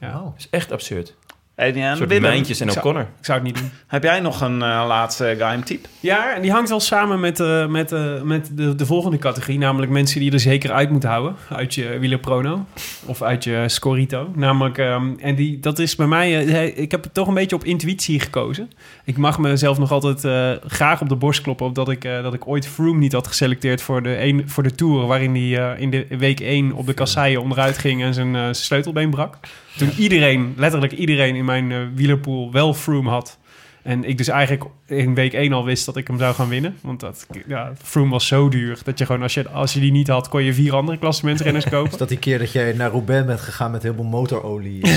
Ja. 0.00 0.12
Dat 0.12 0.32
is 0.36 0.48
echt 0.50 0.72
absurd. 0.72 1.14
Een 1.56 1.96
soort 1.96 2.08
Willem, 2.08 2.22
Mijntjes 2.30 2.60
en 2.60 2.66
ik 2.66 2.72
zou- 2.72 2.84
O'Connor. 2.84 3.08
Ik 3.18 3.24
zou 3.24 3.38
het 3.38 3.46
niet 3.46 3.58
doen. 3.58 3.70
heb 3.86 4.02
jij 4.02 4.20
nog 4.20 4.40
een 4.40 4.62
eh, 4.62 4.84
laatste 4.86 5.34
geheim 5.38 5.64
tip? 5.64 5.86
Ja, 6.00 6.34
en 6.34 6.42
die 6.42 6.50
hangt 6.50 6.68
wel 6.68 6.80
samen 6.80 7.20
met, 7.20 7.40
eh, 7.40 7.66
met, 7.66 7.92
eh, 7.92 8.22
met 8.22 8.50
de, 8.52 8.74
de 8.74 8.86
volgende 8.86 9.18
categorie. 9.18 9.58
Namelijk 9.58 9.92
mensen 9.92 10.18
die 10.18 10.28
je 10.28 10.34
er 10.34 10.40
zeker 10.42 10.72
uit 10.72 10.90
moet 10.90 11.04
houden. 11.04 11.36
Uit 11.50 11.74
je 11.74 11.98
wielerprono. 11.98 12.64
Of 13.04 13.22
uit 13.22 13.44
je 13.44 13.64
Scorito. 13.66 14.30
Namelijk, 14.34 14.78
ehm, 14.78 15.12
en 15.18 15.34
die, 15.34 15.60
dat 15.60 15.78
is 15.78 15.96
bij 15.96 16.06
mij... 16.06 16.44
ik 16.74 16.90
heb 16.90 17.02
het 17.04 17.14
toch 17.14 17.28
een 17.28 17.34
beetje 17.34 17.56
op 17.56 17.64
intuïtie 17.64 18.20
gekozen. 18.20 18.70
Ik 19.04 19.16
mag 19.16 19.38
mezelf 19.38 19.78
nog 19.78 19.90
altijd 19.90 20.24
eh, 20.24 20.50
graag 20.66 21.00
op 21.00 21.08
de 21.08 21.16
borst 21.16 21.40
kloppen... 21.40 21.66
Op 21.66 21.74
dat, 21.74 21.88
ik, 21.88 22.04
eh, 22.04 22.22
dat 22.22 22.34
ik 22.34 22.48
ooit 22.48 22.66
Froome 22.66 22.98
niet 22.98 23.12
had 23.12 23.26
geselecteerd 23.26 23.82
voor 23.82 24.02
de, 24.02 24.22
een, 24.22 24.42
voor 24.46 24.62
de 24.62 24.74
Tour... 24.74 25.06
waarin 25.06 25.34
hij 25.34 25.72
eh, 25.72 25.80
in 25.80 25.90
de 25.90 26.06
week 26.18 26.40
1 26.40 26.72
op 26.72 26.86
de 26.86 26.94
kasseien 26.94 27.40
onderuit 27.40 27.78
ging... 27.78 28.02
en 28.02 28.14
zijn, 28.14 28.34
eh, 28.34 28.40
zijn 28.40 28.54
sleutelbeen 28.54 29.10
brak. 29.10 29.36
Toen 29.76 29.90
iedereen, 29.98 30.54
letterlijk 30.56 30.92
iedereen 30.92 31.34
in 31.34 31.44
mijn 31.44 31.94
wielerpool 31.94 32.52
wel 32.52 32.74
Froome 32.74 33.10
had... 33.10 33.38
En 33.84 34.04
ik 34.04 34.18
dus 34.18 34.28
eigenlijk 34.28 34.64
in 34.86 35.14
week 35.14 35.32
1 35.32 35.52
al 35.52 35.64
wist 35.64 35.86
dat 35.86 35.96
ik 35.96 36.06
hem 36.06 36.18
zou 36.18 36.34
gaan 36.34 36.48
winnen. 36.48 36.76
Want 36.82 37.00
dat, 37.00 37.26
ja, 37.46 37.72
Froome 37.82 38.10
was 38.10 38.26
zo 38.26 38.48
duur 38.48 38.78
dat 38.84 38.98
je 38.98 39.06
gewoon, 39.06 39.22
als 39.22 39.34
je, 39.34 39.48
als 39.48 39.72
je 39.72 39.80
die 39.80 39.92
niet 39.92 40.08
had, 40.08 40.28
kon 40.28 40.42
je 40.42 40.54
vier 40.54 40.74
andere 40.74 40.98
klassementsrenners 40.98 41.68
kopen. 41.70 41.92
Is 41.92 41.98
dat 41.98 42.08
die 42.08 42.18
keer 42.18 42.38
dat 42.38 42.52
jij 42.52 42.72
naar 42.72 42.90
Roubaix 42.90 43.26
bent 43.26 43.40
gegaan 43.40 43.70
met 43.70 43.82
heel 43.82 43.94
veel 43.94 44.04
motorolie? 44.04 44.86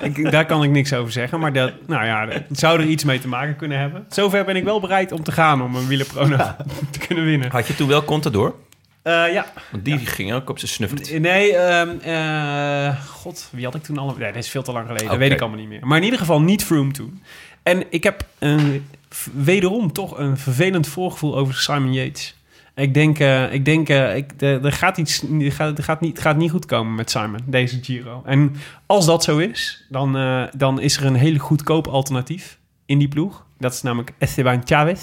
ik, 0.00 0.30
daar 0.30 0.46
kan 0.46 0.62
ik 0.62 0.70
niks 0.70 0.92
over 0.92 1.12
zeggen. 1.12 1.40
Maar 1.40 1.52
dat, 1.52 1.72
nou 1.86 2.04
ja, 2.04 2.28
het 2.28 2.58
zou 2.58 2.80
er 2.80 2.86
iets 2.86 3.04
mee 3.04 3.18
te 3.18 3.28
maken 3.28 3.56
kunnen 3.56 3.78
hebben. 3.78 4.04
Zover 4.08 4.44
ben 4.44 4.56
ik 4.56 4.64
wel 4.64 4.80
bereid 4.80 5.12
om 5.12 5.22
te 5.22 5.32
gaan 5.32 5.62
om 5.62 5.74
een 5.74 5.86
wielerprono 5.86 6.36
te 6.90 6.98
kunnen 7.06 7.24
winnen. 7.24 7.50
Had 7.50 7.66
je 7.66 7.74
toen 7.74 7.88
wel 7.88 8.04
Contador? 8.04 8.54
Eh, 9.06 9.32
ja, 9.32 9.46
Want 9.70 9.84
die 9.84 9.98
ging 9.98 10.32
ook 10.32 10.50
op 10.50 10.58
zijn 10.58 10.70
snuffert. 10.70 11.18
nee, 11.20 11.56
ehm, 11.56 11.98
eh, 11.98 13.06
god, 13.06 13.48
wie 13.52 13.64
had 13.64 13.74
ik 13.74 13.82
toen 13.82 13.98
al? 13.98 14.14
Nee, 14.18 14.32
dat 14.32 14.42
is 14.42 14.48
veel 14.48 14.62
te 14.62 14.72
lang 14.72 14.86
geleden. 14.86 15.08
Dat 15.08 15.18
weet 15.18 15.32
ik 15.32 15.40
allemaal 15.40 15.58
niet 15.58 15.68
meer. 15.68 15.86
Maar 15.86 15.98
in 15.98 16.04
ieder 16.04 16.18
geval 16.18 16.40
niet 16.40 16.64
Froome 16.64 16.90
toen. 16.90 17.22
En 17.62 17.84
ik 17.90 18.04
heb 18.04 18.26
een 18.38 18.86
wederom 19.32 19.92
toch 19.92 20.18
een 20.18 20.36
vervelend 20.36 20.88
voorgevoel 20.88 21.36
over 21.36 21.54
Simon 21.54 21.92
Yates. 21.92 22.36
Ik 22.74 22.94
denk, 22.94 23.18
eh, 23.18 23.52
ik 23.52 23.64
denk 23.64 23.88
eh, 23.88 24.16
ik, 24.16 24.32
er 24.38 24.72
gaat 24.72 24.98
iets, 24.98 25.24
gaat, 25.38 25.78
er 25.78 25.84
gaat 25.84 26.00
niet, 26.00 26.12
het 26.12 26.22
gaat 26.22 26.36
niet 26.36 26.50
goed 26.50 26.66
komen 26.66 26.94
met 26.94 27.10
Simon, 27.10 27.40
deze 27.44 27.78
Giro. 27.82 28.22
En 28.24 28.56
als 28.86 29.06
dat 29.06 29.24
zo 29.24 29.38
is, 29.38 29.86
dan, 29.88 30.12
dan 30.56 30.80
is 30.80 30.96
er 30.96 31.04
een 31.04 31.14
hele 31.14 31.38
goedkoop 31.38 31.86
alternatief 31.86 32.58
in 32.86 32.98
die 32.98 33.08
ploeg. 33.08 33.46
Dat 33.58 33.72
is 33.72 33.82
namelijk 33.82 34.12
Esteban 34.18 34.62
Chavez. 34.64 35.00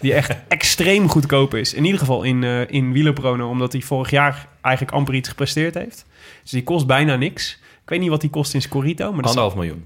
Die 0.00 0.14
echt 0.14 0.36
extreem 0.48 1.08
goedkoop 1.08 1.54
is. 1.54 1.74
In 1.74 1.84
ieder 1.84 2.00
geval 2.00 2.22
in, 2.22 2.44
eh 2.44 2.70
in 2.70 2.92
wielerprono, 2.92 3.48
omdat 3.48 3.72
hij 3.72 3.80
vorig 3.80 4.10
jaar 4.10 4.48
eigenlijk 4.60 4.96
amper 4.96 5.14
iets 5.14 5.28
gepresteerd 5.28 5.74
heeft. 5.74 6.06
Dus 6.42 6.50
die 6.50 6.64
kost 6.64 6.86
bijna 6.86 7.16
niks. 7.16 7.58
Ik 7.82 7.88
weet 7.88 8.00
niet 8.00 8.08
wat 8.08 8.20
die 8.20 8.30
kost 8.30 8.54
in 8.54 8.62
Scorito, 8.62 9.12
maar 9.12 9.24
Anderhalf 9.24 9.54
miljoen. 9.54 9.84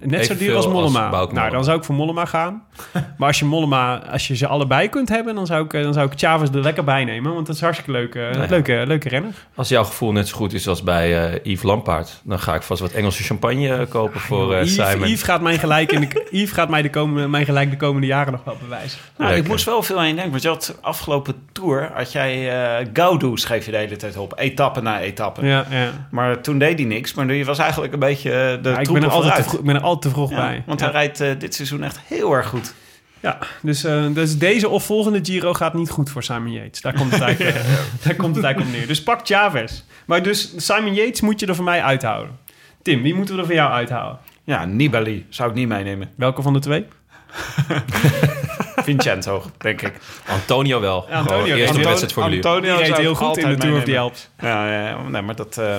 Net 0.00 0.26
zo 0.26 0.36
duur 0.36 0.54
als 0.54 0.64
als 0.64 0.74
Mollema. 0.74 1.26
Nou, 1.32 1.50
dan 1.50 1.64
zou 1.64 1.78
ik 1.78 1.84
voor 1.84 1.94
Mollema 1.94 2.24
gaan. 2.24 2.62
maar 3.18 3.28
als 3.28 3.38
je 3.38 3.44
Mollema, 3.44 3.96
als 3.96 4.26
je 4.26 4.36
ze 4.36 4.46
allebei 4.46 4.88
kunt 4.88 5.08
hebben, 5.08 5.34
dan 5.34 5.46
zou 5.46 5.64
ik, 5.64 5.72
eh, 5.72 5.82
dan 5.82 5.92
zou 5.92 6.06
ik 6.06 6.18
Chavez 6.18 6.48
er 6.48 6.60
lekker 6.60 6.84
bij 6.84 7.04
nemen. 7.04 7.34
Want 7.34 7.46
dat 7.46 7.54
is 7.54 7.60
hartstikke 7.60 7.92
leuke, 7.92 8.18
ja. 8.18 8.46
leuke, 8.48 8.84
leuke 8.86 9.08
renner. 9.08 9.32
Als 9.54 9.68
jouw 9.68 9.84
gevoel 9.84 10.12
net 10.12 10.28
zo 10.28 10.36
goed 10.36 10.52
is 10.52 10.68
als 10.68 10.82
bij 10.82 11.30
eh, 11.30 11.40
Yves 11.42 11.62
Lampaard... 11.62 12.20
dan 12.24 12.38
ga 12.38 12.54
ik 12.54 12.62
vast 12.62 12.80
wat 12.80 12.92
Engelse 12.92 13.22
champagne 13.22 13.74
eh, 13.74 13.88
kopen 13.88 14.20
voor 14.20 14.54
eh, 14.54 14.60
Yves, 14.60 14.74
Simon. 14.74 15.08
Yves 15.08 15.22
gaat, 15.22 15.40
mijn 15.40 15.58
gelijk, 15.58 15.92
in 15.92 16.00
de, 16.00 16.26
Yves 16.30 16.52
gaat 16.52 16.68
mij 16.68 16.82
de 16.82 16.90
komende, 16.90 17.28
mijn 17.28 17.44
gelijk 17.44 17.70
de 17.70 17.76
komende 17.76 18.06
jaren 18.06 18.32
nog 18.32 18.44
wel 18.44 18.56
bewijzen. 18.60 18.98
Nou, 19.16 19.34
ik 19.34 19.48
moest 19.48 19.64
wel 19.64 19.82
veel 19.82 19.98
aan 19.98 20.08
je 20.08 20.14
denken. 20.14 20.30
Want 20.30 20.42
je 20.42 20.48
had 20.48 20.78
afgelopen 20.80 21.34
tour, 21.52 21.90
had 21.94 22.12
jij 22.12 22.48
eh 22.48 22.86
Gaudu 22.92 23.36
schreef 23.36 23.64
je 23.64 23.70
de 23.70 23.76
hele 23.76 23.96
tijd 23.96 24.16
op. 24.16 24.32
Etappe 24.36 24.80
na 24.80 25.00
etappe. 25.00 25.46
Ja, 25.46 25.66
ja. 25.70 25.90
Maar 26.10 26.40
toen 26.40 26.58
deed 26.58 26.78
hij 26.78 26.88
niks. 26.88 27.14
Maar 27.14 27.34
je 27.34 27.44
was 27.44 27.58
eigenlijk 27.58 27.92
een 27.92 27.98
beetje 27.98 28.30
eh, 28.30 28.36
de 28.36 28.40
Ja, 28.42 28.56
ik, 28.56 28.62
ben 28.62 28.82
troepen 28.82 29.02
er 29.02 29.10
altijd 29.10 29.62
ik 29.66 29.72
ben 29.72 29.80
er 29.80 29.86
altijd 29.88 30.02
te 30.14 30.20
vroeg 30.20 30.30
Ja, 30.30 30.36
bij. 30.36 30.62
Want 30.66 30.80
ja. 30.80 30.86
hij 30.86 30.94
rijdt 30.94 31.20
eh, 31.20 31.30
dit 31.38 31.54
seizoen 31.54 31.82
echt 31.82 31.98
heel 32.06 32.32
erg 32.32 32.46
goed. 32.46 32.74
Ja, 33.20 33.38
dus, 33.62 33.84
eh, 33.84 34.04
dus 34.12 34.38
deze 34.38 34.68
of 34.68 34.84
volgende 34.84 35.18
Giro 35.22 35.54
gaat 35.54 35.74
niet 35.74 35.90
goed 35.90 36.10
voor 36.10 36.22
Simon 36.22 36.52
Yates. 36.52 36.80
Daar 36.80 36.94
komt 36.94 37.12
het 37.12 37.20
eigenlijk, 37.20 37.56
eh, 37.56 37.62
daar 38.02 38.14
komt 38.14 38.34
het 38.36 38.44
eigenlijk 38.44 38.74
op 38.74 38.78
neer. 38.78 38.86
Dus 38.88 39.02
pak 39.02 39.20
Chavez. 39.26 39.82
Maar 40.04 40.22
dus 40.22 40.52
Simon 40.56 40.94
Yates 40.94 41.20
moet 41.20 41.40
je 41.40 41.46
er 41.46 41.54
voor 41.54 41.64
mij 41.64 41.82
uithouden. 41.82 42.38
Tim, 42.82 43.02
wie 43.02 43.14
moeten 43.14 43.34
we 43.34 43.40
er 43.40 43.46
voor 43.46 43.56
jou 43.56 43.72
uithouden? 43.72 44.18
Ja, 44.44 44.64
Nibali 44.64 45.26
zou 45.28 45.48
ik 45.50 45.54
niet 45.54 45.68
meenemen. 45.68 46.10
Welke 46.16 46.42
van 46.42 46.52
de 46.52 46.58
twee? 46.58 46.86
Vincenzo, 48.84 49.42
denk 49.58 49.82
ik. 49.82 49.92
Antonio 50.26 50.80
wel. 50.80 51.06
Ja, 51.08 51.16
Antonio. 51.16 51.42
Gewoon 51.42 51.56
Eerste 51.58 51.74
Anton- 51.74 51.84
wedstrijdformulier. 51.88 52.44
Antonio 52.44 52.76
Die 52.76 52.84
reed 52.86 52.96
heel 52.96 53.14
goed 53.14 53.36
in 53.36 53.48
de 53.48 53.56
Tour 53.56 53.76
of 53.76 53.84
the. 53.84 53.98
Alps. 53.98 54.28
Ja, 54.40 54.72
ja, 54.72 54.88
ja, 54.88 55.02
nee, 55.08 55.22
maar 55.22 55.36
dat... 55.36 55.58
eh, 55.58 55.76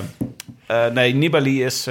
eh, 0.66 0.92
nee, 0.92 1.14
Nibali 1.14 1.64
is... 1.64 1.86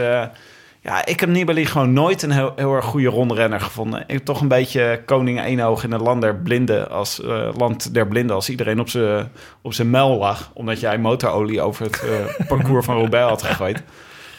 ja, 0.88 1.06
ik 1.06 1.20
heb 1.20 1.30
Nibali 1.30 1.66
gewoon 1.66 1.94
nooit 1.94 2.22
een 2.22 2.32
heel, 2.32 2.54
heel 2.56 2.74
erg 2.74 2.86
goede 2.86 3.08
rondrenner 3.08 3.62
gevonden. 3.62 4.02
Ik 4.02 4.12
heb 4.12 4.26
toch 4.26 4.42
een 4.42 4.48
beetje 4.48 5.02
koning 5.06 5.42
eenoog 5.42 5.84
in 5.84 5.92
het 5.92 6.02
land 6.02 6.22
der 6.22 6.36
blinden 6.36 6.90
als, 6.90 7.22
eh, 7.22 7.50
land 7.58 7.94
der 7.94 8.08
blinden 8.08 8.36
als 8.36 8.50
iedereen 8.50 8.80
op 8.80 8.90
zijn 8.90 9.30
op 9.62 9.74
muil 9.84 10.18
lag. 10.18 10.52
Omdat 10.54 10.80
jij 10.80 10.98
motorolie 10.98 11.62
over 11.62 11.86
het 11.86 12.04
eh, 12.04 12.48
parcours 12.48 12.86
van 12.86 12.96
Roubaix 12.96 13.30
had 13.30 13.44
gegooid. 13.44 13.84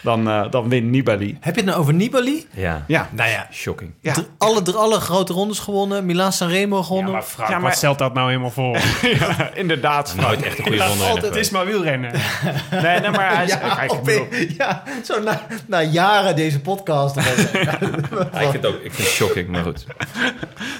Dan, 0.00 0.28
eh, 0.28 0.50
dan 0.50 0.68
wint 0.68 0.86
Nibali. 0.90 1.36
Heb 1.40 1.54
je 1.54 1.60
het 1.60 1.70
nou 1.70 1.80
over 1.80 1.94
Nibali? 1.94 2.46
Ja, 2.54 2.84
Ja, 2.86 3.08
Nou 3.12 3.30
ja, 3.30 3.48
shocking. 3.52 3.92
Ja. 4.00 4.14
alle, 4.38 4.72
alle 4.74 5.00
grote 5.00 5.32
rondes 5.32 5.58
gewonnen. 5.58 6.06
Milaan 6.06 6.32
Sanremo 6.32 6.76
Ja, 6.76 6.82
gewonnen. 6.82 7.12
maar 7.12 7.22
Frank, 7.22 7.48
Ja, 7.50 7.58
maar- 7.58 7.68
wat 7.68 7.76
stelt 7.78 7.98
dat 7.98 8.14
nou 8.14 8.28
helemaal 8.28 8.50
voor? 8.50 8.78
ja, 9.20 9.50
inderdaad. 9.54 10.14
Nooit 10.20 10.42
echt 10.42 10.58
een 10.58 10.64
goede 10.64 10.84
ronde. 10.86 11.26
Het 11.26 11.36
is 11.36 11.50
maar 11.50 11.66
wielrennen. 11.66 12.10
Nee, 12.70 13.00
nee, 13.00 13.10
maar 13.10 13.34
hij 13.36 13.44
is... 13.44 13.50
ja, 13.52 13.84
op- 13.86 14.10
ja, 14.58 14.82
zo 15.04 15.22
na, 15.22 15.46
na 15.66 15.82
jaren 15.82 16.36
deze 16.36 16.60
podcast. 16.60 17.14
Ja, 17.52 17.80
ik 18.40 18.50
vind 18.50 18.52
het 18.52 18.66
ook 18.66 18.74
ik 18.74 18.92
vind 18.92 18.96
het 19.08 19.16
shocking, 19.16 19.48
maar 19.48 19.62
goed. 19.62 19.86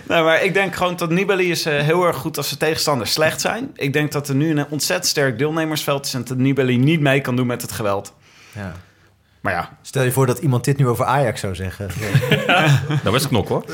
Nee, 0.08 0.22
maar 0.22 0.42
ik 0.42 0.54
denk 0.54 0.74
gewoon 0.74 0.96
dat 0.96 1.10
Nibali 1.10 1.50
is 1.50 1.64
eh, 1.66 1.78
heel 1.82 2.04
erg 2.04 2.16
goed 2.16 2.36
als 2.36 2.48
de 2.50 2.56
tegenstanders 2.56 3.12
slecht 3.12 3.40
zijn. 3.40 3.70
Ik 3.74 3.92
denk 3.92 4.12
dat 4.12 4.28
er 4.28 4.34
nu 4.34 4.50
een 4.50 4.66
ontzettend 4.70 5.06
sterk 5.10 5.38
deelnemersveld 5.38 6.06
is... 6.06 6.14
en 6.14 6.24
dat 6.24 6.36
Nibali 6.36 6.76
niet 6.78 7.00
mee 7.00 7.20
kan 7.20 7.36
doen 7.36 7.46
met 7.46 7.62
het 7.62 7.72
geweld. 7.72 8.14
Ja. 8.52 8.72
Maar 9.40 9.52
ja, 9.52 9.78
Stel 9.82 10.02
je 10.02 10.12
voor 10.12 10.26
dat 10.26 10.38
iemand 10.38 10.64
dit 10.64 10.78
nu 10.78 10.88
over 10.88 11.04
Ajax 11.04 11.40
zou 11.40 11.54
zeggen. 11.54 11.88
Nou, 13.02 13.10
best 13.10 13.28
knok 13.28 13.48
hoor. 13.48 13.64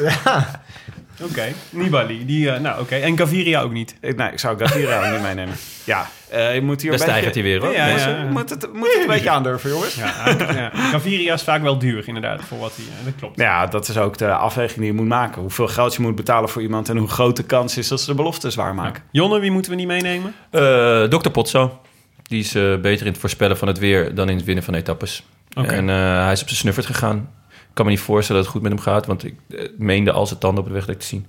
Oké, 1.23 1.53
Nibali. 1.70 2.27
Die, 2.27 2.51
eh, 2.51 2.61
nou, 2.61 2.81
oké. 2.81 2.95
En 2.95 3.19
Gaviria 3.19 3.61
ook 3.61 3.73
niet. 3.73 3.97
ik, 4.01 4.16
nee, 4.16 4.32
ik 4.32 4.39
zou 4.39 4.59
Gaviria 4.59 5.07
ook 5.07 5.12
niet 5.12 5.23
meenemen. 5.23 5.55
Ja, 5.85 6.09
eh, 6.28 6.55
je 6.55 6.62
moet 6.62 6.82
hier 6.82 6.91
Daar 6.91 7.01
een 7.01 7.07
beetje... 7.07 7.19
stijgt 7.19 7.35
hij 7.35 7.43
weer 7.45 7.61
hoor. 7.61 7.73
Ja, 7.73 7.86
ja. 7.86 8.24
Moet 8.31 8.51
het, 8.51 8.73
moet 8.73 8.93
het 8.93 9.01
een 9.01 9.07
beetje 9.07 9.31
aandurven, 9.31 9.70
jongens. 9.70 9.95
Ja, 9.95 10.12
ja. 10.39 10.70
Gaviria 10.74 11.35
is 11.35 11.43
vaak 11.43 11.62
wel 11.62 11.78
duur, 11.78 12.09
inderdaad, 12.09 12.45
voor 12.45 12.59
wat 12.59 12.73
hij... 12.77 12.85
eh, 12.85 13.05
dat 13.05 13.15
klopt. 13.19 13.39
Ja, 13.39 13.66
dat 13.66 13.89
is 13.89 13.97
ook 13.99 14.19
de 14.19 14.32
afweging 14.35 14.78
die 14.78 14.86
je 14.86 14.93
moet 14.93 15.07
maken. 15.07 15.41
Hoeveel 15.41 15.69
geld 15.69 15.95
je 15.95 16.03
moet 16.03 16.15
betalen 16.15 16.49
voor 16.49 16.62
iemand... 16.62 16.89
en 16.89 16.97
hoe 16.97 17.09
groot 17.09 17.36
de 17.36 17.45
kans 17.45 17.77
is 17.77 17.89
dat 17.89 18.01
ze 18.01 18.07
de 18.07 18.15
belofte 18.15 18.51
zwaar 18.51 18.74
maken. 18.74 19.03
Jonne, 19.11 19.39
wie 19.41 19.51
moeten 19.51 19.70
we 19.70 19.77
niet 19.77 19.86
meenemen? 19.86 20.35
Eh 20.51 21.03
Dr. 21.03 21.28
Potso. 21.31 21.78
Die 22.23 22.41
is 22.41 22.55
eh, 22.55 22.77
beter 22.77 23.07
in 23.07 23.12
het 23.12 23.20
voorspellen 23.20 23.57
van 23.57 23.69
het 23.69 23.78
weer 23.78 24.15
dan 24.15 24.28
in 24.28 24.36
het 24.36 24.45
winnen 24.45 24.65
van 24.65 24.74
etappes. 24.74 25.24
Oké. 25.55 25.68
En 25.68 25.89
eh, 25.90 25.97
hij 26.24 26.32
is 26.32 26.40
op 26.40 26.47
zijn 26.48 26.59
snuffert 26.60 26.86
gegaan. 26.86 27.16
Ik 27.51 27.81
kan 27.81 27.85
me 27.85 27.90
niet 27.90 28.01
voorstellen 28.01 28.43
dat 28.43 28.52
het 28.52 28.60
goed 28.62 28.70
met 28.70 28.78
hem 28.78 28.93
gaat, 28.93 29.06
want 29.06 29.24
ik 29.24 29.35
eh, 29.48 29.68
meende 29.78 30.12
al 30.12 30.26
zijn 30.26 30.39
tanden 30.40 30.60
op 30.64 30.68
de 30.68 30.74
weg 30.74 30.85
te 30.85 31.06
zien. 31.06 31.26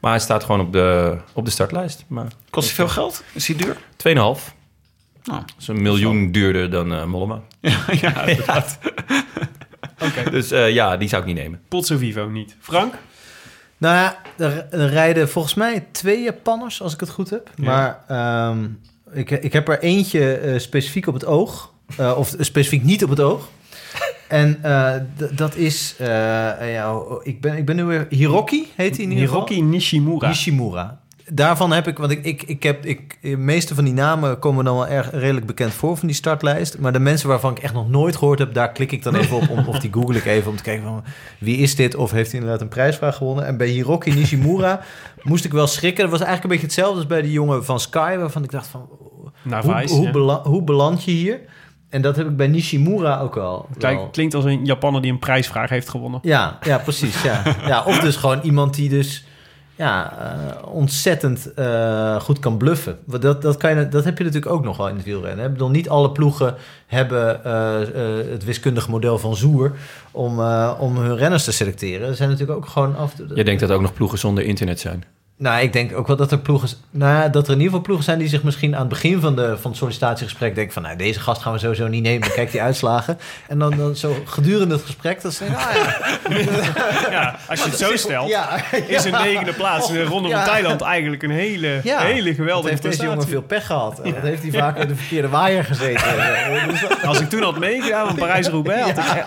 Maar 0.00 0.10
hij 0.10 0.20
staat 0.20 0.44
gewoon 0.44 0.60
op 0.60 0.72
de, 0.72 1.16
op 1.32 1.44
de 1.44 1.50
startlijst. 1.50 2.04
Maar 2.06 2.24
2,5. 2.32 2.50
Kost 2.50 2.66
hij 2.66 2.74
veel 2.76 2.88
geld? 2.88 3.24
Is 3.32 3.46
hij 3.46 3.56
duur? 3.56 3.76
Dat 3.96 4.02
Nou, 5.24 5.42
is 5.58 5.68
een 5.68 5.82
miljoen 5.82 6.32
duurder 6.32 6.70
dan 6.70 6.92
eh 6.94 7.04
Mollema. 7.04 7.40
ja, 8.00 8.22
inderdaad. 8.22 8.78
Oké. 10.00 10.30
Dus 10.30 10.50
eh, 10.50 10.70
ja, 10.70 10.96
die 10.96 11.08
zou 11.08 11.22
ik 11.22 11.28
niet 11.28 11.36
nemen. 11.36 11.60
Pozzo 11.68 11.96
Vivo 11.96 12.28
niet. 12.28 12.56
Frank? 12.60 12.94
Nou 13.78 13.94
ja, 13.96 14.16
er, 14.38 14.66
er 14.70 14.88
rijden 14.88 15.28
volgens 15.28 15.54
mij 15.54 15.86
twee 15.92 16.22
Japanners, 16.22 16.82
als 16.82 16.94
ik 16.94 17.00
het 17.00 17.10
goed 17.10 17.30
heb. 17.30 17.50
Maar 17.56 18.04
ehm, 18.08 18.66
ik, 19.12 19.30
ik 19.30 19.52
heb 19.52 19.68
er 19.68 19.78
eentje 19.80 20.34
eh, 20.34 20.58
specifiek 20.58 21.06
op 21.06 21.14
het 21.14 21.24
oog. 21.24 21.72
eh, 21.96 22.14
of 22.18 22.34
specifiek 22.38 22.82
niet 22.82 23.04
op 23.04 23.10
het 23.10 23.20
oog. 23.20 23.48
En 24.28 24.58
eh, 24.62 24.92
dat 25.36 25.56
is... 25.56 25.94
eh, 25.98 26.06
ja, 26.72 26.94
ik, 27.22 27.40
ben, 27.40 27.56
ik 27.56 27.64
ben 27.64 27.76
nu 27.76 27.84
weer... 27.84 28.06
Hiroki 28.08 28.66
heet 28.76 28.94
hij 28.96 29.04
in 29.04 29.10
ieder 29.10 29.28
geval. 29.28 29.46
Hiroki 29.48 29.62
Nishimura. 29.68 30.28
Nishimura. 30.28 31.02
Daarvan 31.32 31.72
heb 31.72 31.86
ik, 31.88 31.98
want 31.98 32.10
ik, 32.10 32.24
ik, 32.24 32.42
ik 32.42 32.62
heb, 32.62 32.84
ik, 32.86 33.18
de 33.22 33.36
meeste 33.36 33.74
van 33.74 33.84
die 33.84 33.92
namen 33.92 34.38
komen 34.38 34.64
dan 34.64 34.74
wel 34.76 34.86
erg 34.88 35.10
redelijk 35.10 35.46
bekend 35.46 35.72
voor 35.72 35.96
van 35.96 36.06
die 36.06 36.16
startlijst. 36.16 36.78
Maar 36.78 36.92
de 36.92 36.98
mensen 36.98 37.28
waarvan 37.28 37.50
ik 37.50 37.58
echt 37.58 37.74
nog 37.74 37.88
nooit 37.88 38.16
gehoord 38.16 38.38
heb, 38.38 38.54
daar 38.54 38.72
klik 38.72 38.92
ik 38.92 39.02
dan 39.02 39.14
even 39.14 39.36
op, 39.36 39.48
om, 39.50 39.66
of 39.66 39.78
die 39.78 39.92
google 39.92 40.16
ik 40.16 40.24
even 40.24 40.50
om 40.50 40.56
te 40.56 40.62
kijken 40.62 40.84
van 40.84 41.04
wie 41.38 41.56
is 41.56 41.74
dit 41.76 41.94
of 41.94 42.10
heeft 42.10 42.30
hij 42.30 42.40
inderdaad 42.40 42.62
een 42.62 42.68
prijsvraag 42.72 43.16
gewonnen. 43.16 43.46
En 43.46 43.56
bij 43.56 43.66
Hiroki 43.68 44.14
Nishimura 44.14 44.80
moest 45.22 45.44
ik 45.44 45.52
wel 45.52 45.66
schrikken. 45.66 46.02
Dat 46.02 46.10
was 46.18 46.20
eigenlijk 46.26 46.44
een 46.44 46.60
beetje 46.60 46.66
hetzelfde 46.66 46.96
als 46.98 47.06
bij 47.06 47.22
die 47.22 47.32
jongen 47.32 47.64
van 47.64 47.80
Sky, 47.80 48.16
waarvan 48.16 48.44
ik 48.44 48.50
dacht 48.50 48.66
van 48.66 48.88
Naar 49.42 49.64
hoe, 49.64 49.74
Vice, 49.76 49.94
hoe, 49.94 50.04
ja. 50.04 50.10
bela- 50.10 50.42
hoe 50.42 50.62
beland 50.62 51.04
je 51.04 51.10
hier? 51.10 51.40
En 51.94 52.02
dat 52.02 52.16
heb 52.16 52.26
ik 52.26 52.36
bij 52.36 52.46
Nishimura 52.46 53.20
ook 53.20 53.34
wel. 53.34 53.68
Kijk, 53.78 53.96
wel. 53.96 54.08
klinkt 54.08 54.34
als 54.34 54.44
een 54.44 54.64
Japanner 54.64 55.02
die 55.02 55.12
een 55.12 55.18
prijsvraag 55.18 55.70
heeft 55.70 55.88
gewonnen. 55.88 56.20
Ja, 56.22 56.58
ja, 56.62 56.78
precies. 56.78 57.22
Ja. 57.22 57.42
Ja, 57.66 57.84
of 57.84 57.98
dus 57.98 58.16
gewoon 58.16 58.40
iemand 58.42 58.74
die 58.74 58.88
dus 58.88 59.24
ja, 59.76 60.12
eh, 60.18 60.72
ontzettend 60.72 61.54
eh, 61.54 62.20
goed 62.20 62.38
kan 62.38 62.56
bluffen. 62.56 62.98
Dat, 63.06 63.42
dat, 63.42 63.56
kan 63.56 63.78
je, 63.78 63.88
dat 63.88 64.04
heb 64.04 64.18
je 64.18 64.24
natuurlijk 64.24 64.52
ook 64.52 64.64
nog 64.64 64.76
wel 64.76 64.88
in 64.88 64.96
het 64.96 65.04
wielrennen. 65.04 65.38
hè. 65.38 65.44
Ik 65.46 65.52
bedoel, 65.52 65.70
niet 65.70 65.88
alle 65.88 66.10
ploegen 66.10 66.54
hebben 66.86 67.44
eh, 67.44 67.82
eh, 67.82 68.30
het 68.30 68.44
wiskundige 68.44 68.90
model 68.90 69.18
van 69.18 69.36
Zoer 69.36 69.72
om, 70.10 70.40
eh, 70.40 70.74
om 70.78 70.96
hun 70.96 71.16
renners 71.16 71.44
te 71.44 71.52
selecteren. 71.52 72.08
Er 72.08 72.14
zijn 72.14 72.28
natuurlijk 72.28 72.58
ook 72.58 72.66
gewoon 72.66 72.96
af. 72.96 73.14
Jij 73.34 73.44
denkt 73.44 73.60
dat 73.60 73.70
er 73.70 73.76
ook 73.76 73.82
nog 73.82 73.94
ploegen 73.94 74.18
zonder 74.18 74.44
internet 74.44 74.80
zijn? 74.80 75.04
Nou, 75.44 75.62
ik 75.62 75.72
denk 75.72 75.96
ook 75.96 76.06
wel 76.06 76.16
dat 76.16 76.32
er 76.32 76.38
ploegen, 76.38 76.68
nou, 76.90 77.30
dat 77.30 77.42
er 77.46 77.52
in 77.52 77.56
ieder 77.58 77.66
geval 77.66 77.80
ploegen 77.80 78.04
zijn 78.04 78.18
die 78.18 78.28
zich 78.28 78.42
misschien 78.42 78.74
aan 78.74 78.80
het 78.80 78.88
begin 78.88 79.20
van, 79.20 79.36
de, 79.36 79.56
van 79.60 79.70
het 79.70 79.78
sollicitatiegesprek 79.80 80.54
denken 80.54 80.72
van, 80.72 80.82
nou, 80.82 80.96
deze 80.96 81.20
gast 81.20 81.42
gaan 81.42 81.52
we 81.52 81.58
sowieso 81.58 81.86
niet 81.88 82.02
nemen. 82.02 82.32
Kijk 82.32 82.50
die 82.50 82.62
uitslagen. 82.62 83.18
En 83.48 83.58
dan, 83.58 83.76
dan 83.76 83.96
zo 83.96 84.16
gedurende 84.24 84.74
het 84.74 84.84
gesprek, 84.84 85.22
dan 85.22 85.32
zeggen, 85.32 85.56
ah 85.56 85.74
ja, 85.74 87.10
Ja, 87.10 87.38
als 87.48 87.62
je 87.64 87.68
het 87.70 87.78
zo 87.78 87.96
stelt, 87.96 88.28
ja, 88.28 88.48
is 88.86 89.04
een 89.04 89.12
negende 89.12 89.52
plaats 89.52 89.88
in 89.88 89.94
de 89.94 90.04
Ronde 90.04 90.28
van 90.30 90.38
Ja. 90.38 90.44
Thailand 90.44 90.80
eigenlijk 90.80 91.22
een 91.22 91.30
hele, 91.30 91.80
hele 91.82 92.34
geweldige 92.34 92.68
heeft 92.68 92.82
deze 92.82 93.02
jongen 93.02 93.28
veel 93.28 93.42
pech 93.42 93.66
gehad. 93.66 93.98
Wat 94.04 94.14
heeft 94.22 94.42
hij 94.42 94.50
vaak 94.60 94.76
in 94.78 94.88
de 94.88 94.96
verkeerde 94.96 95.28
waaier 95.28 95.64
gezeten. 95.64 96.06
Dat- 96.80 97.02
Als 97.04 97.20
ik 97.20 97.28
toen 97.28 97.42
had 97.42 97.58
meegedaan 97.58 98.08
aan 98.08 98.14
Parijs-Roubaix, 98.16 98.82
had 98.90 98.98
ik... 99.16 99.24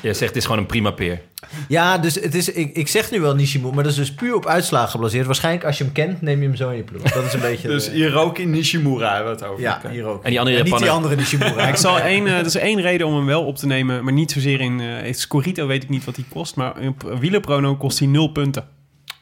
Jij 0.00 0.14
zegt 0.14 0.20
het 0.30 0.36
is 0.36 0.44
gewoon 0.44 0.58
een 0.60 0.66
prima 0.66 0.90
peer. 0.90 1.20
Ja, 1.68 1.98
dus 1.98 2.14
het 2.14 2.34
is, 2.34 2.52
ik, 2.52 2.76
ik 2.76 2.88
zeg 2.88 3.10
nu 3.10 3.20
wel 3.20 3.34
Nishimura, 3.34 3.74
maar 3.74 3.82
dat 3.84 3.92
is 3.92 3.98
dus 3.98 4.12
puur 4.14 4.34
op 4.34 4.46
uitslagen 4.46 4.88
gebaseerd. 4.90 5.26
Waarschijnlijk 5.26 5.64
als 5.64 5.78
je 5.78 5.84
hem 5.84 5.92
kent, 5.92 6.20
neem 6.22 6.40
je 6.40 6.46
hem 6.46 6.56
zo 6.56 6.70
in 6.70 6.76
je 6.76 6.82
ploeg. 6.82 7.02
Dat 7.02 7.24
is 7.24 7.32
een 7.32 7.40
beetje... 7.50 7.68
Dus 7.68 7.84
de- 7.84 7.90
Hiroki 7.90 8.46
Nishimura 8.46 9.14
hebben 9.14 9.32
we 9.36 9.38
het 9.42 9.50
over. 9.50 9.62
ja, 9.62 9.80
hier 9.90 10.04
ook. 10.04 10.24
En 10.24 10.30
die 10.30 10.38
andere 10.40 10.62
niet 10.62 10.78
die 10.78 10.90
andere 10.90 11.16
Nishimura. 11.16 11.68
Ik 11.74 11.76
zal 11.76 11.98
één, 12.00 12.26
eh, 12.26 12.38
er 12.38 12.44
is 12.46 12.54
één 12.56 12.80
reden 12.80 13.06
om 13.06 13.14
hem 13.16 13.26
wel 13.26 13.44
op 13.44 13.56
te 13.56 13.66
nemen, 13.66 14.04
maar 14.04 14.12
niet 14.12 14.30
zozeer 14.30 14.60
in... 14.60 14.80
eh 14.80 15.12
Scorito 15.14 15.66
weet 15.66 15.82
ik 15.82 15.88
niet 15.88 16.04
wat 16.04 16.16
hij 16.16 16.24
kost, 16.28 16.56
maar 16.56 16.80
in 16.80 16.96
Wielerprono 17.20 17.76
kost 17.76 17.98
hij 17.98 18.08
nul 18.08 18.28
punten. 18.28 18.64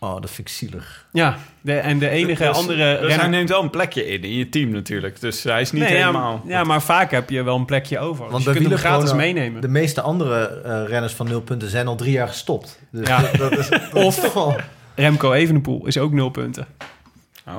Oh, 0.05 0.21
dat 0.21 0.31
vind 0.31 0.49
ik 0.49 0.55
zielig. 0.55 1.07
Ja, 1.13 1.37
de, 1.61 1.75
en 1.75 1.99
de 1.99 2.09
enige 2.09 2.45
Dus- 2.47 2.57
andere 2.57 2.91
dus 2.91 2.99
hij 2.99 3.09
renner... 3.09 3.29
neemt 3.29 3.49
wel 3.49 3.63
een 3.63 3.71
plekje 3.71 4.07
in, 4.07 4.23
in 4.23 4.33
je 4.35 4.49
team 4.49 4.71
natuurlijk. 4.71 5.21
Dus 5.21 5.43
hij 5.43 5.61
is 5.61 5.73
niet 5.73 5.83
Nee, 5.83 5.97
helemaal... 5.97 6.43
Ja, 6.47 6.65
maar 6.65 6.83
vaak 6.83 7.11
heb 7.11 7.31
je 7.31 7.43
wel 7.43 7.57
een 7.57 7.65
plekje 7.65 7.99
over. 7.99 8.29
Want 8.31 8.45
bij 8.45 8.53
je 8.55 8.59
kunt 8.59 8.71
hem 8.73 8.79
gratis 8.79 9.11
wielerchrono- 9.11 9.35
meenemen. 9.35 9.61
De 9.61 9.69
meeste 9.69 10.01
andere 10.01 10.47
eh, 10.65 10.83
renners 10.87 11.13
van 11.13 11.27
nul 11.29 11.41
punten 11.41 11.69
zijn 11.71 11.87
al 11.87 11.97
drie 11.97 12.13
jaar 12.13 12.29
gestopt. 12.29 12.79
Dus 12.91 13.09
Ja. 13.09 13.21
dat, 13.21 13.35
dat 13.51 13.59
is, 13.59 13.69
dat 13.69 13.93
Of- 14.05 14.17
is 14.17 14.23
toch 14.23 14.33
wel... 14.33 14.57
Remco 14.95 15.33
Evenepoel 15.33 15.87
is 15.87 15.99
ook 15.99 16.13
nul 16.13 16.29
punten. 16.31 16.67
Oh. 17.49 17.59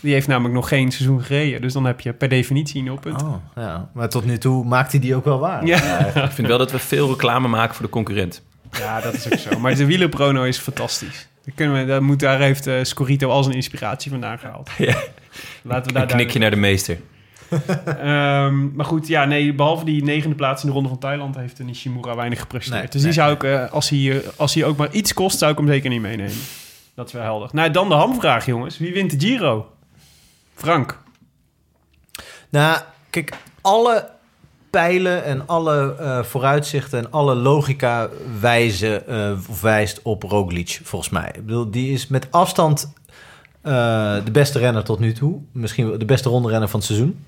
Die 0.00 0.12
heeft 0.12 0.26
namelijk 0.26 0.54
nog 0.54 0.68
geen 0.68 0.92
seizoen 0.92 1.22
gereden. 1.22 1.60
Dus 1.60 1.72
dan 1.72 1.84
heb 1.84 2.00
je 2.00 2.12
per 2.12 2.28
definitie 2.28 2.82
nul 2.82 2.98
punten. 2.98 3.26
Oh, 3.26 3.34
ja. 3.56 3.88
Maar 3.94 4.08
tot 4.08 4.24
nu 4.24 4.38
toe 4.38 4.64
maakt 4.64 4.90
hij 4.92 5.00
die 5.00 5.14
ook 5.14 5.24
wel 5.24 5.38
waar. 5.38 5.66
Ja. 5.66 6.06
Ik 6.24 6.30
vind 6.30 6.48
wel 6.48 6.58
dat 6.58 6.70
we 6.70 6.78
veel 6.78 7.08
reclame 7.08 7.48
maken 7.48 7.74
voor 7.74 7.84
de 7.84 7.90
concurrent. 7.90 8.42
ja, 8.70 9.00
dat 9.00 9.14
is 9.14 9.32
ook 9.32 9.38
zo. 9.38 9.58
Maar 9.58 9.74
de 9.74 9.86
wielerprono 9.86 10.42
is 10.42 10.58
fantastisch. 10.58 11.28
Daar, 11.46 11.54
kunnen 11.54 11.80
we, 11.80 11.84
daar, 11.84 12.02
moet, 12.02 12.20
daar 12.20 12.40
heeft 12.40 12.66
eh, 12.66 12.74
Scorito 12.82 13.30
al 13.30 13.42
zijn 13.42 13.54
inspiratie 13.54 14.10
vandaan 14.10 14.38
gehaald. 14.38 14.70
Ja. 14.78 14.96
Laten 15.62 15.86
we 15.86 15.92
daar 15.92 16.02
Een 16.02 16.16
knikje 16.16 16.38
naar 16.38 16.50
de 16.50 16.56
meester. 16.56 16.98
Ehm, 17.84 18.74
maar 18.74 18.86
goed, 18.86 19.06
ja, 19.06 19.24
nee, 19.24 19.54
behalve 19.54 19.84
die 19.84 20.04
negende 20.04 20.36
plaats 20.36 20.62
in 20.62 20.68
de 20.68 20.74
Ronde 20.74 20.88
van 20.88 20.98
Thailand 20.98 21.36
heeft 21.36 21.58
Nishimura 21.58 22.16
weinig 22.16 22.40
gepresteerd. 22.40 22.78
Nee, 22.78 22.88
dus 22.88 23.02
die 23.02 23.12
zou 23.12 23.32
ik, 23.32 23.42
eh, 23.42 23.72
als, 23.72 23.88
hij, 23.88 24.10
eh, 24.10 24.28
als 24.36 24.54
hij 24.54 24.64
ook 24.64 24.76
maar 24.76 24.92
iets 24.92 25.14
kost, 25.14 25.38
zou 25.38 25.52
ik 25.52 25.58
hem 25.58 25.66
zeker 25.66 25.90
niet 25.90 26.00
meenemen. 26.00 26.36
Dat 26.94 27.06
is 27.06 27.12
wel 27.12 27.22
helder. 27.22 27.48
Nou, 27.52 27.70
dan 27.70 27.88
de 27.88 27.94
hamvraag, 27.94 28.46
jongens. 28.46 28.78
Wie 28.78 28.92
wint 28.92 29.20
de 29.20 29.26
Giro? 29.26 29.70
Frank. 30.54 31.02
Nou, 32.48 32.80
kijk, 33.10 33.32
alle 33.60 34.08
pijlen 34.76 35.24
en 35.24 35.46
alle 35.46 35.94
eh, 35.98 36.22
vooruitzichten 36.22 36.98
en 36.98 37.10
alle 37.10 37.34
logica 37.34 38.08
wijzen 38.40 39.02
of 39.48 39.60
wijst 39.60 40.00
op 40.02 40.22
Roglic, 40.22 40.80
volgens 40.82 41.10
mij. 41.10 41.32
Ik 41.34 41.46
bedoel, 41.46 41.70
die 41.70 41.92
is 41.92 42.06
met 42.06 42.26
afstand 42.30 42.92
eh, 43.60 43.72
de 44.24 44.30
beste 44.30 44.58
renner 44.58 44.84
tot 44.84 44.98
nu 44.98 45.12
toe. 45.12 45.40
Misschien 45.52 45.98
de 45.98 46.04
beste 46.04 46.28
rondrenner 46.28 46.68
van 46.68 46.80
het 46.80 46.88
seizoen. 46.88 47.24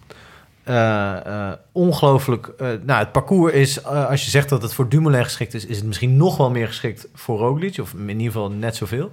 Ongelooflijk. 1.73 2.53
nou, 2.59 2.99
het 2.99 3.13
parcours 3.13 3.53
is, 3.53 3.85
als 3.85 4.25
je 4.25 4.31
zegt 4.31 4.49
dat 4.49 4.63
het 4.63 4.75
voor 4.75 4.89
Dumoulin 4.89 5.25
geschikt 5.25 5.55
is, 5.55 5.67
is 5.67 5.77
het 5.77 5.87
misschien 5.87 6.17
nog 6.17 6.37
wel 6.37 6.51
meer 6.51 6.67
geschikt 6.67 7.09
voor 7.15 7.39
Roglic. 7.39 7.79
Of 7.79 7.93
in 7.93 8.09
ieder 8.09 8.33
geval 8.33 8.51
net 8.51 8.77
zoveel. 8.77 9.13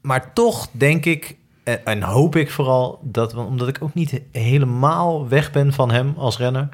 Maar 0.00 0.32
toch 0.32 0.68
denk 0.72 1.04
ik, 1.04 1.36
en, 1.64 2.02
hoop 2.02 2.36
ik 2.36 2.50
vooral, 2.50 2.98
dat, 3.02 3.34
omdat 3.34 3.68
ik 3.68 3.78
ook 3.80 3.94
niet 3.94 4.10
he- 4.10 4.40
helemaal 4.40 5.28
weg 5.28 5.52
ben 5.52 5.72
van 5.72 5.90
hem 5.90 6.14
als 6.16 6.38
renner, 6.38 6.68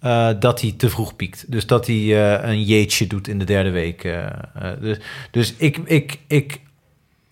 eh, 0.00 0.28
dat 0.38 0.60
hij 0.60 0.74
te 0.76 0.90
vroeg 0.90 1.16
piekt. 1.16 1.44
Dus 1.52 1.66
dat 1.66 1.86
hij 1.86 1.96
eh, 1.96 2.48
een 2.50 2.62
jeetje 2.62 3.06
doet 3.06 3.28
in 3.28 3.38
de 3.38 3.44
derde 3.44 3.70
week. 3.70 4.04
eh, 4.04 4.26
dus 4.80 4.98
dus 5.30 5.54
ik, 5.56 5.76
ik, 5.84 6.18
ik, 6.26 6.60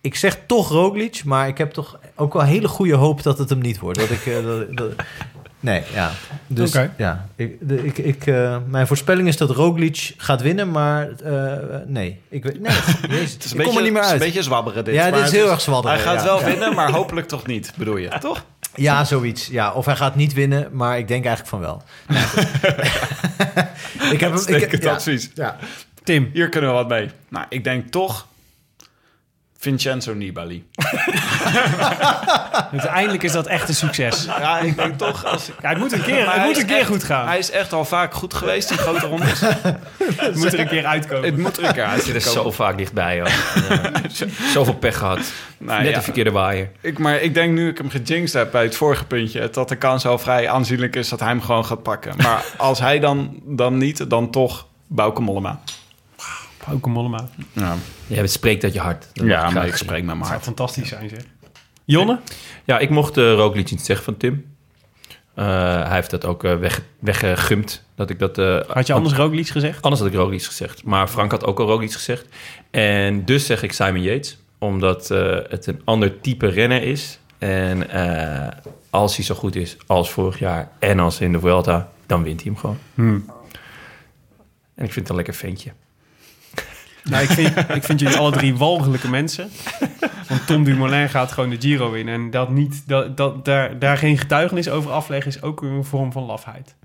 ik 0.01 0.15
zeg 0.15 0.39
toch 0.47 0.69
Roglic, 0.69 1.23
maar 1.23 1.47
ik 1.47 1.57
heb 1.57 1.71
toch 1.71 1.99
ook 2.15 2.33
wel 2.33 2.43
hele 2.43 2.67
goede 2.67 2.95
hoop 2.95 3.23
dat 3.23 3.37
het 3.37 3.49
hem 3.49 3.59
niet 3.59 3.79
wordt. 3.79 3.99
Dat 3.99 4.09
ik, 4.09 4.25
nee, 5.63 5.83
ja. 5.93 6.11
Dus 6.47 6.71
ja, 6.97 7.27
ik, 7.35 7.55
de, 7.59 7.85
ik, 7.85 7.97
ik, 7.97 8.27
eh, 8.27 8.57
mijn 8.67 8.87
voorspelling 8.87 9.27
is 9.27 9.37
dat 9.37 9.49
Roglic 9.49 10.13
gaat 10.17 10.41
winnen, 10.41 10.71
maar 10.71 11.09
eh, 11.09 11.57
nee. 11.85 12.19
Ik 12.29 12.43
weet, 12.43 12.59
nee, 12.59 12.71
jezus, 13.19 13.33
Het 13.33 13.43
is 13.43 13.53
ik 13.53 13.57
een 13.59 13.65
kom 13.65 13.75
er 13.77 13.81
beetje, 13.81 13.81
niet 13.81 13.91
meer 13.91 14.01
het 14.01 14.05
is 14.05 14.11
uit. 14.11 14.21
een 14.21 14.27
beetje 14.27 14.43
zwabberen 14.43 14.83
dit. 14.85 14.93
Ja, 14.93 15.11
dit 15.11 15.23
is 15.23 15.31
heel 15.31 15.49
erg 15.51 15.61
zwabberen, 15.61 15.97
Hij 15.97 16.05
gaat 16.05 16.19
ja. 16.19 16.23
wel 16.23 16.39
Ja. 16.39 16.45
winnen, 16.51 16.75
maar 16.75 16.91
hopelijk 16.91 17.27
toch 17.27 17.45
niet, 17.47 17.73
bedoel 17.75 17.97
je, 17.97 18.09
toch? 18.19 18.45
Ja, 18.75 19.03
zoiets. 19.03 19.47
Ja, 19.47 19.71
of 19.71 19.85
hij 19.85 19.95
gaat 19.95 20.15
niet 20.15 20.33
winnen, 20.33 20.67
maar 20.71 20.97
ik 20.97 21.07
denk 21.07 21.25
eigenlijk 21.25 21.47
van 21.55 21.59
wel. 21.59 21.83
ik 24.13 24.19
heb 24.19 24.33
hem. 24.33 24.55
Ik, 24.55 24.71
het 24.71 24.83
ja, 24.83 24.91
advies. 24.93 25.29
ja. 25.33 25.57
Tim. 26.03 26.29
Hier 26.33 26.49
kunnen 26.49 26.69
we 26.69 26.75
wat 26.75 26.87
mee. 26.87 27.09
Nou, 27.29 27.45
ik 27.49 27.63
denk 27.63 27.91
toch 27.91 28.27
Vincenzo 29.63 30.13
Nibali. 30.13 30.65
Uiteindelijk 32.71 33.23
is 33.23 33.31
dat 33.31 33.47
echt 33.47 33.67
een 33.69 33.75
succes. 33.75 34.25
Ja, 34.25 34.59
ik 34.59 34.75
denk 34.75 34.97
toch... 34.97 35.25
Als, 35.25 35.49
Ja, 35.61 35.69
het 35.69 35.77
moet 35.77 35.91
een 35.91 36.01
keer, 36.03 36.25
Maar 36.25 36.33
het 36.35 36.43
moet 36.43 36.55
is 36.55 36.61
een 36.61 36.67
keer 36.67 36.77
echt- 36.77 36.87
goed 36.87 37.03
gaan. 37.03 37.27
Hij 37.27 37.37
is 37.37 37.51
echt 37.51 37.73
al 37.73 37.85
vaak 37.85 38.13
goed 38.13 38.33
geweest 38.33 38.71
in 38.71 38.77
grote 38.77 39.05
rondes. 39.05 39.39
Het 40.15 40.35
moet 40.35 40.53
er 40.53 40.59
een 40.59 40.67
keer 40.67 40.85
uitkomen. 40.85 41.23
Het 41.25 41.37
moet 41.37 41.57
er 41.57 41.63
een 41.63 41.73
keer 41.73 41.83
uit 41.83 42.03
Zit 42.03 42.15
er 42.15 42.21
zo 42.21 42.51
vaak 42.51 42.77
dichtbij, 42.77 43.15
joh. 43.17 43.27
Ja. 43.69 43.91
Zoveel 44.53 44.73
pech 44.75 44.97
gehad. 44.97 45.19
Nou, 45.57 45.81
Net 45.81 45.89
ja. 45.89 45.95
de 45.97 46.01
verkeerde 46.03 46.31
waaier. 46.31 46.69
Ik, 46.81 46.97
maar 46.99 47.21
ik 47.21 47.33
denk 47.33 47.53
nu 47.53 47.69
ik 47.69 47.77
hem 47.77 47.89
gejinxed 47.89 48.33
heb 48.33 48.51
bij 48.51 48.63
het 48.63 48.75
vorige 48.75 49.05
puntje... 49.05 49.49
dat 49.49 49.69
de 49.69 49.75
kans 49.75 50.05
al 50.05 50.17
vrij 50.19 50.49
aanzienlijk 50.49 50.95
is 50.95 51.09
dat 51.09 51.19
hij 51.19 51.29
hem 51.29 51.41
gewoon 51.41 51.65
gaat 51.65 51.83
pakken. 51.83 52.13
Maar 52.17 52.43
als 52.57 52.79
hij 52.79 52.99
dan, 52.99 53.39
dan 53.43 53.77
niet, 53.77 54.09
dan 54.09 54.31
toch 54.31 54.67
Bauke 54.87 55.21
Mollema. 55.21 55.59
Pauke 56.65 56.89
Mollema. 56.89 57.27
Ja, 57.53 57.75
Ja, 58.07 58.21
het 58.21 58.31
spreekt 58.31 58.63
uit 58.63 58.73
je 58.73 58.79
hart. 58.79 59.07
Dat 59.13 59.27
ja 59.27 59.49
maar 59.49 59.67
ik 59.67 59.75
spreek 59.75 60.03
met 60.03 60.05
mijn 60.05 60.17
Dat 60.17 60.27
zou 60.27 60.33
hart. 60.39 60.43
fantastisch 60.43 60.89
zijn, 60.89 61.09
zeg. 61.09 61.23
Jonne? 61.85 62.19
Ja, 62.63 62.79
ik 62.79 62.89
mocht 62.89 63.17
uh, 63.17 63.33
Roglic 63.33 63.71
niet 63.71 63.81
zeggen 63.81 64.05
van 64.05 64.17
Tim. 64.17 64.45
Uh, 65.35 65.45
hij 65.85 65.95
heeft 65.95 66.09
dat 66.09 66.25
ook 66.25 66.43
uh, 66.43 66.57
weg, 66.57 66.81
weggegumd. 66.99 67.83
Dat 67.95 68.09
ik 68.09 68.19
dat, 68.19 68.37
uh, 68.37 68.59
had 68.67 68.87
je 68.87 68.93
anders 68.93 69.15
Roglic 69.15 69.47
gezegd? 69.47 69.81
Anders 69.81 70.01
had 70.01 70.11
ik 70.11 70.17
Roglic 70.17 70.43
gezegd. 70.43 70.83
Maar 70.83 71.07
Frank 71.07 71.31
had 71.31 71.45
ook 71.45 71.59
al 71.59 71.67
Roglic 71.67 71.91
gezegd. 71.91 72.25
En 72.71 73.25
dus 73.25 73.45
zeg 73.45 73.63
ik 73.63 73.73
Simon 73.73 74.01
Yates. 74.01 74.37
Omdat 74.57 75.11
uh, 75.11 75.37
het 75.47 75.67
een 75.67 75.81
ander 75.83 76.21
type 76.21 76.47
renner 76.47 76.81
is. 76.81 77.19
En 77.37 77.95
uh, 77.95 78.47
als 78.89 79.15
hij 79.15 79.25
zo 79.25 79.35
goed 79.35 79.55
is 79.55 79.77
als 79.87 80.11
vorig 80.11 80.39
jaar 80.39 80.69
en 80.79 80.99
als 80.99 81.19
in 81.19 81.31
de 81.31 81.39
Vuelta, 81.39 81.89
dan 82.05 82.23
wint 82.23 82.41
hij 82.43 82.51
hem 82.51 82.59
gewoon. 82.59 82.77
Hmm. 82.93 83.25
En 84.75 84.85
ik 84.85 84.91
vind 84.91 84.95
het 84.95 85.09
een 85.09 85.15
lekker 85.15 85.33
ventje. 85.33 85.71
Nou, 87.03 87.23
ik 87.23 87.29
vind, 87.29 87.57
ik 87.79 87.83
vind 87.83 87.99
jullie 87.99 88.17
alle 88.17 88.31
drie 88.31 88.55
walgelijke 88.55 89.09
mensen. 89.09 89.49
Want 90.27 90.47
Tom 90.47 90.63
Dumoulin 90.63 91.09
gaat 91.09 91.31
gewoon 91.31 91.49
de 91.49 91.57
Giro 91.59 91.93
in. 91.93 92.07
En 92.07 92.29
dat 92.29 92.49
niet, 92.49 92.83
dat, 92.87 93.17
dat, 93.17 93.45
daar, 93.45 93.79
daar 93.79 93.97
geen 93.97 94.17
getuigenis 94.17 94.69
over 94.69 94.91
afleggen 94.91 95.31
is 95.31 95.41
ook 95.41 95.61
een 95.61 95.83
vorm 95.83 96.11
van 96.11 96.23
lafheid. 96.23 96.75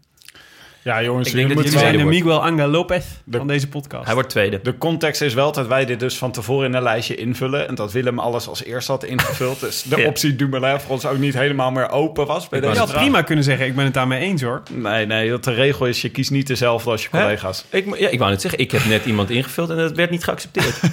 Ja, 0.88 1.02
jongens, 1.02 1.28
Ik 1.28 1.34
denk 1.34 1.48
dat 1.48 1.56
Jullie 1.64 1.78
zijn 1.78 1.96
de. 1.96 2.04
Miguel 2.04 2.42
Angel 2.44 2.68
Lopez 2.68 3.04
De- 3.24 3.36
van 3.38 3.46
deze 3.46 3.68
podcast. 3.68 4.04
Hij 4.04 4.14
wordt 4.14 4.28
tweede. 4.28 4.60
De 4.62 4.78
context 4.78 5.20
is 5.22 5.34
wel 5.34 5.52
dat 5.52 5.66
wij 5.66 5.84
dit 5.84 6.00
dus 6.00 6.16
van 6.18 6.30
tevoren 6.32 6.66
in 6.68 6.74
een 6.74 6.82
lijstje 6.82 7.14
invullen. 7.14 7.68
En 7.68 7.74
dat 7.74 7.92
Willem 7.92 8.18
alles 8.18 8.48
als 8.48 8.64
eerste 8.64 8.92
had 8.92 9.04
ingevuld. 9.04 9.60
Dus 9.60 9.82
de 9.82 9.96
Ja. 10.00 10.06
optie 10.06 10.36
Dumoulin 10.36 10.80
voor 10.80 10.90
ons 10.90 11.06
ook 11.06 11.18
niet 11.18 11.34
helemaal 11.34 11.70
meer 11.70 11.90
open 11.90 12.26
was 12.26 12.48
bij 12.48 12.58
Ik 12.58 12.64
deze 12.64 12.80
je 12.80 12.86
had 12.86 12.96
prima 12.96 13.22
kunnen 13.22 13.44
zeggen, 13.44 13.66
ik 13.66 13.74
ben 13.74 13.84
het 13.84 13.94
daarmee 13.94 14.20
eens 14.20 14.42
hoor. 14.42 14.62
Nee, 14.72 15.06
nee, 15.06 15.30
dat 15.30 15.44
de 15.44 15.52
regel 15.52 15.86
is, 15.86 16.02
je 16.02 16.08
kiest 16.10 16.30
niet 16.30 16.46
dezelfde 16.46 16.90
als 16.90 17.02
je 17.02 17.08
Hè? 17.10 17.20
collega's. 17.20 17.64
Ik, 17.70 17.98
ja, 17.98 18.08
ik 18.08 18.18
wou 18.18 18.30
net 18.30 18.40
zeggen, 18.40 18.58
ik 18.60 18.70
heb 18.70 18.84
net 18.84 19.04
iemand 19.04 19.30
ingevuld 19.30 19.70
en 19.70 19.76
dat 19.76 19.92
werd 19.96 20.10
niet 20.10 20.24
geaccepteerd. 20.24 20.80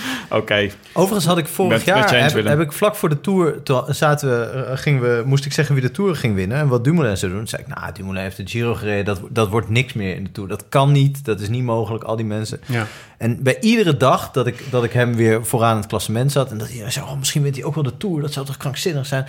Oké, 0.30 0.68
Overigens 0.92 1.26
had 1.26 1.38
ik 1.38 1.46
vorig 1.46 1.72
Met- 1.72 1.84
jaar, 1.84 2.22
heb, 2.48 2.60
ik 2.60 2.72
vlak 2.72 2.96
voor 2.96 3.08
de 3.08 3.20
Tour, 3.20 3.62
toen 3.62 3.82
zaten 3.88 4.28
we, 4.28 4.44
eh, 4.44 4.78
gingen 4.78 5.00
we, 5.02 5.22
moest 5.26 5.44
ik 5.44 5.52
zeggen 5.52 5.74
wie 5.74 5.84
de 5.84 5.90
Tour 5.90 6.16
ging 6.16 6.34
winnen 6.34 6.58
en 6.58 6.68
wat 6.68 6.84
Dumoulin 6.84 7.16
zou 7.16 7.30
doen. 7.32 7.40
Toen 7.40 7.48
zei 7.50 7.62
ik, 7.62 7.68
nou, 7.74 7.92
Dumoulin 7.92 8.22
heeft 8.22 8.36
de 8.36 8.46
Giro 8.46 8.74
gereden, 8.74 9.04
dat, 9.04 9.20
dat 9.28 9.48
wordt 9.48 9.68
niks 9.68 9.92
meer 9.92 10.14
in 10.16 10.24
de 10.24 10.32
Tour. 10.32 10.48
Dat 10.48 10.64
kan 10.68 10.92
niet, 10.92 11.24
dat 11.24 11.40
is 11.40 11.48
niet 11.48 11.62
mogelijk, 11.64 12.04
al 12.04 12.16
die 12.16 12.26
mensen. 12.26 12.60
Ja. 12.66 12.86
En 13.22 13.42
bij 13.42 13.60
iedere 13.60 13.96
dag 13.96 14.30
dat 14.30 14.46
ik, 14.46 14.64
dat 14.70 14.84
ik 14.84 14.92
hem 14.92 15.14
weer 15.14 15.46
vooraan 15.46 15.70
in 15.70 15.76
het 15.76 15.86
klassement 15.86 16.32
zat... 16.32 16.50
en 16.50 16.58
dat 16.58 16.68
hij 16.70 16.90
zei, 16.90 17.06
oh, 17.06 17.18
misschien 17.18 17.42
wint 17.42 17.56
hij 17.56 17.64
ook 17.64 17.74
wel 17.74 17.82
de 17.84 17.96
Tour. 17.96 18.20
Dat 18.20 18.32
zou 18.32 18.46
toch 18.46 18.56
krankzinnig 18.56 19.06
zijn? 19.06 19.26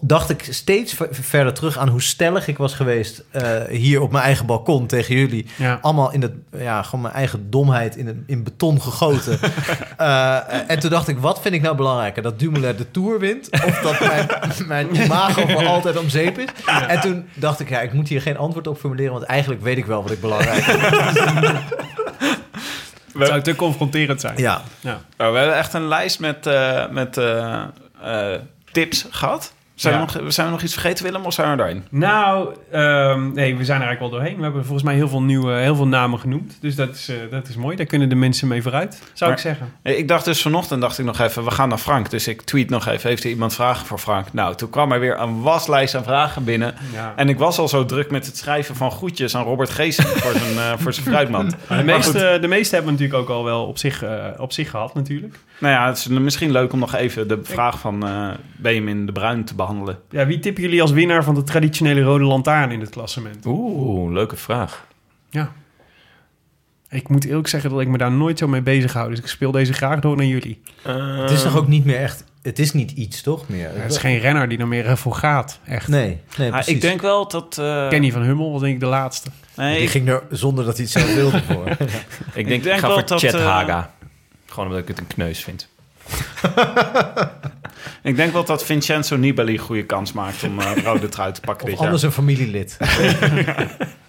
Dacht 0.00 0.30
ik 0.30 0.46
steeds 0.50 0.92
ver- 0.92 1.08
verder 1.10 1.52
terug 1.52 1.78
aan 1.78 1.88
hoe 1.88 2.02
stellig 2.02 2.48
ik 2.48 2.58
was 2.58 2.74
geweest... 2.74 3.24
eh, 3.30 3.62
hier 3.68 4.00
op 4.00 4.12
mijn 4.12 4.24
eigen 4.24 4.46
balkon 4.46 4.86
tegen 4.86 5.14
jullie. 5.14 5.46
Ja. 5.56 5.78
Allemaal 5.82 6.12
in 6.12 6.22
het, 6.22 6.32
ja, 6.56 6.82
gewoon 6.82 7.00
mijn 7.00 7.14
eigen 7.14 7.50
domheid 7.50 7.96
in, 7.96 8.06
het, 8.06 8.16
in 8.26 8.42
beton 8.42 8.82
gegoten. 8.82 9.38
Eh, 9.96 10.70
en 10.70 10.78
toen 10.78 10.90
dacht 10.90 11.08
ik, 11.08 11.18
wat 11.18 11.40
vind 11.40 11.54
ik 11.54 11.62
nou 11.62 11.76
belangrijker? 11.76 12.22
Dat 12.22 12.38
Dumoulin 12.38 12.76
de 12.76 12.90
Tour 12.90 13.18
wint? 13.18 13.50
Of 13.50 13.80
dat 13.80 14.00
mijn, 14.00 14.28
mijn 14.66 15.02
imago 15.02 15.46
voor 15.46 15.66
altijd 15.66 15.98
om 15.98 16.08
zeep 16.08 16.38
is? 16.38 16.48
En 16.88 17.00
toen 17.00 17.28
dacht 17.34 17.60
ik, 17.60 17.68
ja, 17.68 17.80
ik 17.80 17.92
moet 17.92 18.08
hier 18.08 18.22
geen 18.22 18.36
antwoord 18.36 18.66
op 18.66 18.78
formuleren... 18.78 19.12
want 19.12 19.24
eigenlijk 19.24 19.62
weet 19.62 19.76
ik 19.76 19.86
wel 19.86 20.02
wat 20.02 20.10
ik 20.12 20.20
belangrijk 20.20 20.62
vind. 20.62 21.60
Het 23.18 23.26
zou 23.26 23.42
te 23.42 23.54
confronterend 23.56 24.20
zijn. 24.20 24.36
Ja, 24.36 24.62
Ja. 24.80 25.00
Nou, 25.16 25.32
we 25.32 25.38
hebben 25.38 25.56
echt 25.56 25.74
een 25.74 25.88
lijst 25.88 26.20
met, 26.20 26.46
eh, 26.46 26.88
met 26.88 27.16
eh, 27.16 27.62
eh, 28.02 28.40
tips 28.72 29.06
gehad. 29.10 29.52
Zijn, 29.82 29.94
Ja. 29.94 30.06
we 30.06 30.20
nog, 30.22 30.32
zijn 30.32 30.46
we 30.46 30.52
nog 30.52 30.62
iets 30.62 30.72
vergeten, 30.72 31.04
Willem, 31.04 31.24
of 31.24 31.32
zijn 31.32 31.50
we 31.50 31.56
daarin? 31.56 31.84
Nou, 31.90 32.54
ehm, 32.70 33.32
nee, 33.32 33.56
we 33.56 33.64
zijn 33.64 33.80
er 33.80 33.86
eigenlijk 33.86 34.00
wel 34.00 34.10
doorheen. 34.10 34.36
We 34.36 34.42
hebben 34.42 34.62
volgens 34.64 34.82
mij 34.84 34.94
heel 34.94 35.08
veel 35.08 35.22
nieuwe, 35.22 35.52
heel 35.52 35.76
veel 35.76 35.86
namen 35.86 36.18
genoemd. 36.18 36.56
Dus 36.60 36.74
dat 36.76 36.94
is, 36.94 37.08
eh, 37.08 37.16
dat 37.30 37.48
is 37.48 37.56
mooi. 37.56 37.76
Daar 37.76 37.86
kunnen 37.86 38.08
de 38.08 38.14
mensen 38.14 38.48
mee 38.48 38.62
vooruit, 38.62 39.02
zou 39.12 39.30
Maar- 39.30 39.38
ik 39.38 39.44
zeggen. 39.44 39.72
Ik 39.82 40.08
dacht 40.08 40.24
dus 40.24 40.42
vanochtend, 40.42 40.80
dacht 40.80 40.98
ik 40.98 41.04
nog 41.04 41.18
even, 41.18 41.44
we 41.44 41.50
gaan 41.50 41.68
naar 41.68 41.78
Frank. 41.78 42.10
Dus 42.10 42.28
ik 42.28 42.42
tweet 42.42 42.70
nog 42.70 42.86
even, 42.86 43.08
heeft 43.08 43.24
er 43.24 43.30
iemand 43.30 43.54
vragen 43.54 43.86
voor 43.86 43.98
Frank? 43.98 44.32
Nou, 44.32 44.54
toen 44.54 44.70
kwam 44.70 44.92
er 44.92 45.00
weer 45.00 45.20
een 45.20 45.40
waslijst 45.40 45.94
aan 45.94 46.04
vragen 46.04 46.44
binnen. 46.44 46.74
Ja. 46.92 47.12
En 47.16 47.28
ik 47.28 47.38
was 47.38 47.58
al 47.58 47.68
zo 47.68 47.84
druk 47.84 48.10
met 48.10 48.26
het 48.26 48.36
schrijven 48.36 48.74
van 48.76 48.90
groetjes 48.90 49.36
aan 49.36 49.44
Robert 49.44 49.70
Geesen 49.70 50.04
voor 50.04 50.32
zijn, 50.32 50.56
eh, 50.58 50.72
voor 50.78 50.92
zijn 50.92 51.06
fruitmand. 51.06 51.56
De, 51.68 51.82
meeste, 51.84 52.38
de 52.40 52.48
meeste 52.48 52.74
hebben 52.74 52.94
we 52.94 53.00
natuurlijk 53.00 53.30
ook 53.30 53.36
al 53.36 53.44
wel 53.44 53.66
op 53.66 53.78
zich, 53.78 54.02
eh, 54.02 54.24
op 54.36 54.52
zich 54.52 54.70
gehad 54.70 54.94
natuurlijk. 54.94 55.38
Nou 55.58 55.74
ja, 55.74 55.86
het 55.86 55.96
is 55.96 56.06
misschien 56.06 56.50
leuk 56.50 56.72
om 56.72 56.78
nog 56.78 56.94
even 56.94 57.28
de 57.28 57.40
vraag 57.42 57.78
van 57.78 58.04
Benjamin 58.56 59.06
de 59.06 59.12
Bruin 59.12 59.44
te 59.44 59.54
behandelen. 59.54 59.70
Ja, 60.10 60.26
wie 60.26 60.38
tippen 60.38 60.62
jullie 60.62 60.80
als 60.82 60.90
winnaar 60.90 61.24
van 61.24 61.34
de 61.34 61.42
traditionele 61.42 62.02
rode 62.02 62.24
lantaarn 62.24 62.70
in 62.70 62.80
het 62.80 62.90
klassement? 62.90 63.46
Oeh, 63.46 64.12
leuke 64.12 64.36
vraag. 64.36 64.86
Ja. 65.30 65.52
Ik 66.88 67.08
moet 67.08 67.24
eerlijk 67.24 67.48
zeggen 67.48 67.70
dat 67.70 67.80
ik 67.80 67.88
me 67.88 67.98
daar 67.98 68.12
nooit 68.12 68.38
zo 68.38 68.48
mee 68.48 68.60
bezig 68.62 68.92
hou. 68.92 69.10
Dus 69.10 69.18
ik 69.18 69.26
speel 69.26 69.50
deze 69.50 69.72
graag 69.72 70.00
door 70.00 70.16
naar 70.16 70.26
jullie. 70.26 70.60
Het 70.82 71.30
is 71.30 71.42
toch 71.42 71.56
ook 71.56 71.68
niet 71.68 71.84
meer 71.84 71.96
echt... 71.96 72.24
Het 72.42 72.58
is 72.58 72.72
niet 72.72 72.90
iets, 72.90 73.22
toch? 73.22 73.48
Meer. 73.48 73.70
Het 73.74 73.90
is 73.90 73.96
geen 73.98 74.18
renner 74.18 74.48
die 74.48 74.58
er 74.58 74.68
meer 74.68 74.86
eh, 74.86 74.96
voor 74.96 75.14
gaat. 75.14 75.58
Echt. 75.64 75.88
Nee, 75.88 76.20
nee 76.38 76.46
Ah, 76.48 76.54
precies. 76.54 76.74
ik 76.74 76.80
denk 76.80 77.00
wel 77.00 77.28
dat... 77.28 77.58
eh, 77.58 77.88
Kenny 77.88 78.10
van 78.12 78.22
Hummel 78.22 78.52
was 78.52 78.60
denk 78.60 78.74
ik 78.74 78.80
de 78.80 78.86
laatste. 78.86 79.28
nee, 79.56 79.74
Die 79.74 79.82
ik- 79.82 79.90
ging 79.90 80.08
er 80.08 80.22
zonder 80.30 80.64
dat 80.64 80.76
hij 80.76 80.82
het 80.84 80.92
zelf 80.92 81.14
wilde 81.14 81.42
voor. 81.42 81.66
Ik 82.34 82.46
denk, 82.48 82.48
denk 82.48 82.64
ik 82.64 82.72
ga 82.78 82.86
wel 82.88 82.98
voor 82.98 83.06
dat, 83.06 83.18
Chet 83.20 83.34
eh, 83.34 83.44
Haga. 83.46 83.94
Gewoon 84.46 84.66
omdat 84.66 84.82
ik 84.82 84.88
het 84.88 84.98
een 84.98 85.06
kneus 85.06 85.42
vind. 85.44 85.68
Ik 88.02 88.16
denk 88.16 88.32
wel 88.32 88.44
dat 88.44 88.64
Vincenzo 88.64 89.16
Nibali 89.16 89.52
een 89.52 89.58
goede 89.58 89.84
kans 89.84 90.12
maakt 90.12 90.44
om 90.44 90.60
eh 90.60 90.70
rode 90.84 91.08
trui 91.08 91.32
te 91.32 91.40
pakken 91.40 91.62
Of 91.62 91.68
dit 91.68 91.74
jaar. 91.78 91.84
anders 91.84 92.02
een 92.02 92.12
familielid. 92.12 92.76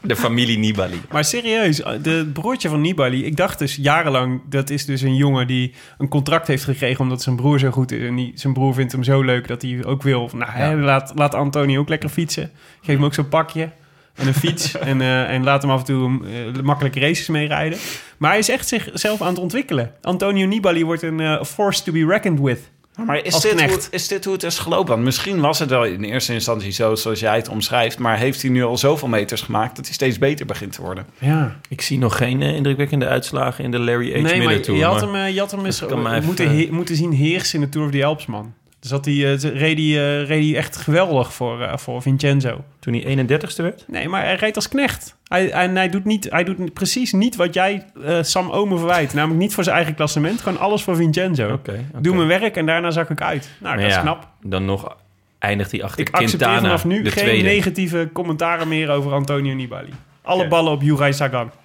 De 0.01 0.15
familie 0.15 0.57
Nibali. 0.57 1.01
Maar 1.11 1.23
serieus, 1.23 1.77
de 2.01 2.29
broertje 2.33 2.69
van 2.69 2.81
Nibali, 2.81 3.25
ik 3.25 3.35
dacht 3.37 3.59
dus 3.59 3.75
jarenlang, 3.75 4.41
dat 4.49 4.69
is 4.69 4.85
dus 4.85 5.01
een 5.01 5.15
jongen 5.15 5.47
die 5.47 5.73
een 5.97 6.07
contract 6.07 6.47
heeft 6.47 6.63
gekregen 6.63 6.99
omdat 6.99 7.21
zijn 7.21 7.35
broer 7.35 7.59
zo 7.59 7.71
goed 7.71 7.91
is. 7.91 8.07
En 8.07 8.15
die, 8.15 8.31
zijn 8.35 8.53
broer 8.53 8.73
vindt 8.73 8.91
hem 8.91 9.03
zo 9.03 9.21
leuk 9.21 9.47
dat 9.47 9.61
hij 9.61 9.85
ook 9.85 10.01
wil. 10.01 10.29
Nou, 10.33 10.51
hè, 10.51 10.75
laat, 10.75 11.11
laat 11.15 11.35
Antonio 11.35 11.79
ook 11.79 11.89
lekker 11.89 12.09
fietsen. 12.09 12.51
Geef 12.81 12.95
hem 12.95 13.05
ook 13.05 13.13
zo'n 13.13 13.29
pakje 13.29 13.69
en 14.15 14.27
een 14.27 14.33
fiets. 14.33 14.77
en, 14.91 15.01
eh, 15.01 15.29
en 15.29 15.43
laat 15.43 15.61
hem 15.61 15.71
af 15.71 15.79
en 15.79 15.85
toe 15.85 16.19
eh, 16.25 16.61
makkelijke 16.61 16.99
races 16.99 17.27
meerijden. 17.27 17.79
Maar 18.17 18.29
hij 18.29 18.39
is 18.39 18.49
echt 18.49 18.67
zichzelf 18.67 19.21
aan 19.21 19.27
het 19.27 19.39
ontwikkelen. 19.39 19.91
Antonio 20.01 20.45
Nibali 20.45 20.85
wordt 20.85 21.01
een 21.01 21.19
eh, 21.19 21.43
force 21.43 21.83
to 21.83 21.91
be 21.91 22.05
reckoned 22.05 22.39
with. 22.39 22.71
Maar 23.05 23.25
is 23.25 23.39
dit, 23.39 23.61
hoe, 23.61 23.79
is 23.91 24.07
dit 24.07 24.25
hoe 24.25 24.33
het 24.33 24.43
is 24.43 24.59
gelopen? 24.59 24.93
Want 24.93 25.03
misschien 25.03 25.39
was 25.39 25.59
het 25.59 25.69
wel 25.69 25.85
in 25.85 26.03
eerste 26.03 26.33
instantie 26.33 26.71
zo 26.71 26.95
zoals 26.95 27.19
jij 27.19 27.35
het 27.35 27.49
omschrijft. 27.49 27.99
Maar 27.99 28.17
heeft 28.17 28.41
hij 28.41 28.51
nu 28.51 28.63
al 28.63 28.77
zoveel 28.77 29.07
meters 29.07 29.41
gemaakt 29.41 29.75
dat 29.75 29.85
hij 29.85 29.93
steeds 29.93 30.17
beter 30.17 30.45
begint 30.45 30.71
te 30.71 30.81
worden? 30.81 31.05
Ja. 31.19 31.59
Ik 31.69 31.81
zie 31.81 31.97
nog 31.97 32.17
geen 32.17 32.41
eh, 32.41 32.55
indrukwekkende 32.55 33.07
uitslagen 33.07 33.63
in 33.63 33.71
de 33.71 33.79
Larry 33.79 34.11
H. 34.11 34.21
Nee, 34.21 34.41
maar 34.41 34.53
je 34.53 34.83
had, 34.83 35.11
maar- 35.11 35.23
hem, 35.23 35.33
je 35.33 35.39
had 35.39 35.51
hem 35.51 35.65
eens 35.65 35.83
moeten, 36.25 36.73
moeten 36.73 36.95
zien 36.95 37.11
heersen 37.11 37.59
in 37.59 37.65
de 37.65 37.71
Tour 37.71 37.87
of 37.87 37.93
the 37.93 38.05
Alps, 38.05 38.25
man. 38.25 38.53
Dus 38.83 38.91
dat 38.91 39.05
hij, 39.05 39.13
eh, 39.13 39.39
reed, 39.39 39.77
hij, 39.77 40.21
eh, 40.21 40.27
reed 40.27 40.49
hij 40.49 40.55
echt 40.57 40.75
geweldig 40.77 41.33
voor, 41.33 41.61
eh, 41.61 41.77
voor 41.77 42.01
Vincenzo. 42.01 42.63
Toen 42.79 42.93
hij 42.93 43.05
31ste 43.05 43.61
werd? 43.61 43.83
Nee, 43.87 44.07
maar 44.09 44.23
hij 44.23 44.35
reed 44.35 44.55
als 44.55 44.67
knecht. 44.69 45.15
Hij, 45.27 45.51
en 45.51 45.75
hij 45.75 45.89
doet, 45.89 46.05
niet, 46.05 46.27
hij 46.29 46.43
doet 46.43 46.73
precies 46.73 47.11
niet 47.13 47.35
wat 47.35 47.53
jij 47.53 47.85
eh, 48.05 48.17
Sam 48.21 48.49
Omen 48.51 48.77
verwijt. 48.77 49.13
Namelijk 49.19 49.39
niet 49.41 49.53
voor 49.53 49.63
zijn 49.63 49.75
eigen 49.75 49.95
klassement, 49.95 50.41
gewoon 50.41 50.59
alles 50.59 50.81
voor 50.83 50.95
Vincenzo. 50.95 51.51
Oké. 51.53 51.85
Doe 51.99 52.15
mijn 52.15 52.27
werk 52.27 52.55
en 52.57 52.65
daarna 52.65 52.91
zak 52.91 53.09
ik 53.09 53.21
uit. 53.21 53.49
Nou, 53.59 53.75
dat 53.75 53.83
Maar 53.83 53.89
is 53.89 53.95
ja, 53.95 54.01
knap. 54.01 54.27
Dan 54.41 54.65
nog 54.65 54.97
eindigt 55.39 55.71
hij 55.71 55.83
achter 55.83 55.99
Ik 55.99 56.09
accepteer 56.09 56.37
Quintana, 56.37 56.61
vanaf 56.61 56.85
nu 56.85 57.03
geen 57.03 57.23
tweede. 57.23 57.43
negatieve 57.43 58.09
commentaren 58.13 58.67
meer 58.67 58.89
over 58.89 59.11
Antonio 59.13 59.53
Nibali. 59.53 59.93
Alle 60.21 60.47
ballen 60.47 60.71
op 60.71 60.81
Juraj 60.81 61.11
Sagan. 61.11 61.51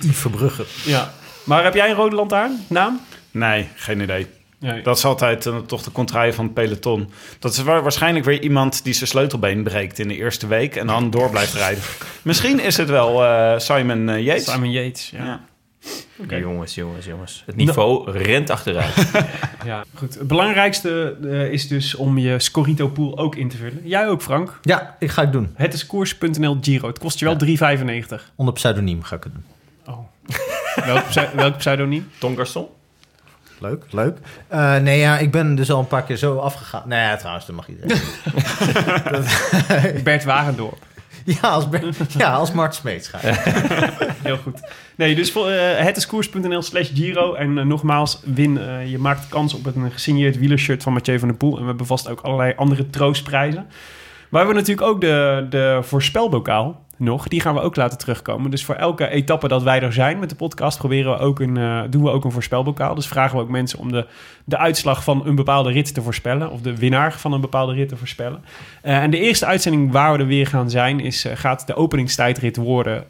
Yves 0.00 0.16
Verbrugge. 0.16 0.64
Ja. 0.84 1.12
Maar 1.44 1.64
heb 1.64 1.74
jij 1.74 1.90
een 1.90 1.96
rode 1.96 2.16
lantaarn? 2.16 2.58
Naam? 2.68 3.00
Nee, 3.30 3.68
geen 3.74 4.00
idee. 4.00 4.26
Nee. 4.62 4.82
Dat 4.82 4.96
is 4.96 5.04
altijd 5.04 5.46
eh, 5.46 5.56
toch 5.58 5.82
de 5.82 5.92
contraille 5.92 6.32
van 6.32 6.44
het 6.44 6.54
peloton. 6.54 7.10
Dat 7.38 7.52
is 7.52 7.62
wa- 7.62 7.82
waarschijnlijk 7.82 8.24
weer 8.24 8.42
iemand 8.42 8.84
die 8.84 8.92
zijn 8.94 9.08
sleutelbeen 9.08 9.62
breekt 9.62 9.98
in 9.98 10.08
de 10.08 10.16
eerste 10.16 10.46
week 10.46 10.76
en 10.76 10.86
dan 10.86 11.10
door 11.10 11.30
blijft 11.30 11.54
rijden. 11.54 11.82
Misschien 12.22 12.60
is 12.60 12.76
het 12.76 12.88
wel 12.88 13.24
eh, 13.24 13.58
Simon 13.58 14.08
eh, 14.08 14.24
Yates. 14.24 14.52
Simon 14.52 14.70
Yates, 14.70 15.10
ja. 15.10 15.24
Ja. 15.24 15.40
Jongens, 16.38 16.74
jongens, 16.74 17.06
jongens. 17.06 17.42
Het 17.46 17.56
niveau 17.56 18.10
rent 18.10 18.50
achteruit. 18.50 18.94
Ja, 19.64 19.84
goed. 19.94 20.14
Het 20.14 20.26
belangrijkste 20.28 21.16
eh, 21.24 21.52
is 21.52 21.68
dus 21.68 21.94
om 21.94 22.18
je 22.18 22.38
Scorito 22.38 22.88
pool 22.88 23.18
ook 23.18 23.36
in 23.36 23.48
te 23.48 23.56
vullen. 23.56 23.80
Jij 23.84 24.08
ook, 24.08 24.22
Frank. 24.22 24.58
Ja, 24.62 24.96
ik 24.98 25.10
ga 25.10 25.22
het 25.22 25.32
doen. 25.32 25.50
Het 25.54 25.74
is 25.74 25.86
koers.nl 25.86 26.58
Giro. 26.60 26.86
Het 26.88 26.98
kost 26.98 27.18
je 27.18 27.24
wel 27.24 27.78
3,95. 28.18 28.22
Onder 28.36 28.54
pseudoniem 28.54 29.02
ga 29.02 29.16
ik 29.16 29.24
het 29.24 29.32
doen. 29.34 29.44
Oh. 29.94 29.98
welk, 30.86 31.32
welk 31.34 31.56
pseudoniem? 31.56 32.10
Garçon? 32.20 32.64
Leuk, 33.62 33.84
leuk. 33.90 34.18
Eh, 34.48 34.76
nee, 34.76 34.98
ja, 34.98 35.18
ik 35.18 35.30
ben 35.30 35.54
dus 35.54 35.70
al 35.70 35.78
een 35.78 35.86
paar 35.86 36.02
keer 36.02 36.16
zo 36.16 36.36
afgegaan. 36.38 36.82
Nee, 36.86 37.00
ja, 37.00 37.16
trouwens, 37.16 37.46
dat 37.46 37.56
mag 37.56 37.68
iedereen. 37.68 38.00
Bert 40.04 40.24
Wagendorp. 40.24 40.78
ja, 41.40 41.48
als, 41.48 41.68
Ben- 41.68 41.94
ja, 42.18 42.32
als 42.32 42.52
Mart 42.52 42.74
Smeets 42.74 43.08
ga 43.08 43.18
ik. 43.20 43.34
Heel 44.22 44.36
goed. 44.36 44.60
Nee, 44.96 45.14
dus 45.14 45.32
voor, 45.32 45.48
eh, 45.50 45.84
het 45.84 45.96
is 45.96 46.06
koers.nl 46.06 46.62
slash 46.62 46.90
Giro. 46.94 47.34
En 47.34 47.58
eh, 47.58 47.64
nogmaals, 47.64 48.20
win. 48.24 48.60
je 48.88 48.98
maakt 48.98 49.28
kans 49.28 49.54
op 49.54 49.66
een 49.66 49.90
gesigneerd 49.92 50.38
wielershirt 50.38 50.82
van 50.82 50.92
Mathieu 50.92 51.18
van 51.18 51.28
der 51.28 51.36
Poel. 51.36 51.54
En 51.54 51.60
we 51.60 51.68
hebben 51.68 51.86
vast 51.86 52.08
ook 52.08 52.20
allerlei 52.20 52.52
andere 52.56 52.90
troostprijzen. 52.90 53.66
Maar 54.28 54.40
we 54.40 54.46
hebben 54.46 54.54
natuurlijk 54.54 54.86
ook 54.86 55.00
de, 55.00 55.46
de 55.50 55.78
voorspelbokaal 55.82 56.84
nog. 57.02 57.28
Die 57.28 57.40
gaan 57.40 57.54
we 57.54 57.60
ook 57.60 57.76
laten 57.76 57.98
terugkomen. 57.98 58.50
Dus 58.50 58.64
voor 58.64 58.74
elke 58.74 59.08
etappe 59.08 59.48
dat 59.48 59.62
wij 59.62 59.82
er 59.82 59.92
zijn 59.92 60.18
met 60.18 60.28
de 60.28 60.34
podcast... 60.34 60.78
Proberen 60.78 61.12
we 61.12 61.18
ook 61.18 61.40
een, 61.40 61.56
eh, 61.56 61.82
doen 61.90 62.02
we 62.02 62.10
ook 62.10 62.24
een 62.24 62.32
voorspelbokaal. 62.32 62.94
Dus 62.94 63.06
vragen 63.06 63.36
we 63.36 63.42
ook 63.42 63.48
mensen 63.48 63.78
om 63.78 63.92
de, 63.92 64.06
de 64.44 64.58
uitslag 64.58 65.04
van 65.04 65.26
een 65.26 65.34
bepaalde 65.34 65.72
rit 65.72 65.94
te 65.94 66.02
voorspellen. 66.02 66.50
Of 66.50 66.60
de 66.60 66.76
winnaar 66.76 67.12
van 67.12 67.32
een 67.32 67.40
bepaalde 67.40 67.74
rit 67.74 67.88
te 67.88 67.96
voorspellen. 67.96 68.44
Eh, 68.82 69.02
en 69.02 69.10
de 69.10 69.18
eerste 69.18 69.46
uitzending 69.46 69.92
waar 69.92 70.12
we 70.12 70.18
er 70.18 70.26
weer 70.26 70.46
gaan 70.46 70.70
zijn... 70.70 71.00
Is, 71.00 71.24
eh, 71.24 71.36
gaat 71.36 71.66
de 71.66 71.74
openingstijdrit 71.74 72.56
worden 72.56 73.04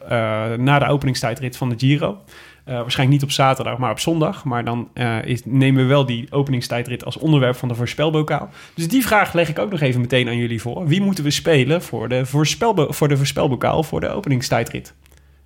na 0.63 0.79
de 0.79 0.85
openingstijdrit 0.85 1.57
van 1.57 1.69
de 1.69 1.75
Giro. 1.77 2.21
Eh, 2.63 2.73
waarschijnlijk 2.73 3.19
niet 3.19 3.29
op 3.29 3.35
zaterdag, 3.35 3.77
maar 3.77 3.91
op 3.91 3.99
zondag. 3.99 4.43
Maar 4.43 4.65
dan 4.65 4.89
eh, 4.93 5.25
is, 5.25 5.41
nemen 5.45 5.81
we 5.81 5.87
wel 5.87 6.05
die 6.05 6.27
openingstijdrit 6.29 7.05
als 7.05 7.17
onderwerp 7.17 7.55
van 7.55 7.67
de 7.67 7.75
voorspelbokaal. 7.75 8.49
Dus 8.73 8.87
die 8.87 9.05
vraag 9.05 9.33
leg 9.33 9.49
ik 9.49 9.59
ook 9.59 9.71
nog 9.71 9.79
even 9.81 10.01
meteen 10.01 10.27
aan 10.27 10.37
jullie 10.37 10.61
voor. 10.61 10.87
Wie 10.87 11.01
moeten 11.01 11.23
we 11.23 11.31
spelen 11.31 11.81
voor 11.81 12.09
de, 12.09 12.25
voorspelbo 12.25 12.91
voor 12.91 13.07
de 13.07 13.17
voorspelbokaal 13.17 13.83
voor 13.83 13.99
de 13.99 14.09
openingstijdrit? 14.09 14.93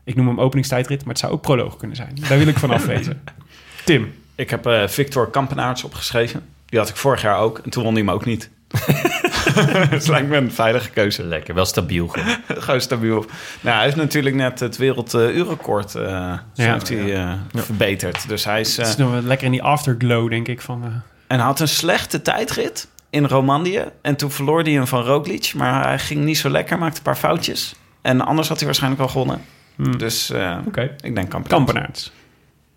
Ik 0.04 0.16
noem 0.16 0.28
hem 0.28 0.40
openingstijdrit, 0.40 1.00
maar 1.00 1.10
het 1.10 1.20
zou 1.20 1.34
ook 1.34 1.42
proloog 1.42 1.78
kunnen 1.78 1.96
zijn. 1.98 2.18
Daar 2.28 2.38
wil 2.38 2.48
ik 2.48 2.58
van 2.58 2.72
afwezen. 2.72 3.24
Tim, 3.86 4.14
Ik 4.36 4.50
heb 4.50 4.66
eh, 4.66 4.88
Victor 4.88 5.30
Kampenaerts 5.30 5.84
opgeschreven. 5.84 6.46
Die 6.66 6.80
had 6.80 6.90
ik 6.90 6.96
vorig 6.96 7.22
jaar 7.22 7.40
ook 7.40 7.60
en 7.60 7.70
toen 7.70 7.84
won 7.84 7.94
hij 7.94 8.02
hem 8.02 8.12
ook 8.12 8.26
niet. 8.26 8.50
dat 9.90 10.08
lijkt 10.08 10.28
me 10.28 10.38
een 10.38 10.52
veilige 10.52 10.90
keuze. 10.90 11.24
Lekker, 11.24 11.54
wel 11.54 11.66
stabiel. 11.66 12.08
gewoon. 12.08 12.36
Gewoon 12.64 12.82
stabiel. 12.82 13.26
Nou, 13.62 13.76
hij 13.76 13.84
heeft 13.84 13.96
natuurlijk 13.96 14.36
net 14.36 14.60
het 14.60 14.78
werelduurrecord 14.78 15.96
uh, 15.96 16.04
Ja. 16.04 16.42
heeft 16.54 16.90
hij, 16.90 17.16
eh, 17.16 17.34
verbeterd. 17.54 18.28
Dus 18.28 18.46
hij 18.46 18.60
is... 18.60 18.72
eh, 18.78 18.78
het 18.78 18.88
is 18.88 18.96
nog 18.96 19.12
wel 19.12 19.22
lekker 19.22 19.46
in 19.46 19.52
die 19.52 19.64
afterglow, 19.64 20.30
denk 20.30 20.48
ik. 20.48 20.62
Van, 20.62 20.84
eh, 20.84 20.90
en 21.28 21.38
hij 21.38 21.46
had 21.46 21.60
een 21.60 21.68
slechte 21.68 22.22
tijdrit 22.22 22.88
in 23.10 23.26
Romandie. 23.26 23.80
En 24.02 24.16
toen 24.16 24.32
verloor 24.32 24.62
hij 24.62 24.72
hem 24.72 24.88
van 24.88 25.04
Roglic. 25.04 25.54
Maar 25.56 25.84
hij 25.88 26.00
ging 26.00 26.24
niet 26.24 26.38
zo 26.38 26.50
lekker, 26.50 26.78
maakte 26.78 26.98
een 26.98 27.04
paar 27.04 27.16
foutjes. 27.16 27.76
En 28.02 28.22
anders 28.22 28.48
had 28.48 28.58
hij 28.58 28.66
waarschijnlijk 28.66 29.02
wel 29.02 29.12
gewonnen. 29.12 29.42
hmm. 29.76 29.98
Dus 29.98 30.30
eh, 30.30 30.58
Oké, 30.68 30.82
ik 31.02 31.16
denk 31.16 31.30
Kampenaerts. 31.30 31.50
Kampenaerts. 31.50 32.12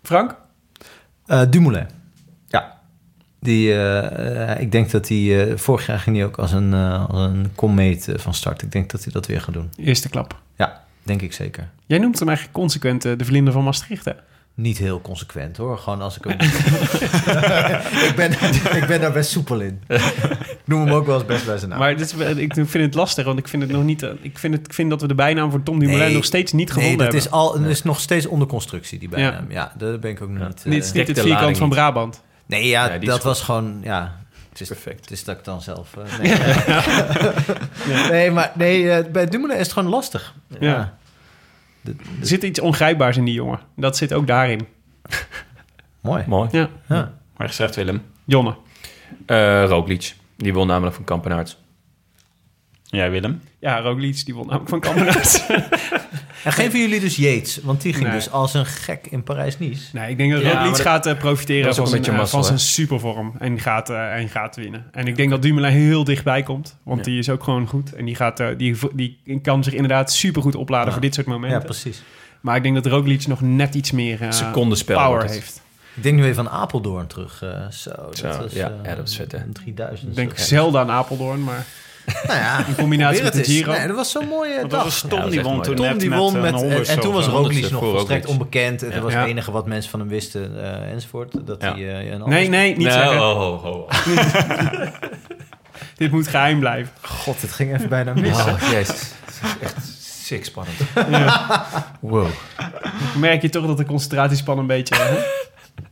Frank? 0.03 0.35
Eh, 1.25 1.41
Dumoulin. 1.49 1.87
Ja. 3.41 3.47
Die, 3.47 3.71
eh, 3.73 4.51
eh, 4.51 4.61
ik 4.61 4.71
denk 4.71 4.91
dat 4.91 5.07
hij... 5.07 5.49
eh, 5.49 5.57
vorig 5.57 5.85
jaar 5.85 5.99
ging 5.99 6.15
hij 6.15 6.25
ook 6.25 6.37
als 6.37 6.51
een, 6.51 6.73
eh, 6.73 7.09
als 7.09 7.19
een 7.21 7.51
komeet 7.55 8.09
van 8.15 8.33
start. 8.33 8.61
Ik 8.61 8.71
denk 8.71 8.89
dat 8.91 9.03
hij 9.03 9.13
dat 9.13 9.25
weer 9.27 9.41
gaat 9.41 9.53
doen. 9.53 9.69
Eerste 9.77 10.09
klap. 10.09 10.39
Ja, 10.57 10.83
denk 11.03 11.21
ik 11.21 11.33
zeker. 11.33 11.69
Jij 11.85 11.97
noemt 11.99 12.19
hem 12.19 12.27
eigenlijk 12.27 12.57
consequent 12.57 13.01
de 13.01 13.25
vlinder 13.25 13.53
van 13.53 13.63
Maastricht, 13.63 14.05
hè? 14.05 14.11
Niet 14.53 14.77
heel 14.77 15.01
consequent 15.01 15.57
hoor. 15.57 15.77
Gewoon 15.77 16.01
als 16.01 16.17
ik 16.17 16.23
hem... 16.23 16.37
ik, 18.09 18.13
ben, 18.15 18.31
ik 18.81 18.83
ben 18.87 19.01
daar 19.01 19.11
best 19.11 19.31
soepel 19.31 19.59
in. 19.59 19.81
Ik 19.87 20.61
noem 20.65 20.81
hem 20.81 20.93
ook 20.93 21.05
wel 21.05 21.15
eens 21.15 21.25
best 21.25 21.45
bij 21.45 21.57
zijn 21.57 21.69
naam. 21.69 21.79
Maar 21.79 21.97
dit 21.97 22.13
is, 22.19 22.35
ik 22.35 22.53
vind 22.53 22.73
het 22.73 22.93
lastig, 22.93 23.25
want 23.25 23.39
ik 23.39 23.47
vind 23.47 23.63
het 23.63 23.71
nog 23.71 23.83
niet. 23.83 24.01
Ik 24.21 24.37
vind, 24.37 24.53
het, 24.53 24.67
ik 24.67 24.73
vind 24.73 24.89
dat 24.89 25.01
we 25.01 25.07
de 25.07 25.15
bijnaam 25.15 25.51
voor 25.51 25.63
Tom 25.63 25.79
Dumoulin 25.79 26.05
Nee. 26.05 26.13
nog 26.15 26.25
steeds 26.25 26.51
niet 26.51 26.67
nee, 26.67 26.75
gevonden 26.77 27.05
dat 27.11 27.13
hebben. 27.13 27.31
is, 27.31 27.61
al, 27.61 27.69
is 27.69 27.83
nog 27.83 27.99
steeds 27.99 28.25
onder 28.25 28.47
constructie, 28.47 28.99
die 28.99 29.09
bijnaam. 29.09 29.45
Ja, 29.49 29.73
daar 29.77 29.99
ben 29.99 30.11
ik 30.11 30.21
ook 30.21 30.29
nog 30.29 30.47
niet... 30.47 30.63
Dit 30.63 30.83
is 30.83 30.91
niet 30.91 31.07
het 31.07 31.15
de 31.15 31.21
vierkant 31.21 31.57
van 31.57 31.67
niet. 31.67 31.75
Brabant. 31.75 32.21
Nee, 32.51 32.67
ja, 32.67 32.97
dat 32.97 33.23
was 33.23 33.41
gewoon... 33.41 33.79
Ja, 33.83 34.17
het 34.49 34.61
is, 34.61 34.67
Perfect. 34.67 34.99
Het 34.99 35.11
is 35.11 35.23
dat 35.23 35.37
ik 35.37 35.43
dan 35.43 35.61
zelf... 35.61 35.93
eh, 35.97 36.17
nee, 37.87 38.09
nee, 38.11 38.31
maar 38.31 38.51
nee, 38.55 38.91
eh, 38.91 39.11
bij 39.11 39.25
Dumoulin 39.27 39.57
is 39.57 39.63
het 39.63 39.71
gewoon 39.73 39.89
lastig. 39.89 40.33
Ja. 40.59 40.97
De- 41.81 41.95
Er 42.19 42.27
zit 42.27 42.43
iets 42.43 42.59
ongrijpbaars 42.59 43.17
in 43.17 43.25
die 43.25 43.33
jongen. 43.33 43.59
Dat 43.75 43.97
zit 43.97 44.13
ook 44.13 44.27
daarin. 44.27 44.67
mooi. 46.01 46.23
Mooi. 46.27 46.49
Ja. 46.51 46.69
Ja. 46.87 47.11
Maar 47.37 47.47
gezegd, 47.47 47.75
Willem. 47.75 48.03
Jonne. 48.25 48.55
Eh 49.25 49.63
Roglic. 49.67 50.15
Die 50.37 50.53
won 50.53 50.67
namelijk 50.67 50.95
van 50.95 51.03
Kampenaerts. 51.03 51.57
Jij, 52.91 53.11
Willem? 53.11 53.41
Ja, 53.59 53.79
Roglic, 53.79 54.25
die 54.25 54.35
won 54.35 54.51
ook 54.51 54.69
van 54.69 54.79
Kampenaerts. 54.79 55.41
En 56.43 56.51
geven 56.51 56.79
jullie 56.79 56.99
dus 56.99 57.15
Yates, 57.15 57.59
want 57.63 57.81
die 57.81 57.93
ging 57.93 58.05
Nee. 58.05 58.15
dus 58.15 58.31
als 58.31 58.53
een 58.53 58.65
gek 58.65 59.07
in 59.09 59.23
Parijs-Nice. 59.23 59.83
nee, 59.93 60.09
ik 60.09 60.17
denk 60.17 60.31
dat 60.31 60.41
Ja, 60.41 60.45
Roglic 60.47 60.61
maar 60.63 60.71
dat- 60.77 60.81
gaat 60.81 61.05
eh, 61.05 61.17
profiteren 61.17 61.75
van 61.75 61.87
zijn, 61.87 62.03
eh, 62.05 62.09
mazzel, 62.17 62.27
van 62.37 62.43
zijn 62.45 62.59
supervorm. 62.59 63.33
En 63.39 63.59
gaat, 63.59 63.89
eh, 63.89 64.13
en 64.15 64.29
gaat 64.29 64.55
winnen. 64.55 64.85
En 64.91 65.07
ik 65.07 65.15
denk 65.15 65.29
dat 65.29 65.41
Dumoulin 65.41 65.71
heel 65.71 66.03
dichtbij 66.03 66.43
komt. 66.43 66.77
Want 66.83 66.97
Ja. 66.97 67.03
die 67.05 67.19
is 67.19 67.29
ook 67.29 67.43
gewoon 67.43 67.67
goed. 67.67 67.93
En 67.93 68.05
die, 68.05 68.15
gaat, 68.15 68.43
die, 68.57 68.77
die 68.93 69.19
kan 69.41 69.63
zich 69.63 69.73
inderdaad 69.73 70.11
supergoed 70.11 70.55
opladen 70.55 70.85
Ja. 70.87 70.91
voor 70.91 71.01
dit 71.01 71.13
soort 71.13 71.25
Ja, 71.27 71.31
momenten. 71.33 71.63
precies. 71.63 72.01
maar 72.41 72.55
ik 72.55 72.63
denk 72.63 72.75
dat 72.75 72.85
Roglic 72.85 73.27
nog 73.27 73.41
net 73.41 73.75
iets 73.75 73.91
meer 73.91 74.21
eh, 74.21 74.31
Secondenspel 74.31 74.97
power 74.97 75.29
heeft. 75.29 75.61
Ik 75.95 76.03
denk 76.03 76.17
nu 76.19 76.25
even 76.25 76.49
aan 76.49 76.59
Apeldoorn 76.59 77.07
terug. 77.07 77.41
eh, 77.41 77.67
zo, 77.69 77.89
dat 77.95 78.17
Zo, 78.17 78.27
was, 78.27 78.53
ja, 78.53 78.71
ja, 78.83 78.95
dat 78.95 79.07
is 79.07 79.15
vet, 79.15 79.31
hè? 79.31 79.37
een 79.37 79.53
3000. 79.53 80.09
Ik 80.09 80.15
denk 80.15 80.37
zelden 80.37 80.81
aan 80.81 80.89
Apeldoorn, 80.91 81.43
maar... 81.43 81.65
Nou 82.27 82.39
ja, 82.39 82.65
In 82.67 82.75
combinatie 82.75 83.23
met 83.23 83.33
de. 83.33 83.43
Giro. 83.43 83.71
Nee, 83.71 83.87
dat 83.87 83.95
was 83.95 84.11
zo'n 84.11 84.27
mooie 84.27 84.49
Want 84.49 84.61
dat 84.61 84.69
dag. 84.71 84.83
was 84.83 85.05
Tom 85.07 85.29
die 85.29 85.41
won 85.41 85.53
mooi. 85.53 85.65
toen 85.65 85.75
Tom 85.75 85.97
die 85.97 86.09
met, 86.09 86.19
won 86.19 86.35
eh, 86.35 86.41
met, 86.41 86.61
een 86.61 86.85
en, 86.85 86.99
toen 86.99 87.13
was. 87.13 87.25
Roglic 87.25 87.71
nog 87.71 87.81
volstrekt 87.83 88.25
onbekend. 88.25 88.81
Het 88.81 88.93
Ja. 88.93 88.99
was 88.99 89.13
Ja. 89.13 89.19
het 89.19 89.27
enige 89.27 89.51
wat 89.51 89.67
mensen 89.67 89.91
van 89.91 89.99
hem 89.99 90.09
wisten 90.09 90.63
eh, 90.63 90.91
enzovoort. 90.91 91.33
Dat 91.45 91.61
Ja. 91.61 91.73
hij 91.73 91.99
eh, 91.99 92.05
een 92.05 92.13
ander- 92.13 92.27
Nee, 92.29 92.49
nee, 92.49 92.67
niet 92.69 92.77
Nee, 92.87 92.91
zeggen. 92.91 93.21
oh, 93.21 93.65
oh, 93.65 93.65
oh. 93.65 93.89
Dit 95.97 96.11
moet 96.11 96.27
geheim 96.27 96.59
blijven. 96.59 96.93
God, 97.01 97.41
het 97.41 97.51
ging 97.51 97.73
even 97.75 97.89
bijna 97.89 98.13
mis. 98.13 98.37
Oh, 98.37 98.57
jezus. 98.71 98.87
Het 99.25 99.33
is 99.33 99.67
echt 99.67 99.75
sick 100.23 100.45
spannend. 100.45 100.77
Ja. 101.09 101.65
Wow. 101.99 102.27
merk 103.17 103.41
je 103.41 103.49
toch 103.49 103.65
dat 103.67 103.77
de 103.77 103.85
concentratiespan 103.85 104.57
een 104.59 104.67
beetje... 104.67 104.95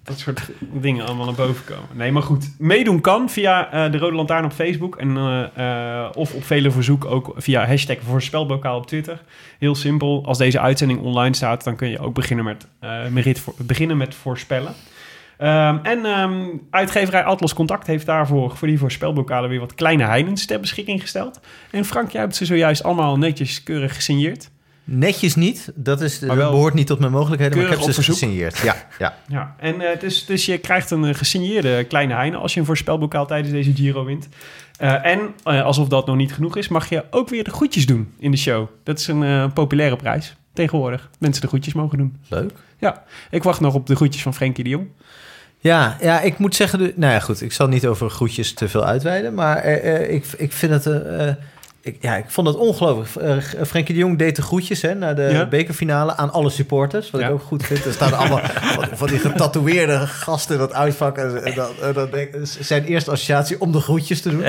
dat 0.03 0.19
soort 0.19 0.49
dingen 0.60 1.06
allemaal 1.06 1.26
naar 1.26 1.35
boven 1.35 1.65
komen. 1.65 1.97
Nee, 1.97 2.11
maar 2.11 2.23
goed. 2.23 2.56
Meedoen 2.57 3.01
kan 3.01 3.30
via 3.30 3.72
eh, 3.72 3.91
de 3.91 3.97
Rode 3.97 4.15
Lantaarn 4.15 4.45
op 4.45 4.51
Facebook. 4.51 4.95
En, 4.95 5.18
eh, 5.18 6.03
eh, 6.03 6.10
of 6.14 6.34
op 6.34 6.43
vele 6.43 6.72
verzoek 6.72 7.06
ook 7.06 7.34
via 7.35 7.65
hashtag 7.65 7.97
voorspelbokaal 8.01 8.77
op 8.77 8.88
Twitter. 8.88 9.22
Heel 9.60 9.76
simpel. 9.76 10.23
Als 10.26 10.38
deze 10.38 10.60
uitzending 10.60 10.99
online 10.99 11.35
staat, 11.35 11.64
dan 11.64 11.76
kun 11.76 11.89
je 11.89 11.99
ook 11.99 12.14
beginnen 12.14 12.45
met, 12.45 12.68
beginnen 13.57 13.97
met 13.97 14.15
voorspellen. 14.15 14.73
Ehm, 15.38 15.77
en 15.84 16.06
ehm, 16.06 16.47
uitgeverij 16.69 17.23
Atlas 17.23 17.53
Contact 17.53 17.88
heeft 17.88 18.06
daarvoor 18.06 18.57
voor 18.57 18.68
die 18.68 18.80
voorspelbokalen 18.80 19.49
weer 19.49 19.60
wat 19.60 19.76
kleine 19.76 20.03
heinens 20.03 20.45
ter 20.45 20.60
beschikking 20.60 21.01
gesteld. 21.01 21.39
En 21.72 21.85
Frank, 21.85 22.11
jij 22.11 22.22
hebt 22.22 22.35
ze 22.35 22.45
zojuist 22.45 22.84
allemaal 22.84 23.18
netjes 23.18 23.64
keurig 23.64 23.95
gesigneerd. 23.95 24.49
Netjes 24.91 25.36
niet. 25.36 25.72
Dat, 25.76 26.02
is, 26.02 26.20
wel 26.20 26.36
behoort 26.36 26.74
niet 26.74 26.88
tot 26.88 26.99
mijn 26.99 27.11
mogelijkheden. 27.11 27.57
Maar 27.57 27.66
ik 27.66 27.72
heb 27.72 27.80
ze 27.80 27.86
dus 27.86 27.95
verzoek. 27.95 28.14
gesigneerd. 28.16 28.57
Ja, 28.57 28.76
ja. 28.99 29.18
Ja, 29.28 29.56
en 29.60 29.82
eh, 29.82 29.99
dus, 29.99 30.26
dus 30.26 30.45
je 30.45 30.57
krijgt 30.57 30.91
een 30.91 31.06
eh, 31.06 31.16
gesigneerde 31.16 31.84
kleine 31.84 32.14
heine 32.14 32.38
als 32.38 32.53
je 32.53 32.60
een 32.60 32.66
voorspelbokaal 32.66 33.26
tijdens 33.26 33.52
deze 33.52 33.74
Giro 33.76 34.06
wint. 34.06 34.28
Eh, 34.78 35.06
en 35.06 35.20
alsof 35.44 35.88
dat 35.88 36.06
nog 36.06 36.16
niet 36.16 36.34
genoeg 36.34 36.57
is, 36.57 36.68
mag 36.68 36.90
je 36.90 37.03
ook 37.10 37.30
weer 37.30 37.44
de 37.44 37.52
groetjes 37.52 37.86
doen 37.86 38.14
in 38.20 38.32
de 38.32 38.38
show. 38.38 38.68
Dat 38.84 38.99
is 38.99 39.07
een 39.07 39.53
populaire 39.53 39.95
prijs 39.95 40.36
tegenwoordig. 40.53 41.10
Mensen 41.20 41.41
de 41.41 41.48
groetjes 41.48 41.74
mogen 41.74 41.98
doen. 41.98 42.18
Leuk. 42.28 42.52
Ja, 42.78 43.03
ik 43.30 43.44
wacht 43.44 43.60
nog 43.60 43.74
op 43.74 43.88
de 43.88 43.95
groetjes 43.95 44.22
van 44.24 44.34
Frenkie 44.34 44.64
de 44.64 44.70
Jong. 44.70 44.88
Ja, 45.60 45.98
ja, 46.02 46.22
ik 46.22 46.38
moet 46.38 46.56
zeggen... 46.56 46.80
de- 46.80 46.94
Nou 46.95 47.14
ja, 47.14 47.20
goed. 47.20 47.41
Ik 47.41 47.53
zal 47.53 47.68
niet 47.68 47.88
over 47.88 48.10
groetjes 48.10 48.53
te 48.53 48.68
veel 48.68 48.86
uitweiden. 48.86 49.34
Maar 49.34 49.66
ik, 50.10 50.26
ik 50.38 50.52
vind 50.52 50.84
het... 50.84 50.86
ik, 51.81 51.97
ja, 52.01 52.15
ik 52.15 52.26
vond 52.27 52.47
het 52.47 52.56
ongelooflijk. 52.56 53.15
Eh, 53.53 53.64
Frenkie 53.65 53.93
de 53.93 53.99
Jong 53.99 54.18
deed 54.18 54.35
de 54.35 54.41
groetjes 54.41 54.81
hè, 54.81 54.93
naar 54.95 55.15
de 55.15 55.22
Ja. 55.22 55.45
bekerfinale 55.45 56.15
aan 56.15 56.31
alle 56.31 56.49
supporters. 56.49 57.10
Wat 57.11 57.22
Ja. 57.22 57.27
ik 57.27 57.34
ook 57.34 57.41
goed 57.41 57.65
vind. 57.65 57.85
Er 57.85 57.93
staan 57.93 58.14
allemaal 58.14 58.39
van, 58.93 59.07
die 59.07 59.19
getatoeëerde 59.19 60.07
gasten 60.07 60.57
dat 60.57 60.73
uitvak. 60.73 61.18
En, 61.18 61.43
en 61.43 61.56
dat, 61.56 61.72
en 61.81 61.93
dat 61.93 62.11
denk- 62.11 62.30
zijn 62.43 62.84
eerste 62.84 63.11
associatie 63.11 63.61
om 63.61 63.72
de 63.72 63.80
groetjes 63.80 64.22
te 64.22 64.30
doen. 64.30 64.43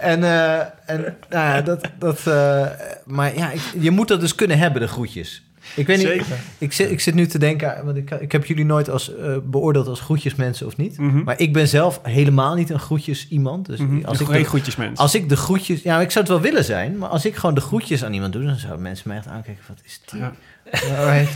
En, 0.00 0.24
eh, 0.24 0.58
en 0.86 1.16
nou 1.28 1.46
ja, 1.54 1.60
dat... 1.62 1.80
dat 1.98 2.18
eh, 2.26 2.66
maar 3.04 3.36
ja, 3.38 3.50
ik- 3.50 3.72
je 3.80 3.90
moet 3.90 4.08
dat 4.08 4.20
dus 4.20 4.34
kunnen 4.34 4.58
hebben, 4.58 4.80
de 4.80 4.88
groetjes. 4.88 5.45
Ik 5.74 5.86
weet 5.86 5.96
niet, 5.98 6.06
Zeker. 6.06 6.26
ik 6.58 6.72
zit, 6.72 6.90
ik 6.90 7.00
zit 7.00 7.14
nu 7.14 7.26
te 7.26 7.38
denken, 7.38 7.84
want 7.84 7.96
ik, 7.96 8.10
ik 8.10 8.32
heb 8.32 8.44
jullie 8.44 8.64
nooit 8.64 8.90
als, 8.90 9.16
eh, 9.16 9.36
beoordeeld 9.44 9.86
als 9.88 10.00
groetjesmensen 10.00 10.66
of 10.66 10.76
niet. 10.76 10.98
Mhm. 10.98 11.22
Maar 11.24 11.38
ik 11.40 11.52
ben 11.52 11.68
zelf 11.68 12.00
helemaal 12.02 12.54
niet 12.54 12.70
een 12.70 12.78
groetjes 12.80 13.28
iemand. 13.28 13.66
Dus 13.66 13.78
Mhm. 13.78 14.04
als, 14.04 14.20
ik 14.20 14.26
Geen 14.26 14.42
de, 14.42 14.48
groetjes, 14.48 14.76
mensen. 14.76 14.96
als 14.96 15.14
ik 15.14 15.28
de 15.28 15.36
groetjes... 15.36 15.82
Ja, 15.82 16.00
ik 16.00 16.10
zou 16.10 16.24
het 16.24 16.32
wel 16.34 16.42
willen 16.42 16.64
zijn. 16.64 16.98
Maar 16.98 17.08
als 17.08 17.24
ik 17.24 17.36
gewoon 17.36 17.54
de 17.54 17.60
groetjes 17.60 18.04
aan 18.04 18.12
iemand 18.12 18.32
doe... 18.32 18.44
dan 18.44 18.56
zouden 18.56 18.82
mensen 18.82 19.08
mij 19.08 19.16
echt 19.16 19.26
aankijken. 19.26 19.62
Wat 19.68 19.78
is 19.84 20.00
die? 20.10 20.20
Ja. 20.20 20.32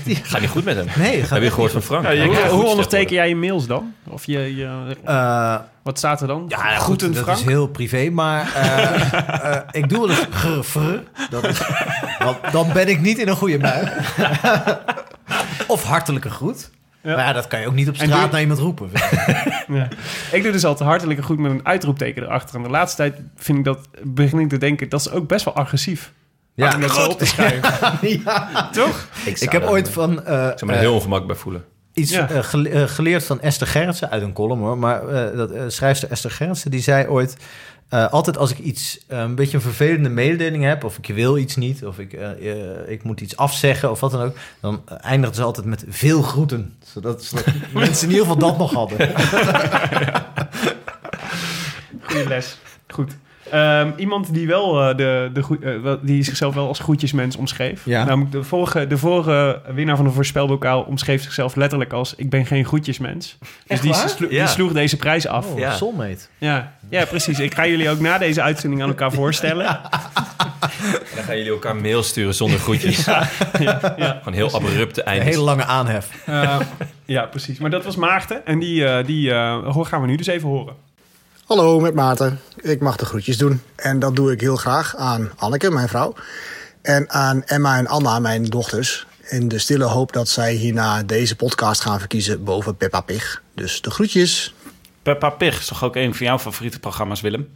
Die? 0.04 0.14
Gaat 0.22 0.40
niet 0.40 0.50
goed 0.50 0.64
met 0.64 0.76
hem. 0.76 0.86
Nee, 0.98 1.22
Heb 1.22 1.42
je 1.42 1.50
gehoord 1.50 1.74
niet 1.74 1.84
van 1.84 2.00
Frank? 2.00 2.04
Ja, 2.04 2.10
je 2.10 2.30
Hij 2.32 2.48
Hoe, 2.50 2.64
onderteken 2.64 3.14
jij 3.14 3.28
je 3.28 3.36
mails 3.36 3.66
dan? 3.66 3.94
Of 4.08 4.24
je, 4.26 4.56
je. 4.56 4.96
Eh, 5.04 5.56
wat 5.82 5.98
staat 5.98 6.20
er 6.20 6.26
dan? 6.26 6.44
ja, 6.48 6.64
nou 6.64 6.76
goed, 6.80 7.00
dat 7.00 7.16
Frank? 7.16 7.38
is 7.38 7.44
heel 7.44 7.66
privé. 7.66 8.10
Maar 8.10 8.52
eh, 8.54 9.12
eh, 9.54 9.60
ik 9.70 9.88
doe 9.88 9.98
wel 9.98 10.10
eens 10.10 10.26
grr. 10.30 11.02
Dat 11.30 11.44
is, 11.46 11.60
want 12.24 12.52
dan 12.52 12.72
ben 12.72 12.88
ik 12.88 13.00
niet 13.00 13.18
in 13.18 13.28
een 13.28 13.36
goede 13.36 13.58
bui. 13.58 13.88
of 15.66 15.84
hartelijke 15.84 16.30
groet. 16.30 16.70
Ja. 17.02 17.14
Maar 17.16 17.24
ja, 17.26 17.32
dat 17.32 17.46
kan 17.46 17.60
je 17.60 17.66
ook 17.66 17.74
niet 17.74 17.88
op 17.88 17.94
straat 17.94 18.20
doe- 18.20 18.30
naar 18.30 18.40
iemand 18.40 18.58
roepen. 18.58 18.90
Ja. 19.68 19.88
Ik 20.32 20.42
doe 20.42 20.52
dus 20.52 20.64
altijd 20.64 20.88
hartelijke 20.88 21.22
groet 21.22 21.38
met 21.38 21.50
een 21.50 21.66
uitroepteken 21.66 22.22
erachter. 22.22 22.56
En 22.56 22.62
de 22.62 22.68
laatste 22.68 22.96
tijd 22.96 23.14
vind 23.36 23.58
ik 23.58 23.64
dat, 23.64 23.88
begin 24.02 24.38
ik 24.38 24.48
te 24.48 24.58
denken, 24.58 24.88
dat 24.88 25.00
is 25.00 25.10
ook 25.10 25.28
best 25.28 25.44
wel 25.44 25.54
agressief. 25.54 26.12
Ja, 26.54 26.74
om 26.74 26.80
dat 26.80 26.94
zo 26.94 27.06
op 27.06 27.18
te 27.18 27.26
schrijven. 27.26 27.98
ja. 28.24 28.68
Toch? 28.72 29.08
Ik 29.24 29.52
heb 29.52 29.64
ooit 29.64 29.88
van 29.88 30.24
eh, 30.24 30.48
Ik 30.48 30.58
zou 30.58 30.66
me 30.66 30.72
er 30.72 30.74
eh, 30.74 30.78
heel 30.78 30.94
ongemak 30.94 31.26
bij 31.26 31.36
voelen. 31.36 31.64
Iets 31.94 32.10
Ja. 32.10 32.28
eh, 32.30 32.82
eh, 32.82 32.88
geleerd 32.88 33.24
van 33.24 33.40
Esther 33.40 33.66
Gerritsen 33.66 34.10
uit 34.10 34.22
een 34.22 34.32
column 34.32 34.60
hoor. 34.60 34.78
Maar 34.78 35.08
eh, 35.08 35.36
dat 35.36 35.72
schrijfster 35.72 36.10
Esther 36.10 36.30
Gerritsen 36.30 36.70
die 36.70 36.80
zei 36.80 37.06
ooit: 37.08 37.36
altijd 37.88 38.38
als 38.38 38.50
ik 38.50 38.58
iets 38.58 38.98
een 39.08 39.34
beetje 39.34 39.56
een 39.56 39.62
vervelende 39.62 40.08
mededeling 40.08 40.64
heb, 40.64 40.84
of 40.84 40.98
ik 40.98 41.14
wil 41.14 41.38
iets 41.38 41.56
niet, 41.56 41.84
of 41.84 41.98
ik, 41.98 42.12
ik 42.86 43.02
moet 43.02 43.20
iets 43.20 43.36
afzeggen 43.36 43.90
of 43.90 44.00
wat 44.00 44.10
dan 44.10 44.22
ook, 44.22 44.36
dan 44.60 44.82
eindigt 45.00 45.36
ze 45.36 45.42
altijd 45.42 45.66
met 45.66 45.84
veel 45.88 46.22
groeten, 46.22 46.76
zodat, 46.84 47.24
zodat 47.24 47.44
mensen 47.72 48.08
in 48.08 48.14
ieder 48.14 48.26
geval 48.26 48.38
dat 48.48 48.58
nog 48.58 48.72
hadden. 48.72 48.98
Goeie 52.02 52.28
les. 52.28 52.56
Goed. 52.88 53.12
Ehm, 53.50 53.90
iemand 53.96 54.34
die 54.34 54.46
wel 54.46 54.80
eh, 54.88 54.96
de, 54.96 55.30
de 55.32 55.80
eh, 55.84 55.92
die 56.02 56.22
zichzelf 56.22 56.54
wel 56.54 56.66
als 56.68 56.78
groetjesmens 56.78 57.36
omschreef. 57.36 57.84
Ja. 57.84 58.04
Namelijk 58.04 58.32
de 58.32 58.42
vorige, 58.42 58.86
de 58.86 58.98
vorige 58.98 59.60
winnaar 59.74 59.96
van 59.96 60.04
de 60.04 60.10
voorspelbokaal 60.10 60.82
omschreef 60.82 61.22
zichzelf 61.22 61.54
letterlijk 61.56 61.92
als 61.92 62.14
ik 62.14 62.30
ben 62.30 62.46
geen 62.46 62.64
groetjesmens. 62.64 63.38
Dus 63.66 63.80
die, 63.80 63.90
waar? 63.90 64.08
slo- 64.08 64.28
die 64.28 64.36
Ja. 64.38 64.46
sloeg 64.46 64.72
deze 64.72 64.96
prijs 64.96 65.26
af. 65.26 65.46
Oh, 65.52 65.58
Ja. 65.58 65.72
soulmate. 65.72 66.18
Ja. 66.38 66.72
ja, 66.88 67.04
precies. 67.04 67.38
Ik 67.38 67.54
ga 67.54 67.66
jullie 67.66 67.90
ook 67.90 68.00
na 68.00 68.18
deze 68.18 68.42
uitzending 68.42 68.82
aan 68.82 68.88
elkaar 68.88 69.12
voorstellen. 69.22 69.66
En 69.66 69.78
dan 71.14 71.24
gaan 71.24 71.36
jullie 71.36 71.52
elkaar 71.52 71.76
mail 71.76 72.02
sturen 72.02 72.34
zonder 72.34 72.58
groetjes. 72.58 73.06
Gewoon 73.52 74.32
heel 74.34 74.54
abrupte 74.54 75.00
Een 75.00 75.06
eindes. 75.06 75.28
hele 75.28 75.42
lange 75.42 75.64
aanhef. 75.64 76.08
Eh, 76.26 76.60
ja, 77.04 77.24
precies. 77.24 77.58
Maar 77.58 77.70
dat 77.70 77.84
was 77.84 77.96
Maarten. 77.96 78.46
En 78.46 78.58
die, 78.58 79.02
die 79.04 79.32
eh, 79.32 79.58
hoor- 79.72 79.86
gaan 79.86 80.00
we 80.00 80.06
nu 80.06 80.16
dus 80.16 80.26
even 80.26 80.48
horen. 80.48 80.74
Hallo, 81.50 81.80
met 81.80 81.94
Maarten. 81.94 82.40
Ik 82.56 82.80
mag 82.80 82.96
de 82.96 83.04
groetjes 83.04 83.38
doen. 83.38 83.62
En 83.76 83.98
dat 83.98 84.16
doe 84.16 84.32
ik 84.32 84.40
heel 84.40 84.56
graag 84.56 84.96
aan 84.96 85.30
Anneke, 85.36 85.70
mijn 85.70 85.88
vrouw. 85.88 86.14
En 86.82 87.10
aan 87.10 87.44
Emma 87.44 87.78
en 87.78 87.86
Anna, 87.86 88.18
mijn 88.18 88.44
dochters. 88.44 89.06
In 89.28 89.48
de 89.48 89.58
stille 89.58 89.84
hoop 89.84 90.12
dat 90.12 90.28
zij 90.28 90.54
hierna 90.54 91.02
deze 91.02 91.36
podcast 91.36 91.80
gaan 91.80 91.98
verkiezen 91.98 92.44
boven 92.44 92.76
Peppa 92.76 93.00
Pig. 93.00 93.42
Dus 93.54 93.80
de 93.80 93.90
groetjes. 93.90 94.54
Peppa 95.02 95.30
Pig 95.30 95.58
is 95.58 95.66
toch 95.66 95.84
ook 95.84 95.96
een 95.96 96.14
van 96.14 96.26
jouw 96.26 96.38
favoriete 96.38 96.80
programma's, 96.80 97.20
Willem? 97.20 97.48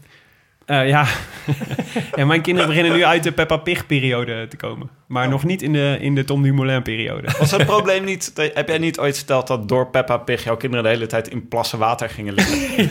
Eh, 0.66 0.88
ja. 0.88 1.06
ja, 2.16 2.24
mijn 2.24 2.42
kinderen 2.42 2.68
beginnen 2.68 2.92
nu 2.92 3.04
uit 3.04 3.22
de 3.22 3.32
Peppa 3.32 3.56
Pig-periode 3.56 4.46
te 4.48 4.56
komen. 4.56 4.90
Maar 5.06 5.28
nog 5.28 5.44
niet 5.44 5.62
in 5.62 5.72
de, 5.72 5.96
in 6.00 6.14
de 6.14 6.24
Tom 6.24 6.42
Dumoulin-periode. 6.42 7.28
Was 7.38 7.50
het 7.50 7.66
probleem 7.74 8.04
niet... 8.04 8.32
Heb 8.54 8.68
jij 8.68 8.78
niet 8.78 8.98
ooit 8.98 9.16
verteld 9.16 9.46
dat 9.46 9.68
door 9.68 9.90
Peppa 9.90 10.16
Pig 10.16 10.44
jouw 10.44 10.56
kinderen 10.56 10.84
de 10.84 10.90
hele 10.90 11.06
tijd 11.06 11.28
in 11.28 11.48
plassen 11.48 11.78
water 11.78 12.08
gingen 12.08 12.34
liggen? 12.34 12.90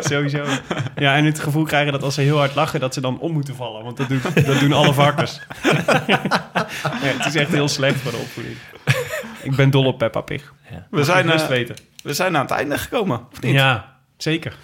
Sowieso. 0.10 0.44
Ja, 0.96 1.16
en 1.16 1.24
het 1.24 1.40
gevoel 1.40 1.64
krijgen 1.64 1.92
dat 1.92 2.02
als 2.02 2.14
ze 2.14 2.20
heel 2.20 2.38
hard 2.38 2.54
lachen, 2.54 2.80
dat 2.80 2.94
ze 2.94 3.00
dan 3.00 3.18
om 3.18 3.32
moeten 3.32 3.54
vallen. 3.54 3.84
Want 3.84 3.96
dat, 3.96 4.08
doet, 4.08 4.46
dat 4.46 4.60
doen 4.60 4.72
alle 4.72 4.92
varkens. 4.92 5.40
ja, 6.06 6.20
het 7.00 7.26
is 7.26 7.34
echt 7.34 7.50
heel 7.50 7.68
slecht 7.68 8.00
voor 8.00 8.10
de 8.10 8.18
opvoeding. 8.18 8.56
Ik 9.42 9.56
ben 9.56 9.70
dol 9.70 9.84
op 9.84 9.98
Peppa 9.98 10.20
Pig. 10.20 10.54
We 10.90 11.04
zijn, 11.04 11.30
eh, 11.30 11.46
weten. 11.46 11.76
we 12.02 12.14
zijn 12.14 12.36
aan 12.36 12.42
het 12.42 12.50
einde 12.50 12.78
gekomen, 12.78 13.26
of 13.32 13.40
niet? 13.40 13.52
Ja, 13.52 13.96
zeker. 14.16 14.56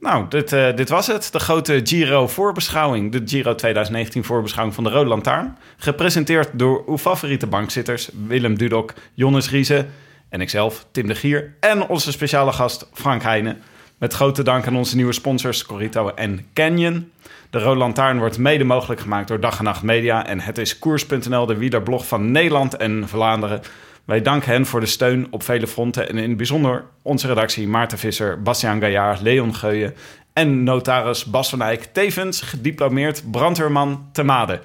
Nou, 0.00 0.28
dit, 0.28 0.52
eh, 0.52 0.76
dit 0.76 0.88
was 0.88 1.06
het. 1.06 1.32
De 1.32 1.38
grote 1.38 1.80
Giro-voorbeschouwing. 1.84 3.12
De 3.12 3.22
Giro 3.24 3.54
2019 3.54 4.24
voorbeschouwing 4.24 4.74
van 4.74 4.84
de 4.84 4.90
Rode 4.90 5.08
Lantaarn. 5.08 5.56
Gepresenteerd 5.76 6.48
door 6.52 6.84
uw 6.86 6.98
favoriete 6.98 7.46
bankzitters... 7.46 8.08
Willem 8.26 8.58
Dudok, 8.58 8.94
Jonnes 9.14 9.50
Riese 9.50 9.86
en 10.28 10.40
ikzelf, 10.40 10.86
Tim 10.90 11.06
de 11.06 11.14
Gier... 11.14 11.54
en 11.60 11.88
onze 11.88 12.12
speciale 12.12 12.52
gast 12.52 12.88
Frank 12.92 13.22
Heijnen. 13.22 13.62
Met 13.98 14.14
grote 14.14 14.42
dank 14.42 14.66
aan 14.66 14.76
onze 14.76 14.96
nieuwe 14.96 15.12
sponsors 15.12 15.64
Corito 15.66 16.08
en 16.14 16.46
Canyon. 16.54 17.12
De 17.50 17.58
Rode 17.58 17.78
Lantaarn 17.78 18.18
wordt 18.18 18.38
mede 18.38 18.64
mogelijk 18.64 19.00
gemaakt 19.00 19.28
door 19.28 19.40
Dag 19.40 19.58
en 19.58 19.64
Nacht 19.64 19.82
Media... 19.82 20.26
en 20.26 20.40
het 20.40 20.58
is 20.58 20.78
Koers.nl, 20.78 21.46
de 21.46 21.56
wielerblog 21.56 22.06
van 22.06 22.30
Nederland 22.30 22.76
en 22.76 23.08
Vlaanderen... 23.08 23.60
Wij 24.08 24.22
danken 24.22 24.52
hen 24.52 24.66
voor 24.66 24.80
de 24.80 24.86
steun 24.86 25.26
op 25.30 25.42
vele 25.42 25.66
fronten 25.66 26.08
en 26.08 26.18
in 26.18 26.28
het 26.28 26.36
bijzonder 26.36 26.84
onze 27.02 27.26
redactie 27.26 27.68
Maarten 27.68 27.98
Visser, 27.98 28.42
Bastiaan 28.42 28.80
Gaillard, 28.80 29.20
Leon 29.20 29.54
Geuyen 29.54 29.94
en 30.32 30.62
notaris 30.62 31.24
Bas 31.24 31.50
van 31.50 31.62
Eyck, 31.62 31.82
tevens 31.82 32.40
gediplomeerd 32.40 33.30
brandweerman 33.30 34.08
te 34.12 34.22
Maden. 34.22 34.60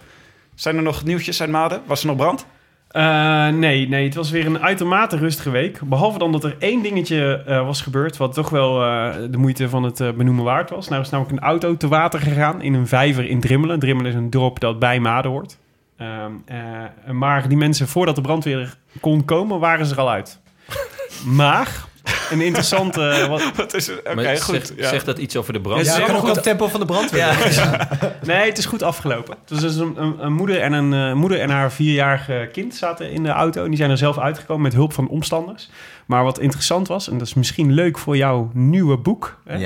Zijn 0.55 0.75
er 0.75 0.81
nog 0.81 1.03
nieuwtjes 1.03 1.41
uit 1.41 1.49
Maden? 1.49 1.81
Was 1.85 2.01
er 2.01 2.07
nog 2.07 2.15
brand? 2.15 2.45
Eh, 2.87 3.47
nee, 3.47 3.87
nee, 3.87 4.05
het 4.05 4.15
was 4.15 4.31
weer 4.31 4.45
een 4.45 4.61
uitermate 4.61 5.17
rustige 5.17 5.49
week. 5.49 5.79
Behalve 5.85 6.19
dan 6.19 6.31
dat 6.31 6.43
er 6.43 6.55
één 6.59 6.83
dingetje 6.83 7.43
eh, 7.45 7.65
was 7.65 7.81
gebeurd... 7.81 8.17
wat 8.17 8.33
toch 8.33 8.49
wel 8.49 8.83
eh, 8.83 9.15
de 9.29 9.37
moeite 9.37 9.69
van 9.69 9.83
het 9.83 9.97
benoemen 9.97 10.43
waard 10.43 10.69
was. 10.69 10.87
Nou 10.87 11.01
is 11.01 11.09
namelijk 11.09 11.37
een 11.37 11.47
auto 11.47 11.77
te 11.77 11.87
water 11.87 12.19
gegaan 12.19 12.61
in 12.61 12.73
een 12.73 12.87
vijver 12.87 13.25
in 13.25 13.39
Drimmelen. 13.39 13.79
Drimmelen 13.79 14.11
is 14.11 14.17
een 14.17 14.29
dorp 14.29 14.59
dat 14.59 14.79
bij 14.79 14.99
Maden 14.99 15.31
hoort. 15.31 15.57
Ehm, 16.03 16.31
eh, 16.45 17.13
maar 17.13 17.47
die 17.47 17.57
mensen, 17.57 17.87
voordat 17.87 18.15
de 18.15 18.21
brandweer 18.21 18.77
kon 18.99 19.25
komen, 19.25 19.59
waren 19.59 19.85
ze 19.85 19.93
er 19.93 19.99
al 19.99 20.09
uit. 20.09 20.39
Maar 21.25 21.85
een 22.31 22.41
interessante... 22.41 23.25
Wat, 23.29 23.51
Wat 23.55 23.73
is 23.73 23.87
het? 23.87 23.99
Oké, 23.99 24.15
Maar 24.15 24.37
goed. 24.37 24.55
zegt, 24.55 24.73
ja. 24.77 24.89
zegt 24.89 25.05
dat 25.05 25.17
iets 25.17 25.35
over 25.35 25.53
de 25.53 25.61
brand? 25.61 25.85
Ja, 25.85 25.97
Ja, 25.97 26.13
ook 26.13 26.17
goed. 26.17 26.35
het 26.35 26.43
tempo 26.43 26.67
van 26.67 26.79
de 26.79 26.85
brandweer. 26.85 27.37
nee, 28.23 28.49
het 28.49 28.57
is 28.57 28.65
goed 28.65 28.83
afgelopen. 28.83 29.35
Dus 29.45 29.63
er 29.63 29.69
is 29.69 29.75
een, 29.75 30.01
een, 30.01 30.25
een 30.25 30.33
moeder, 30.33 30.61
en 30.61 30.73
een 30.73 30.93
eh, 30.93 31.13
moeder 31.13 31.39
en 31.39 31.49
haar 31.49 31.71
vierjarige 31.71 32.49
kind 32.51 32.75
zaten 32.75 33.11
in 33.11 33.23
de 33.23 33.29
auto. 33.29 33.63
En 33.63 33.69
die 33.69 33.77
zijn 33.77 33.89
er 33.89 33.97
zelf 33.97 34.19
uitgekomen 34.19 34.63
met 34.63 34.73
hulp 34.73 34.93
van 34.93 35.07
omstanders. 35.07 35.69
Maar 36.05 36.23
wat 36.23 36.39
interessant 36.39 36.87
was, 36.87 37.09
en 37.09 37.17
dat 37.17 37.27
is 37.27 37.33
misschien 37.33 37.73
leuk 37.73 37.97
voor 37.97 38.17
jouw 38.17 38.49
nieuwe 38.53 38.97
boek. 38.97 39.39
Hè, 39.45 39.57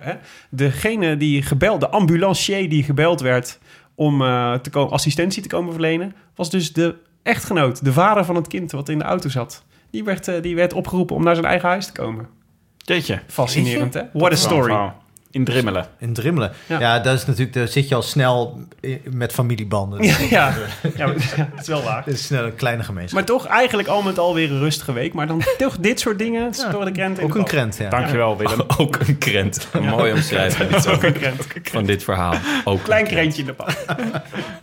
hè, 0.00 0.12
degene 0.50 1.16
die 1.16 1.42
gebeld, 1.42 1.80
de 1.80 1.88
ambulancier 1.88 2.68
die 2.68 2.84
gebeld 2.84 3.20
werd 3.20 3.58
om 3.94 4.22
eh, 4.22 4.54
te 4.54 4.70
komen, 4.70 4.92
assistentie 4.92 5.42
te 5.42 5.48
komen 5.48 5.72
verlenen, 5.72 6.14
was 6.34 6.50
dus 6.50 6.72
de 6.72 6.96
echtgenoot, 7.22 7.84
de 7.84 7.92
vader 7.92 8.24
van 8.24 8.34
het 8.34 8.46
kind 8.46 8.72
wat 8.72 8.88
in 8.88 8.98
de 8.98 9.04
auto 9.04 9.28
zat. 9.28 9.64
Die 9.90 10.04
werd, 10.04 10.28
eh, 10.28 10.42
die 10.42 10.54
werd 10.54 10.72
opgeroepen 10.72 11.16
om 11.16 11.22
naar 11.24 11.34
zijn 11.34 11.46
eigen 11.46 11.68
huis 11.68 11.86
te 11.86 11.92
komen. 11.92 12.28
Jeetje. 12.76 13.22
Fascinerend, 13.26 13.94
hè? 13.94 14.02
What 14.12 14.32
a 14.32 14.36
story. 14.36 14.92
In 15.34 15.44
Drimmelen. 15.44 15.86
In 15.98 16.12
Drimmelen. 16.12 16.52
Ja. 16.66 16.80
Ja. 16.80 16.98
dat 16.98 17.14
is 17.14 17.26
natuurlijk, 17.26 17.56
daar 17.56 17.68
zit 17.68 17.88
je 17.88 17.94
al 17.94 18.02
snel 18.02 18.60
met 19.10 19.32
familiebanden. 19.32 20.02
Ja, 20.02 20.16
ja. 20.96 21.06
dat 21.06 21.60
is 21.60 21.66
wel 21.66 21.82
waar. 21.82 22.04
Het 22.04 22.14
is 22.14 22.24
snel 22.24 22.44
een 22.44 22.54
kleine 22.54 22.82
gemeenschap. 22.82 23.18
Maar 23.18 23.28
toch 23.28 23.46
eigenlijk 23.46 23.88
al 23.88 24.02
met 24.02 24.18
al 24.18 24.34
weer 24.34 24.50
een 24.50 24.58
rustige 24.58 24.92
week. 24.92 25.12
Maar 25.12 25.26
dan 25.26 25.42
toch 25.58 25.76
dit 25.78 26.00
soort 26.00 26.18
dingen 26.18 26.52
Ja, 26.56 26.70
door 26.70 26.84
de 26.84 26.90
krent 26.92 27.20
Ook 27.20 27.32
de 27.32 27.38
een 27.38 27.44
krent, 27.44 27.76
ja. 27.76 27.88
Dankjewel, 27.88 28.36
Willem. 28.36 28.60
Ook 28.78 28.96
een 29.06 29.18
krent. 29.18 29.68
Een 29.72 30.14
dit 30.14 30.24
zo, 30.82 30.90
Ook 30.92 31.02
een 31.02 31.12
krent. 31.12 31.46
van 31.62 31.84
dit 31.84 32.04
verhaal. 32.04 32.34
Ook 32.64 32.82
Klein 32.82 33.06
krentje 33.06 33.40
in 33.40 33.46
de 33.46 33.52
pan. 33.54 33.68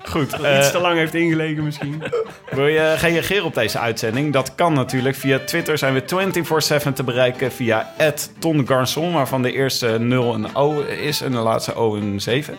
Goed. 0.03 0.31
Dat 0.31 0.43
eh, 0.43 0.57
iets 0.57 0.71
te 0.71 0.79
lang 0.79 0.97
heeft 0.97 1.13
ingelegen 1.13 1.63
misschien. 1.63 2.03
Wil 2.51 2.67
je 2.67 2.93
reageren 2.93 3.45
op 3.45 3.53
deze 3.53 3.79
uitzending? 3.79 4.33
Dat 4.33 4.55
kan 4.55 4.73
natuurlijk. 4.73 5.15
Via 5.15 5.39
Twitter 5.45 5.77
zijn 5.77 5.93
we 5.93 6.03
24-7 6.89 6.93
te 6.93 7.03
bereiken 7.03 7.51
via 7.51 7.93
@tongarçon, 8.39 9.11
waarvan 9.13 9.41
de 9.41 9.51
eerste 9.51 9.99
0 9.99 10.33
een 10.33 10.53
Is 10.69 11.21
en 11.21 11.31
de 11.31 11.37
laatste 11.37 11.73
O 11.73 11.95
een 11.95 12.21
7. 12.21 12.57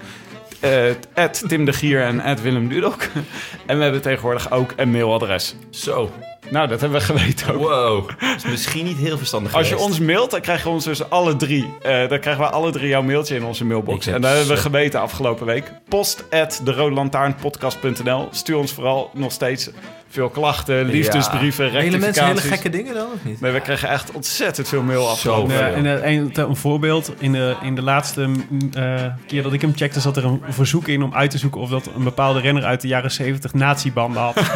Eh 0.60 1.24
Tim 1.48 1.64
de 1.64 1.72
Gier 1.72 2.02
en 2.02 2.42
Willem 2.42 2.68
Dudok. 2.68 3.02
En 3.66 3.76
we 3.76 3.82
hebben 3.82 4.02
tegenwoordig 4.02 4.50
ook 4.50 4.72
een 4.76 4.90
mailadres. 4.90 5.54
Zo. 5.70 6.10
Nou, 6.51 6.69
dat 6.69 6.81
hebben 6.81 6.98
we 7.01 7.05
geweten 7.06 7.55
ook. 7.55 7.60
Wow. 7.60 8.09
Dat 8.09 8.36
is 8.36 8.44
misschien 8.44 8.85
niet 8.85 8.97
heel 8.97 9.19
verstandig 9.19 9.55
Als 9.55 9.69
je 9.69 9.74
geweest. 9.74 9.90
ons 9.90 10.01
mailt, 10.01 10.31
dan 10.31 10.40
krijgen 10.40 10.64
we 10.66 10.73
ons 10.73 10.85
dus 10.85 11.10
alle 11.10 11.36
drie. 11.36 11.74
eh, 11.82 12.09
dan 12.09 12.20
krijgen 12.20 12.44
we 12.44 12.51
alle 12.51 12.70
drie 12.70 12.89
jouw 12.89 13.02
mailtje 13.02 13.36
in 13.36 13.44
onze 13.44 13.64
mailbox. 13.64 14.06
En 14.06 14.20
dat 14.20 14.31
hebben 14.31 14.55
we 14.55 14.60
geweten 14.60 15.01
afgelopen 15.01 15.47
week. 15.47 15.73
Post 15.89 16.24
at 16.31 16.60
de 16.64 18.27
Stuur 18.31 18.56
ons 18.56 18.73
vooral 18.73 19.10
nog 19.14 19.32
steeds 19.32 19.70
veel 20.12 20.28
klachten, 20.28 20.85
liefdesbrieven, 20.85 21.70
Hele 21.70 21.98
mensen 21.98 22.27
hele 22.27 22.40
gekke 22.40 22.70
dingen 22.70 22.94
dan, 22.94 23.06
of 23.14 23.24
niet? 23.24 23.40
Nee, 23.40 23.52
we 23.52 23.60
kregen 23.60 23.89
echt 23.89 24.12
ontzettend 24.12 24.69
veel 24.69 24.82
mail 24.82 25.09
afgelopen 25.09 25.51
Zo. 25.51 25.56
week. 25.56 25.74
Ja, 25.74 25.74
en, 25.74 26.02
eh, 26.02 26.12
een, 26.12 26.31
een 26.35 26.56
voorbeeld. 26.56 27.12
In 27.19 27.32
de, 27.32 27.56
in 27.62 27.74
de 27.74 27.82
laatste 27.82 28.27
mm, 28.27 28.40
eh, 28.73 29.05
keer 29.27 29.43
dat 29.43 29.52
ik 29.52 29.60
hem 29.60 29.73
checkte... 29.77 30.01
zat 30.01 30.16
er 30.16 30.24
een 30.24 30.43
verzoek 30.48 30.89
in 30.89 31.02
om 31.02 31.14
uit 31.14 31.31
te 31.31 31.39
zoeken... 31.39 31.60
of 31.60 31.70
dat 31.70 31.90
een 31.97 32.05
bepaalde 32.05 32.40
renner 32.40 32.64
uit 32.64 32.81
de 32.81 32.89
jaren 32.89 33.10
70 33.10 33.55
nazi-banden 33.55 34.23
had. 34.23 34.36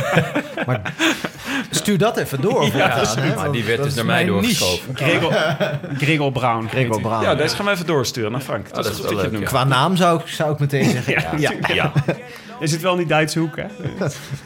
Stuur 1.76 1.98
dat 1.98 2.16
even 2.16 2.40
door. 2.40 2.64
hè, 2.72 3.34
Maar 3.34 3.52
die 3.52 3.64
werd 3.64 3.76
dat 3.76 3.86
dus 3.86 3.86
is 3.86 3.94
naar 3.94 4.04
mij 4.04 4.24
doorgeschoven. 4.24 4.96
Gregor, 4.96 5.32
Gregor 5.98 6.32
Brown. 6.32 6.66
Gregor. 6.68 7.00
Brown. 7.00 7.22
Ja, 7.22 7.34
deze 7.34 7.56
gaan 7.56 7.64
we 7.64 7.70
even 7.70 7.86
doorsturen 7.86 8.32
naar 8.32 8.40
Frank. 8.40 8.64
Dat, 8.64 8.74
dat 8.74 8.84
is 8.84 8.90
goed 8.92 9.02
dat 9.02 9.10
je 9.10 9.16
het 9.16 9.24
leuk, 9.24 9.32
noemt. 9.32 9.44
Qua 9.44 9.64
naam 9.64 9.96
zou 9.96 10.20
ik, 10.20 10.26
zou 10.26 10.52
ik 10.52 10.58
meteen 10.58 10.90
zeggen. 10.90 11.12
Ja, 11.12 11.50
Ja, 11.68 11.74
ja. 11.74 11.92
Je 12.60 12.66
zit 12.66 12.82
wel 12.82 12.92
in 12.92 12.98
die 12.98 13.06
Duitse 13.06 13.38
hoek, 13.38 13.56
hè? 13.56 13.64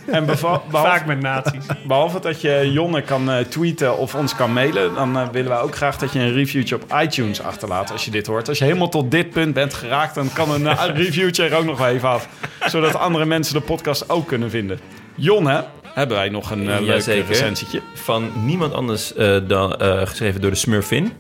En 0.07 0.27
behalve, 0.27 0.61
Vaak 0.71 1.07
met 1.07 1.21
nazi's. 1.21 1.67
behalve 1.87 2.21
dat 2.21 2.41
je 2.41 2.71
Jonne 2.73 3.03
kan 3.03 3.31
eh, 3.31 3.39
tweeten 3.39 3.99
of 3.99 4.15
ons 4.15 4.37
kan 4.37 4.53
mailen... 4.53 4.95
dan 4.95 5.19
eh, 5.19 5.29
willen 5.33 5.51
wij 5.51 5.61
ook 5.61 5.77
graag 5.77 5.97
dat 5.99 6.13
je 6.13 6.19
een 6.19 6.33
reviewtje 6.33 6.75
op 6.75 6.95
iTunes 7.03 7.43
achterlaat 7.43 7.93
als 7.93 8.05
je 8.05 8.11
dit 8.11 8.27
hoort. 8.27 8.49
Als 8.49 8.59
je 8.59 8.65
helemaal 8.65 8.89
tot 8.89 9.11
dit 9.11 9.31
punt 9.31 9.55
bent 9.55 9.75
geraakt... 9.75 10.15
dan 10.15 10.33
kan 10.33 10.51
een 10.51 10.67
eh, 10.67 10.85
reviewtje 10.95 11.45
er 11.45 11.57
ook 11.57 11.65
nog 11.65 11.79
wel 11.79 11.87
even 11.89 12.09
af. 12.09 12.29
Zodat 12.67 12.97
andere 12.97 13.25
mensen 13.25 13.55
de 13.55 13.61
podcast 13.61 14.11
ook 14.11 14.27
kunnen 14.27 14.51
vinden. 14.51 14.81
Jonne, 15.15 15.65
hebben 15.95 16.17
wij 16.17 16.29
nog 16.29 16.51
een 16.51 16.61
eh 16.61 16.67
leuk 16.67 16.87
Jazeker. 16.87 17.27
recensietje? 17.27 17.81
Van 17.95 18.31
niemand 18.45 18.73
anders 18.73 19.15
eh, 19.15 19.37
dan 19.47 19.77
eh, 19.77 20.07
geschreven 20.07 20.41
door 20.41 20.51
de 20.51 20.57
Smurfin. 20.57 21.13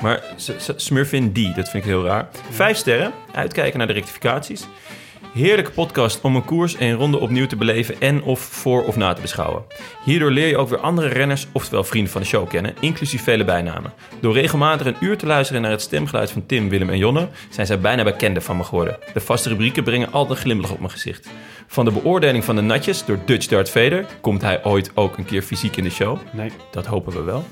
Maar 0.00 0.22
Smurfin 0.76 1.32
D, 1.32 1.56
dat 1.56 1.68
vind 1.68 1.84
ik 1.84 1.90
heel 1.90 2.04
raar. 2.04 2.28
Vijf 2.50 2.76
sterren, 2.76 3.12
uitkijken 3.34 3.78
naar 3.78 3.86
de 3.86 3.92
rectificaties. 3.92 4.66
Heerlijke 5.32 5.70
podcast 5.70 6.20
om 6.20 6.36
een 6.36 6.44
koers 6.44 6.76
en 6.76 6.92
ronde 6.92 7.18
opnieuw 7.18 7.46
te 7.46 7.56
beleven 7.56 8.00
en 8.00 8.22
of 8.22 8.40
voor 8.40 8.84
of 8.84 8.96
na 8.96 9.12
te 9.12 9.20
beschouwen. 9.20 9.64
Hierdoor 10.04 10.30
leer 10.30 10.48
je 10.48 10.56
ook 10.56 10.68
weer 10.68 10.78
andere 10.78 11.08
renners, 11.08 11.46
oftewel 11.52 11.84
vrienden 11.84 12.12
van 12.12 12.20
de 12.20 12.26
show 12.26 12.48
kennen, 12.48 12.74
inclusief 12.80 13.22
vele 13.22 13.44
bijnamen. 13.44 13.92
Door 14.20 14.32
regelmatig 14.32 14.86
een 14.86 14.96
uur 15.00 15.18
te 15.18 15.26
luisteren 15.26 15.62
naar 15.62 15.70
het 15.70 15.80
stemgeluid 15.80 16.30
van 16.30 16.46
Tim, 16.46 16.68
Willem 16.68 16.90
en 16.90 16.98
Jonne, 16.98 17.28
zijn 17.50 17.66
zij 17.66 17.80
bijna 17.80 18.04
bekenden 18.04 18.42
van 18.42 18.56
me 18.56 18.64
geworden. 18.64 18.98
De 19.14 19.20
vaste 19.20 19.48
rubrieken 19.48 19.84
brengen 19.84 20.12
altijd 20.12 20.38
een 20.38 20.44
glimlach 20.44 20.70
op 20.70 20.78
mijn 20.78 20.90
gezicht. 20.90 21.28
Van 21.66 21.84
de 21.84 21.92
beoordeling 21.92 22.44
van 22.44 22.56
de 22.56 22.62
natjes 22.62 23.04
door 23.04 23.18
Dutch 23.24 23.46
Dart 23.46 23.70
Vader 23.70 24.06
komt 24.20 24.42
hij 24.42 24.64
ooit 24.64 24.90
ook 24.94 25.18
een 25.18 25.24
keer 25.24 25.42
fysiek 25.42 25.76
in 25.76 25.84
de 25.84 25.90
show. 25.90 26.18
Nee. 26.32 26.52
Dat 26.70 26.86
hopen 26.86 27.12
we 27.12 27.22
wel. 27.22 27.44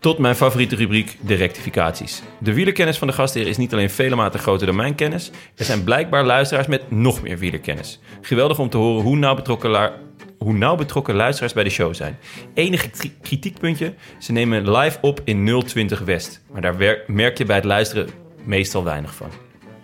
Tot 0.00 0.18
mijn 0.18 0.34
favoriete 0.34 0.76
rubriek, 0.76 1.16
de 1.20 1.34
rectificaties. 1.34 2.22
De 2.38 2.52
wielerkennis 2.54 2.98
van 2.98 3.06
de 3.08 3.12
gastheer 3.14 3.46
is 3.46 3.56
niet 3.56 3.72
alleen 3.72 3.90
vele 3.90 4.14
maten 4.16 4.40
groter 4.40 4.66
dan 4.66 4.76
mijn 4.76 4.94
kennis. 4.94 5.30
Er 5.56 5.64
zijn 5.64 5.84
blijkbaar 5.84 6.24
luisteraars 6.24 6.66
met 6.66 6.90
nog 6.90 7.22
meer 7.22 7.38
wielerkennis. 7.38 8.00
Geweldig 8.20 8.58
om 8.58 8.68
te 8.70 8.76
horen 8.76 9.02
hoe 9.02 9.16
nauw 9.16 9.34
betrokken, 9.34 9.70
la- 9.70 9.92
hoe 10.38 10.52
nauw 10.52 10.74
betrokken 10.76 11.14
luisteraars 11.14 11.52
bij 11.52 11.64
de 11.64 11.70
show 11.70 11.94
zijn. 11.94 12.18
Enige 12.54 12.88
kri- 12.88 13.14
kritiekpuntje, 13.22 13.94
ze 14.18 14.32
nemen 14.32 14.70
live 14.70 14.98
op 15.00 15.20
in 15.24 15.62
020 15.66 16.00
West. 16.00 16.40
Maar 16.52 16.60
daar 16.60 16.76
wer- 16.76 17.02
merk 17.06 17.38
je 17.38 17.44
bij 17.44 17.56
het 17.56 17.64
luisteren 17.64 18.08
meestal 18.44 18.84
weinig 18.84 19.14
van. 19.14 19.28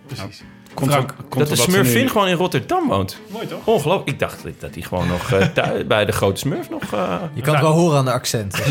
Precies. 0.07 0.43
Komt 0.73 0.91
Frank, 0.91 1.13
komt 1.29 1.47
dat 1.47 1.57
de 1.57 1.63
Smurfin 1.63 2.01
nu- 2.03 2.09
gewoon 2.09 2.27
in 2.27 2.35
Rotterdam 2.35 2.87
woont. 2.87 3.19
Mooi 3.31 3.47
toch? 3.47 3.65
Ongelooflijk. 3.67 4.09
Ik 4.09 4.19
dacht 4.19 4.43
dat 4.59 4.73
hij 4.73 4.83
gewoon 4.83 5.07
nog 5.07 5.31
eh, 5.31 5.45
thuis, 5.47 5.87
bij 5.87 6.05
de 6.05 6.11
grote 6.11 6.39
Smurf 6.39 6.69
nog... 6.69 6.93
eh, 6.93 7.21
Je 7.33 7.41
kan 7.41 7.53
het 7.53 7.63
wel 7.63 7.71
horen 7.73 7.97
aan 7.97 8.05
de 8.05 8.11
accent. 8.11 8.55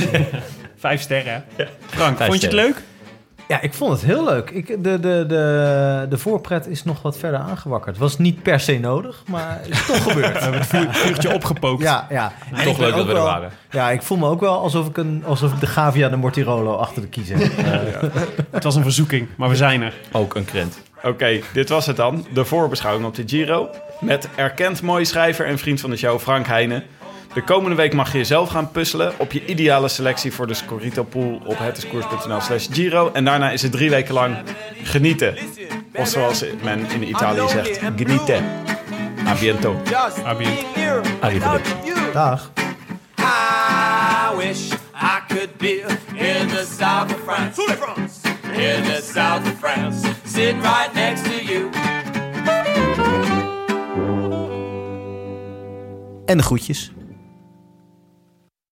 Vijf 0.77 1.01
sterren? 1.01 1.45
Frank, 1.87 2.17
Vijf 2.17 2.29
vond 2.31 2.41
je 2.41 2.47
het 2.47 2.55
sterren. 2.57 2.65
leuk? 2.75 2.83
Ja, 3.49 3.61
ik 3.61 3.75
vond 3.75 3.93
het 3.93 4.03
heel 4.03 4.25
leuk. 4.25 4.51
Ik, 4.51 4.67
de, 4.67 5.01
de, 5.01 5.25
de, 5.29 6.07
de 6.09 6.19
voorpret 6.19 6.67
is 6.67 6.85
nog 6.85 7.03
wat 7.03 7.19
verder 7.19 7.41
aangewakkerd. 7.41 7.95
Het 7.95 8.05
was 8.05 8.19
niet 8.19 8.43
per 8.43 8.61
se 8.61 8.79
nodig, 8.79 9.23
maar 9.27 9.59
het 9.63 9.69
is 9.71 9.87
toch 9.87 10.03
gebeurd. 10.13 10.33
We 10.33 10.39
hebben 10.39 10.61
het 10.61 10.69
vuur, 10.69 10.89
vuurtje 10.91 11.35
opgepookt. 11.35 11.83
Ja, 11.83 12.07
ja. 12.11 12.33
En 12.55 12.65
Toch 12.65 12.79
leuk 12.79 12.95
dat 12.95 13.07
we 13.07 13.13
er 13.15 13.21
waren. 13.23 13.51
Ja, 13.71 13.91
ik 13.91 14.03
voel 14.03 14.19
me 14.19 14.29
ook 14.29 14.41
wel 14.41 14.59
alsof 14.61 14.87
ik, 14.89 14.97
een, 14.97 15.23
alsof 15.27 15.53
ik 15.53 15.61
de 15.61 15.67
Gavia 15.67 16.09
de 16.09 16.17
Mortirolo 16.17 16.75
achter 16.75 17.03
de 17.03 17.09
kiezer 17.09 17.37
heb. 17.39 18.13
Het 18.51 18.65
was 18.65 18.75
een 18.75 18.83
verzoeking, 18.83 19.29
maar 19.37 19.49
we 19.49 19.57
zijn 19.57 19.83
er. 19.83 19.95
ook 20.13 20.35
een 20.35 20.45
krent. 20.45 20.79
Oké, 21.03 21.41
dit 21.53 21.69
was 21.69 21.87
het 21.87 21.97
dan. 21.97 22.27
De 22.33 22.45
voorbeschouwing 22.45 23.07
op 23.07 23.15
de 23.15 23.23
Giro. 23.27 23.71
Met 24.01 24.29
erkend 24.35 24.83
mooie 24.83 25.05
schrijver 25.05 25.47
en 25.47 25.59
vriend 25.59 25.81
van 25.81 25.91
de 25.91 25.97
show 25.97 26.19
Frank 26.21 26.47
Heijnen. 26.47 26.83
De 27.37 27.45
komende 27.45 27.77
week 27.77 27.93
mag 27.95 28.13
je 28.13 28.25
zelf 28.25 28.51
gaan 28.51 28.71
puzzelen 28.71 29.13
op 29.19 29.33
je 29.33 29.47
ideale 29.47 29.89
selectie 29.89 30.33
voor 30.33 30.47
de 30.47 30.55
Scorito 30.55 31.03
Pool 31.03 31.41
op 31.45 31.59
hetiskoers.nl 31.59 32.41
slash 32.41 32.67
Giro. 32.71 33.11
En 33.13 33.25
daarna 33.25 33.51
is 33.51 33.63
het 33.63 33.73
drie 33.73 33.91
weken 33.91 34.15
lang 34.15 34.37
genieten. 34.83 35.37
Of 35.95 36.09
zoals 36.09 36.45
men 36.63 36.91
in 36.91 37.09
Italië 37.09 37.49
zegt, 37.49 37.81
genieten. 37.97 38.45
A 39.27 39.35
biento. 39.41 39.77
Abient. 40.25 40.65
Arrivederci. 41.21 41.73
Dag. 42.13 42.53
I 43.19 44.37
wish 44.37 44.73
I 44.95 45.21
could 45.29 45.57
be 45.57 45.85
in 46.15 46.49
the 46.49 46.67
south 46.79 47.15
of 47.15 47.21
France. 47.25 47.63
In 48.53 48.83
the 48.83 49.11
south 49.13 49.43
of 49.47 49.59
France. 49.59 50.09
Sitting 50.25 50.63
right 50.63 50.95
next 50.95 51.25
to 51.25 51.53
you. 51.53 51.71
En 56.27 56.37
de 56.37 56.43
groetjes. 56.43 56.91